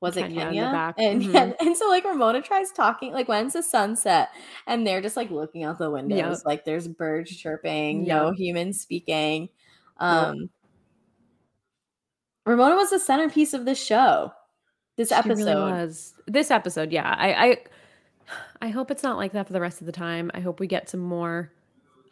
was 0.00 0.16
it 0.16 0.22
Kenya 0.24 0.54
the 0.54 0.54
Kenya? 0.54 0.70
back. 0.70 0.96
And 0.98 1.22
Mhm. 1.24 1.34
and, 1.34 1.54
and 1.60 1.76
so 1.76 1.88
like 1.88 2.04
Ramona 2.04 2.42
tries 2.42 2.70
talking. 2.72 3.12
Like 3.12 3.28
when's 3.28 3.54
the 3.54 3.62
sunset? 3.62 4.30
And 4.66 4.86
they're 4.86 5.00
just 5.02 5.16
like 5.16 5.30
looking 5.30 5.64
out 5.64 5.78
the 5.78 5.90
windows. 5.90 6.42
Yep. 6.42 6.46
Like 6.46 6.64
there's 6.64 6.88
birds 6.88 7.34
chirping, 7.36 8.06
no 8.06 8.30
Yep. 8.30 8.34
humans 8.36 8.80
speaking. 8.80 9.48
Um, 9.98 10.50
Ramona 12.46 12.74
was 12.76 12.90
the 12.90 12.98
centerpiece 12.98 13.52
of 13.54 13.64
this 13.64 13.82
show. 13.82 14.32
This 14.96 15.12
episode. 15.12 15.38
really 15.38 15.54
was. 15.54 16.14
This 16.26 16.50
episode, 16.50 16.92
yeah. 16.92 17.14
I, 17.18 17.32
I 17.32 17.58
I 18.62 18.68
hope 18.68 18.90
it's 18.90 19.02
not 19.02 19.16
like 19.16 19.32
that 19.32 19.46
for 19.46 19.52
the 19.52 19.60
rest 19.60 19.80
of 19.80 19.86
the 19.86 19.92
time. 19.92 20.30
I 20.34 20.40
hope 20.40 20.60
we 20.60 20.66
get 20.66 20.88
some 20.88 21.00
more 21.00 21.52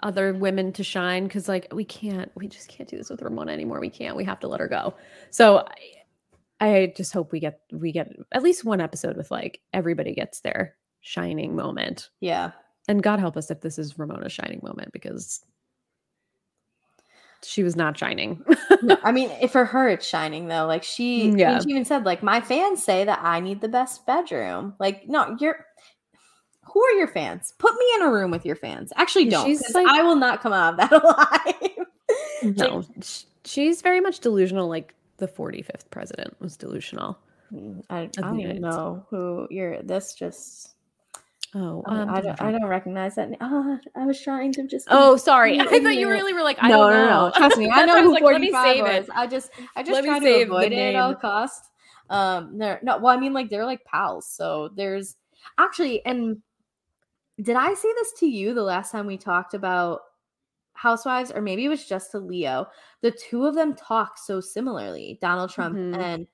other 0.03 0.35
women 0.35 0.73
to 0.73 0.83
shine 0.83 1.25
because 1.25 1.49
like 1.49 1.69
we 1.73 1.85
can't 1.85 2.31
we 2.35 2.49
just 2.49 2.69
can't 2.69 2.89
do 2.89 2.97
this 2.97 3.11
with 3.11 3.23
Ramona 3.23 3.53
anymore. 3.53 3.81
We 3.81 3.91
can't. 3.91 4.17
We 4.17 4.25
have 4.25 4.41
to 4.41 4.49
let 4.49 4.61
her 4.61 4.69
go. 4.69 4.95
So 5.31 5.67
I, 6.61 6.67
I 6.67 6.93
just 6.97 7.13
hope 7.13 7.33
we 7.33 7.41
get 7.41 7.61
we 7.73 7.93
get 7.93 8.13
at 8.33 8.43
least 8.43 8.65
one 8.65 8.81
episode 8.81 9.17
with 9.17 9.31
like 9.31 9.61
everybody 9.73 10.15
gets 10.15 10.41
their 10.41 10.75
shining 11.01 11.55
moment. 11.55 12.11
Yeah. 12.21 12.53
And 12.89 13.03
God 13.03 13.21
help 13.21 13.37
us 13.37 13.51
if 13.51 13.61
this 13.61 13.79
is 13.79 13.99
Ramona's 13.99 14.33
shining 14.33 14.61
moment 14.63 14.93
because 14.93 15.45
she 17.45 17.63
was 17.63 17.77
not 17.77 17.99
shining. 17.99 18.45
No, 18.83 18.97
I 19.03 19.13
mean, 19.13 19.31
for 19.49 19.65
her 19.65 19.89
it's 19.89 20.07
shining 20.07 20.49
though. 20.49 20.67
Like 20.67 20.83
she, 20.83 21.29
mean, 21.29 21.39
Yeah. 21.39 21.59
she 21.61 21.71
even 21.71 21.85
said, 21.85 22.05
like, 22.05 22.23
my 22.23 22.41
fans 22.41 22.83
say 22.85 23.05
that 23.05 23.21
I 23.23 23.41
need 23.41 23.61
the 23.61 23.69
best 23.69 24.07
bedroom. 24.07 24.75
Like, 24.79 25.09
no, 25.09 25.37
you're 25.41 25.67
who 26.65 26.83
are 26.83 26.93
your 26.93 27.09
fans? 27.09 27.53
Put 27.59 27.75
me 27.75 27.85
in 27.97 28.03
a 28.03 28.11
room 28.11 28.31
with 28.31 28.47
your 28.47 28.57
fans. 28.57 28.93
Actually, 28.97 29.29
don't. 29.29 29.49
Like- 29.75 29.87
I 29.87 30.03
will 30.03 30.17
not 30.17 30.41
come 30.41 30.53
out 30.53 30.75
of 30.75 30.91
that 30.91 30.93
alive. 32.45 32.55
no, 32.57 32.85
she's 33.45 33.83
very 33.83 34.01
much 34.01 34.21
delusional. 34.21 34.69
Like 34.69 34.95
the 35.19 35.29
45th 35.29 35.91
president 35.91 36.35
was 36.41 36.57
delusional. 36.57 37.19
mm, 37.53 37.83
I, 37.91 38.03
I 38.03 38.07
don't 38.07 38.41
even 38.41 38.61
know 38.61 39.05
who 39.11 39.47
you're. 39.51 39.83
This 39.83 40.15
just. 40.15 40.71
Oh, 41.55 41.83
I- 41.87 42.01
um, 42.01 42.11
I, 42.11 42.21
don't, 42.23 42.41
I 42.41 42.51
don't 42.51 42.65
recognize 42.67 43.15
that. 43.17 43.31
Oh, 43.41 43.79
I 43.97 44.07
was 44.07 44.21
trying 44.21 44.53
to 44.55 44.67
just. 44.67 44.89
Oh, 44.91 45.17
sorry. 45.17 45.61
I 45.61 45.65
thought 45.67 45.97
you 45.97 46.09
really 46.09 46.33
were 46.33 46.43
like, 46.43 46.57
I 46.61 46.69
no, 46.69 46.79
don't 46.89 46.93
no, 46.93 47.05
know. 47.07 47.27
no. 47.27 47.33
Trust 47.37 47.59
me, 47.59 47.71
I 47.75 47.85
know 47.85 48.03
who 48.03 48.13
like, 48.13 48.23
45 48.23 48.65
save 48.75 48.83
was. 48.85 49.05
it. 49.05 49.11
I 49.15 49.27
just, 49.27 49.51
I 49.77 49.83
just 49.83 49.93
Let 49.93 50.05
try 50.05 50.19
to 50.19 50.43
avoid 50.43 50.73
it 50.73 50.79
at 50.79 50.95
all 50.97 51.15
costs. 51.15 51.69
Um, 52.09 52.57
no, 52.57 52.79
no. 52.83 52.99
Well, 52.99 53.15
I 53.17 53.21
mean, 53.21 53.33
like 53.33 53.51
they're 53.51 53.67
like 53.67 53.85
pals, 53.85 54.27
so 54.29 54.71
there's 54.77 55.17
actually. 55.59 56.05
And 56.07 56.39
did 57.41 57.57
I 57.57 57.75
say 57.75 57.89
this 57.97 58.13
to 58.21 58.27
you 58.27 58.55
the 58.55 58.63
last 58.63 58.91
time 58.93 59.07
we 59.07 59.17
talked 59.19 59.55
about 59.55 60.01
Housewives, 60.75 61.31
or 61.31 61.41
maybe 61.43 61.65
it 61.67 61.69
was 61.69 61.87
just 61.87 62.11
to 62.13 62.19
Leo? 62.19 62.67
The 63.03 63.11
two 63.11 63.45
of 63.47 63.55
them 63.55 63.75
talk 63.75 64.17
so 64.19 64.41
similarly, 64.41 65.19
Donald 65.21 65.51
Trump 65.51 65.77
Mhm. 65.77 65.97
and 65.99 66.27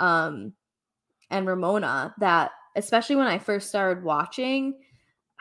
um 0.00 0.52
and 1.30 1.46
Ramona. 1.46 2.12
That 2.18 2.50
especially 2.76 3.16
when 3.16 3.26
I 3.26 3.38
first 3.38 3.68
started 3.68 4.02
watching. 4.04 4.74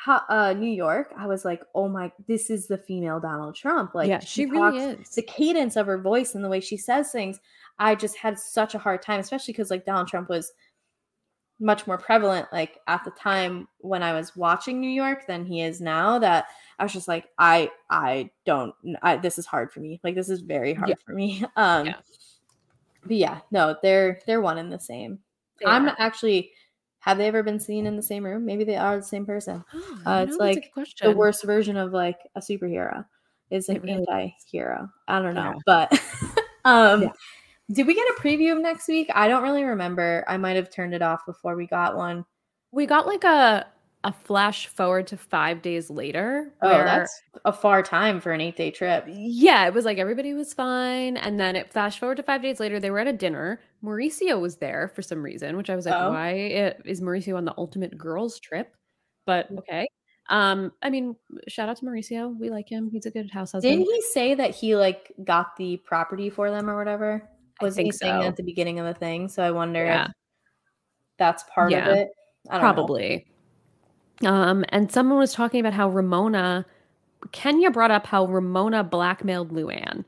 Ho- 0.06 0.20
uh, 0.28 0.52
New 0.54 0.70
York, 0.72 1.14
I 1.18 1.28
was 1.28 1.46
like, 1.46 1.62
"Oh 1.74 1.88
my, 1.88 2.12
this 2.28 2.50
is 2.50 2.68
the 2.68 2.78
female 2.78 3.22
Donald 3.22 3.56
Trump." 3.56 3.96
Like, 3.96 4.10
yeah, 4.10 4.20
she, 4.20 4.46
really 4.48 4.80
talks- 4.96 5.10
is. 5.10 5.16
the 5.16 5.22
cadence 5.22 5.78
of 5.78 5.86
her 5.88 5.98
voice 5.98 6.36
and 6.36 6.44
the 6.44 6.50
way 6.50 6.60
she 6.60 6.76
says 6.78 7.12
things 7.12 7.40
i 7.80 7.96
just 7.96 8.16
had 8.18 8.38
such 8.38 8.76
a 8.76 8.78
hard 8.78 9.02
time 9.02 9.20
especially 9.20 9.52
because 9.52 9.72
like 9.72 9.84
donald 9.84 10.08
trump 10.08 10.30
was 10.30 10.52
much 11.60 11.88
more 11.88 11.98
prevalent 11.98 12.46
like 12.54 12.78
at 12.88 13.04
the 13.04 13.10
time 13.12 13.68
when 13.80 14.04
i 14.04 14.14
was 14.14 14.36
watching 14.36 14.80
new 14.80 14.90
york 14.90 15.26
than 15.28 15.44
he 15.44 15.62
is 15.62 15.82
now 15.82 16.20
that 16.20 16.46
i 16.78 16.84
was 16.84 16.94
just 16.94 17.08
like 17.08 17.30
i 17.40 17.68
i 17.90 18.30
don't 18.46 18.76
I, 19.02 19.18
this 19.18 19.40
is 19.40 19.48
hard 19.48 19.72
for 19.72 19.80
me 19.80 20.00
like 20.04 20.14
this 20.14 20.30
is 20.30 20.42
very 20.42 20.74
hard 20.76 20.90
Yeah. 20.90 20.96
for 21.04 21.14
me 21.14 21.44
um 21.56 21.88
Yeah. 21.88 21.96
but 23.04 23.18
yeah 23.18 23.40
no 23.50 23.76
they're 23.82 24.20
they're 24.28 24.42
one 24.42 24.60
and 24.60 24.72
the 24.72 24.80
same 24.80 25.18
They 25.60 25.66
i'm 25.66 25.84
are. 25.84 25.86
not 25.88 25.96
actually 26.00 26.52
have 27.04 27.18
they 27.18 27.28
ever 27.28 27.44
been 27.44 27.60
seen 27.60 27.86
in 27.86 27.96
the 27.96 28.02
same 28.02 28.24
room 28.26 28.46
maybe 28.46 28.64
they 28.64 28.78
are 28.78 28.98
the 28.98 29.04
same 29.04 29.26
person 29.26 29.64
Oh, 29.74 30.04
uh, 30.06 30.26
it's 30.28 30.38
know, 30.38 30.46
that's 30.46 30.58
a 30.58 30.62
like 30.62 30.74
the 31.02 31.12
worst 31.12 31.44
version 31.44 31.78
of 31.78 31.92
like 31.92 32.18
a 32.36 32.40
superhero 32.40 33.06
is 33.50 33.70
an 33.70 33.82
really 33.82 34.06
anti-hero. 34.10 34.90
I 35.08 35.22
don't 35.22 35.36
know, 35.36 35.54
Yeah. 35.66 35.90
but 35.92 36.02
um 36.66 37.04
Yeah. 37.04 37.12
did 37.72 37.88
we 37.88 37.94
get 37.94 38.08
a 38.08 38.22
preview 38.22 38.52
of 38.52 38.60
next 38.62 38.88
week? 38.88 39.10
I 39.14 39.28
don't 39.28 39.44
really 39.44 39.64
remember. 39.64 40.24
I 40.28 40.38
might 40.38 40.56
have 40.56 40.70
turned 40.72 40.94
it 40.94 41.02
off 41.02 41.26
before 41.26 41.56
we 41.56 41.68
got 41.68 41.96
one. 41.96 42.26
We 42.72 42.86
got 42.86 43.08
like 43.08 43.24
a 43.24 43.68
a 44.06 44.12
flash 44.12 44.68
forward 44.68 45.08
to 45.08 45.18
five 45.18 45.62
days 45.62 45.90
later. 45.90 46.54
Oh, 46.62 46.70
where- 46.70 46.84
that's 46.86 47.22
a 47.46 47.54
far 47.54 47.82
time 47.82 48.20
for 48.20 48.32
an 48.34 48.42
eight 48.42 48.58
day 48.58 48.70
trip. 48.72 49.06
yeah, 49.08 49.66
it 49.66 49.74
was 49.74 49.86
like 49.86 49.98
everybody 49.98 50.34
was 50.34 50.54
fine. 50.54 51.16
And 51.18 51.40
then 51.40 51.56
it 51.56 51.72
flashed 51.72 52.00
forward 52.00 52.18
to 52.18 52.24
five 52.24 52.42
days 52.42 52.60
later. 52.60 52.80
They 52.80 52.92
were 52.92 53.00
at 53.00 53.08
a 53.08 53.14
dinner. 53.14 53.62
Mauricio 53.84 54.40
was 54.42 54.58
there 54.58 54.92
for 54.94 55.02
some 55.02 55.24
reason, 55.24 55.56
which 55.58 55.70
I 55.70 55.76
was 55.76 55.86
like, 55.86 55.96
Oh. 55.96 56.10
why 56.10 56.34
is 56.86 57.02
Mauricio 57.02 57.38
on 57.38 57.46
the 57.46 57.54
ultimate 57.58 57.98
girls 57.98 58.40
trip? 58.40 58.76
But 59.26 59.50
okay. 59.60 59.88
Um, 60.30 60.72
I 60.82 60.90
mean, 60.90 61.16
shout 61.48 61.70
out 61.70 61.78
to 61.78 61.86
Mauricio. 61.86 62.38
We 62.38 62.50
like 62.50 62.70
him. 62.70 62.90
He's 62.92 63.06
a 63.06 63.12
good 63.12 63.30
house 63.32 63.52
husband. 63.54 63.72
Didn't 63.80 63.94
he 63.94 64.02
say 64.14 64.34
that 64.36 64.52
he 64.56 64.76
like 64.76 65.12
got 65.24 65.56
the 65.58 65.78
property 65.86 66.30
for 66.30 66.50
them 66.52 66.70
or 66.70 66.78
whatever? 66.78 67.28
Was 67.62 67.76
he 67.78 67.92
saying 67.92 68.22
so. 68.22 68.28
at 68.28 68.36
the 68.36 68.44
beginning 68.44 68.80
of 68.80 68.86
the 68.86 68.94
thing? 68.94 69.28
So 69.30 69.44
I 69.44 69.52
wonder 69.52 69.84
Yeah. 69.84 70.06
if 70.06 70.12
that's 71.20 71.44
part 71.54 71.72
Yeah. 71.72 71.90
of 71.90 71.98
it. 71.98 72.10
I 72.50 72.60
don't 72.60 72.76
know. 72.76 73.20
Um, 74.26 74.66
and 74.70 74.92
someone 74.92 75.18
was 75.20 75.34
talking 75.34 75.60
about 75.60 75.74
how 75.74 75.90
Ramona, 75.90 76.66
Kenya 77.32 77.72
brought 77.72 77.92
up 77.92 78.06
how 78.08 78.26
Ramona 78.26 78.84
blackmailed 78.84 79.52
Luann. 79.52 80.06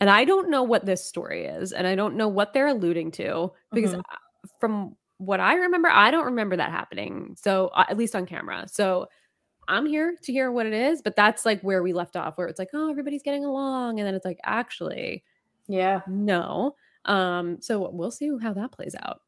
And 0.00 0.10
I 0.10 0.24
don't 0.24 0.50
know 0.50 0.62
what 0.64 0.84
this 0.86 1.04
story 1.04 1.44
is, 1.46 1.72
and 1.72 1.86
I 1.86 1.94
don't 1.94 2.16
know 2.16 2.28
what 2.28 2.52
they're 2.52 2.68
alluding 2.68 3.12
to 3.12 3.52
because 3.72 3.92
Mhm. 3.94 4.00
uh, 4.00 4.48
from 4.60 4.96
what 5.18 5.40
I 5.40 5.54
remember, 5.54 5.88
I 5.90 6.10
don't 6.10 6.24
remember 6.26 6.56
that 6.56 6.70
happening. 6.72 7.36
So 7.40 7.68
uh, 7.68 7.84
at 7.88 7.96
least 7.96 8.16
on 8.16 8.26
camera. 8.26 8.66
So 8.68 9.08
I'm 9.68 9.86
here 9.86 10.16
to 10.22 10.32
hear 10.32 10.52
what 10.52 10.66
it 10.66 10.72
is, 10.74 11.02
but 11.02 11.16
that's 11.16 11.46
like 11.46 11.62
where 11.62 11.82
we 11.82 11.92
left 11.94 12.16
off, 12.16 12.36
where 12.38 12.48
it's 12.48 12.58
like, 12.58 12.70
oh, 12.74 12.90
everybody's 12.90 13.22
getting 13.24 13.44
along, 13.44 14.00
and 14.00 14.06
then 14.06 14.14
it's 14.16 14.24
like, 14.26 14.40
actually, 14.44 15.24
Yeah. 15.68 16.02
no. 16.08 16.76
Um, 17.06 17.60
so 17.62 17.90
we'll 17.90 18.10
see 18.12 18.30
how 18.42 18.52
that 18.54 18.72
plays 18.72 18.96
out. 19.02 19.21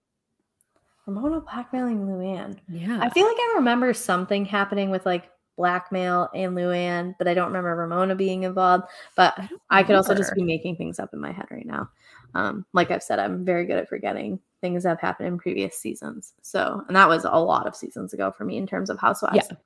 Ramona 1.07 1.41
blackmailing 1.41 2.07
Luann. 2.07 2.59
Yeah, 2.69 2.99
I 3.01 3.11
feel 3.11 3.27
like 3.27 3.37
I 3.37 3.55
remember 3.57 3.93
something 3.93 4.45
happening 4.45 4.91
with 4.91 5.05
like 5.05 5.31
blackmail 5.57 6.29
and 6.35 6.57
Luann, 6.57 7.15
but 7.19 7.29
I 7.29 7.35
don't 7.35 7.47
remember 7.47 7.77
Ramona 7.77 8.15
being 8.15 8.45
involved. 8.45 8.85
But 9.17 9.35
I 9.39 9.49
I 9.71 9.83
could 9.83 9.97
also 9.97 10.15
just 10.15 10.35
be 10.35 10.43
making 10.43 10.77
things 10.77 10.99
up 10.99 11.11
in 11.13 11.21
my 11.21 11.33
head 11.33 11.47
right 11.51 11.67
now. 11.67 11.91
Um, 12.35 12.65
like 12.73 12.91
I've 12.91 13.03
said, 13.03 13.19
I'm 13.19 13.45
very 13.45 13.67
good 13.67 13.77
at 13.77 13.89
forgetting 13.89 14.41
things 14.61 14.83
that 14.83 14.89
have 14.91 15.01
happened 15.01 15.29
in 15.29 15.39
previous 15.39 15.77
seasons. 15.77 16.33
So, 16.43 16.83
and 16.89 16.97
that 16.97 17.09
was 17.09 17.25
a 17.25 17.31
lot 17.31 17.67
of 17.67 17.77
seasons 17.77 18.13
ago 18.13 18.33
for 18.33 18.45
me 18.45 18.57
in 18.57 18.67
terms 18.67 18.91
of 18.91 18.99
Housewives. 18.99 19.49
Yeah. 19.51 19.57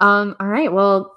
Um, 0.00 0.36
all 0.40 0.46
right. 0.46 0.72
Well, 0.72 1.13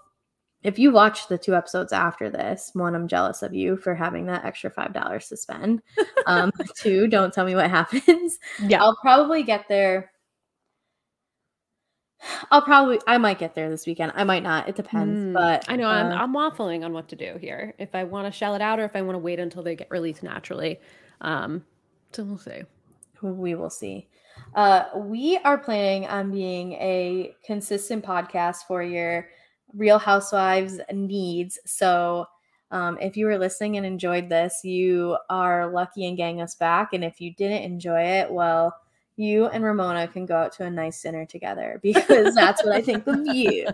if 0.68 0.78
you 0.78 0.92
watch 0.92 1.30
the 1.30 1.38
two 1.38 1.56
episodes 1.56 1.94
after 1.94 2.30
this, 2.30 2.72
one, 2.74 2.94
I'm 2.94 3.08
jealous 3.08 3.42
of 3.42 3.54
you 3.54 3.78
for 3.78 3.96
having 3.96 4.26
that 4.26 4.44
extra 4.44 4.70
five 4.70 4.92
dollars 4.92 5.30
to 5.30 5.38
spend. 5.38 5.82
Um, 6.26 6.52
two, 6.76 7.08
don't 7.08 7.34
tell 7.34 7.46
me 7.46 7.56
what 7.56 7.70
happens. 7.70 8.38
yeah. 8.62 8.84
I'll 8.84 8.98
probably 8.98 9.44
get 9.44 9.66
there. 9.70 10.12
I'll 12.52 12.64
probably 12.64 13.00
I 13.08 13.18
might 13.18 13.40
get 13.40 13.56
there 13.56 13.70
this 13.70 13.86
weekend. 13.88 14.12
I 14.14 14.26
might 14.26 14.44
not. 14.44 14.68
It 14.68 14.76
depends. 14.76 15.18
Mm, 15.18 15.34
But 15.34 15.64
I 15.70 15.78
know 15.78 15.88
I'm, 15.88 16.08
uh, 16.08 16.16
I'm 16.16 16.34
waffling 16.34 16.84
on 16.84 16.92
what 16.92 17.08
to 17.10 17.16
do 17.16 17.38
here. 17.40 17.74
If 17.78 17.96
I 17.96 18.04
want 18.04 18.26
to 18.28 18.38
shell 18.38 18.54
it 18.54 18.62
out 18.62 18.80
or 18.80 18.84
if 18.84 18.96
I 18.96 19.02
want 19.04 19.16
to 19.16 19.20
wait 19.20 19.40
until 19.40 19.64
they 19.64 19.76
get 19.76 19.90
released 19.90 20.22
naturally. 20.22 20.82
Um, 21.22 21.64
so 22.12 22.24
we'll 22.26 22.38
see. 22.40 22.64
we 23.22 23.56
will 23.56 23.70
see. 23.70 24.10
Uh, 24.54 24.84
we 24.98 25.38
are 25.46 25.58
planning 25.58 26.08
on 26.08 26.32
being 26.32 26.74
a 26.74 27.34
consistent 27.46 28.04
podcast 28.04 28.64
for 28.68 28.84
your 28.84 29.30
Real 29.74 30.00
Housewives 30.00 30.80
needs. 30.92 31.60
So, 31.66 32.28
um, 32.72 32.98
if 33.00 33.16
you 33.16 33.26
were 33.26 33.38
listening 33.38 33.78
and 33.78 33.86
enjoyed 33.86 34.30
this, 34.30 34.64
you 34.64 35.18
are 35.30 35.72
lucky 35.72 36.06
and 36.06 36.18
getting 36.18 36.42
us 36.42 36.56
back. 36.56 36.94
And 36.94 37.04
if 37.04 37.22
you 37.22 37.34
didn't 37.34 37.64
enjoy 37.64 38.02
it, 38.02 38.32
well, 38.32 38.76
you 39.18 39.48
and 39.48 39.64
Ramona 39.64 40.08
can 40.08 40.26
go 40.26 40.36
out 40.36 40.52
to 40.54 40.64
a 40.64 40.70
nice 40.70 41.02
dinner 41.02 41.26
together 41.26 41.80
because 41.84 42.36
that's 42.36 42.64
what 42.64 42.76
I 42.76 42.82
think 42.82 43.06
of 43.08 43.26
you. 43.26 43.68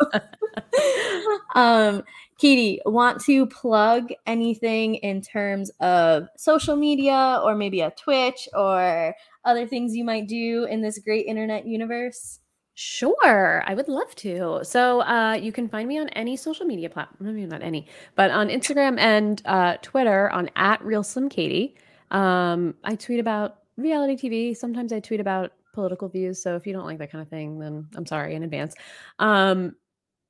um, 1.55 2.03
Katie, 2.37 2.81
want 2.85 3.21
to 3.25 3.45
plug 3.47 4.11
anything 4.25 4.95
in 4.95 5.21
terms 5.21 5.69
of 5.79 6.27
social 6.37 6.75
media 6.75 7.39
or 7.43 7.55
maybe 7.55 7.81
a 7.81 7.91
Twitch 7.91 8.47
or 8.53 9.15
other 9.45 9.67
things 9.67 9.95
you 9.95 10.03
might 10.03 10.27
do 10.27 10.65
in 10.65 10.81
this 10.81 10.99
great 10.99 11.25
internet 11.25 11.67
universe? 11.67 12.39
Sure, 12.75 13.63
I 13.67 13.75
would 13.75 13.87
love 13.87 14.15
to. 14.15 14.61
So 14.63 15.01
uh, 15.01 15.33
you 15.33 15.51
can 15.51 15.69
find 15.69 15.87
me 15.87 15.99
on 15.99 16.09
any 16.09 16.35
social 16.35 16.65
media 16.65 16.89
platform. 16.89 17.35
Maybe 17.35 17.45
not 17.45 17.61
any, 17.61 17.87
but 18.15 18.31
on 18.31 18.47
Instagram 18.49 18.99
and 18.99 19.41
uh, 19.45 19.77
Twitter 19.81 20.29
on 20.31 20.49
at 20.55 20.83
Real 20.83 21.03
Slim 21.03 21.29
Katie. 21.29 21.75
Um, 22.09 22.73
I 22.83 22.95
tweet 22.95 23.19
about 23.19 23.59
reality 23.77 24.15
TV. 24.15 24.57
Sometimes 24.57 24.91
I 24.91 24.99
tweet 24.99 25.19
about 25.19 25.51
political 25.73 26.09
views. 26.09 26.41
So 26.41 26.55
if 26.55 26.65
you 26.65 26.73
don't 26.73 26.85
like 26.85 26.97
that 26.99 27.11
kind 27.11 27.21
of 27.21 27.27
thing, 27.27 27.59
then 27.59 27.87
I'm 27.95 28.05
sorry 28.05 28.33
in 28.33 28.43
advance. 28.43 28.75
Um, 29.19 29.75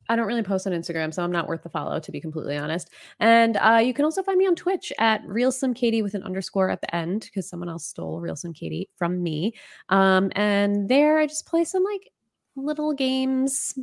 I 0.10 0.18
don't 0.18 0.28
really 0.28 0.44
post 0.44 0.68
on 0.68 0.74
Instagram, 0.74 1.14
so 1.14 1.24
I'm 1.24 1.32
not 1.32 1.48
worth 1.48 1.64
the 1.64 1.70
follow, 1.70 1.98
to 1.98 2.12
be 2.12 2.20
completely 2.20 2.58
honest. 2.58 2.90
And 3.22 3.56
uh, 3.56 3.80
you 3.82 3.94
can 3.94 4.04
also 4.04 4.22
find 4.22 4.38
me 4.38 4.48
on 4.48 4.56
Twitch 4.56 4.92
at 5.00 5.22
Real 5.26 5.50
Slim 5.50 5.74
Katie 5.74 6.02
with 6.02 6.14
an 6.14 6.24
underscore 6.24 6.70
at 6.70 6.82
the 6.82 6.94
end 6.94 7.22
because 7.22 7.48
someone 7.48 7.70
else 7.70 7.88
stole 7.88 8.20
Real 8.20 8.36
Slim 8.36 8.54
Katie 8.54 8.90
from 8.98 9.24
me. 9.24 9.54
Um, 9.88 10.30
and 10.36 10.90
there 10.90 11.20
I 11.20 11.26
just 11.26 11.46
play 11.46 11.64
some 11.64 11.86
like 11.86 12.12
little 12.56 12.94
games. 12.94 13.78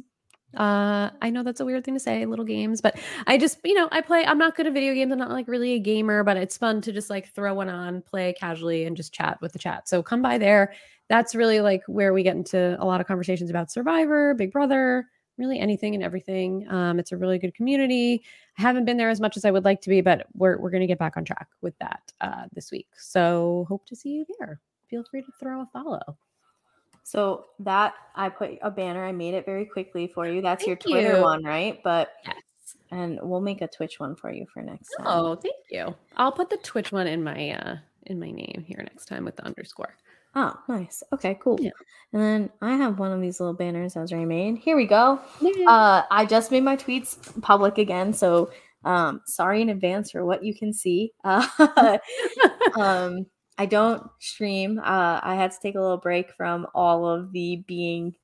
Uh, 0.57 1.11
I 1.23 1.31
know 1.31 1.45
that's 1.45 1.61
a 1.61 1.65
weird 1.65 1.85
thing 1.85 1.95
to 1.95 2.01
say, 2.01 2.27
little 2.27 2.45
games, 2.45 2.81
but 2.81 2.99
I 3.27 3.39
just, 3.39 3.59
you 3.65 3.75
know, 3.75 3.89
I 3.93 4.01
play. 4.01 4.25
I'm 4.25 4.39
not 4.39 4.57
good 4.57 4.67
at 4.67 4.73
video 4.73 4.95
games. 4.95 5.13
I'm 5.13 5.19
not 5.19 5.31
like 5.31 5.47
really 5.47 5.75
a 5.75 5.79
gamer, 5.79 6.25
but 6.25 6.37
it's 6.37 6.57
fun 6.57 6.81
to 6.83 6.93
just 6.93 7.09
like 7.09 7.33
throw 7.33 7.55
one 7.55 7.69
on, 7.69 8.03
play 8.03 8.33
casually, 8.33 8.85
and 8.85 8.97
just 8.97 9.13
chat 9.13 9.39
with 9.41 9.53
the 9.53 9.59
chat. 9.59 9.89
So 9.89 10.03
come 10.03 10.23
by 10.23 10.39
there. 10.39 10.73
That's 11.09 11.35
really 11.35 11.61
like 11.61 11.83
where 11.87 12.13
we 12.13 12.23
get 12.23 12.37
into 12.37 12.77
a 12.83 12.85
lot 12.85 13.01
of 13.01 13.07
conversations 13.07 13.51
about 13.51 13.71
Survivor, 13.71 14.35
Big 14.35 14.53
Brother, 14.53 15.07
really 15.39 15.59
anything 15.59 15.95
and 15.95 16.05
everything. 16.05 16.67
Um, 16.69 16.99
it's 16.99 17.13
a 17.13 17.17
really 17.17 17.39
good 17.39 17.55
community. 17.55 18.23
I 18.59 18.63
haven't 18.63 18.85
been 18.85 18.97
there 18.97 19.09
as 19.09 19.21
much 19.21 19.37
as 19.37 19.45
I 19.45 19.51
would 19.51 19.65
like 19.65 19.81
to 19.83 19.91
be, 19.91 20.01
but 20.01 20.27
we're 20.35 20.59
we're 20.59 20.71
gonna 20.71 20.87
get 20.87 20.99
back 20.99 21.17
on 21.17 21.25
track 21.25 21.49
with 21.63 21.79
that 21.79 22.13
uh, 22.21 22.45
this 22.53 22.71
week. 22.73 22.89
So 22.97 23.67
hope 23.69 23.87
to 23.87 23.97
see 23.97 24.11
you 24.11 24.27
there. 24.39 24.61
Feel 24.89 25.05
free 25.11 25.23
to 25.23 25.33
throw 25.41 25.63
a 25.63 25.67
follow. 25.73 26.17
So 27.11 27.47
that 27.59 27.95
I 28.15 28.29
put 28.29 28.57
a 28.63 28.71
banner. 28.71 29.05
I 29.05 29.11
made 29.11 29.35
it 29.35 29.45
very 29.45 29.65
quickly 29.65 30.07
for 30.07 30.29
you. 30.29 30.41
That's 30.41 30.65
your 30.65 30.77
Twitter 30.77 31.17
you. 31.17 31.23
one, 31.25 31.43
right? 31.43 31.81
But 31.83 32.13
Yes. 32.25 32.37
and 32.93 33.19
we'll 33.21 33.41
make 33.41 33.63
a 33.63 33.67
Twitch 33.67 33.99
one 33.99 34.15
for 34.15 34.31
you 34.31 34.47
for 34.55 34.63
next 34.63 34.91
time. 34.97 35.09
Oh, 35.09 35.35
thank 35.35 35.57
you. 35.73 35.93
I'll 36.17 36.31
put 36.31 36.51
the 36.51 36.57
Twitch 36.59 36.93
one 36.93 37.09
in 37.09 37.25
my 37.25 37.51
uh 37.51 37.77
in 38.07 38.21
my 38.21 38.31
name 38.31 38.65
here 38.65 38.79
next 38.79 39.07
time 39.07 39.25
with 39.25 39.35
the 39.35 39.45
underscore. 39.45 39.97
Oh, 40.37 40.55
nice. 40.69 41.03
Okay, 41.13 41.37
cool. 41.43 41.59
Yeah. 41.61 41.73
And 42.13 42.23
then 42.23 42.51
I 42.63 42.77
have 42.77 43.01
one 43.01 43.11
of 43.11 43.21
these 43.21 43.41
little 43.41 43.55
banners 43.55 43.97
as 43.97 44.13
already 44.13 44.27
made. 44.27 44.59
Here 44.59 44.77
we 44.77 44.87
go. 44.87 45.19
Uh, 45.43 45.69
Uh, 45.69 46.03
I 46.13 46.25
just 46.27 46.53
made 46.53 46.63
my 46.63 46.77
tweets 46.77 47.19
public 47.43 47.79
again, 47.79 48.13
so 48.13 48.53
um, 48.85 49.21
sorry 49.27 49.63
in 49.63 49.71
advance 49.71 50.13
for 50.13 50.25
what 50.25 50.45
you 50.45 50.55
can 50.55 50.73
see. 50.73 51.13
Uh, 51.25 51.99
um, 52.79 53.27
I 53.61 53.67
don't 53.67 54.09
stream. 54.21 54.79
Uh, 54.79 55.21
I 55.23 55.35
had 55.35 55.51
to 55.51 55.61
take 55.61 55.75
a 55.75 55.81
little 55.81 55.99
break 55.99 56.33
from 56.33 56.67
all 56.75 57.07
of 57.07 57.31
the 57.31 57.57
being 57.67 58.15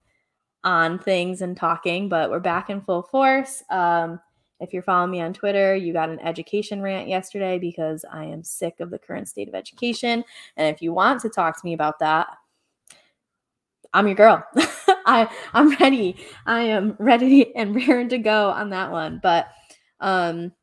on 0.64 0.98
things 0.98 1.42
and 1.42 1.54
talking, 1.54 2.08
but 2.08 2.30
we're 2.30 2.40
back 2.40 2.70
in 2.70 2.80
full 2.80 3.02
force. 3.02 3.62
Um, 3.68 4.18
if 4.60 4.72
you're 4.72 4.82
following 4.82 5.10
me 5.10 5.20
on 5.20 5.34
Twitter, 5.34 5.76
you 5.76 5.92
got 5.92 6.08
an 6.08 6.20
education 6.20 6.80
rant 6.80 7.06
yesterday 7.06 7.58
because 7.58 8.02
I 8.10 8.24
am 8.24 8.42
sick 8.44 8.80
of 8.80 8.88
the 8.88 8.98
current 8.98 9.28
state 9.28 9.46
of 9.46 9.54
education. 9.54 10.24
And 10.56 10.74
if 10.74 10.80
you 10.80 10.94
want 10.94 11.20
to 11.20 11.28
talk 11.28 11.60
to 11.60 11.66
me 11.66 11.74
about 11.74 11.98
that, 11.98 12.28
I'm 13.92 14.06
your 14.06 14.16
girl. 14.16 14.42
I 15.04 15.28
I'm 15.52 15.76
ready. 15.76 16.16
I 16.46 16.62
am 16.62 16.96
ready 16.98 17.54
and 17.54 17.76
raring 17.86 18.08
to 18.08 18.16
go 18.16 18.48
on 18.52 18.70
that 18.70 18.90
one. 18.90 19.20
But 19.22 19.48
um 20.00 20.54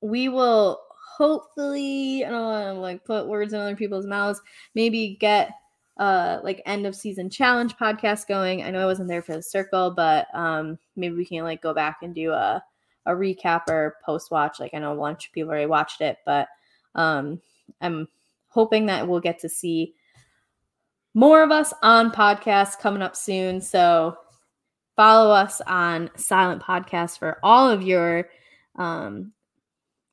we 0.00 0.30
will 0.30 0.80
hopefully 1.20 2.24
I 2.24 2.30
don't 2.30 2.40
want 2.46 2.66
to 2.76 2.80
like 2.80 3.04
put 3.04 3.28
words 3.28 3.52
in 3.52 3.60
other 3.60 3.76
people's 3.76 4.06
mouths, 4.06 4.40
maybe 4.74 5.18
get 5.20 5.50
uh 5.98 6.38
like 6.42 6.62
end 6.64 6.86
of 6.86 6.96
season 6.96 7.28
challenge 7.28 7.76
podcast 7.76 8.26
going. 8.26 8.62
I 8.62 8.70
know 8.70 8.80
I 8.80 8.86
wasn't 8.86 9.08
there 9.08 9.20
for 9.20 9.36
the 9.36 9.42
circle, 9.42 9.90
but 9.90 10.34
um 10.34 10.78
maybe 10.96 11.14
we 11.14 11.26
can 11.26 11.44
like 11.44 11.60
go 11.60 11.74
back 11.74 11.98
and 12.00 12.14
do 12.14 12.32
a 12.32 12.64
a 13.04 13.12
recap 13.12 13.68
or 13.68 13.96
post 14.02 14.30
watch. 14.30 14.58
Like 14.58 14.72
I 14.72 14.78
know 14.78 14.94
a 14.94 14.96
bunch 14.96 15.26
of 15.26 15.32
people 15.34 15.50
already 15.50 15.66
watched 15.66 16.00
it, 16.00 16.16
but 16.24 16.48
um 16.94 17.38
I'm 17.82 18.08
hoping 18.48 18.86
that 18.86 19.06
we'll 19.06 19.20
get 19.20 19.40
to 19.40 19.48
see 19.50 19.92
more 21.12 21.42
of 21.42 21.50
us 21.50 21.74
on 21.82 22.12
podcasts 22.12 22.78
coming 22.78 23.02
up 23.02 23.14
soon. 23.14 23.60
So 23.60 24.16
follow 24.96 25.30
us 25.30 25.60
on 25.66 26.08
Silent 26.16 26.62
Podcast 26.62 27.18
for 27.18 27.38
all 27.42 27.68
of 27.68 27.82
your 27.82 28.30
um 28.76 29.34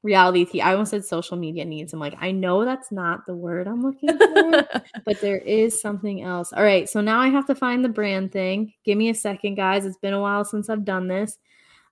reality 0.04 0.46
TV. 0.46 0.62
I 0.62 0.74
almost 0.74 0.92
said 0.92 1.06
social 1.06 1.38
media 1.38 1.66
needs. 1.66 1.94
I'm 1.94 2.00
like, 2.00 2.16
I 2.20 2.32
know 2.32 2.66
that's 2.66 2.92
not 2.92 3.26
the 3.26 3.36
word 3.36 3.68
I'm 3.68 3.84
looking 3.84 4.18
for, 4.18 4.64
but 5.06 5.22
there 5.22 5.40
is 5.40 5.82
something 5.82 6.24
else. 6.24 6.54
All 6.54 6.64
right, 6.64 6.88
so 6.88 7.02
now 7.02 7.20
I 7.20 7.28
have 7.28 7.46
to 7.48 7.56
find 7.56 7.84
the 7.84 7.90
brand 7.90 8.32
thing. 8.32 8.74
Give 8.84 8.98
me 8.98 9.10
a 9.10 9.16
second, 9.16 9.56
guys. 9.56 9.86
It's 9.86 9.98
been 9.98 10.14
a 10.14 10.22
while 10.22 10.46
since 10.46 10.70
I've 10.70 10.86
done 10.86 11.08
this. 11.08 11.38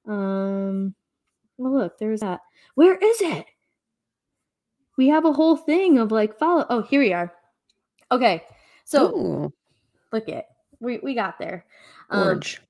Um 0.08 0.94
oh 1.60 1.64
look, 1.64 1.98
there's 1.98 2.22
that. 2.22 2.42
Where 2.76 2.96
is 2.96 3.22
it? 3.22 3.46
We 4.98 5.08
have 5.08 5.26
a 5.26 5.34
whole 5.34 5.58
thing 5.58 5.98
of 5.98 6.12
like 6.12 6.38
follow. 6.38 6.66
Oh, 6.70 6.84
here 6.84 7.02
we 7.02 7.12
are. 7.14 7.34
Okay. 8.12 8.44
So 8.86 9.16
Ooh, 9.18 9.54
look 10.12 10.30
it. 10.30 10.46
We 10.80 11.00
we 11.00 11.16
got 11.16 11.40
there. 11.40 11.66
Um, 12.10 12.24
Gorge. 12.24 12.62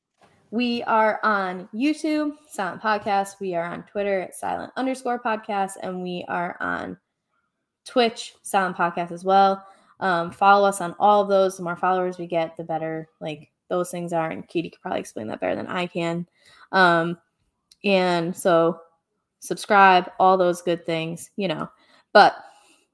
We 0.55 0.83
are 0.83 1.19
on 1.21 1.67
YouTube, 1.75 2.31
Silent 2.47 2.81
Podcast. 2.81 3.41
We 3.41 3.55
are 3.55 3.65
on 3.65 3.83
Twitter 3.83 4.21
at 4.21 4.35
Silent 4.35 4.71
underscore 4.77 5.19
podcast, 5.19 5.71
and 5.83 6.01
we 6.01 6.23
are 6.29 6.55
on 6.61 6.97
Twitch, 7.83 8.35
Silent 8.41 8.77
Podcast 8.77 9.11
as 9.11 9.25
well. 9.25 9.67
Um, 9.99 10.31
follow 10.31 10.65
us 10.65 10.79
on 10.79 10.95
all 10.97 11.21
of 11.21 11.27
those. 11.27 11.57
The 11.57 11.63
more 11.63 11.75
followers 11.75 12.17
we 12.17 12.25
get, 12.25 12.55
the 12.55 12.63
better 12.63 13.09
like 13.19 13.51
those 13.67 13.91
things 13.91 14.13
are. 14.13 14.29
And 14.29 14.47
Katie 14.47 14.69
could 14.69 14.79
probably 14.79 15.01
explain 15.01 15.27
that 15.27 15.41
better 15.41 15.57
than 15.57 15.67
I 15.67 15.87
can. 15.87 16.25
Um, 16.71 17.17
and 17.83 18.33
so 18.33 18.79
subscribe, 19.41 20.09
all 20.21 20.37
those 20.37 20.61
good 20.61 20.85
things, 20.85 21.31
you 21.35 21.49
know. 21.49 21.69
But 22.13 22.33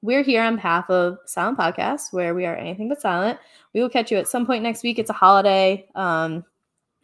we're 0.00 0.24
here 0.24 0.42
on 0.42 0.56
behalf 0.56 0.90
of 0.90 1.18
Silent 1.26 1.58
Podcast, 1.58 2.12
where 2.12 2.34
we 2.34 2.44
are 2.44 2.56
anything 2.56 2.88
but 2.88 3.00
silent. 3.00 3.38
We 3.72 3.82
will 3.82 3.88
catch 3.88 4.10
you 4.10 4.18
at 4.18 4.26
some 4.26 4.46
point 4.46 4.64
next 4.64 4.82
week. 4.82 4.98
It's 4.98 5.10
a 5.10 5.12
holiday. 5.12 5.86
Um, 5.94 6.44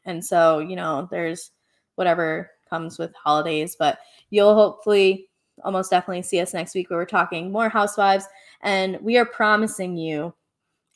and 0.09 0.25
so, 0.25 0.59
you 0.59 0.75
know, 0.75 1.07
there's 1.11 1.51
whatever 1.97 2.51
comes 2.69 2.99
with 2.99 3.15
holidays, 3.15 3.77
but 3.79 3.99
you'll 4.31 4.55
hopefully 4.55 5.29
almost 5.65 5.91
definitely 5.91 6.23
see 6.23 6.41
us 6.41 6.55
next 6.55 6.75
week 6.75 6.89
where 6.89 6.99
we're 6.99 7.05
talking 7.05 7.53
more 7.53 7.69
housewives. 7.69 8.27
And 8.63 8.99
we 9.03 9.19
are 9.19 9.27
promising 9.27 9.97
you 9.97 10.33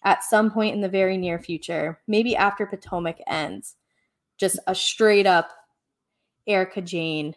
at 0.02 0.24
some 0.24 0.50
point 0.50 0.74
in 0.74 0.80
the 0.80 0.88
very 0.88 1.18
near 1.18 1.38
future, 1.38 2.00
maybe 2.06 2.34
after 2.34 2.64
Potomac 2.66 3.18
ends, 3.26 3.76
just 4.38 4.58
a 4.66 4.74
straight 4.74 5.26
up 5.26 5.50
Erika 6.46 6.80
Jayne, 6.80 7.36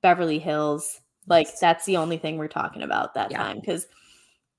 Beverly 0.00 0.38
Hills. 0.38 1.00
Like 1.26 1.48
that's 1.60 1.84
the 1.84 1.98
only 1.98 2.16
thing 2.16 2.38
we're 2.38 2.48
talking 2.48 2.82
about 2.82 3.14
that 3.14 3.30
Yeah. 3.30 3.42
time 3.42 3.60
because 3.60 3.86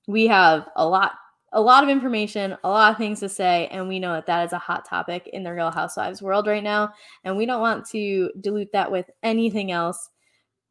we 0.06 0.28
have 0.28 0.68
a 0.76 0.86
lot 0.86 1.12
a 1.54 1.60
lot 1.60 1.84
of 1.84 1.88
information, 1.88 2.56
a 2.64 2.68
lot 2.68 2.90
of 2.90 2.98
things 2.98 3.20
to 3.20 3.28
say, 3.28 3.68
and 3.68 3.88
we 3.88 4.00
know 4.00 4.12
that 4.12 4.26
that 4.26 4.44
is 4.44 4.52
a 4.52 4.58
hot 4.58 4.86
topic 4.86 5.30
in 5.32 5.44
the 5.44 5.54
Real 5.54 5.70
Housewives 5.70 6.20
world 6.20 6.48
right 6.48 6.62
now, 6.62 6.92
and 7.22 7.36
we 7.36 7.46
don't 7.46 7.60
want 7.60 7.88
to 7.90 8.30
dilute 8.40 8.72
that 8.72 8.90
with 8.90 9.08
anything 9.22 9.70
else, 9.70 10.10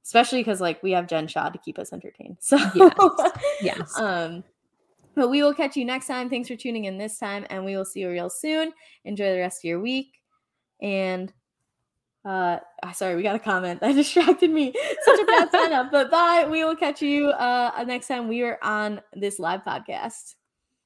especially 0.04 0.42
because 0.42 0.60
like 0.60 0.84
we 0.84 0.92
have 0.92 1.08
Jen 1.08 1.28
Shah 1.28 1.50
to 1.50 1.58
keep 1.58 1.80
us 1.80 1.94
entertained. 1.94 2.38
So 2.42 2.58
Yes. 2.76 3.32
Yes. 3.62 3.98
um, 4.00 4.44
but 5.16 5.30
we 5.30 5.42
will 5.42 5.54
catch 5.54 5.78
you 5.78 5.86
next 5.86 6.08
time. 6.08 6.30
Thanks 6.30 6.50
for 6.50 6.56
tuning 6.58 6.86
in 6.86 6.98
this 6.98 7.18
time, 7.18 7.46
and 7.50 7.64
we 7.64 7.78
will 7.78 7.86
see 7.86 8.02
you 8.02 8.10
real 8.10 8.30
soon. 8.30 8.74
Enjoy 9.06 9.32
the 9.32 9.40
rest 9.40 9.62
of 9.62 9.64
your 9.70 9.80
week. 9.80 10.20
And 10.82 11.32
uh 12.26 12.60
ah, 12.84 12.92
sorry, 12.92 13.16
we 13.16 13.24
got 13.24 13.36
a 13.36 13.40
comment 13.40 13.80
that 13.80 13.94
distracted 13.96 14.50
me. 14.50 14.74
Such 15.06 15.20
a 15.22 15.26
bad 15.26 15.50
sign 15.50 15.72
up. 15.72 15.92
But 15.92 16.12
bye. 16.12 16.46
We 16.50 16.66
will 16.66 16.76
catch 16.76 17.02
you 17.02 17.30
uh 17.30 17.84
next 17.88 18.08
time 18.10 18.28
we 18.28 18.42
are 18.42 18.60
on 18.62 19.00
this 19.14 19.40
live 19.40 19.62
podcast. 19.64 20.36